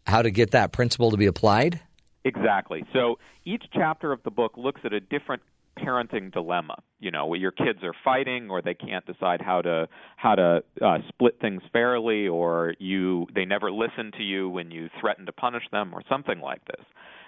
how 0.06 0.22
to 0.22 0.30
get 0.30 0.52
that 0.52 0.72
principle 0.72 1.10
to 1.10 1.16
be 1.16 1.26
applied. 1.26 1.80
Exactly. 2.24 2.84
So 2.92 3.18
each 3.44 3.64
chapter 3.72 4.12
of 4.12 4.22
the 4.22 4.30
book 4.30 4.56
looks 4.56 4.80
at 4.84 4.92
a 4.92 5.00
different 5.00 5.42
parenting 5.78 6.32
dilemma. 6.32 6.76
You 7.00 7.10
know, 7.10 7.26
where 7.26 7.38
your 7.38 7.50
kids 7.50 7.80
are 7.82 7.94
fighting, 8.04 8.48
or 8.50 8.62
they 8.62 8.74
can't 8.74 9.04
decide 9.06 9.40
how 9.40 9.62
to 9.62 9.88
how 10.16 10.34
to 10.34 10.62
uh, 10.80 10.98
split 11.08 11.38
things 11.40 11.62
fairly, 11.72 12.28
or 12.28 12.74
you 12.78 13.26
they 13.34 13.44
never 13.44 13.70
listen 13.70 14.12
to 14.16 14.22
you 14.22 14.48
when 14.48 14.70
you 14.70 14.88
threaten 15.00 15.26
to 15.26 15.32
punish 15.32 15.64
them, 15.70 15.92
or 15.94 16.02
something 16.08 16.40
like 16.40 16.64
this. 16.66 16.84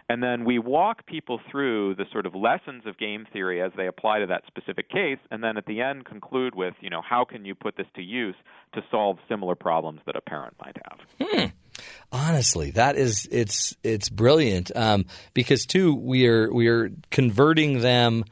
And 0.08 0.22
then 0.22 0.44
we 0.44 0.60
walk 0.60 1.04
people 1.06 1.40
through 1.50 1.96
the 1.96 2.04
sort 2.12 2.26
of 2.26 2.34
lessons 2.34 2.84
of 2.86 2.96
game 2.96 3.26
theory 3.32 3.60
as 3.60 3.72
they 3.76 3.88
apply 3.88 4.20
to 4.20 4.26
that 4.26 4.44
specific 4.46 4.88
case, 4.88 5.18
and 5.32 5.42
then 5.42 5.56
at 5.56 5.66
the 5.66 5.80
end 5.80 6.04
conclude 6.04 6.54
with, 6.54 6.74
you 6.80 6.90
know, 6.90 7.02
how 7.02 7.24
can 7.24 7.44
you 7.44 7.56
put 7.56 7.76
this 7.76 7.88
to 7.96 8.02
use 8.02 8.36
to 8.74 8.82
solve 8.90 9.18
similar 9.28 9.54
problems 9.54 10.00
that 10.06 10.14
a 10.14 10.20
parent 10.20 10.54
might 10.60 10.76
have. 10.88 10.98
Hmm. 11.20 11.46
Honestly, 12.12 12.70
that 12.72 12.96
is 12.96 13.28
it's 13.30 13.76
it's 13.82 14.08
brilliant 14.08 14.74
um, 14.76 15.04
because 15.34 15.66
too 15.66 15.94
we 15.94 16.26
are 16.26 16.52
we 16.52 16.68
are 16.68 16.90
converting 17.10 17.80
them 17.80 18.24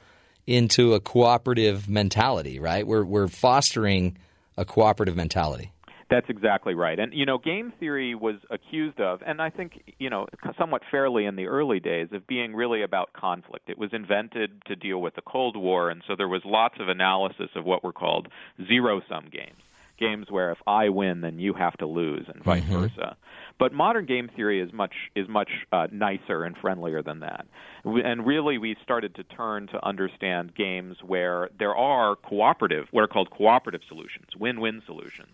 into 0.47 0.95
a 0.95 1.01
cooperative 1.01 1.89
mentality, 1.89 2.59
right? 2.61 2.87
We're 2.87 3.05
we're 3.05 3.29
fostering 3.29 4.17
a 4.57 4.65
cooperative 4.65 5.17
mentality. 5.17 5.73
That's 6.11 6.27
exactly 6.29 6.75
right. 6.75 6.99
And 6.99 7.13
you 7.13 7.27
know, 7.27 7.39
game 7.39 7.73
theory 7.81 8.15
was 8.15 8.37
accused 8.51 9.01
of, 9.01 9.21
and 9.27 9.41
I 9.41 9.51
think 9.51 9.95
you 9.99 10.11
know, 10.11 10.27
somewhat 10.59 10.83
fairly 10.91 11.25
in 11.25 11.37
the 11.37 11.47
early 11.47 11.81
days, 11.81 12.09
of 12.13 12.27
being 12.27 12.55
really 12.55 12.83
about 12.83 13.13
conflict. 13.13 13.69
It 13.69 13.79
was 13.79 13.91
invented 13.93 14.63
to 14.67 14.77
deal 14.77 15.01
with 15.01 15.17
the 15.17 15.23
Cold 15.23 15.57
War, 15.57 15.91
and 15.91 16.03
so 16.07 16.15
there 16.17 16.29
was 16.29 16.43
lots 16.45 16.77
of 16.79 16.89
analysis 16.89 17.51
of 17.57 17.65
what 17.65 17.83
were 17.83 17.93
called 17.93 18.29
zero-sum 18.69 19.31
games 19.33 19.64
games 19.99 20.31
where 20.31 20.51
if 20.51 20.59
I 20.67 20.89
win, 20.89 21.21
then 21.21 21.39
you 21.39 21.55
have 21.55 21.77
to 21.79 21.87
lose, 21.87 22.27
and 22.33 22.43
vice 22.43 22.63
mm-hmm. 22.63 22.81
versa. 22.81 23.17
But 23.59 23.73
modern 23.73 24.07
game 24.07 24.29
theory 24.35 24.61
is 24.61 24.73
much 24.73 24.95
is 25.15 25.29
much 25.29 25.51
uh, 25.73 25.87
nicer 25.93 26.43
and 26.45 26.57
friendlier 26.57 27.03
than 27.03 27.21
that. 27.21 27.47
And 27.85 28.27
really, 28.27 28.59
we 28.59 28.77
started 28.83 29.15
to 29.17 29.25
turn 29.25 29.69
to 29.69 29.87
understand 29.87 30.55
games 30.55 30.97
where 31.05 31.51
there 31.59 31.75
are 31.75 32.17
cooperative, 32.17 32.87
what 32.91 33.03
are 33.03 33.09
called 33.09 33.31
cooperative 33.31 33.83
solutions, 33.89 34.29
win-win 34.39 34.83
solutions. 34.87 35.33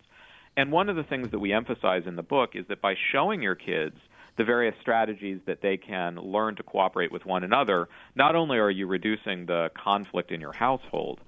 And 0.57 0.73
one 0.73 0.89
of 0.89 0.97
the 0.97 1.05
things 1.05 1.31
that 1.31 1.39
we 1.39 1.53
emphasize 1.53 2.03
in 2.07 2.17
the 2.17 2.23
book 2.23 2.51
is 2.55 2.67
that 2.69 2.83
by 2.83 2.95
showing 3.13 3.41
your 3.41 3.55
kids 3.55 3.97
the 4.37 4.45
various 4.45 4.75
strategies 4.81 5.41
that 5.47 5.63
they 5.63 5.77
can 5.77 6.17
learn 6.17 6.57
to 6.57 6.63
cooperate 6.63 7.13
with 7.13 7.25
one 7.25 7.45
another, 7.45 7.89
not 8.15 8.35
only 8.35 8.59
are 8.59 8.71
you 8.71 8.87
reducing 8.87 9.47
the 9.47 9.71
conflict 9.75 10.31
in 10.31 10.41
your 10.41 10.53
household, 10.53 11.21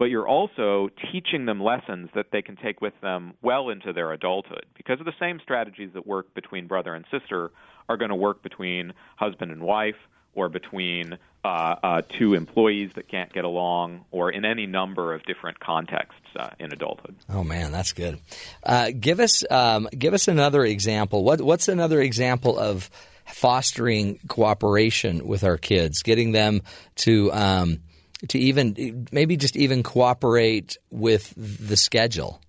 but 0.00 0.08
you're 0.08 0.26
also 0.26 0.88
teaching 1.12 1.44
them 1.44 1.62
lessons 1.62 2.08
that 2.14 2.28
they 2.32 2.40
can 2.40 2.56
take 2.56 2.80
with 2.80 2.94
them 3.02 3.34
well 3.42 3.68
into 3.68 3.92
their 3.92 4.10
adulthood. 4.12 4.64
Because 4.74 4.98
the 5.04 5.12
same 5.20 5.38
strategies 5.42 5.90
that 5.92 6.06
work 6.06 6.32
between 6.32 6.66
brother 6.66 6.94
and 6.94 7.04
sister 7.10 7.50
are 7.86 7.98
going 7.98 8.08
to 8.08 8.16
work 8.16 8.42
between 8.42 8.94
husband 9.16 9.52
and 9.52 9.62
wife, 9.62 9.96
or 10.34 10.48
between 10.48 11.18
uh, 11.44 11.48
uh, 11.82 12.02
two 12.08 12.32
employees 12.32 12.92
that 12.94 13.08
can't 13.08 13.30
get 13.30 13.44
along, 13.44 14.06
or 14.10 14.30
in 14.30 14.46
any 14.46 14.64
number 14.64 15.12
of 15.12 15.22
different 15.24 15.60
contexts 15.60 16.22
uh, 16.34 16.48
in 16.58 16.72
adulthood. 16.72 17.14
Oh 17.28 17.44
man, 17.44 17.70
that's 17.70 17.92
good. 17.92 18.20
Uh, 18.62 18.92
give 18.98 19.20
us 19.20 19.44
um, 19.50 19.86
give 19.96 20.14
us 20.14 20.28
another 20.28 20.64
example. 20.64 21.24
What, 21.24 21.42
what's 21.42 21.68
another 21.68 22.00
example 22.00 22.58
of 22.58 22.88
fostering 23.26 24.18
cooperation 24.28 25.26
with 25.26 25.44
our 25.44 25.58
kids, 25.58 26.02
getting 26.02 26.32
them 26.32 26.62
to 26.96 27.30
um, 27.32 27.80
to 28.28 28.38
even 28.38 29.06
maybe 29.12 29.36
just 29.36 29.56
even 29.56 29.82
cooperate 29.82 30.76
with 30.90 31.32
the 31.36 31.76
schedule. 31.76 32.40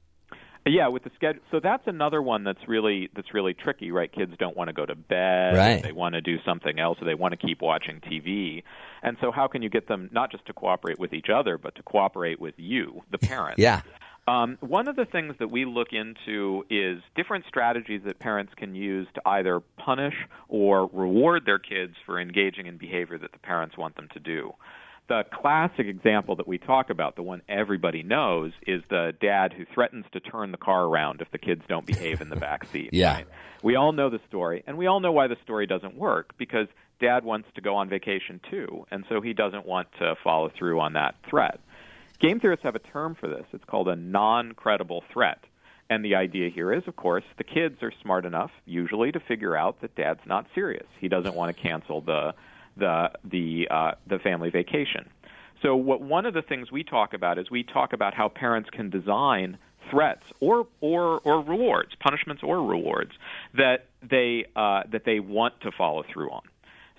Yeah, 0.65 0.89
with 0.89 1.03
the 1.03 1.11
schedule. 1.15 1.41
So 1.49 1.59
that's 1.59 1.87
another 1.87 2.21
one 2.21 2.43
that's 2.43 2.67
really 2.67 3.09
that's 3.15 3.33
really 3.33 3.55
tricky, 3.55 3.91
right? 3.91 4.11
Kids 4.11 4.33
don't 4.37 4.55
want 4.55 4.67
to 4.67 4.73
go 4.73 4.85
to 4.85 4.93
bed. 4.93 5.57
Right. 5.57 5.81
They 5.81 5.91
want 5.91 6.13
to 6.13 6.21
do 6.21 6.37
something 6.45 6.79
else, 6.79 6.99
or 7.01 7.05
they 7.05 7.15
want 7.15 7.31
to 7.31 7.37
keep 7.47 7.61
watching 7.61 7.99
TV. 7.99 8.63
And 9.01 9.17
so, 9.21 9.31
how 9.31 9.47
can 9.47 9.63
you 9.63 9.69
get 9.69 9.87
them 9.87 10.09
not 10.11 10.31
just 10.31 10.45
to 10.45 10.53
cooperate 10.53 10.99
with 10.99 11.13
each 11.13 11.29
other, 11.33 11.57
but 11.57 11.73
to 11.75 11.83
cooperate 11.83 12.39
with 12.39 12.53
you, 12.57 13.01
the 13.09 13.17
parent? 13.17 13.57
yeah. 13.57 13.81
Um, 14.27 14.59
one 14.59 14.87
of 14.87 14.95
the 14.95 15.05
things 15.05 15.33
that 15.39 15.49
we 15.49 15.65
look 15.65 15.87
into 15.93 16.63
is 16.69 17.01
different 17.15 17.45
strategies 17.47 18.01
that 18.05 18.19
parents 18.19 18.53
can 18.55 18.75
use 18.75 19.07
to 19.15 19.21
either 19.25 19.61
punish 19.77 20.13
or 20.47 20.87
reward 20.93 21.43
their 21.47 21.57
kids 21.57 21.95
for 22.05 22.19
engaging 22.19 22.67
in 22.67 22.77
behavior 22.77 23.17
that 23.17 23.31
the 23.31 23.39
parents 23.39 23.79
want 23.79 23.95
them 23.95 24.09
to 24.13 24.19
do 24.19 24.53
the 25.11 25.25
classic 25.29 25.87
example 25.87 26.37
that 26.37 26.47
we 26.47 26.57
talk 26.57 26.89
about, 26.89 27.17
the 27.17 27.21
one 27.21 27.41
everybody 27.49 28.01
knows, 28.01 28.53
is 28.65 28.81
the 28.89 29.13
dad 29.19 29.51
who 29.51 29.65
threatens 29.65 30.05
to 30.13 30.21
turn 30.21 30.53
the 30.53 30.57
car 30.57 30.85
around 30.85 31.19
if 31.19 31.29
the 31.31 31.37
kids 31.37 31.61
don't 31.67 31.85
behave 31.85 32.21
in 32.21 32.29
the 32.29 32.35
back 32.47 32.65
seat. 32.71 32.91
yeah. 32.93 33.15
Right? 33.15 33.27
We 33.61 33.75
all 33.75 33.91
know 33.91 34.09
the 34.09 34.21
story, 34.29 34.63
and 34.65 34.77
we 34.77 34.87
all 34.87 35.01
know 35.01 35.11
why 35.11 35.27
the 35.27 35.35
story 35.43 35.67
doesn't 35.67 35.95
work 35.95 36.31
because 36.37 36.67
dad 37.01 37.25
wants 37.25 37.49
to 37.55 37.61
go 37.61 37.75
on 37.75 37.89
vacation 37.89 38.39
too, 38.49 38.85
and 38.89 39.03
so 39.09 39.19
he 39.19 39.33
doesn't 39.33 39.65
want 39.65 39.89
to 39.99 40.15
follow 40.23 40.49
through 40.57 40.79
on 40.79 40.93
that 40.93 41.15
threat. 41.29 41.59
Game 42.21 42.39
theorists 42.39 42.63
have 42.63 42.75
a 42.75 42.79
term 42.79 43.13
for 43.13 43.27
this. 43.27 43.43
It's 43.51 43.65
called 43.65 43.89
a 43.89 43.97
non 43.97 44.53
credible 44.53 45.03
threat. 45.11 45.43
And 45.89 46.05
the 46.05 46.15
idea 46.15 46.49
here 46.49 46.71
is, 46.71 46.83
of 46.87 46.95
course, 46.95 47.25
the 47.37 47.43
kids 47.43 47.83
are 47.83 47.91
smart 48.01 48.25
enough, 48.25 48.51
usually, 48.65 49.11
to 49.11 49.19
figure 49.19 49.57
out 49.57 49.81
that 49.81 49.93
dad's 49.97 50.21
not 50.25 50.45
serious. 50.55 50.87
He 51.01 51.09
doesn't 51.09 51.35
want 51.35 51.53
to 51.53 51.61
cancel 51.61 51.99
the 51.99 52.33
the 52.77 53.11
the 53.23 53.67
uh, 53.69 53.91
the 54.07 54.19
family 54.19 54.49
vacation. 54.49 55.09
So 55.61 55.75
what 55.75 56.01
one 56.01 56.25
of 56.25 56.33
the 56.33 56.41
things 56.41 56.71
we 56.71 56.83
talk 56.83 57.13
about 57.13 57.37
is 57.37 57.51
we 57.51 57.63
talk 57.63 57.93
about 57.93 58.13
how 58.13 58.29
parents 58.29 58.69
can 58.71 58.89
design 58.89 59.57
threats 59.89 60.23
or 60.39 60.67
or 60.79 61.19
or 61.23 61.41
rewards, 61.41 61.91
punishments 61.99 62.41
or 62.43 62.63
rewards 62.63 63.11
that 63.53 63.85
they 64.01 64.45
uh, 64.55 64.83
that 64.91 65.03
they 65.05 65.19
want 65.19 65.59
to 65.61 65.71
follow 65.77 66.03
through 66.11 66.31
on. 66.31 66.41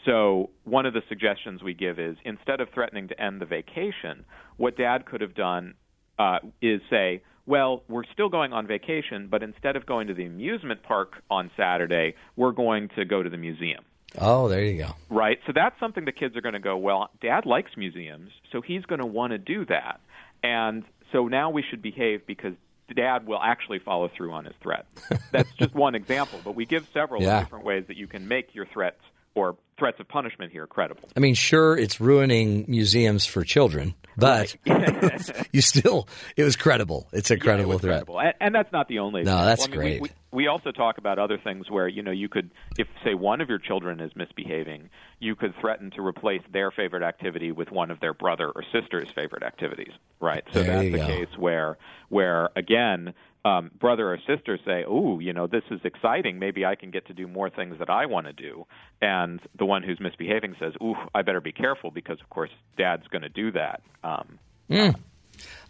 So 0.04 0.50
one 0.64 0.86
of 0.86 0.94
the 0.94 1.02
suggestions 1.08 1.62
we 1.62 1.74
give 1.74 1.98
is 1.98 2.16
instead 2.24 2.60
of 2.60 2.68
threatening 2.74 3.08
to 3.08 3.20
end 3.20 3.40
the 3.40 3.46
vacation, 3.46 4.24
what 4.56 4.76
dad 4.76 5.06
could 5.06 5.20
have 5.20 5.34
done 5.34 5.74
uh, 6.18 6.38
is 6.60 6.80
say, 6.90 7.22
well, 7.46 7.82
we're 7.88 8.04
still 8.12 8.28
going 8.28 8.52
on 8.52 8.66
vacation, 8.66 9.28
but 9.30 9.42
instead 9.42 9.76
of 9.76 9.86
going 9.86 10.08
to 10.08 10.14
the 10.14 10.24
amusement 10.24 10.82
park 10.82 11.22
on 11.30 11.50
Saturday, 11.56 12.14
we're 12.36 12.52
going 12.52 12.88
to 12.96 13.04
go 13.04 13.22
to 13.22 13.30
the 13.30 13.36
museum. 13.36 13.84
Oh, 14.18 14.48
there 14.48 14.64
you 14.64 14.78
go. 14.78 14.94
Right. 15.08 15.38
So 15.46 15.52
that's 15.54 15.78
something 15.80 16.04
the 16.04 16.12
kids 16.12 16.36
are 16.36 16.40
going 16.40 16.52
to 16.54 16.60
go, 16.60 16.76
well, 16.76 17.10
dad 17.20 17.46
likes 17.46 17.76
museums, 17.76 18.30
so 18.50 18.60
he's 18.60 18.84
going 18.84 19.00
to 19.00 19.06
want 19.06 19.32
to 19.32 19.38
do 19.38 19.64
that. 19.66 20.00
And 20.42 20.84
so 21.12 21.28
now 21.28 21.50
we 21.50 21.62
should 21.62 21.82
behave 21.82 22.26
because 22.26 22.54
dad 22.94 23.26
will 23.26 23.40
actually 23.40 23.78
follow 23.78 24.10
through 24.14 24.32
on 24.32 24.44
his 24.44 24.54
threat. 24.62 24.86
That's 25.30 25.50
just 25.52 25.74
one 25.74 25.94
example, 25.94 26.40
but 26.44 26.54
we 26.54 26.66
give 26.66 26.86
several 26.92 27.22
yeah. 27.22 27.40
different 27.40 27.64
ways 27.64 27.84
that 27.88 27.96
you 27.96 28.06
can 28.06 28.28
make 28.28 28.54
your 28.54 28.66
threats 28.66 29.00
or 29.34 29.56
threats 29.82 29.98
of 29.98 30.06
punishment 30.06 30.52
here 30.52 30.64
credible. 30.68 31.08
I 31.16 31.18
mean, 31.18 31.34
sure, 31.34 31.76
it's 31.76 32.00
ruining 32.00 32.64
museums 32.68 33.26
for 33.26 33.42
children, 33.42 33.96
but 34.16 34.54
right. 34.64 35.48
you 35.52 35.60
still, 35.60 36.06
it 36.36 36.44
was 36.44 36.54
credible. 36.54 37.08
It's 37.12 37.32
a 37.32 37.36
credible 37.36 37.72
yeah, 37.72 37.78
threat. 37.78 37.90
Credible. 38.06 38.20
And, 38.20 38.34
and, 38.40 38.54
that's 38.54 38.70
not 38.72 38.86
the 38.86 39.00
only. 39.00 39.24
No, 39.24 39.44
that's 39.44 39.64
I 39.64 39.66
mean, 39.66 39.76
great. 39.76 40.00
We, 40.00 40.08
we, 40.30 40.44
we, 40.44 40.46
also 40.46 40.70
talk 40.70 40.98
about 40.98 41.18
other 41.18 41.36
things 41.36 41.68
where 41.68 41.88
you 41.88 42.00
know 42.00 42.12
you 42.12 42.28
could, 42.28 42.52
if 42.78 42.86
say 43.04 43.14
one 43.14 43.40
of 43.40 43.48
your 43.48 43.58
children 43.58 44.00
is 44.00 44.14
misbehaving, 44.14 44.88
you 45.18 45.34
could 45.34 45.52
threaten 45.60 45.90
to 45.96 46.06
replace 46.06 46.42
their 46.52 46.70
favorite 46.70 47.02
activity 47.02 47.50
with 47.50 47.72
one 47.72 47.90
of 47.90 47.98
their 47.98 48.14
brother 48.14 48.52
or 48.54 48.62
sister's 48.70 49.10
favorite 49.10 49.42
activities. 49.42 49.92
Right. 50.20 50.44
So 50.52 50.62
there 50.62 50.76
that's 50.76 50.92
the 50.92 50.98
go. 50.98 51.06
case 51.08 51.36
where, 51.36 51.76
where 52.08 52.50
again, 52.54 53.14
um, 53.44 53.70
brother 53.78 54.12
or 54.12 54.18
sister 54.26 54.58
say, 54.64 54.84
"Oh, 54.86 55.18
you 55.18 55.32
know, 55.32 55.46
this 55.46 55.64
is 55.70 55.80
exciting. 55.84 56.38
Maybe 56.38 56.64
I 56.64 56.74
can 56.74 56.90
get 56.90 57.06
to 57.06 57.14
do 57.14 57.26
more 57.26 57.50
things 57.50 57.78
that 57.78 57.90
I 57.90 58.06
want 58.06 58.26
to 58.26 58.32
do," 58.32 58.66
and 59.00 59.40
the 59.58 59.64
one 59.64 59.82
who's 59.82 59.98
misbehaving 60.00 60.56
says, 60.60 60.74
"Ooh, 60.82 60.94
I 61.14 61.22
better 61.22 61.40
be 61.40 61.52
careful 61.52 61.90
because, 61.90 62.20
of 62.20 62.30
course, 62.30 62.50
Dad's 62.76 63.06
going 63.08 63.22
to 63.22 63.28
do 63.28 63.52
that." 63.52 63.82
Um, 64.04 64.38
mm. 64.70 64.94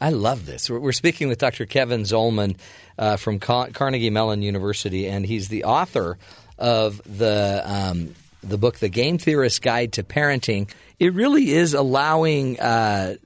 I 0.00 0.10
love 0.10 0.44
this. 0.44 0.68
We're, 0.68 0.92
speaking 0.92 1.28
with 1.28 1.38
Dr. 1.38 1.64
Kevin 1.64 2.02
Zollman 2.02 2.56
uh, 2.98 3.16
from 3.16 3.38
Car- 3.38 3.70
Carnegie 3.70 4.10
Mellon 4.10 4.42
University, 4.42 5.06
and 5.06 5.24
he's 5.24 5.48
the 5.48 5.64
author 5.64 6.18
of 6.58 7.00
the 7.06 7.62
um, 7.64 8.14
the 8.42 8.58
book, 8.58 8.78
The 8.78 8.88
Game 8.88 9.18
Theorist's 9.18 9.60
Guide 9.60 9.92
to 9.94 10.02
Parenting, 10.02 10.70
it 10.98 11.14
really 11.14 11.50
is 11.50 11.74
allowing 11.74 12.58
uh, 12.60 13.16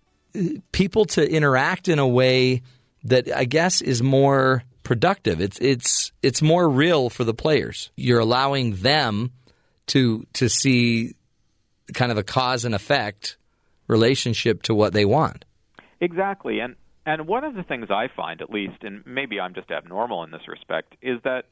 people 0.73 1.07
to 1.07 1.29
interact 1.29 1.89
in 1.89 1.99
a 1.99 2.07
way 2.07 2.63
that 3.09 3.35
I 3.35 3.45
guess 3.45 3.81
is 3.81 4.03
more 4.03 4.63
productive. 4.83 5.41
It's 5.41 5.59
it's 5.61 6.13
it's 6.23 6.43
more 6.43 6.69
real 6.69 7.11
for 7.11 7.25
the 7.25 7.35
players. 7.35 7.91
You're 7.97 8.21
allowing 8.21 8.77
them 8.77 9.33
to 9.89 10.25
to 10.35 10.49
see 10.49 11.15
kind 11.95 12.13
of 12.13 12.19
a 12.19 12.23
cause 12.23 12.65
and 12.65 12.75
effect 12.75 13.37
relationship 13.89 14.63
to 14.63 14.75
what 14.75 14.93
they 14.93 15.05
want. 15.05 15.45
Exactly. 16.01 16.61
And 16.61 16.77
and 17.05 17.27
one 17.27 17.45
of 17.45 17.55
the 17.55 17.63
things 17.63 17.87
I 17.91 18.09
find 18.15 18.41
at 18.41 18.51
least 18.51 18.83
and 18.83 19.05
maybe 19.07 19.41
I'm 19.41 19.55
just 19.55 19.71
abnormal 19.71 20.25
in 20.25 20.31
this 20.31 20.49
respect 20.49 20.95
is 21.03 21.19
that 21.25 21.47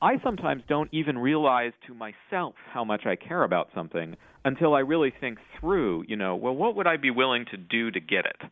I 0.00 0.20
sometimes 0.22 0.62
don't 0.68 0.88
even 0.92 1.18
realize 1.18 1.72
to 1.88 1.94
myself 1.94 2.54
how 2.72 2.84
much 2.84 3.06
I 3.06 3.16
care 3.16 3.42
about 3.42 3.70
something 3.74 4.16
until 4.44 4.74
I 4.74 4.80
really 4.80 5.12
think 5.20 5.38
through, 5.58 6.04
you 6.06 6.16
know, 6.16 6.36
well 6.36 6.54
what 6.54 6.76
would 6.76 6.86
I 6.86 6.96
be 6.96 7.10
willing 7.10 7.46
to 7.50 7.56
do 7.56 7.90
to 7.90 8.00
get 8.00 8.24
it? 8.24 8.50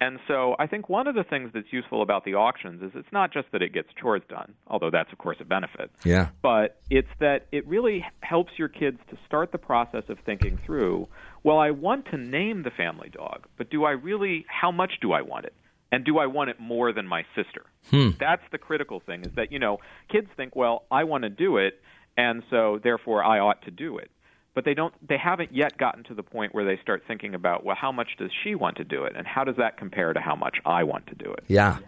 And 0.00 0.20
so 0.28 0.54
I 0.58 0.68
think 0.68 0.88
one 0.88 1.08
of 1.08 1.16
the 1.16 1.24
things 1.24 1.50
that's 1.52 1.72
useful 1.72 2.02
about 2.02 2.24
the 2.24 2.34
auctions 2.34 2.82
is 2.82 2.92
it's 2.94 3.12
not 3.12 3.32
just 3.32 3.48
that 3.52 3.62
it 3.62 3.72
gets 3.72 3.88
chores 4.00 4.22
done, 4.28 4.54
although 4.68 4.90
that's 4.90 5.10
of 5.12 5.18
course 5.18 5.38
a 5.40 5.44
benefit. 5.44 5.90
Yeah. 6.04 6.28
But 6.40 6.80
it's 6.88 7.08
that 7.18 7.46
it 7.50 7.66
really 7.66 8.06
helps 8.20 8.52
your 8.56 8.68
kids 8.68 8.98
to 9.10 9.18
start 9.26 9.50
the 9.50 9.58
process 9.58 10.04
of 10.08 10.18
thinking 10.24 10.58
through, 10.64 11.08
well, 11.42 11.58
I 11.58 11.72
want 11.72 12.06
to 12.06 12.16
name 12.16 12.62
the 12.62 12.70
family 12.70 13.08
dog, 13.08 13.46
but 13.56 13.70
do 13.70 13.84
I 13.84 13.90
really 13.90 14.46
how 14.48 14.70
much 14.70 15.00
do 15.00 15.12
I 15.12 15.22
want 15.22 15.46
it? 15.46 15.54
And 15.90 16.04
do 16.04 16.18
I 16.18 16.26
want 16.26 16.50
it 16.50 16.60
more 16.60 16.92
than 16.92 17.08
my 17.08 17.24
sister? 17.34 17.64
Hmm. 17.90 18.10
That's 18.20 18.42
the 18.52 18.58
critical 18.58 19.00
thing 19.00 19.22
is 19.22 19.32
that, 19.34 19.50
you 19.50 19.58
know, 19.58 19.78
kids 20.12 20.28
think, 20.36 20.54
well, 20.54 20.84
I 20.90 21.04
want 21.04 21.24
to 21.24 21.30
do 21.30 21.56
it, 21.56 21.80
and 22.16 22.42
so 22.50 22.78
therefore 22.82 23.24
I 23.24 23.38
ought 23.38 23.62
to 23.62 23.70
do 23.70 23.98
it 23.98 24.10
but 24.58 24.64
they 24.64 24.74
don't 24.74 24.92
they 25.08 25.16
haven't 25.16 25.54
yet 25.54 25.78
gotten 25.78 26.02
to 26.02 26.14
the 26.14 26.22
point 26.24 26.52
where 26.52 26.64
they 26.64 26.82
start 26.82 27.04
thinking 27.06 27.32
about 27.32 27.64
well 27.64 27.76
how 27.80 27.92
much 27.92 28.08
does 28.18 28.32
she 28.42 28.56
want 28.56 28.76
to 28.78 28.82
do 28.82 29.04
it? 29.04 29.12
And 29.14 29.24
how 29.24 29.44
does 29.44 29.54
that 29.54 29.76
compare 29.76 30.12
to 30.12 30.18
how 30.18 30.34
much 30.34 30.56
I 30.66 30.82
want 30.82 31.06
to 31.06 31.14
do 31.14 31.32
it? 31.32 31.44
Yeah. 31.46 31.78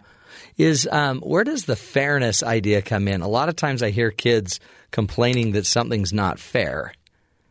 Is 0.57 0.87
um, 0.89 1.19
where 1.19 1.43
does 1.43 1.65
the 1.65 1.75
fairness 1.75 2.43
idea 2.43 2.81
come 2.81 3.09
in? 3.09 3.19
A 3.19 3.27
lot 3.27 3.49
of 3.49 3.57
times 3.57 3.83
I 3.83 3.89
hear 3.89 4.09
kids 4.09 4.61
complaining 4.89 5.51
that 5.51 5.65
something's 5.65 6.13
not 6.13 6.39
fair. 6.39 6.93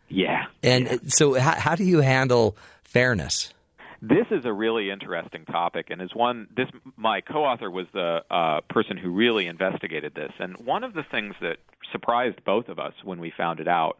Yeah. 0.08 0.46
And 0.62 0.86
yeah. 0.86 0.96
so 1.08 1.38
how, 1.38 1.52
how 1.52 1.74
do 1.74 1.84
you 1.84 2.00
handle 2.00 2.56
fairness? 2.84 3.52
This 4.00 4.26
is 4.30 4.46
a 4.46 4.52
really 4.54 4.88
interesting 4.88 5.44
topic, 5.44 5.88
and 5.90 6.00
is 6.00 6.14
one. 6.14 6.48
This 6.56 6.68
my 6.96 7.20
co-author 7.20 7.70
was 7.70 7.84
the 7.92 8.20
uh, 8.30 8.62
person 8.70 8.96
who 8.96 9.10
really 9.10 9.48
investigated 9.48 10.14
this, 10.14 10.32
and 10.38 10.56
one 10.64 10.82
of 10.82 10.94
the 10.94 11.02
things 11.10 11.34
that 11.42 11.58
surprised 11.92 12.42
both 12.46 12.70
of 12.70 12.78
us 12.78 12.94
when 13.04 13.20
we 13.20 13.30
found 13.36 13.60
it 13.60 13.68
out 13.68 13.98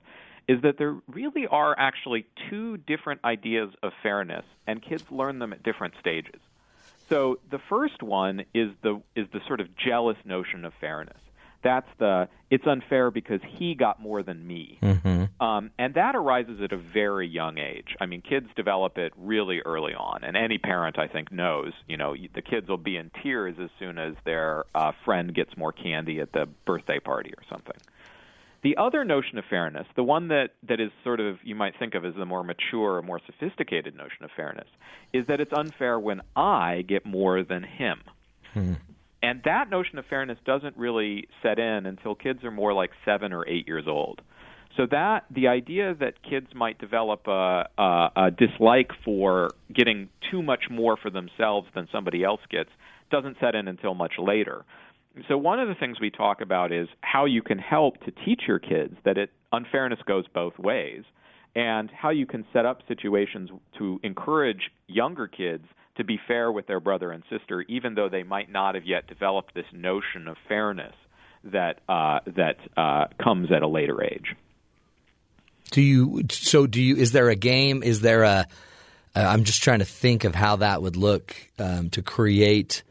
is 0.49 0.63
that 0.63 0.79
there 0.79 0.97
really 1.09 1.47
are 1.47 1.75
actually 1.79 2.27
two 2.49 2.77
different 2.77 3.21
ideas 3.25 3.71
of 3.83 3.93
fairness, 4.03 4.45
and 4.67 4.83
kids 4.83 5.05
learn 5.11 5.39
them 5.39 5.53
at 5.53 5.63
different 5.63 5.95
stages. 6.01 6.41
So 7.09 7.41
the 7.51 7.59
first 7.69 8.03
one 8.03 8.45
is 8.55 8.71
the 8.83 9.03
is 9.17 9.27
the 9.33 9.41
sort 9.47 9.61
of 9.61 9.69
jealous 9.77 10.17
notion 10.25 10.65
of 10.65 10.73
fairness. 10.81 11.19
That's 11.63 11.89
the 11.99 12.29
it's 12.51 12.67
unfair 12.67 13.11
because 13.11 13.41
he 13.47 13.75
got 13.75 14.01
more 14.01 14.23
than 14.23 14.47
me, 14.47 14.79
mm-hmm. 14.81 15.45
um, 15.45 15.71
and 15.79 15.95
that 15.95 16.17
arises 16.17 16.61
at 16.63 16.73
a 16.73 16.77
very 16.77 17.29
young 17.29 17.59
age. 17.59 17.97
I 18.01 18.07
mean, 18.07 18.23
kids 18.23 18.49
develop 18.57 18.97
it 18.97 19.13
really 19.17 19.61
early 19.61 19.93
on, 19.93 20.25
and 20.25 20.37
any 20.37 20.57
parent 20.57 20.99
I 20.99 21.07
think 21.07 21.31
knows. 21.31 21.73
You 21.87 21.99
know, 21.99 22.17
the 22.33 22.43
kids 22.43 22.69
will 22.69 22.79
be 22.79 22.97
in 22.97 23.11
tears 23.23 23.57
as 23.61 23.71
soon 23.79 23.99
as 23.99 24.15
their 24.25 24.65
uh, 24.75 24.93
friend 25.05 25.35
gets 25.35 25.55
more 25.57 25.73
candy 25.73 26.21
at 26.21 26.33
the 26.33 26.47
birthday 26.65 26.99
party 26.99 27.35
or 27.37 27.43
something. 27.51 27.77
The 28.63 28.77
other 28.77 29.05
notion 29.05 29.39
of 29.39 29.45
fairness, 29.49 29.87
the 29.97 30.03
one 30.03 30.29
that, 30.29 30.51
that 30.69 30.81
is 30.81 30.91
sort 31.03 31.21
of 31.21 31.39
you 31.43 31.55
might 31.55 31.79
think 31.79 31.95
of 31.95 32.05
as 32.05 32.15
the 32.15 32.27
more 32.27 32.45
mature 32.45 32.97
or 32.97 33.03
more 33.03 33.21
sophisticated 33.25 33.97
notion 33.97 34.25
of 34.25 34.31
fairness, 34.37 34.69
is 35.13 35.27
that 35.29 35.41
it's 35.41 35.53
unfair 35.53 35.99
when 35.99 36.21
I 36.37 36.85
get 36.87 37.07
more 37.07 37.43
than 37.43 37.63
him. 37.63 38.01
Hmm. 38.53 38.75
And 39.23 39.43
that 39.45 39.71
notion 39.71 39.99
of 39.99 40.07
fairness 40.07 40.39
doesn't 40.45 40.77
really 40.77 41.29
set 41.43 41.59
in 41.59 41.87
until 41.87 42.15
kids 42.15 42.43
are 42.45 42.51
more 42.51 42.73
like 42.73 42.91
seven 43.05 43.33
or 43.33 43.47
eight 43.49 43.67
years 43.67 43.85
old. 43.87 44.21
So 44.77 44.87
that 44.91 45.25
the 45.31 45.49
idea 45.49 45.95
that 45.95 46.23
kids 46.23 46.47
might 46.55 46.79
develop 46.79 47.27
a, 47.27 47.69
a, 47.77 48.11
a 48.17 48.31
dislike 48.31 48.93
for 49.05 49.51
getting 49.75 50.09
too 50.31 50.43
much 50.43 50.65
more 50.71 50.97
for 50.97 51.11
themselves 51.11 51.69
than 51.75 51.89
somebody 51.93 52.25
else 52.25 52.41
gets 52.51 52.71
doesn't 53.11 53.37
set 53.41 53.55
in 53.55 53.69
until 53.69 53.95
much 53.95 54.13
later. 54.19 54.65
So 55.29 55.37
one 55.37 55.59
of 55.59 55.69
the 55.69 55.75
things 55.75 55.99
we 56.01 56.11
talk 56.11 56.41
about 56.41 56.73
is 56.73 56.89
how 57.01 57.25
you 57.25 57.43
can 57.43 57.59
help 57.59 57.99
to 58.05 58.13
teach 58.25 58.43
your 58.47 58.59
kids 58.59 58.95
that 59.05 59.19
it 59.19 59.31
unfairness 59.53 59.99
goes 60.07 60.25
both 60.33 60.59
ways 60.59 61.03
and 61.57 61.91
how 61.91 62.11
you 62.11 62.27
can 62.27 62.45
set 62.53 62.65
up 62.65 62.81
situations 62.87 63.51
to 63.79 63.99
encourage 64.05 64.71
younger 64.87 65.27
kids 65.27 65.65
to 65.97 66.05
be 66.05 66.19
fair 66.29 66.53
with 66.53 66.67
their 66.69 66.79
brother 66.79 67.11
and 67.11 67.25
sister 67.29 67.63
even 67.63 67.95
though 67.95 68.09
they 68.09 68.23
might 68.23 68.51
not 68.51 68.77
have 68.77 68.85
yet 68.87 69.09
developed 69.09 69.53
this 69.55 69.67
notion 69.73 70.29
of 70.29 70.37
fairness 70.47 70.95
that 71.45 71.81
uh, 71.89 72.21
that 72.27 72.57
uh, 72.77 73.07
comes 73.23 73.51
at 73.51 73.63
a 73.63 73.69
later 73.69 74.03
age. 74.03 74.37
Do 75.73 75.83
you 75.83 76.23
so 76.31 76.67
do 76.67 76.81
you 76.81 76.97
is 76.97 77.13
there 77.13 77.29
a 77.29 77.37
game 77.37 77.83
is 77.83 78.01
there 78.01 78.23
a 78.23 78.47
I'm 79.15 79.45
just 79.45 79.63
trying 79.63 79.81
to 79.81 79.85
think 79.85 80.25
of 80.25 80.35
how 80.35 80.57
that 80.57 80.83
would 80.83 80.97
look 80.97 81.35
um, 81.59 81.91
to 81.91 82.03
create 82.03 82.83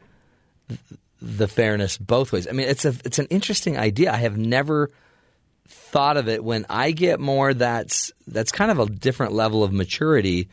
the 1.22 1.48
fairness 1.48 1.98
both 1.98 2.32
ways. 2.32 2.46
I 2.48 2.52
mean, 2.52 2.68
it's 2.68 2.84
a 2.84 2.94
it's 3.04 3.18
an 3.18 3.26
interesting 3.26 3.76
idea. 3.76 4.12
I 4.12 4.16
have 4.16 4.36
never 4.36 4.90
thought 5.68 6.16
of 6.16 6.28
it. 6.28 6.42
When 6.42 6.66
I 6.68 6.90
get 6.92 7.20
more, 7.20 7.54
that's 7.54 8.12
that's 8.26 8.52
kind 8.52 8.70
of 8.70 8.78
a 8.78 8.86
different 8.86 9.32
level 9.32 9.62
of 9.62 9.72
maturity. 9.72 10.48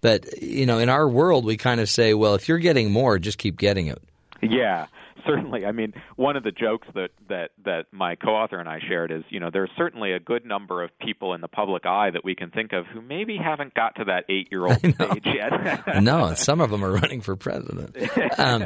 But 0.00 0.42
you 0.42 0.66
know, 0.66 0.78
in 0.78 0.88
our 0.88 1.08
world, 1.08 1.44
we 1.44 1.56
kind 1.56 1.80
of 1.80 1.88
say, 1.88 2.14
well, 2.14 2.34
if 2.34 2.48
you're 2.48 2.58
getting 2.58 2.90
more, 2.90 3.18
just 3.18 3.38
keep 3.38 3.58
getting 3.58 3.88
it. 3.88 4.02
Yeah, 4.42 4.86
certainly. 5.26 5.66
I 5.66 5.72
mean, 5.72 5.94
one 6.16 6.36
of 6.36 6.42
the 6.42 6.50
jokes 6.50 6.88
that 6.94 7.10
that 7.28 7.50
that 7.64 7.86
my 7.92 8.14
co-author 8.16 8.58
and 8.58 8.68
I 8.68 8.80
shared 8.86 9.10
is, 9.10 9.22
you 9.28 9.40
know, 9.40 9.50
there's 9.52 9.70
certainly 9.76 10.12
a 10.12 10.20
good 10.20 10.44
number 10.44 10.82
of 10.82 10.90
people 10.98 11.34
in 11.34 11.40
the 11.40 11.48
public 11.48 11.86
eye 11.86 12.10
that 12.10 12.24
we 12.24 12.34
can 12.34 12.50
think 12.50 12.72
of 12.72 12.86
who 12.86 13.00
maybe 13.00 13.36
haven't 13.36 13.74
got 13.74 13.96
to 13.96 14.04
that 14.04 14.24
eight-year-old 14.28 14.78
stage 14.78 15.26
yet. 15.26 16.02
no, 16.02 16.34
some 16.34 16.60
of 16.60 16.70
them 16.70 16.84
are 16.84 16.92
running 16.92 17.20
for 17.20 17.36
president. 17.36 17.96
Um, 18.38 18.64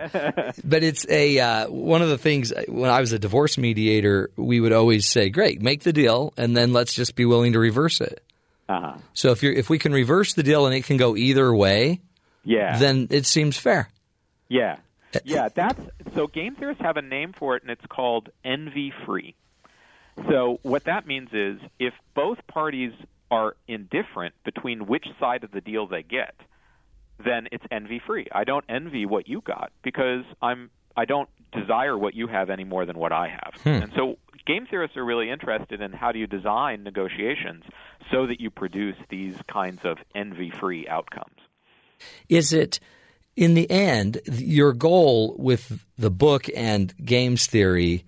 but 0.62 0.84
it's 0.84 1.06
a 1.08 1.38
uh, 1.40 1.68
one 1.68 2.02
of 2.02 2.08
the 2.08 2.18
things 2.18 2.52
when 2.68 2.90
I 2.90 3.00
was 3.00 3.12
a 3.12 3.18
divorce 3.18 3.58
mediator, 3.58 4.30
we 4.36 4.60
would 4.60 4.72
always 4.72 5.06
say, 5.06 5.30
"Great, 5.30 5.60
make 5.60 5.82
the 5.82 5.92
deal, 5.92 6.32
and 6.36 6.56
then 6.56 6.72
let's 6.72 6.94
just 6.94 7.16
be 7.16 7.24
willing 7.24 7.54
to 7.54 7.58
reverse 7.58 8.00
it." 8.00 8.22
Uh-huh. 8.68 8.98
So 9.14 9.30
if 9.30 9.42
you're 9.42 9.52
if 9.52 9.68
we 9.68 9.78
can 9.78 9.92
reverse 9.92 10.34
the 10.34 10.42
deal 10.42 10.66
and 10.66 10.74
it 10.74 10.84
can 10.84 10.96
go 10.96 11.16
either 11.16 11.54
way, 11.54 12.00
yeah, 12.44 12.78
then 12.78 13.08
it 13.10 13.26
seems 13.26 13.56
fair. 13.56 13.88
Yeah, 14.48 14.76
yeah, 15.24 15.48
that's 15.54 15.80
so 16.14 16.26
game 16.26 16.54
theorists 16.54 16.82
have 16.82 16.96
a 16.96 17.02
name 17.02 17.32
for 17.32 17.56
it, 17.56 17.62
and 17.62 17.70
it's 17.70 17.86
called 17.86 18.30
envy 18.44 18.92
free. 19.04 19.34
So 20.28 20.58
what 20.62 20.84
that 20.84 21.06
means 21.06 21.30
is 21.32 21.58
if 21.78 21.92
both 22.14 22.38
parties 22.46 22.92
are 23.30 23.56
indifferent 23.66 24.34
between 24.44 24.86
which 24.86 25.06
side 25.18 25.42
of 25.42 25.50
the 25.50 25.60
deal 25.60 25.86
they 25.86 26.02
get, 26.02 26.34
then 27.24 27.48
it's 27.50 27.64
envy 27.70 28.00
free. 28.04 28.28
I 28.32 28.44
don't 28.44 28.64
envy 28.68 29.06
what 29.06 29.28
you 29.28 29.40
got 29.40 29.72
because 29.82 30.24
I'm 30.40 30.70
I 30.96 31.04
don't 31.04 31.28
desire 31.52 31.96
what 31.98 32.14
you 32.14 32.28
have 32.28 32.50
any 32.50 32.64
more 32.64 32.86
than 32.86 32.98
what 32.98 33.12
I 33.12 33.28
have. 33.28 33.54
Hmm. 33.62 33.82
And 33.82 33.92
so 33.96 34.18
game 34.46 34.66
theorists 34.66 34.96
are 34.96 35.04
really 35.04 35.30
interested 35.30 35.80
in 35.80 35.92
how 35.92 36.12
do 36.12 36.18
you 36.18 36.26
design 36.26 36.84
negotiations 36.84 37.64
so 38.12 38.26
that 38.26 38.40
you 38.40 38.50
produce 38.50 38.96
these 39.08 39.36
kinds 39.48 39.80
of 39.84 39.98
envy 40.14 40.50
free 40.50 40.86
outcomes. 40.86 41.38
Is 42.28 42.52
it 42.52 42.80
in 43.36 43.54
the 43.54 43.70
end, 43.70 44.20
your 44.26 44.72
goal 44.72 45.34
with 45.38 45.84
the 45.96 46.10
book 46.10 46.46
and 46.54 46.94
games 47.04 47.46
theory, 47.46 48.04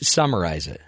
summarize 0.00 0.66
it. 0.66 0.80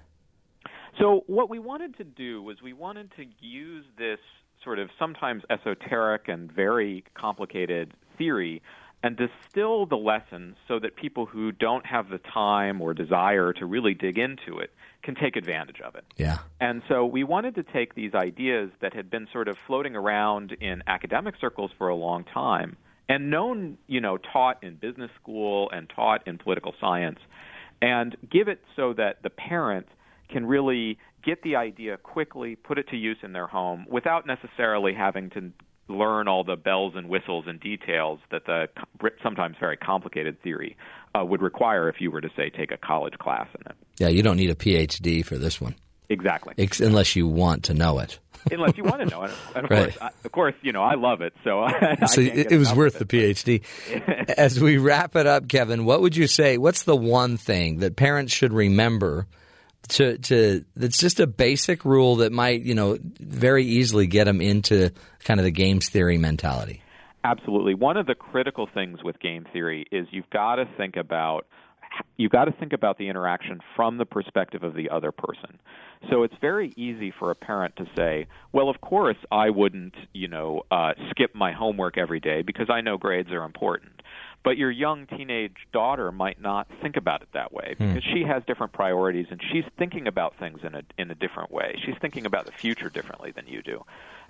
So, 0.98 1.24
what 1.26 1.50
we 1.50 1.58
wanted 1.58 1.96
to 1.98 2.04
do 2.04 2.42
was 2.42 2.62
we 2.62 2.72
wanted 2.72 3.10
to 3.16 3.24
use 3.40 3.84
this 3.98 4.20
sort 4.62 4.78
of 4.78 4.90
sometimes 4.98 5.42
esoteric 5.50 6.28
and 6.28 6.50
very 6.50 7.04
complicated 7.14 7.92
theory 8.16 8.62
and 9.02 9.18
distill 9.18 9.84
the 9.84 9.96
lessons 9.96 10.56
so 10.66 10.78
that 10.78 10.96
people 10.96 11.26
who 11.26 11.52
don't 11.52 11.84
have 11.84 12.08
the 12.08 12.18
time 12.18 12.80
or 12.80 12.94
desire 12.94 13.52
to 13.52 13.66
really 13.66 13.92
dig 13.92 14.18
into 14.18 14.58
it 14.58 14.72
can 15.02 15.14
take 15.14 15.36
advantage 15.36 15.80
of 15.82 15.94
it. 15.94 16.04
Yeah. 16.16 16.38
And 16.58 16.80
so 16.88 17.04
we 17.04 17.22
wanted 17.22 17.56
to 17.56 17.62
take 17.62 17.94
these 17.94 18.14
ideas 18.14 18.70
that 18.80 18.94
had 18.94 19.10
been 19.10 19.28
sort 19.30 19.48
of 19.48 19.58
floating 19.66 19.94
around 19.94 20.52
in 20.52 20.82
academic 20.86 21.34
circles 21.38 21.70
for 21.76 21.88
a 21.88 21.94
long 21.94 22.24
time 22.24 22.78
and 23.08 23.30
known, 23.30 23.78
you 23.86 24.00
know, 24.00 24.18
taught 24.18 24.62
in 24.62 24.76
business 24.76 25.10
school 25.20 25.70
and 25.70 25.90
taught 25.94 26.26
in 26.26 26.38
political 26.38 26.74
science, 26.80 27.18
and 27.82 28.16
give 28.30 28.48
it 28.48 28.60
so 28.76 28.94
that 28.94 29.22
the 29.22 29.30
parent 29.30 29.86
can 30.30 30.46
really 30.46 30.98
get 31.24 31.42
the 31.42 31.56
idea 31.56 31.96
quickly, 31.96 32.56
put 32.56 32.78
it 32.78 32.88
to 32.88 32.96
use 32.96 33.18
in 33.22 33.32
their 33.32 33.46
home 33.46 33.86
without 33.88 34.26
necessarily 34.26 34.94
having 34.94 35.30
to 35.30 35.52
learn 35.88 36.28
all 36.28 36.44
the 36.44 36.56
bells 36.56 36.94
and 36.96 37.08
whistles 37.08 37.44
and 37.46 37.60
details 37.60 38.18
that 38.30 38.46
the 38.46 38.66
sometimes 39.22 39.56
very 39.60 39.76
complicated 39.76 40.40
theory 40.42 40.76
uh, 41.14 41.24
would 41.24 41.42
require 41.42 41.88
if 41.88 41.96
you 42.00 42.10
were 42.10 42.20
to 42.20 42.30
say 42.36 42.50
take 42.50 42.70
a 42.70 42.76
college 42.76 43.14
class 43.18 43.46
in 43.54 43.60
it. 43.66 43.76
Yeah, 43.98 44.08
you 44.08 44.22
don't 44.22 44.36
need 44.36 44.50
a 44.50 44.54
PhD 44.54 45.24
for 45.24 45.36
this 45.36 45.60
one. 45.60 45.74
Exactly. 46.08 46.54
Ex- 46.58 46.80
unless 46.80 47.16
you 47.16 47.26
want 47.26 47.64
to 47.64 47.74
know 47.74 47.98
it. 47.98 48.18
Unless 48.50 48.76
you 48.76 48.84
want 48.84 49.00
to 49.00 49.06
know 49.06 49.22
it, 49.22 49.30
and 49.56 49.64
of 49.64 49.70
Right. 49.70 49.84
course, 49.84 49.98
I, 50.02 50.10
of 50.26 50.32
course, 50.32 50.54
you 50.60 50.72
know 50.72 50.82
I 50.82 50.94
love 50.96 51.22
it, 51.22 51.32
so, 51.42 51.66
so 52.06 52.20
it, 52.20 52.52
it 52.52 52.58
was 52.58 52.74
worth 52.74 53.00
of 53.00 53.08
the. 53.08 53.18
PhD. 53.34 53.62
As 54.36 54.60
we 54.60 54.76
wrap 54.76 55.16
it 55.16 55.26
up, 55.26 55.48
Kevin, 55.48 55.86
what 55.86 56.02
would 56.02 56.14
you 56.14 56.26
say? 56.26 56.58
What's 56.58 56.82
the 56.82 56.94
one 56.96 57.38
thing 57.38 57.78
that 57.78 57.96
parents 57.96 58.34
should 58.34 58.52
remember? 58.52 59.26
To, 59.88 60.16
to 60.16 60.64
that's 60.76 60.96
just 60.96 61.20
a 61.20 61.26
basic 61.26 61.84
rule 61.84 62.16
that 62.16 62.32
might 62.32 62.62
you 62.62 62.74
know 62.74 62.96
very 63.20 63.64
easily 63.66 64.06
get 64.06 64.24
them 64.24 64.40
into 64.40 64.90
kind 65.24 65.38
of 65.38 65.44
the 65.44 65.50
games 65.50 65.90
theory 65.90 66.16
mentality. 66.16 66.82
Absolutely. 67.22 67.74
One 67.74 67.96
of 67.98 68.06
the 68.06 68.14
critical 68.14 68.66
things 68.72 69.02
with 69.04 69.20
game 69.20 69.46
theory 69.52 69.84
is 69.92 70.06
you've 70.10 70.28
got 70.30 70.56
to 70.56 70.66
think 70.78 70.96
about 70.96 71.46
you've 72.16 72.32
got 72.32 72.46
to 72.46 72.52
think 72.52 72.72
about 72.72 72.98
the 72.98 73.08
interaction 73.08 73.60
from 73.76 73.98
the 73.98 74.06
perspective 74.06 74.62
of 74.62 74.74
the 74.74 74.90
other 74.90 75.12
person. 75.12 75.58
So 76.10 76.22
it's 76.22 76.34
very 76.40 76.72
easy 76.76 77.12
for 77.18 77.30
a 77.30 77.34
parent 77.34 77.76
to 77.76 77.86
say, 77.96 78.26
"Well, 78.52 78.68
of 78.68 78.80
course 78.80 79.16
I 79.30 79.50
wouldn't, 79.50 79.94
you 80.12 80.28
know, 80.28 80.62
uh, 80.70 80.94
skip 81.10 81.34
my 81.34 81.52
homework 81.52 81.96
every 81.96 82.20
day 82.20 82.42
because 82.42 82.68
I 82.70 82.80
know 82.80 82.98
grades 82.98 83.30
are 83.32 83.44
important." 83.44 84.02
But 84.44 84.58
your 84.58 84.70
young 84.70 85.06
teenage 85.06 85.56
daughter 85.72 86.12
might 86.12 86.38
not 86.38 86.68
think 86.82 86.96
about 86.96 87.22
it 87.22 87.28
that 87.32 87.52
way 87.52 87.76
because 87.78 88.04
she 88.04 88.24
has 88.24 88.42
different 88.46 88.74
priorities 88.74 89.26
and 89.30 89.40
she's 89.50 89.64
thinking 89.78 90.06
about 90.06 90.36
things 90.38 90.60
in 90.62 90.74
a 90.74 90.82
in 90.98 91.10
a 91.10 91.14
different 91.14 91.50
way. 91.50 91.76
She's 91.84 91.96
thinking 92.00 92.26
about 92.26 92.44
the 92.44 92.52
future 92.52 92.90
differently 92.90 93.32
than 93.32 93.46
you 93.46 93.62
do. 93.62 93.84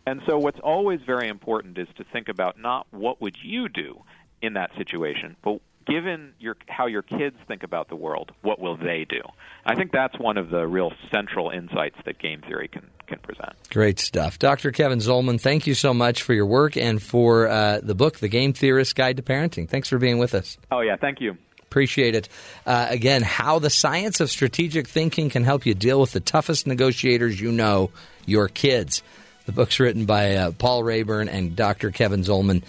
And 0.07 0.21
so 0.27 0.39
what's 0.39 0.61
always 0.61 1.01
very 1.05 1.29
important 1.29 1.79
is 1.79 1.89
to 1.97 2.05
think 2.05 2.29
about 2.29 2.59
not 2.59 2.87
what 2.91 3.21
would 3.21 3.37
you 3.43 3.69
do 3.69 4.05
in 4.41 4.53
that 4.55 4.71
situation, 4.77 5.37
but 5.43 5.61
given 5.87 6.33
your 6.39 6.57
how 6.69 6.87
your 6.87 7.03
kids 7.03 7.37
think 7.47 7.63
about 7.63 7.89
the 7.89 7.97
world, 7.97 8.33
what 8.43 8.59
will 8.59 8.77
they 8.77 9.07
do? 9.09 9.21
I 9.65 9.75
think 9.75 9.93
that's 9.93 10.19
one 10.19 10.37
of 10.37 10.51
the 10.51 10.67
real 10.67 10.93
central 11.11 11.51
insights 11.51 11.97
that 12.05 12.19
game 12.19 12.43
theory 12.43 12.69
can 12.69 12.87
can 13.07 13.19
present. 13.19 13.53
Great 13.71 13.99
stuff, 13.99 14.39
Dr. 14.39 14.73
Kevin 14.73 14.99
Zollman. 14.99 15.41
Thank 15.41 15.67
you 15.67 15.75
so 15.75 15.93
much 15.93 16.23
for 16.23 16.33
your 16.35 16.47
work 16.47 16.77
and 16.77 17.03
for 17.03 17.49
uh, 17.49 17.81
the 17.83 17.95
book, 17.95 18.19
The 18.19 18.29
Game 18.29 18.53
Theorist 18.53 18.95
Guide 18.95 19.17
to 19.19 19.23
Parenting. 19.23 19.69
Thanks 19.69 19.89
for 19.89 19.99
being 19.99 20.19
with 20.19 20.35
us. 20.35 20.57
Oh 20.71 20.81
yeah, 20.81 20.97
thank 20.97 21.21
you. 21.21 21.37
Appreciate 21.63 22.15
it. 22.15 22.29
Uh, 22.65 22.87
again, 22.89 23.23
how 23.23 23.59
the 23.59 23.71
science 23.71 24.21
of 24.21 24.31
strategic 24.31 24.87
thinking 24.87 25.29
can 25.29 25.43
help 25.43 25.67
you 25.67 25.75
deal 25.75 26.01
with 26.01 26.13
the 26.13 26.21
toughest 26.21 26.69
negotiators 26.69 27.41
you 27.41 27.51
know, 27.51 27.91
your 28.27 28.47
kids. 28.47 29.03
The 29.47 29.53
book's 29.53 29.81
written 29.81 30.07
by 30.07 30.37
uh, 30.37 30.53
Paul 30.53 30.85
Raeburn 30.85 31.29
and 31.29 31.57
Dr. 31.57 31.91
Kevin 31.91 32.23
Zollman. 32.23 32.63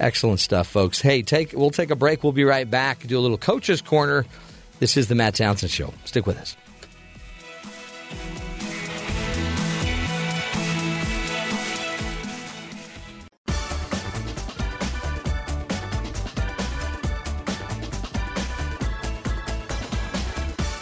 Excellent 0.00 0.40
stuff, 0.40 0.66
folks. 0.66 0.98
Hey, 1.00 1.20
take 1.20 1.52
we'll 1.52 1.70
take 1.70 1.90
a 1.90 1.96
break. 1.96 2.24
We'll 2.24 2.32
be 2.32 2.44
right 2.44 2.68
back. 2.68 3.06
Do 3.06 3.18
a 3.18 3.20
little 3.20 3.36
coach's 3.36 3.82
corner. 3.82 4.24
This 4.78 4.96
is 4.96 5.08
the 5.08 5.14
Matt 5.14 5.34
Townsend 5.34 5.70
Show. 5.70 5.92
Stick 6.06 6.26
with 6.26 6.38
us. 6.38 6.56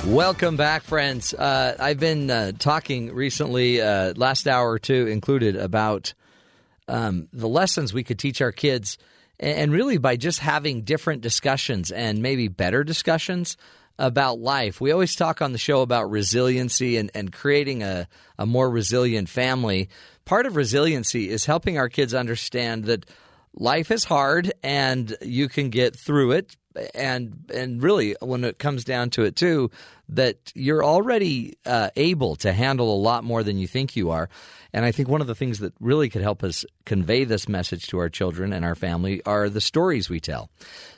Welcome 0.07 0.57
back, 0.57 0.85
friends. 0.85 1.35
Uh, 1.35 1.77
I've 1.78 1.99
been 1.99 2.31
uh, 2.31 2.53
talking 2.57 3.12
recently, 3.12 3.81
uh, 3.81 4.15
last 4.16 4.47
hour 4.47 4.70
or 4.70 4.78
two 4.78 5.07
included, 5.09 5.57
about 5.57 6.15
um, 6.89 7.28
the 7.32 7.48
lessons 7.48 7.93
we 7.93 8.05
could 8.05 8.19
teach 8.19 8.40
our 8.40 8.52
kids, 8.52 8.98
and, 9.40 9.73
really 9.73 9.98
by 9.98 10.16
just 10.16 10.40
having 10.40 10.82
different 10.82 11.23
discussions 11.23 11.93
and 11.93 12.20
maybe 12.23 12.48
better 12.48 12.82
discussions 12.82 13.56
about 13.98 14.39
life. 14.39 14.81
We 14.81 14.93
always 14.93 15.15
talk 15.15 15.43
on 15.43 15.52
the 15.52 15.59
show 15.59 15.82
about 15.82 16.10
resiliency 16.10 16.97
and, 16.97 17.10
and 17.15 17.32
creating 17.32 17.82
a, 17.82 18.09
a 18.39 18.47
more 18.47 18.70
resilient 18.70 19.28
family. 19.28 19.89
Part 20.24 20.47
of 20.47 20.56
resiliency 20.56 21.28
is 21.28 21.47
helping 21.47 21.78
our 21.78 21.89
kids 21.89 22.15
understand 22.15 22.85
that 22.85 23.06
life 23.55 23.90
is 23.90 24.05
hard 24.05 24.52
and 24.62 25.16
you 25.23 25.48
can 25.48 25.70
get 25.70 25.97
through 25.97 26.32
it 26.32 26.56
and 26.95 27.51
and 27.53 27.83
really 27.83 28.17
when 28.21 28.45
it 28.45 28.59
comes 28.59 28.85
down 28.85 29.11
to 29.11 29.25
it 29.25 29.37
too 29.37 29.71
that 30.11 30.53
you're 30.55 30.85
already 30.85 31.59
uh, 31.67 31.91
able 31.97 32.35
to 32.37 32.53
handle 32.53 32.95
a 32.95 32.97
lot 32.97 33.25
more 33.25 33.43
than 33.43 33.59
you 33.59 33.69
think 33.69 33.95
you 33.95 34.11
are. 34.11 34.29
And 34.73 34.85
i 34.85 34.93
think 34.93 35.09
one 35.09 35.21
of 35.21 35.27
the 35.27 35.35
things 35.35 35.59
that 35.61 35.73
really 35.81 36.09
could 36.09 36.23
help 36.23 36.43
us 36.43 36.65
convey 36.85 37.25
this 37.25 37.49
message 37.49 37.87
to 37.89 37.99
our 37.99 38.09
children 38.09 38.53
and 38.53 38.65
our 38.65 38.75
family 38.75 39.23
are 39.25 39.49
the 39.49 39.61
stories 39.61 40.09
we 40.11 40.21
tell. 40.21 40.51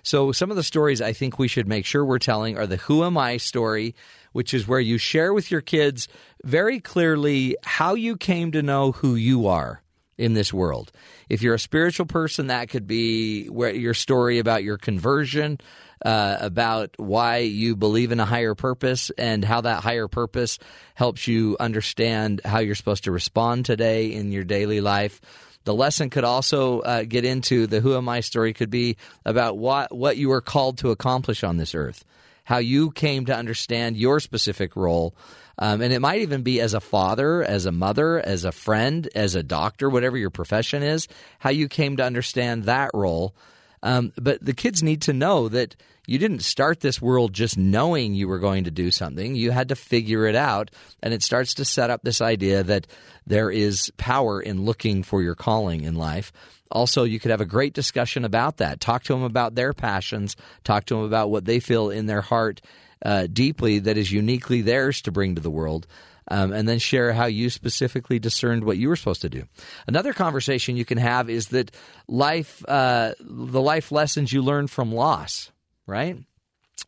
So 0.03 0.33
some 0.33 0.51
of 0.51 0.57
the 0.57 0.63
stories 0.63 1.01
i 1.01 1.13
think 1.13 1.39
we 1.39 1.49
should 1.49 1.69
make 1.69 1.87
sure 1.87 2.05
we're 2.05 2.19
telling 2.19 2.59
are 2.59 2.67
the 2.67 2.77
who 2.77 3.05
am 3.05 3.17
i 3.17 3.37
story 3.37 3.95
which 4.33 4.55
is 4.55 4.69
where 4.69 4.81
you 4.81 4.97
share 4.97 5.33
with 5.33 5.51
your 5.51 5.61
kids 5.61 6.09
very 6.45 6.81
clearly 6.81 7.57
how 7.65 7.95
you 7.95 8.17
came 8.17 8.53
to 8.53 8.63
know 8.63 8.93
who 8.93 9.15
you 9.15 9.47
are 9.47 9.83
in 10.21 10.35
this 10.35 10.53
world. 10.53 10.93
If 11.31 11.43
you're 11.43 11.55
a 11.55 11.59
spiritual 11.59 12.05
person, 12.05 12.49
that 12.49 12.69
could 12.69 12.87
be 12.87 13.47
where 13.47 13.75
your 13.75 13.95
story 13.95 14.39
about 14.39 14.63
your 14.63 14.77
conversion, 14.77 15.59
uh, 16.05 16.37
about 16.41 16.91
why 16.99 17.39
you 17.39 17.75
believe 17.75 18.13
in 18.13 18.21
a 18.21 18.27
higher 18.27 18.55
purpose, 18.55 19.11
and 19.17 19.43
how 19.43 19.63
that 19.63 19.83
higher 19.83 20.09
purpose 20.09 20.59
helps 20.95 21.27
you 21.27 21.57
understand 21.59 22.43
how 22.45 22.59
you're 22.59 22.75
supposed 22.75 23.05
to 23.05 23.13
respond 23.13 23.65
today 23.65 24.13
in 24.13 24.31
your 24.31 24.45
daily 24.45 24.83
life. 24.83 25.23
The 25.65 25.75
lesson 25.75 26.11
could 26.11 26.25
also 26.25 26.81
uh, 26.81 27.05
get 27.05 27.25
into 27.25 27.67
the 27.67 27.81
who 27.81 27.97
am 27.97 28.09
I 28.09 28.21
story 28.21 28.53
could 28.53 28.71
be 28.71 28.97
about 29.25 29.57
what 29.57 29.95
what 29.95 30.19
you 30.19 30.29
were 30.29 30.41
called 30.43 30.79
to 30.79 30.91
accomplish 30.91 31.43
on 31.43 31.57
this 31.57 31.75
earth, 31.75 32.05
how 32.45 32.59
you 32.59 32.91
came 32.91 33.25
to 33.27 33.37
understand 33.37 33.97
your 33.97 34.21
specific 34.21 34.77
role 34.77 35.15
um, 35.61 35.83
and 35.83 35.93
it 35.93 36.01
might 36.01 36.23
even 36.23 36.43
be 36.43 36.61
as 36.61 36.73
a 36.73 36.81
father, 36.81 37.43
as 37.43 37.67
a 37.67 37.73
mother, 37.73 38.19
as 38.19 38.45
a 38.45 38.53
friend, 38.53 39.09
as 39.15 39.35
a 39.35 39.43
doctor, 39.43 39.91
whatever 39.91 40.17
your 40.17 40.31
profession 40.31 40.83
is, 40.83 41.07
how 41.39 41.51
you 41.51 41.69
came 41.69 41.99
to 41.99 42.05
understand 42.05 42.65
that 42.65 42.91
role. 42.95 43.35
Um, 43.83 44.13
but 44.17 44.45
the 44.45 44.55
kids 44.55 44.83
need 44.83 45.03
to 45.03 45.13
know 45.13 45.49
that 45.49 45.77
you 46.07 46.19
didn't 46.19 46.41
start 46.41 46.81
this 46.81 47.01
world 47.01 47.35
just 47.35 47.59
knowing 47.59 48.15
you 48.15 48.27
were 48.27 48.39
going 48.39 48.65
to 48.65 48.71
do 48.71 48.91
something. 48.91 49.37
You 49.37 49.51
had 49.51 49.69
to 49.69 49.77
figure 49.77 50.27
it 50.27 50.35
out. 50.35 50.71
And 51.03 51.15
it 51.15 51.23
starts 51.23 51.55
to 51.55 51.65
set 51.65 51.91
up 51.91 52.03
this 52.03 52.21
idea 52.21 52.63
that 52.63 52.87
there 53.27 53.51
is 53.51 53.93
power 53.97 54.41
in 54.41 54.65
looking 54.65 55.03
for 55.03 55.23
your 55.23 55.35
calling 55.35 55.85
in 55.85 55.95
life. 55.95 56.33
Also, 56.71 57.05
you 57.05 57.21
could 57.21 57.31
have 57.31 57.41
a 57.41 57.47
great 57.47 57.75
discussion 57.75 58.25
about 58.25 58.57
that. 58.59 58.81
Talk 58.81 59.05
to 59.05 59.13
them 59.13 59.23
about 59.23 59.55
their 59.55 59.73
passions, 59.73 60.37
talk 60.65 60.87
to 60.87 60.95
them 60.95 61.05
about 61.05 61.31
what 61.31 61.45
they 61.45 61.61
feel 61.61 61.91
in 61.91 62.07
their 62.07 62.23
heart 62.23 62.61
uh, 63.05 63.27
deeply 63.33 63.81
that 63.81 63.97
is 63.97 64.13
uniquely 64.13 64.63
theirs 64.63 65.03
to 65.03 65.13
bring 65.13 65.35
to 65.35 65.41
the 65.41 65.51
world. 65.51 65.87
Um, 66.33 66.53
and 66.53 66.69
then 66.69 66.79
share 66.79 67.13
how 67.13 67.27
you 67.27 67.51
specifically 67.51 68.21
discerned 68.21 68.63
what 68.63 68.77
you 68.77 68.89
were 68.89 68.95
supposed 68.95 69.23
to 69.23 69.29
do. 69.29 69.45
Another 69.89 70.13
conversation 70.13 70.77
you 70.77 70.85
can 70.85 70.99
have 70.99 71.29
is 71.29 71.49
that 71.49 71.73
life, 72.07 72.63
uh, 72.69 73.15
the 73.19 73.61
life 73.61 73.91
lessons 73.91 74.33
you 74.33 74.41
learn 74.41 74.69
from 74.69 74.93
loss, 74.93 75.51
right? 75.89 76.19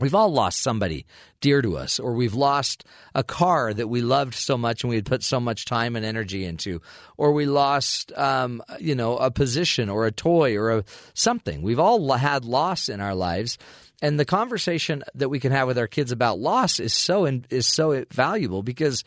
We've 0.00 0.14
all 0.14 0.32
lost 0.32 0.60
somebody 0.60 1.06
dear 1.40 1.60
to 1.60 1.76
us, 1.76 2.00
or 2.00 2.14
we've 2.14 2.34
lost 2.34 2.84
a 3.14 3.22
car 3.22 3.74
that 3.74 3.88
we 3.88 4.00
loved 4.00 4.34
so 4.34 4.56
much 4.56 4.82
and 4.82 4.90
we 4.90 4.96
had 4.96 5.06
put 5.06 5.22
so 5.22 5.38
much 5.38 5.64
time 5.64 5.96
and 5.96 6.04
energy 6.04 6.44
into, 6.44 6.80
or 7.16 7.32
we 7.32 7.46
lost, 7.46 8.12
um, 8.16 8.62
you 8.80 8.94
know, 8.94 9.16
a 9.16 9.30
position 9.30 9.88
or 9.88 10.06
a 10.06 10.12
toy 10.12 10.56
or 10.56 10.70
a 10.70 10.84
something. 11.14 11.62
We've 11.62 11.78
all 11.78 12.12
had 12.12 12.44
loss 12.44 12.88
in 12.88 13.00
our 13.00 13.14
lives, 13.14 13.58
and 14.02 14.20
the 14.20 14.26
conversation 14.26 15.02
that 15.14 15.30
we 15.30 15.40
can 15.40 15.52
have 15.52 15.66
with 15.66 15.78
our 15.78 15.86
kids 15.86 16.12
about 16.12 16.38
loss 16.38 16.78
is 16.78 16.92
so 16.92 17.24
is 17.24 17.66
so 17.66 18.04
valuable 18.10 18.62
because 18.62 19.04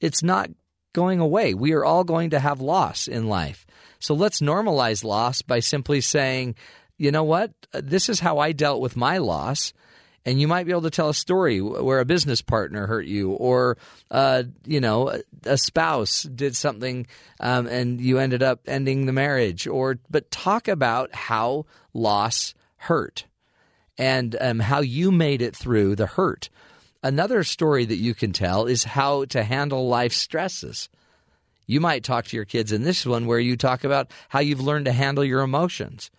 it's 0.00 0.22
not 0.22 0.48
going 0.94 1.20
away. 1.20 1.52
We 1.52 1.72
are 1.72 1.84
all 1.84 2.04
going 2.04 2.30
to 2.30 2.38
have 2.38 2.62
loss 2.62 3.06
in 3.06 3.28
life, 3.28 3.66
so 3.98 4.14
let's 4.14 4.40
normalize 4.40 5.04
loss 5.04 5.42
by 5.42 5.60
simply 5.60 6.00
saying, 6.00 6.54
you 6.96 7.10
know 7.10 7.24
what, 7.24 7.52
this 7.72 8.08
is 8.08 8.20
how 8.20 8.38
I 8.38 8.52
dealt 8.52 8.80
with 8.80 8.96
my 8.96 9.18
loss 9.18 9.74
and 10.28 10.38
you 10.38 10.46
might 10.46 10.64
be 10.64 10.72
able 10.72 10.82
to 10.82 10.90
tell 10.90 11.08
a 11.08 11.14
story 11.14 11.60
where 11.60 12.00
a 12.00 12.04
business 12.04 12.42
partner 12.42 12.86
hurt 12.86 13.06
you, 13.06 13.30
or 13.30 13.78
uh, 14.10 14.42
you 14.66 14.78
know, 14.78 15.22
a 15.44 15.56
spouse 15.56 16.24
did 16.24 16.54
something, 16.54 17.06
um, 17.40 17.66
and 17.66 17.98
you 17.98 18.18
ended 18.18 18.42
up 18.42 18.60
ending 18.66 19.06
the 19.06 19.12
marriage. 19.12 19.66
Or 19.66 19.98
but 20.10 20.30
talk 20.30 20.68
about 20.68 21.14
how 21.14 21.64
loss 21.94 22.52
hurt, 22.76 23.24
and 23.98 24.36
um, 24.40 24.60
how 24.60 24.80
you 24.80 25.10
made 25.10 25.42
it 25.42 25.54
through 25.54 25.96
the 25.96 26.06
hurt. 26.06 26.48
Another 27.02 27.44
story 27.44 27.84
that 27.84 27.96
you 27.96 28.14
can 28.14 28.32
tell 28.32 28.66
is 28.66 28.84
how 28.84 29.24
to 29.26 29.42
handle 29.42 29.88
life 29.88 30.12
stresses. 30.12 30.88
You 31.66 31.80
might 31.80 32.04
talk 32.04 32.26
to 32.26 32.36
your 32.36 32.44
kids 32.44 32.72
in 32.72 32.82
this 32.82 33.04
one 33.04 33.26
where 33.26 33.38
you 33.38 33.56
talk 33.56 33.84
about 33.84 34.10
how 34.30 34.40
you've 34.40 34.60
learned 34.60 34.86
to 34.86 34.92
handle 34.92 35.24
your 35.24 35.42
emotions 35.42 36.10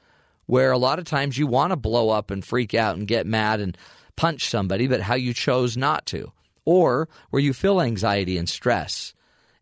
where 0.49 0.71
a 0.71 0.79
lot 0.79 0.97
of 0.97 1.05
times 1.05 1.37
you 1.37 1.45
want 1.45 1.69
to 1.69 1.75
blow 1.75 2.09
up 2.09 2.31
and 2.31 2.43
freak 2.43 2.73
out 2.73 2.97
and 2.97 3.07
get 3.07 3.27
mad 3.27 3.59
and 3.59 3.77
punch 4.15 4.49
somebody, 4.49 4.87
but 4.87 4.99
how 4.99 5.13
you 5.13 5.31
chose 5.31 5.77
not 5.77 6.07
to, 6.07 6.31
or 6.65 7.07
where 7.29 7.39
you 7.39 7.53
feel 7.53 7.79
anxiety 7.79 8.35
and 8.35 8.49
stress 8.49 9.13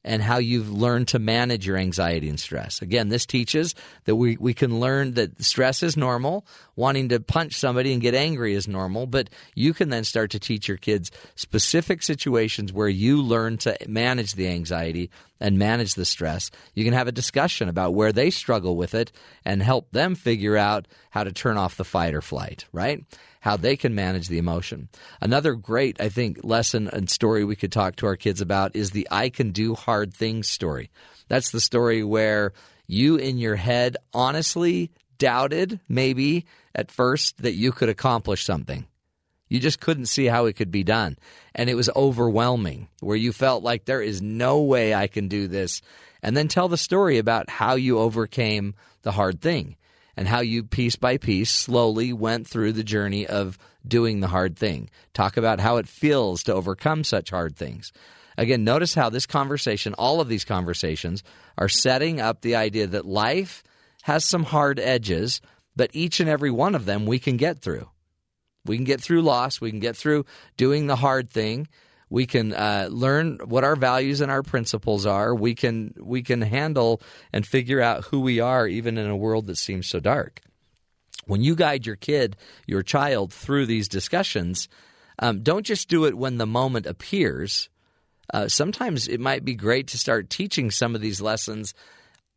and 0.07 0.23
how 0.23 0.37
you've 0.37 0.71
learned 0.71 1.09
to 1.09 1.19
manage 1.19 1.67
your 1.67 1.75
anxiety 1.75 2.29
and 2.29 2.39
stress. 2.39 2.81
Again, 2.81 3.09
this 3.09 3.25
teaches 3.25 3.75
that 4.05 4.15
we, 4.15 4.37
we 4.37 4.53
can 4.53 4.79
learn 4.79 5.15
that 5.15 5.43
stress 5.43 5.83
is 5.83 5.97
normal, 5.97 6.45
wanting 6.77 7.09
to 7.09 7.19
punch 7.19 7.55
somebody 7.55 7.91
and 7.91 8.01
get 8.01 8.15
angry 8.15 8.53
is 8.53 8.67
normal, 8.67 9.05
but 9.05 9.29
you 9.53 9.73
can 9.73 9.89
then 9.89 10.05
start 10.05 10.31
to 10.31 10.39
teach 10.39 10.67
your 10.69 10.77
kids 10.77 11.11
specific 11.35 12.01
situations 12.01 12.71
where 12.71 12.87
you 12.87 13.21
learn 13.21 13.57
to 13.57 13.77
manage 13.85 14.33
the 14.33 14.47
anxiety 14.47 15.11
and 15.41 15.59
manage 15.59 15.95
the 15.95 16.05
stress. 16.05 16.51
You 16.73 16.85
can 16.85 16.93
have 16.93 17.07
a 17.07 17.11
discussion 17.11 17.67
about 17.67 17.93
where 17.93 18.13
they 18.13 18.29
struggle 18.29 18.77
with 18.77 18.95
it 18.95 19.11
and 19.43 19.61
help 19.61 19.91
them 19.91 20.15
figure 20.15 20.55
out 20.55 20.87
how 21.09 21.25
to 21.25 21.33
turn 21.33 21.57
off 21.57 21.77
the 21.77 21.83
fight 21.83 22.15
or 22.15 22.21
flight, 22.21 22.65
right? 22.71 23.03
How 23.47 23.55
they 23.55 23.77
can 23.77 23.95
manage 23.95 24.27
the 24.27 24.37
emotion. 24.37 24.89
Another 25.21 25.53
great, 25.53 26.01
I 26.01 26.09
think, 26.09 26.43
lesson 26.43 26.89
and 26.89 27.09
story 27.09 27.45
we 27.45 27.55
could 27.55 27.71
talk 27.71 27.95
to 27.95 28.05
our 28.05 28.17
kids 28.17 28.41
about 28.41 28.75
is 28.75 28.91
the 28.91 29.07
I 29.09 29.29
can 29.29 29.51
do 29.51 29.73
hard 29.73 30.13
things 30.13 30.49
story. 30.49 30.91
That's 31.29 31.51
the 31.51 31.61
story 31.61 32.03
where 32.03 32.51
you 32.87 33.15
in 33.15 33.37
your 33.37 33.55
head 33.55 33.95
honestly 34.13 34.91
doubted, 35.17 35.79
maybe 35.87 36.45
at 36.75 36.91
first, 36.91 37.37
that 37.37 37.53
you 37.53 37.71
could 37.71 37.87
accomplish 37.87 38.43
something. 38.43 38.85
You 39.47 39.61
just 39.61 39.79
couldn't 39.79 40.07
see 40.07 40.25
how 40.25 40.47
it 40.47 40.57
could 40.57 40.69
be 40.69 40.83
done. 40.83 41.17
And 41.55 41.69
it 41.69 41.75
was 41.75 41.89
overwhelming, 41.95 42.89
where 42.99 43.15
you 43.15 43.31
felt 43.31 43.63
like 43.63 43.85
there 43.85 44.01
is 44.01 44.21
no 44.21 44.61
way 44.61 44.93
I 44.93 45.07
can 45.07 45.29
do 45.29 45.47
this. 45.47 45.81
And 46.21 46.35
then 46.35 46.49
tell 46.49 46.67
the 46.67 46.75
story 46.75 47.17
about 47.17 47.49
how 47.49 47.75
you 47.75 47.97
overcame 47.97 48.75
the 49.03 49.13
hard 49.13 49.39
thing 49.39 49.77
and 50.17 50.27
how 50.27 50.39
you 50.39 50.63
piece 50.63 50.95
by 50.95 51.17
piece 51.17 51.51
slowly 51.51 52.11
went 52.11 52.47
through 52.47 52.73
the 52.73 52.83
journey 52.83 53.27
of 53.27 53.57
doing 53.87 54.19
the 54.19 54.27
hard 54.27 54.57
thing. 54.57 54.89
Talk 55.13 55.37
about 55.37 55.59
how 55.59 55.77
it 55.77 55.87
feels 55.87 56.43
to 56.43 56.53
overcome 56.53 57.03
such 57.03 57.29
hard 57.29 57.55
things. 57.55 57.93
Again, 58.37 58.63
notice 58.63 58.95
how 58.95 59.09
this 59.09 59.25
conversation, 59.25 59.93
all 59.93 60.19
of 60.19 60.27
these 60.27 60.43
conversations, 60.43 61.23
are 61.57 61.69
setting 61.69 62.19
up 62.19 62.41
the 62.41 62.55
idea 62.55 62.87
that 62.87 63.05
life 63.05 63.63
has 64.03 64.25
some 64.25 64.43
hard 64.43 64.79
edges, 64.79 65.39
but 65.75 65.91
each 65.93 66.19
and 66.19 66.29
every 66.29 66.51
one 66.51 66.75
of 66.75 66.85
them 66.85 67.05
we 67.05 67.19
can 67.19 67.37
get 67.37 67.59
through. 67.59 67.89
We 68.65 68.75
can 68.75 68.85
get 68.85 69.01
through 69.01 69.21
loss, 69.21 69.61
we 69.61 69.71
can 69.71 69.79
get 69.79 69.95
through 69.95 70.25
doing 70.57 70.87
the 70.87 70.97
hard 70.97 71.29
thing, 71.29 71.67
we 72.09 72.25
can 72.25 72.53
uh, 72.53 72.87
learn 72.89 73.39
what 73.45 73.63
our 73.63 73.75
values 73.75 74.21
and 74.21 74.31
our 74.31 74.43
principles 74.43 75.05
are. 75.05 75.35
We 75.35 75.55
can 75.55 75.93
we 75.99 76.21
can 76.21 76.41
handle 76.41 77.01
and 77.33 77.45
figure 77.45 77.81
out 77.81 78.05
who 78.05 78.21
we 78.21 78.39
are, 78.39 78.67
even 78.67 78.97
in 78.97 79.09
a 79.09 79.15
world 79.15 79.47
that 79.47 79.57
seems 79.57 79.87
so 79.87 79.99
dark. 79.99 80.41
When 81.25 81.43
you 81.43 81.55
guide 81.55 81.85
your 81.85 81.97
kid, 81.97 82.37
your 82.65 82.83
child, 82.83 83.33
through 83.33 83.65
these 83.65 83.89
discussions, 83.89 84.69
um, 85.19 85.41
don't 85.41 85.65
just 85.65 85.89
do 85.89 86.05
it 86.05 86.17
when 86.17 86.37
the 86.37 86.45
moment 86.45 86.85
appears. 86.85 87.69
Uh, 88.33 88.47
sometimes 88.47 89.07
it 89.07 89.19
might 89.19 89.43
be 89.43 89.55
great 89.55 89.87
to 89.87 89.97
start 89.97 90.29
teaching 90.29 90.71
some 90.71 90.95
of 90.95 91.01
these 91.01 91.21
lessons 91.21 91.73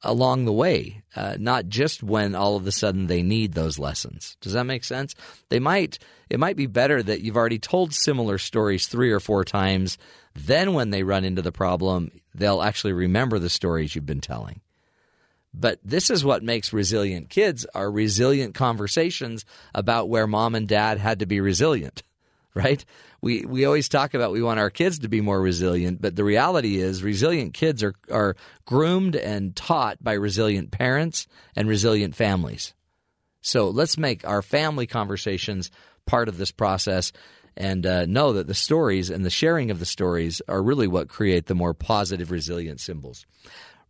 along 0.02 0.44
the 0.44 0.52
way, 0.52 1.02
uh, 1.14 1.36
not 1.38 1.68
just 1.68 2.02
when 2.02 2.34
all 2.34 2.56
of 2.56 2.66
a 2.66 2.72
sudden 2.72 3.06
they 3.06 3.22
need 3.22 3.52
those 3.52 3.78
lessons. 3.78 4.36
Does 4.40 4.52
that 4.54 4.64
make 4.64 4.84
sense? 4.84 5.14
They 5.48 5.58
might. 5.58 5.98
It 6.28 6.40
might 6.40 6.56
be 6.56 6.66
better 6.66 7.02
that 7.02 7.20
you've 7.20 7.36
already 7.36 7.58
told 7.58 7.92
similar 7.92 8.38
stories 8.38 8.86
three 8.86 9.10
or 9.10 9.20
four 9.20 9.44
times. 9.44 9.98
Then, 10.34 10.74
when 10.74 10.90
they 10.90 11.02
run 11.02 11.24
into 11.24 11.42
the 11.42 11.52
problem, 11.52 12.12
they'll 12.34 12.62
actually 12.62 12.92
remember 12.92 13.38
the 13.38 13.50
stories 13.50 13.94
you've 13.94 14.06
been 14.06 14.20
telling. 14.20 14.60
But 15.52 15.80
this 15.84 16.10
is 16.10 16.24
what 16.24 16.44
makes 16.44 16.72
resilient 16.72 17.28
kids 17.28 17.66
are 17.74 17.90
resilient 17.90 18.54
conversations 18.54 19.44
about 19.74 20.08
where 20.08 20.28
mom 20.28 20.54
and 20.54 20.68
dad 20.68 20.98
had 20.98 21.18
to 21.18 21.26
be 21.26 21.40
resilient, 21.40 22.02
right? 22.54 22.84
we, 23.22 23.44
we 23.44 23.64
always 23.64 23.88
talk 23.88 24.14
about 24.14 24.32
we 24.32 24.42
want 24.42 24.60
our 24.60 24.70
kids 24.70 25.00
to 25.00 25.08
be 25.08 25.20
more 25.20 25.40
resilient, 25.40 26.00
but 26.00 26.16
the 26.16 26.24
reality 26.24 26.76
is 26.76 27.02
resilient 27.02 27.54
kids 27.54 27.82
are, 27.82 27.94
are 28.10 28.36
groomed 28.64 29.16
and 29.16 29.54
taught 29.54 30.02
by 30.02 30.12
resilient 30.14 30.70
parents 30.70 31.26
and 31.54 31.68
resilient 31.68 32.14
families. 32.14 32.74
So 33.42 33.70
let's 33.70 33.98
make 33.98 34.26
our 34.26 34.42
family 34.42 34.86
conversations 34.86 35.70
part 36.06 36.28
of 36.28 36.38
this 36.38 36.50
process 36.50 37.12
and 37.56 37.84
uh, 37.84 38.06
know 38.06 38.34
that 38.34 38.46
the 38.46 38.54
stories 38.54 39.10
and 39.10 39.24
the 39.24 39.30
sharing 39.30 39.70
of 39.70 39.78
the 39.78 39.86
stories 39.86 40.40
are 40.48 40.62
really 40.62 40.86
what 40.86 41.08
create 41.08 41.46
the 41.46 41.54
more 41.54 41.74
positive, 41.74 42.30
resilient 42.30 42.80
symbols. 42.80 43.26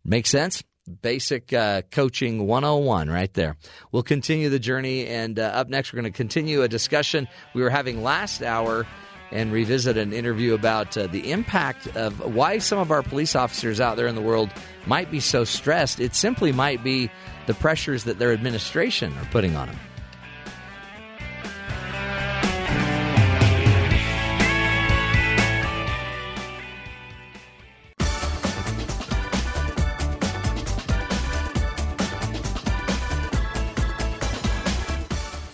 Make 0.03 0.27
sense? 0.27 0.63
Basic 0.91 1.53
uh, 1.53 1.83
coaching 1.91 2.47
101 2.47 3.09
right 3.09 3.33
there. 3.33 3.57
We'll 3.91 4.03
continue 4.03 4.49
the 4.49 4.59
journey, 4.59 5.07
and 5.07 5.39
uh, 5.39 5.43
up 5.43 5.69
next, 5.69 5.93
we're 5.93 6.01
going 6.01 6.11
to 6.11 6.17
continue 6.17 6.63
a 6.63 6.67
discussion 6.67 7.27
we 7.53 7.61
were 7.61 7.69
having 7.69 8.03
last 8.03 8.41
hour 8.41 8.85
and 9.31 9.51
revisit 9.51 9.97
an 9.97 10.11
interview 10.11 10.53
about 10.53 10.97
uh, 10.97 11.07
the 11.07 11.31
impact 11.31 11.87
of 11.95 12.35
why 12.35 12.57
some 12.57 12.79
of 12.79 12.91
our 12.91 13.01
police 13.01 13.35
officers 13.35 13.79
out 13.79 13.95
there 13.95 14.07
in 14.07 14.15
the 14.15 14.21
world 14.21 14.49
might 14.85 15.09
be 15.09 15.19
so 15.19 15.43
stressed. 15.43 15.99
It 15.99 16.15
simply 16.15 16.51
might 16.51 16.83
be 16.83 17.09
the 17.47 17.53
pressures 17.53 18.03
that 18.03 18.19
their 18.19 18.33
administration 18.33 19.17
are 19.17 19.25
putting 19.31 19.55
on 19.55 19.67
them. 19.67 19.79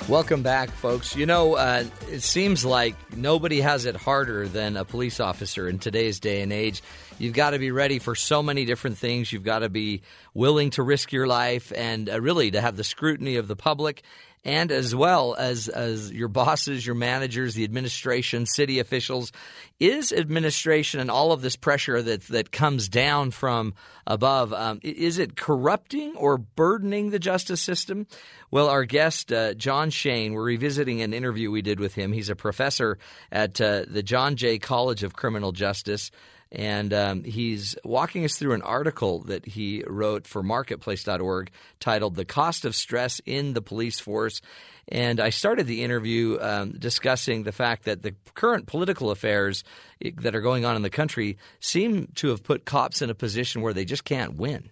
Welcome 0.07 0.41
back, 0.41 0.69
folks. 0.69 1.17
You 1.17 1.25
know, 1.25 1.55
uh, 1.55 1.83
it 2.09 2.21
seems 2.21 2.63
like 2.63 2.95
nobody 3.17 3.59
has 3.59 3.83
it 3.83 3.97
harder 3.97 4.47
than 4.47 4.77
a 4.77 4.85
police 4.85 5.19
officer 5.19 5.67
in 5.67 5.79
today's 5.79 6.21
day 6.21 6.41
and 6.41 6.53
age. 6.53 6.81
You've 7.19 7.33
got 7.33 7.49
to 7.49 7.59
be 7.59 7.71
ready 7.71 7.99
for 7.99 8.15
so 8.15 8.41
many 8.41 8.63
different 8.63 8.97
things. 8.97 9.33
You've 9.33 9.43
got 9.43 9.59
to 9.59 9.69
be 9.69 10.03
willing 10.33 10.69
to 10.71 10.83
risk 10.83 11.11
your 11.11 11.27
life 11.27 11.73
and 11.75 12.09
uh, 12.09 12.21
really 12.21 12.51
to 12.51 12.61
have 12.61 12.77
the 12.77 12.85
scrutiny 12.85 13.35
of 13.35 13.49
the 13.49 13.57
public 13.57 14.01
and 14.45 14.71
as 14.71 14.95
well 14.95 15.35
as 15.37 15.67
as 15.67 16.11
your 16.11 16.27
bosses, 16.27 16.85
your 16.85 16.95
managers, 16.95 17.53
the 17.53 17.63
administration, 17.63 18.45
city 18.45 18.79
officials, 18.79 19.31
is 19.79 20.11
administration 20.11 20.99
and 20.99 21.11
all 21.11 21.31
of 21.31 21.41
this 21.41 21.55
pressure 21.55 22.01
that 22.01 22.21
that 22.27 22.51
comes 22.51 22.89
down 22.89 23.31
from 23.31 23.73
above 24.05 24.53
um, 24.53 24.79
is 24.83 25.19
it 25.19 25.35
corrupting 25.35 26.15
or 26.15 26.37
burdening 26.37 27.09
the 27.09 27.19
justice 27.19 27.61
system? 27.61 28.07
Well, 28.49 28.69
our 28.69 28.85
guest 28.85 29.31
uh, 29.33 29.53
John 29.53 29.89
Shane, 29.89 30.33
we're 30.33 30.43
revisiting 30.43 31.01
an 31.01 31.13
interview 31.13 31.51
we 31.51 31.61
did 31.61 31.79
with 31.79 31.93
him. 31.95 32.13
He's 32.13 32.29
a 32.29 32.35
professor 32.35 32.97
at 33.31 33.59
uh, 33.59 33.83
the 33.87 34.03
John 34.03 34.37
Jay 34.37 34.57
College 34.57 35.03
of 35.03 35.13
Criminal 35.13 35.51
Justice 35.51 36.11
and 36.51 36.93
um, 36.93 37.23
he's 37.23 37.75
walking 37.83 38.23
us 38.23 38.37
through 38.37 38.53
an 38.53 38.61
article 38.61 39.19
that 39.23 39.45
he 39.45 39.83
wrote 39.87 40.27
for 40.27 40.41
marketplace.org 40.41 41.51
titled 41.79 42.15
The 42.15 42.25
Cost 42.25 42.65
of 42.65 42.75
Stress 42.75 43.19
in 43.25 43.53
the 43.53 43.61
Police 43.61 43.99
Force. 43.99 44.41
And 44.89 45.19
I 45.19 45.31
started 45.31 45.67
the 45.67 45.83
interview 45.83 46.37
um, 46.39 46.71
discussing 46.71 47.43
the 47.43 47.51
fact 47.51 47.83
that 47.85 48.03
the 48.03 48.15
current 48.35 48.67
political 48.67 49.11
affairs 49.11 49.63
that 50.01 50.35
are 50.35 50.41
going 50.41 50.63
on 50.63 50.77
in 50.77 50.81
the 50.81 50.89
country 50.89 51.37
seem 51.59 52.07
to 52.15 52.29
have 52.29 52.43
put 52.43 52.63
cops 52.63 53.01
in 53.01 53.09
a 53.09 53.15
position 53.15 53.61
where 53.61 53.73
they 53.73 53.83
just 53.83 54.05
can't 54.05 54.35
win. 54.35 54.71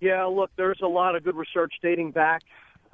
Yeah, 0.00 0.24
look, 0.24 0.50
there's 0.56 0.80
a 0.80 0.88
lot 0.88 1.14
of 1.14 1.24
good 1.24 1.36
research 1.36 1.74
dating 1.82 2.12
back 2.12 2.42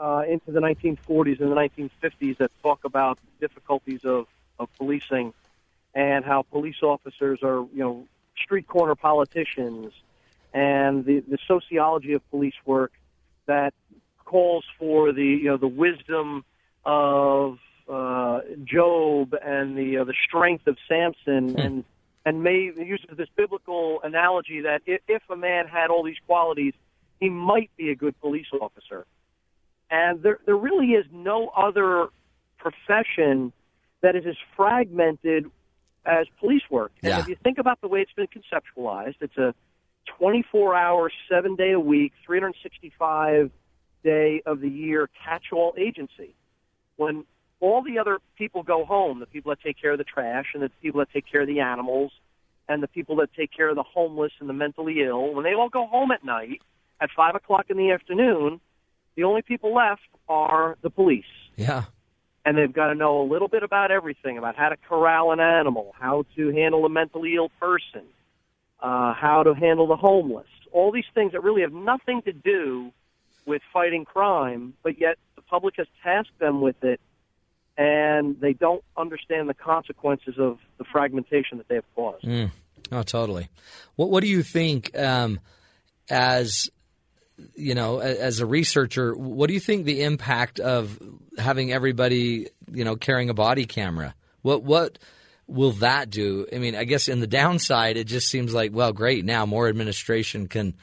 uh, 0.01 0.25
into 0.29 0.51
the 0.51 0.61
1940s 0.61 1.41
and 1.41 1.53
the 1.53 1.55
1950s 1.55 2.39
that 2.39 2.51
talk 2.63 2.85
about 2.85 3.19
difficulties 3.41 4.05
of, 4.05 4.27
of 4.59 4.69
policing 4.77 5.33
and 5.97 6.27
how 6.27 6.43
police 6.43 6.82
officers 6.82 7.40
are, 7.43 7.66
you 7.73 7.82
know, 7.82 8.06
street 8.36 8.68
corner 8.68 8.94
politicians, 8.94 9.93
and 10.52 11.06
the, 11.06 11.20
the 11.20 11.39
sociology 11.48 12.12
of 12.12 12.31
police 12.31 12.55
work 12.66 12.93
that 13.47 13.73
calls 14.27 14.64
for 14.78 15.12
the, 15.12 15.24
you 15.24 15.44
know, 15.44 15.56
the 15.56 15.66
wisdom 15.66 16.44
of 16.85 17.59
uh, 17.89 18.40
Job 18.64 19.35
and 19.43 19.77
the 19.77 19.98
uh, 19.98 20.05
the 20.05 20.14
strength 20.28 20.66
of 20.66 20.77
Samson, 20.86 21.55
hmm. 21.55 21.59
and 21.59 21.85
and 22.27 22.43
may 22.43 22.70
uses 22.77 23.06
this 23.16 23.28
biblical 23.35 24.01
analogy 24.02 24.60
that 24.60 24.82
if, 24.85 25.01
if 25.09 25.23
a 25.31 25.36
man 25.36 25.66
had 25.66 25.89
all 25.89 26.02
these 26.02 26.18
qualities, 26.27 26.74
he 27.20 27.31
might 27.31 27.70
be 27.78 27.90
a 27.90 27.94
good 27.94 28.20
police 28.20 28.48
officer. 28.60 29.06
And 29.90 30.23
there 30.23 30.40
there 30.44 30.56
really 30.56 30.89
is 30.89 31.06
no 31.10 31.48
other 31.56 32.09
profession 32.59 33.52
that 34.02 34.14
is 34.14 34.27
as 34.27 34.36
fragmented 34.56 35.51
as 36.07 36.27
police 36.41 36.62
work. 36.70 36.93
And 37.03 37.11
yeah. 37.11 37.20
if 37.20 37.28
you 37.28 37.37
think 37.43 37.59
about 37.59 37.81
the 37.81 37.89
way 37.89 38.01
it's 38.01 38.12
been 38.12 38.28
conceptualized, 38.28 39.16
it's 39.20 39.37
a 39.37 39.55
24 40.19 40.74
hour, 40.74 41.11
seven 41.28 41.57
day 41.57 41.73
a 41.73 41.81
week, 41.81 42.12
365 42.24 43.51
day 44.05 44.43
of 44.47 44.61
the 44.61 44.69
year 44.69 45.11
catch 45.24 45.47
all 45.53 45.74
agency. 45.77 46.35
When 46.97 47.24
all 47.61 47.83
the 47.83 47.99
other 47.99 48.19
people 48.37 48.62
go 48.62 48.85
home, 48.85 49.20
the 49.20 49.27
people 49.27 49.51
that 49.51 49.61
take 49.61 49.81
care 49.81 49.93
of 49.93 49.99
the 49.99 50.05
trash 50.05 50.47
and 50.55 50.62
the 50.62 50.70
people 50.81 51.01
that 51.01 51.11
take 51.12 51.31
care 51.31 51.43
of 51.43 51.49
the 51.49 51.61
animals 51.61 52.12
and 52.69 52.83
the 52.83 52.89
people 52.89 53.16
that 53.16 53.31
take 53.35 53.51
care 53.53 53.69
of 53.69 53.77
the 53.77 53.83
homeless 53.83 54.33
and 54.41 54.49
the 54.49 54.53
mentally 54.55 55.03
ill, 55.03 55.35
when 55.35 55.45
they 55.45 55.55
all 55.55 55.69
go 55.69 55.87
home 55.87 56.11
at 56.11 56.24
night 56.24 56.62
at 57.01 57.11
5 57.15 57.35
o'clock 57.35 57.66
in 57.69 57.77
the 57.77 57.91
afternoon, 57.91 58.61
the 59.16 59.24
only 59.24 59.43
people 59.43 59.74
left 59.74 60.03
are 60.28 60.77
the 60.83 60.91
police. 60.91 61.24
Yeah 61.57 61.85
and 62.47 62.56
they've 62.56 62.73
got 62.73 62.86
to 62.86 62.94
know 62.94 63.20
a 63.20 63.27
little 63.27 63.48
bit 63.48 63.64
about 63.64 63.90
everything 63.90 64.39
about 64.39 64.55
how 64.55 64.68
to 64.68 64.77
corral 64.89 65.32
an 65.32 65.40
animal, 65.40 65.93
how 65.98 66.24
to 66.36 66.52
handle 66.52 66.86
a 66.86 66.89
mentally 66.89 67.35
ill 67.35 67.51
person, 67.60 68.05
uh, 68.81 69.12
how 69.12 69.43
to 69.43 69.52
handle 69.52 69.89
the 69.89 69.97
homeless, 69.97 70.47
all 70.73 70.93
these 70.93 71.05
things 71.12 71.32
that 71.32 71.43
really 71.43 71.62
have 71.62 71.73
nothing 71.73 72.23
to 72.23 72.32
do 72.32 72.93
with 73.47 73.62
fighting 73.73 74.05
crime, 74.05 74.74
but 74.85 75.01
yet 75.01 75.16
the 75.35 75.43
public 75.43 75.74
has 75.77 75.89
tasked 76.05 76.39
them 76.39 76.60
with 76.60 76.82
it, 76.85 77.01
and 77.77 78.40
they 78.40 78.52
don't 78.52 78.85
understand 78.97 79.48
the 79.48 79.55
consequences 79.55 80.36
of 80.39 80.59
the 80.78 80.85
fragmentation 80.85 81.59
that 81.59 81.66
they 81.68 81.74
have 81.74 81.94
caused. 81.97 82.24
Mm. 82.24 82.52
Oh, 82.93 83.02
totally. 83.02 83.48
What 83.97 84.10
What 84.10 84.23
do 84.23 84.28
you 84.28 84.44
think 84.44 84.97
um, 84.97 85.40
as 86.09 86.70
you 87.55 87.75
know, 87.75 87.99
as 87.99 88.41
a 88.41 88.47
researcher, 88.47 89.15
what 89.15 89.49
do 89.49 89.55
you 89.55 89.61
think 89.61 89.85
the 89.85 90.03
impact 90.03 90.61
of 90.61 90.99
having 91.39 91.73
everybody, 91.73 92.49
you 92.73 92.85
know, 92.85 92.97
carrying 92.97 93.31
a 93.31 93.35
body 93.35 93.67
camera? 93.67 94.15
What 94.43 94.63
what 94.63 94.99
will 95.47 95.73
that 95.73 96.11
do? 96.11 96.47
I 96.53 96.59
mean, 96.59 96.75
I 96.75 96.85
guess 96.85 97.09
in 97.09 97.21
the 97.21 97.27
downside, 97.27 97.97
it 97.97 98.05
just 98.05 98.29
seems 98.29 98.55
like, 98.55 98.73
well, 98.73 98.93
great, 98.93 99.25
now 99.25 99.47
more 99.47 99.69
administration 99.69 100.49
can, 100.49 100.75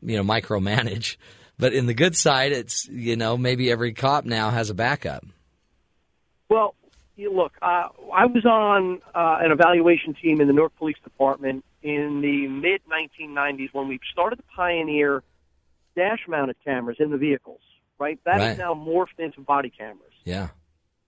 you 0.00 0.16
know, 0.16 0.22
micromanage. 0.22 1.16
But 1.58 1.72
in 1.72 1.86
the 1.86 1.94
good 1.94 2.16
side, 2.16 2.52
it's 2.52 2.86
you 2.88 3.16
know 3.16 3.36
maybe 3.36 3.70
every 3.70 3.92
cop 3.92 4.24
now 4.24 4.50
has 4.50 4.70
a 4.70 4.74
backup. 4.74 5.24
Well, 6.48 6.74
you 7.16 7.34
look, 7.34 7.52
uh, 7.60 7.88
I 8.14 8.26
was 8.26 8.44
on 8.46 9.00
uh, 9.14 9.38
an 9.40 9.50
evaluation 9.50 10.14
team 10.14 10.40
in 10.40 10.46
the 10.46 10.52
Newark 10.52 10.76
Police 10.76 10.96
Department 11.02 11.64
in 11.82 12.20
the 12.20 12.46
mid 12.46 12.80
1990s 12.86 13.70
when 13.72 13.88
we 13.88 13.98
started 14.12 14.36
to 14.36 14.44
pioneer 14.54 15.22
dash-mounted 16.02 16.56
cameras 16.64 16.96
in 17.00 17.10
the 17.10 17.18
vehicles. 17.18 17.60
Right, 17.98 18.18
that 18.24 18.38
Right. 18.38 18.52
is 18.52 18.58
now 18.58 18.74
morphed 18.74 19.18
into 19.18 19.40
body 19.40 19.70
cameras. 19.70 20.12
Yeah. 20.24 20.48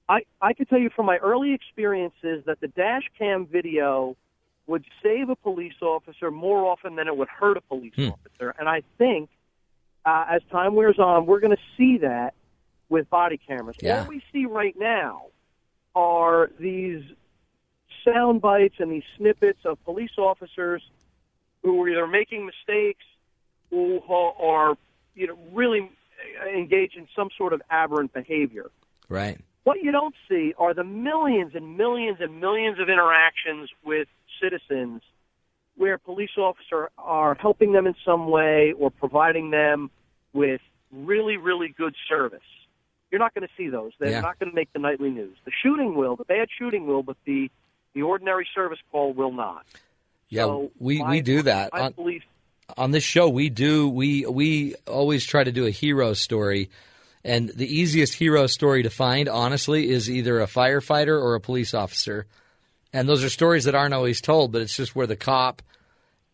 I, 0.09 0.23
I 0.43 0.55
can 0.55 0.67
tell 0.67 0.81
you 0.81 0.91
from 0.91 1.07
my 1.07 1.19
early 1.19 1.53
experiences 1.55 2.43
that 2.47 2.59
the 2.61 2.67
dash 2.67 3.05
cam 3.17 3.47
video 3.47 4.17
would 4.67 4.85
save 5.03 5.29
a 5.31 5.37
police 5.37 5.81
officer 5.81 6.33
more 6.33 6.67
often 6.67 6.97
than 6.97 7.07
it 7.07 7.17
would 7.17 7.29
hurt 7.29 7.57
a 7.57 7.61
police 7.61 7.93
Hmm. 7.95 8.09
officer. 8.09 8.55
And 8.59 8.69
I 8.69 8.83
think 8.99 9.31
uh, 10.05 10.25
as 10.29 10.43
time 10.51 10.75
wears 10.75 10.99
on, 10.99 11.27
we're 11.27 11.41
going 11.41 11.57
to 11.57 11.63
see 11.77 11.99
that 11.99 12.35
with 12.89 13.09
body 13.09 13.37
cameras. 13.37 13.77
Yeah. 13.81 14.01
What 14.01 14.09
we 14.09 14.23
see 14.33 14.47
right 14.47 14.75
now 14.77 15.27
are 15.95 16.51
these 16.59 17.03
sound 18.05 18.41
bites 18.41 18.77
and 18.81 18.91
these 18.91 19.05
snippets 19.17 19.61
of 19.65 19.83
police 19.85 20.17
officers 20.19 20.83
who 21.63 21.81
are 21.83 21.89
either 21.89 22.07
making 22.09 22.47
mistakes 22.47 23.05
who 23.71 24.01
are 24.09 24.77
you 25.15 25.27
know 25.29 25.39
really 25.53 25.91
engaged 26.55 26.97
in 26.97 27.07
some 27.17 27.29
sort 27.37 27.53
of 27.53 27.63
aberrant 27.71 28.13
behavior. 28.13 28.71
Right. 29.09 29.39
What 29.65 29.83
you 29.83 29.93
don't 29.93 30.15
see 30.29 30.55
are 30.59 30.73
the 30.75 30.85
millions 30.85 31.53
and 31.55 31.77
millions 31.77 32.19
and 32.21 32.41
millions 32.41 32.79
of 32.81 32.89
interactions 32.89 33.69
with 33.85 34.09
citizens 34.43 35.03
where 35.77 35.99
police 35.99 36.31
officers 36.37 36.89
are 36.99 37.35
helping 37.35 37.73
them 37.73 37.87
in 37.87 37.95
some 38.05 38.29
way 38.29 38.73
or 38.79 38.91
providing 38.91 39.51
them 39.51 39.91
with 40.33 40.61
really, 40.93 41.37
really 41.37 41.69
good 41.77 41.95
service. 42.09 42.41
You're 43.11 43.19
not 43.19 43.35
going 43.35 43.47
to 43.47 43.53
see 43.57 43.69
those. 43.69 43.93
They're 43.99 44.11
Yeah. 44.11 44.21
not 44.21 44.39
going 44.39 44.51
to 44.51 44.55
make 44.55 44.73
the 44.73 44.79
nightly 44.79 45.11
news. 45.11 45.37
The 45.45 45.53
shooting 45.63 45.95
will, 45.95 46.17
the 46.17 46.25
bad 46.25 46.49
shooting 46.59 46.87
will, 46.87 47.03
but 47.03 47.17
the 47.25 47.51
the 47.93 48.03
ordinary 48.03 48.47
service 48.55 48.79
call 48.93 49.13
will 49.13 49.33
not. 49.33 49.67
Yeah, 50.29 50.45
So 50.45 50.71
we, 50.79 51.01
my- 51.01 51.11
we 51.11 51.21
do 51.23 51.43
that. 51.43 51.71
I 51.73 51.89
believe 51.89 52.23
on 52.77 52.91
this 52.91 53.05
show 53.05 53.29
we 53.29 53.49
do 53.49 53.89
we 53.89 54.27
we 54.27 54.75
always 54.87 55.25
try 55.25 55.45
to 55.45 55.53
do 55.53 55.67
a 55.67 55.71
hero 55.71 56.13
story. 56.15 56.71
And 57.23 57.51
the 57.51 57.67
easiest 57.67 58.15
hero 58.15 58.47
story 58.47 58.83
to 58.83 58.91
find 58.91 59.29
honestly 59.29 59.91
is 59.91 60.11
either 60.11 60.41
a 60.41 60.47
firefighter 60.47 61.21
or 61.21 61.35
a 61.35 61.41
police 61.41 61.75
officer. 61.75 62.27
And 62.93 63.09
those 63.09 63.23
are 63.23 63.29
stories 63.29 63.65
that 63.65 63.75
aren't 63.75 63.95
always 63.95 64.21
told 64.21 64.53
but 64.53 64.63
it's 64.63 64.77
just 64.77 64.97
where 64.97 65.07
the 65.07 65.17
cop 65.17 65.63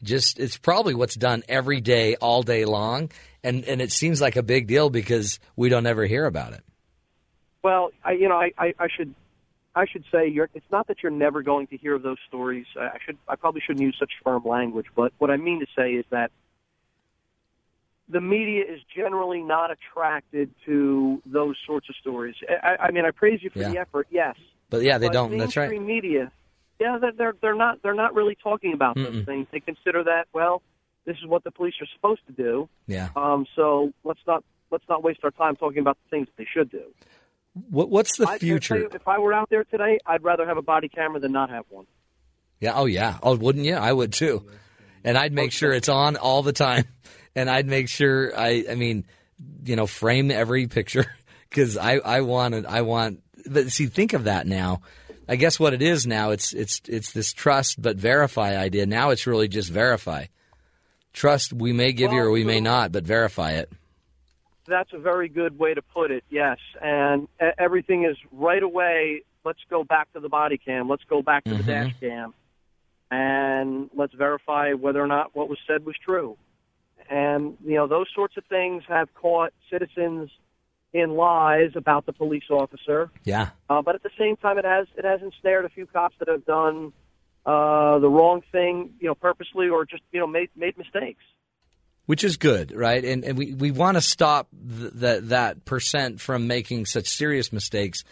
just 0.03 0.39
it's 0.39 0.59
probably 0.59 0.95
what's 0.95 1.15
done 1.15 1.43
every 1.49 1.81
day 1.81 2.17
all 2.17 2.43
day 2.43 2.65
long. 2.65 3.11
And 3.43 3.65
and 3.65 3.81
it 3.81 3.93
seems 3.93 4.21
like 4.21 4.37
a 4.37 4.43
big 4.43 4.67
deal 4.67 4.91
because 4.91 5.41
we 5.57 5.69
don't 5.69 5.87
ever 5.87 6.05
hear 6.05 6.27
about 6.27 6.53
it. 6.53 6.63
Well, 7.67 7.91
I, 8.05 8.13
you 8.13 8.29
know, 8.29 8.37
I, 8.37 8.53
I, 8.59 8.75
I 8.79 8.87
should, 8.97 9.13
I 9.77 9.85
should 9.86 10.05
say, 10.11 10.27
you're, 10.27 10.48
it's 10.55 10.70
not 10.73 10.89
that 10.89 11.03
you're 11.03 11.12
never 11.12 11.43
going 11.43 11.66
to 11.69 11.77
hear 11.77 11.94
of 11.94 12.03
those 12.03 12.16
stories. 12.27 12.66
I 12.81 12.97
should, 13.05 13.19
I 13.28 13.36
probably 13.36 13.61
shouldn't 13.61 13.82
use 13.82 13.97
such 13.98 14.11
firm 14.24 14.43
language, 14.44 14.86
but 14.97 15.12
what 15.19 15.31
I 15.31 15.36
mean 15.36 15.61
to 15.61 15.66
say 15.77 15.93
is 15.93 16.07
that 16.11 16.31
the 18.09 18.20
media 18.20 18.65
is 18.65 18.81
generally 18.94 19.43
not 19.43 19.70
attracted 19.70 20.51
to 20.65 21.20
those 21.27 21.57
sorts 21.66 21.89
of 21.89 21.97
stories. 21.97 22.35
I, 22.62 22.86
I 22.86 22.90
mean, 22.90 23.05
I 23.05 23.11
praise 23.11 23.43
you 23.43 23.51
for 23.51 23.59
the 23.59 23.78
effort, 23.78 24.07
yes. 24.11 24.36
but 24.70 24.82
yeah 24.82 24.97
they 24.98 25.09
but 25.09 25.12
don't 25.12 25.36
that's 25.36 25.57
right 25.57 25.69
mainstream 25.69 25.86
media, 25.86 26.32
yeah, 26.78 26.98
they're, 27.01 27.12
they're 27.12 27.35
they're 27.40 27.55
not 27.55 27.82
they're 27.82 27.94
not 27.94 28.15
really 28.15 28.36
talking 28.40 28.73
about 28.73 28.97
those 28.97 29.09
Mm-mm. 29.09 29.27
things. 29.27 29.47
They 29.51 29.61
consider 29.61 30.05
that 30.05 30.28
well, 30.32 30.62
this 31.05 31.16
is 31.19 31.27
what 31.27 31.44
the 31.44 31.51
police 31.51 31.74
are 31.81 31.86
supposed 31.94 32.20
to 32.27 32.32
do. 32.32 32.69
yeah 32.86 33.09
Um, 33.16 33.47
so 33.57 33.93
let's 34.05 34.20
not 34.27 34.44
let's 34.70 34.85
not 34.89 35.03
waste 35.03 35.20
our 35.24 35.31
time 35.31 35.57
talking 35.57 35.78
about 35.78 35.97
the 36.05 36.16
things 36.16 36.28
that 36.28 36.36
they 36.36 36.48
should 36.53 36.70
do. 36.70 36.85
What, 37.70 37.91
what's 37.91 38.16
the 38.16 38.24
I- 38.28 38.39
tell 38.39 38.49
you, 38.49 38.55
future 38.59 38.89
if 38.95 39.07
I 39.09 39.19
were 39.19 39.33
out 39.33 39.49
there 39.51 39.65
today, 39.65 39.99
I'd 40.07 40.23
rather 40.23 40.47
have 40.47 40.57
a 40.57 40.62
body 40.62 40.89
camera 40.89 41.20
than 41.20 41.33
not 41.33 41.51
have 41.51 41.65
one. 41.69 41.87
Yeah. 42.61 42.73
Oh, 42.74 42.87
yeah. 42.87 43.19
Oh, 43.23 43.37
wouldn't 43.37 43.65
you? 43.65 43.74
I 43.74 43.93
would 43.93 44.12
too. 44.12 44.47
And 45.05 45.16
I'd 45.19 45.33
make 45.33 45.53
sure 45.53 45.73
it's 45.73 45.89
on 45.89 46.16
all 46.16 46.43
the 46.43 46.53
time. 46.53 46.85
And 47.39 47.51
I'd 47.51 47.66
make 47.66 47.91
sure 47.91 48.33
I, 48.35 48.65
I 48.70 48.77
mean, 48.77 49.05
you 49.62 49.77
know, 49.77 49.87
frame 49.87 50.31
every 50.31 50.69
picture 50.69 51.05
because 51.51 51.77
I, 51.77 51.99
I 51.99 52.23
wanted, 52.23 52.65
I 52.65 52.81
want. 52.81 53.23
But 53.45 53.70
see, 53.73 53.89
think 53.89 54.15
of 54.15 54.24
that 54.24 54.47
now. 54.47 54.81
I 55.28 55.37
guess 55.37 55.61
what 55.61 55.74
it 55.74 55.83
is 55.83 56.07
now, 56.07 56.31
it's 56.31 56.55
it's 56.55 56.81
it's 56.89 57.12
this 57.12 57.35
trust 57.35 57.83
but 57.83 57.99
verify 57.99 58.57
idea. 58.57 58.87
Now 58.87 59.11
it's 59.11 59.27
really 59.27 59.49
just 59.49 59.70
verify. 59.70 60.28
Trust 61.12 61.53
we 61.53 61.74
may 61.74 61.93
give 61.93 62.15
you 62.15 62.20
or 62.20 62.31
we 62.31 62.43
may 62.45 62.61
not, 62.61 62.91
but 62.91 63.05
verify 63.05 63.53
it. 63.53 63.70
That's 64.68 64.93
a 64.93 64.98
very 64.98 65.28
good 65.28 65.59
way 65.59 65.74
to 65.74 65.82
put 65.82 66.10
it. 66.10 66.24
Yes, 66.30 66.59
and 66.80 67.28
everything 67.59 68.05
is 68.05 68.16
right 68.32 68.62
away. 68.62 69.22
Let's 69.44 69.60
go 69.70 69.84
back 69.84 70.12
to 70.14 70.20
the 70.20 70.28
body 70.28 70.59
cam. 70.59 70.88
Let's 70.88 71.05
go 71.05 71.22
back 71.22 71.44
to 71.44 71.55
the 71.55 71.62
Mhm. 71.62 71.66
dash 71.66 71.94
cam, 72.01 72.34
and 73.10 73.90
let's 73.94 74.12
verify 74.14 74.72
whether 74.72 75.02
or 75.02 75.06
not 75.06 75.34
what 75.34 75.48
was 75.48 75.59
said 75.66 75.84
was 75.84 75.97
true. 75.97 76.36
And 77.09 77.56
you 77.64 77.74
know 77.74 77.86
those 77.86 78.09
sorts 78.14 78.36
of 78.36 78.44
things 78.47 78.82
have 78.88 79.12
caught 79.14 79.52
citizens 79.70 80.30
in 80.93 81.14
lies 81.14 81.76
about 81.76 82.06
the 82.06 82.12
police 82.12 82.51
officer. 82.51 83.10
Yeah. 83.24 83.51
Uh, 83.68 83.82
but 83.82 83.94
at 83.94 84.02
the 84.02 84.10
same 84.18 84.36
time, 84.36 84.59
it 84.59 84.64
has 84.64 84.86
it 84.97 85.05
has 85.05 85.22
ensnared 85.22 85.64
a 85.64 85.68
few 85.68 85.86
cops 85.86 86.16
that 86.18 86.28
have 86.28 86.44
done 86.44 86.93
uh, 87.44 87.98
the 88.01 88.09
wrong 88.09 88.43
thing, 88.51 88.94
you 88.98 89.06
know, 89.06 89.14
purposely 89.14 89.68
or 89.68 89.84
just 89.84 90.02
you 90.10 90.18
know 90.18 90.26
made 90.26 90.51
made 90.56 90.76
mistakes. 90.76 91.22
Which 92.07 92.24
is 92.24 92.37
good, 92.37 92.73
right? 92.74 93.05
And 93.05 93.24
and 93.24 93.37
we, 93.37 93.53
we 93.53 93.70
want 93.70 93.97
to 93.97 94.01
stop 94.01 94.49
th- 94.53 94.93
that 94.95 95.28
that 95.28 95.65
percent 95.65 96.20
from 96.20 96.47
making 96.47 96.87
such 96.87 97.07
serious 97.09 97.53
mistakes, 97.53 98.05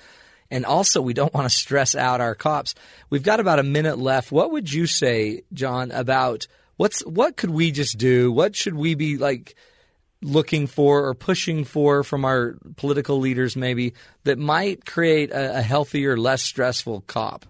and 0.51 0.67
also 0.67 1.01
we 1.01 1.15
don't 1.15 1.33
want 1.33 1.49
to 1.49 1.57
stress 1.57 1.95
out 1.95 2.21
our 2.21 2.35
cops. 2.35 2.75
We've 3.11 3.23
got 3.23 3.41
about 3.41 3.59
a 3.59 3.65
minute 3.65 3.99
left. 3.99 4.31
What 4.31 4.53
would 4.53 4.73
you 4.73 4.87
say, 4.87 5.43
John, 5.53 5.91
about 5.91 6.47
what's 6.77 7.01
what 7.07 7.37
could 7.37 7.51
we 7.51 7.71
just 7.71 7.97
do? 7.97 8.31
What 8.31 8.55
should 8.55 8.75
we 8.75 8.95
be 8.95 9.17
like 9.17 9.55
looking 10.23 10.67
for 10.67 11.07
or 11.07 11.15
pushing 11.15 11.65
for 11.65 12.03
from 12.03 12.25
our 12.25 12.57
political 12.77 13.19
leaders, 13.19 13.57
maybe 13.57 13.95
that 14.25 14.39
might 14.39 14.85
create 14.87 15.31
a, 15.31 15.59
a 15.59 15.63
healthier, 15.63 16.17
less 16.17 16.43
stressful 16.43 17.03
cop? 17.03 17.47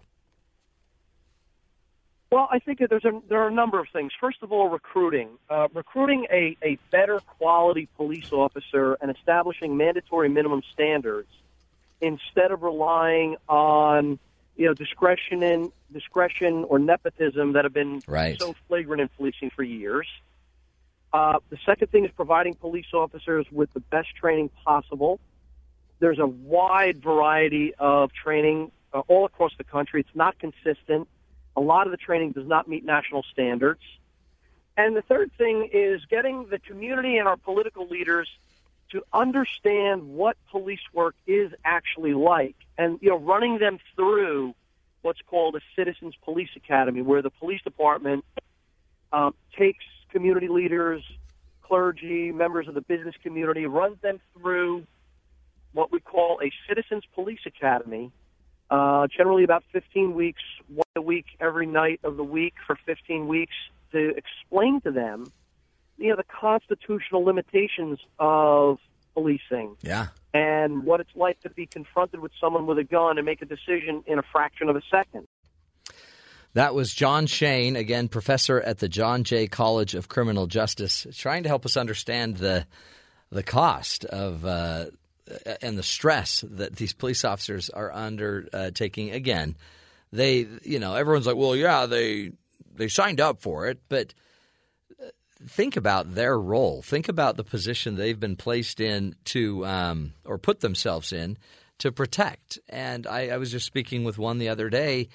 Well, 2.35 2.49
I 2.51 2.59
think 2.59 2.81
that 2.81 2.91
there's 2.91 3.05
a, 3.05 3.23
there 3.29 3.41
are 3.43 3.47
a 3.47 3.53
number 3.53 3.79
of 3.79 3.87
things. 3.93 4.11
First 4.21 4.39
of 4.43 4.51
all, 4.51 4.69
recruiting. 4.69 5.29
Uh, 5.49 5.69
recruiting 5.73 6.27
a, 6.33 6.57
a 6.65 6.79
better 6.91 7.21
quality 7.21 7.89
police 7.97 8.33
officer 8.33 8.95
and 9.01 9.09
establishing 9.09 9.77
mandatory 9.77 10.29
minimum 10.29 10.63
standards 10.73 11.29
instead 12.01 12.51
of 12.51 12.65
relying 12.65 13.37
on 13.49 14.19
you 14.57 14.67
know 14.67 14.75
discretion 14.75 15.45
in 15.45 15.71
discretion 15.93 16.65
or 16.65 16.81
nepotism 16.81 17.53
that 17.53 17.65
have 17.65 17.73
been 17.73 18.03
Right. 18.09 18.37
so 18.41 18.57
flagrant 18.67 19.01
in 19.01 19.09
policing 19.17 19.51
for 19.51 19.63
years. 19.63 20.09
Uh, 21.13 21.39
the 21.51 21.59
second 21.65 21.93
thing 21.93 22.05
is 22.05 22.11
providing 22.17 22.55
police 22.55 22.93
officers 22.93 23.47
with 23.53 23.73
the 23.75 23.81
best 23.95 24.09
training 24.17 24.51
possible. 24.65 25.21
There's 26.01 26.19
a 26.19 26.27
wide 26.27 27.01
variety 27.01 27.75
of 27.79 28.13
training 28.13 28.73
uh, 28.93 29.03
all 29.07 29.25
across 29.25 29.53
the 29.57 29.63
country. 29.63 30.01
It's 30.01 30.17
not 30.17 30.37
consistent. 30.41 31.07
A 31.57 31.61
lot 31.61 31.87
of 31.87 31.91
the 31.91 31.97
training 31.97 32.33
does 32.33 32.47
not 32.47 32.69
meet 32.69 32.85
national 32.85 33.23
standards. 33.33 33.81
And 34.77 34.97
the 34.97 35.03
third 35.03 35.31
thing 35.39 35.71
is 35.73 36.05
getting 36.11 36.47
the 36.51 36.59
community 36.59 37.17
and 37.17 37.29
our 37.29 37.37
political 37.37 37.87
leaders 37.87 38.29
to 38.91 39.03
understand 39.13 40.09
what 40.15 40.37
police 40.51 40.81
work 40.93 41.15
is 41.27 41.53
actually 41.65 42.15
like 42.15 42.57
and 42.79 42.99
you 43.01 43.09
know 43.09 43.19
running 43.19 43.59
them 43.59 43.79
through 43.97 44.55
what's 45.03 45.21
called 45.27 45.57
a 45.57 45.61
citizens 45.75 46.15
police 46.25 46.51
academy 46.57 47.03
where 47.03 47.23
the 47.23 47.31
police 47.31 47.61
department 47.63 48.25
um, 49.13 49.35
takes 49.59 49.85
community 50.11 50.49
leaders 50.49 51.03
clergy 51.63 52.31
members 52.31 52.69
of 52.69 52.75
the 52.75 52.83
business 52.83 53.15
community 53.23 53.67
runs 53.67 53.97
them 54.01 54.21
through 54.39 54.87
what 55.73 55.91
we 55.91 55.99
call 55.99 56.39
a 56.43 56.53
citizens 56.69 57.03
police 57.15 57.41
academy 57.47 58.13
uh, 58.75 59.07
generally 59.17 59.45
about 59.45 59.63
15 59.73 60.15
weeks 60.15 60.43
one 60.69 60.85
a 60.97 61.03
week 61.03 61.27
every 61.41 61.67
night 61.67 62.01
of 62.05 62.17
the 62.17 62.25
week 62.25 62.55
for 62.67 62.77
15 62.87 63.29
weeks 63.29 63.55
to 63.93 64.13
explain 64.17 64.81
to 64.83 64.91
them, 64.91 65.27
you 65.99 66.09
know, 66.11 66.17
the 66.17 66.25
constitutional 66.25 67.23
limitations 67.25 67.99
of 68.19 68.79
policing 69.15 69.77
Yeah. 69.83 70.09
and 70.33 70.83
what 70.85 70.99
it's 71.01 71.15
like 71.15 71.39
to 71.43 71.51
be 71.51 71.67
confronted 71.67 72.19
with 72.21 72.33
someone 72.41 72.67
with 72.67 72.79
a 72.79 72.85
gun 72.85 73.19
and 73.19 73.25
make 73.25 73.43
a 73.43 73.47
decision 73.47 74.03
in 74.07 74.19
a 74.19 74.23
fraction 74.33 74.69
of 74.69 74.77
a 74.77 74.83
second. 74.91 75.29
That 76.55 76.75
was 76.75 76.93
John 76.95 77.27
Shane, 77.27 77.75
again, 77.77 78.09
professor 78.09 78.61
at 78.61 78.79
the 78.79 78.89
John 78.89 79.25
Jay 79.25 79.47
College 79.49 79.95
of 79.95 80.09
Criminal 80.09 80.47
Justice, 80.47 81.07
trying 81.13 81.43
to 81.45 81.49
help 81.49 81.65
us 81.67 81.77
understand 81.77 82.37
the 82.39 82.67
the 83.31 83.43
cost 83.43 84.05
of 84.05 84.45
uh, 84.45 84.87
and 85.63 85.79
the 85.79 85.83
stress 85.83 86.45
that 86.49 86.77
these 86.77 86.93
police 86.93 87.25
officers 87.25 87.71
are 87.71 87.93
undertaking. 87.93 89.11
Again, 89.11 89.57
they, 90.13 90.47
you 90.63 90.79
know, 90.79 90.95
everyone's 90.95 91.27
like, 91.27 91.37
well, 91.37 91.57
yeah, 91.57 91.87
they 91.87 92.33
they 92.75 92.89
signed 92.89 93.21
up 93.21 93.41
for 93.41 93.69
it, 93.69 93.79
but 93.89 94.15
uh, 95.01 95.07
think 95.47 95.77
about 95.77 96.15
their 96.15 96.39
role. 96.39 96.83
Think 96.83 97.09
about 97.09 97.37
the 97.37 97.45
position 97.45 97.97
they've 97.97 98.19
been 98.19 98.37
placed 98.37 98.81
in 98.81 99.15
to 99.27 99.65
um, 99.65 100.13
or 100.25 100.39
put 100.39 100.61
themselves 100.61 101.13
in 101.13 101.39
to 101.79 101.93
protect. 101.93 102.59
And 102.69 103.07
I, 103.07 103.29
I 103.29 103.37
was 103.37 103.51
just 103.51 103.67
speaking 103.67 104.05
with 104.05 104.19
one 104.19 104.39
the 104.39 104.49
other 104.49 104.69
day 104.71 105.09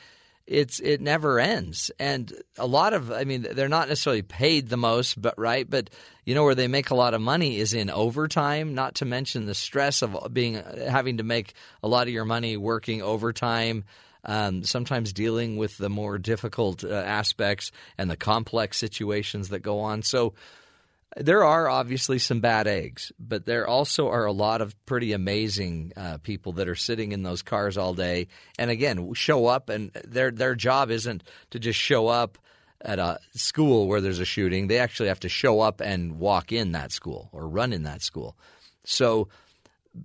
it's 0.49 0.79
it 0.79 0.99
never 0.99 1.39
ends. 1.39 1.91
And 1.99 2.33
a 2.57 2.65
lot 2.65 2.93
of 2.93 3.11
i 3.11 3.23
mean 3.23 3.47
they're 3.51 3.69
not 3.69 3.87
necessarily 3.87 4.21
paid 4.21 4.67
the 4.67 4.77
most 4.77 5.21
but 5.21 5.37
right 5.37 5.69
but 5.69 5.89
you 6.25 6.35
know 6.35 6.43
where 6.43 6.55
they 6.55 6.67
make 6.67 6.89
a 6.89 6.95
lot 6.95 7.13
of 7.13 7.21
money 7.21 7.57
is 7.57 7.73
in 7.73 7.89
overtime 7.89 8.73
not 8.75 8.95
to 8.95 9.05
mention 9.05 9.45
the 9.45 9.55
stress 9.55 10.01
of 10.01 10.33
being 10.33 10.55
having 10.55 11.17
to 11.17 11.23
make 11.23 11.53
a 11.83 11.87
lot 11.87 12.07
of 12.07 12.13
your 12.13 12.25
money 12.25 12.57
working 12.57 13.01
overtime 13.01 13.85
um, 14.25 14.63
sometimes 14.63 15.13
dealing 15.13 15.57
with 15.57 15.77
the 15.77 15.89
more 15.89 16.17
difficult 16.17 16.83
uh, 16.83 16.89
aspects 16.89 17.71
and 17.97 18.09
the 18.09 18.17
complex 18.17 18.77
situations 18.77 19.49
that 19.49 19.59
go 19.59 19.79
on. 19.79 20.01
So 20.01 20.33
there 21.17 21.43
are 21.43 21.67
obviously 21.67 22.19
some 22.19 22.39
bad 22.39 22.67
eggs, 22.67 23.11
but 23.19 23.45
there 23.45 23.67
also 23.67 24.09
are 24.09 24.25
a 24.25 24.31
lot 24.31 24.61
of 24.61 24.75
pretty 24.85 25.13
amazing 25.13 25.93
uh, 25.97 26.17
people 26.21 26.53
that 26.53 26.67
are 26.67 26.75
sitting 26.75 27.11
in 27.11 27.23
those 27.23 27.41
cars 27.41 27.77
all 27.77 27.93
day, 27.93 28.27
and 28.57 28.69
again 28.69 29.13
show 29.13 29.47
up, 29.47 29.69
and 29.69 29.91
their 30.05 30.31
their 30.31 30.55
job 30.55 30.91
isn't 30.91 31.23
to 31.51 31.59
just 31.59 31.79
show 31.79 32.07
up 32.07 32.37
at 32.81 32.99
a 32.99 33.19
school 33.33 33.87
where 33.87 34.01
there's 34.01 34.19
a 34.19 34.25
shooting. 34.25 34.67
They 34.67 34.79
actually 34.79 35.09
have 35.09 35.19
to 35.21 35.29
show 35.29 35.61
up 35.61 35.81
and 35.81 36.19
walk 36.19 36.51
in 36.51 36.73
that 36.73 36.91
school 36.91 37.29
or 37.31 37.47
run 37.47 37.73
in 37.73 37.83
that 37.83 38.01
school. 38.01 38.37
So 38.85 39.27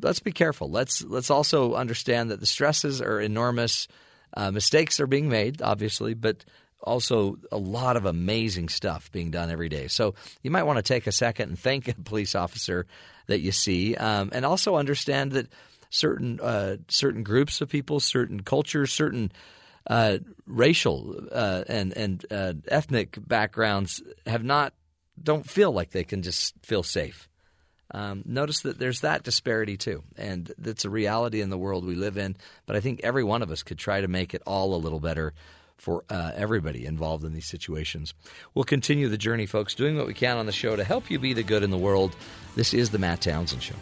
let's 0.03 0.21
be 0.21 0.33
careful. 0.33 0.71
Let's 0.71 1.03
let's 1.05 1.31
also 1.31 1.75
understand 1.75 2.31
that 2.31 2.41
the 2.41 2.47
stresses 2.47 3.01
are 3.01 3.21
enormous. 3.21 3.89
Uh, 4.37 4.51
mistakes 4.51 4.99
are 4.99 5.07
being 5.07 5.29
made, 5.29 5.63
obviously, 5.63 6.15
but 6.15 6.45
also 6.85 7.37
a 7.51 7.57
lot 7.57 7.97
of 7.97 8.05
amazing 8.07 8.69
stuff 8.69 9.11
being 9.11 9.31
done 9.31 9.51
every 9.51 9.69
day. 9.69 9.89
So 9.89 10.15
you 10.43 10.51
might 10.51 10.65
want 10.65 10.77
to 10.77 10.83
take 10.83 11.07
a 11.07 11.13
second 11.13 11.49
and 11.51 11.59
thank 11.59 11.89
a 11.89 11.95
police 11.95 12.35
officer 12.35 12.87
that 13.27 13.41
you 13.41 13.53
see, 13.53 13.97
um, 13.97 14.31
and 14.33 14.45
also 14.45 14.77
understand 14.77 15.33
that 15.33 15.49
certain 15.91 16.41
uh, 16.41 16.77
certain 16.89 17.23
groups 17.23 17.61
of 17.61 17.69
people, 17.69 18.01
certain 18.01 18.43
cultures, 18.43 18.93
certain 18.93 19.33
uh, 19.87 20.19
racial 20.47 21.27
uh, 21.33 21.65
and 21.69 21.97
and 21.97 22.27
uh, 22.31 22.55
ethnic 22.69 23.17
backgrounds 23.27 24.03
have 24.27 24.45
not 24.45 24.75
don't 25.23 25.49
feel 25.49 25.73
like 25.73 25.91
they 25.91 26.05
can 26.05 26.23
just 26.23 26.55
feel 26.63 26.83
safe. 26.83 27.29
Um, 27.91 28.23
notice 28.25 28.63
that 28.63 28.79
there's 28.79 29.01
that 29.01 29.23
disparity 29.23 29.77
too, 29.77 30.03
and 30.17 30.51
that's 30.59 30.85
a 30.85 30.91
reality 30.91 31.41
in 31.41 31.51
the 31.51 31.59
world 31.59 31.85
we 31.85 31.95
live 31.95 32.17
in. 32.17 32.37
But 32.67 32.77
I 32.77 32.81
think 32.81 33.01
every 33.05 33.23
one 33.23 33.43
of 33.43 33.51
us 33.51 33.63
could 33.63 33.79
try 33.79 34.01
to 34.01 34.09
make 34.09 34.35
it 34.35 34.43
all 34.47 34.75
a 34.75 34.77
little 34.77 35.01
better 35.01 35.33
for 35.77 36.05
uh, 36.09 36.33
everybody 36.35 36.87
involved 36.87 37.25
in 37.25 37.33
these 37.33 37.47
situations. 37.47 38.15
We'll 38.55 38.65
continue 38.65 39.09
the 39.09 39.19
journey, 39.19 39.47
folks, 39.47 39.75
doing 39.75 39.97
what 39.97 40.07
we 40.07 40.15
can 40.15 40.37
on 40.37 40.47
the 40.47 40.53
show 40.53 40.77
to 40.77 40.85
help 40.85 41.11
you 41.11 41.19
be 41.19 41.33
the 41.33 41.43
good 41.43 41.63
in 41.63 41.71
the 41.71 41.79
world. 41.79 42.17
This 42.57 42.75
is 42.75 42.91
the 42.91 42.99
Matt 42.99 43.21
Townsend 43.21 43.63
Show. 43.63 43.75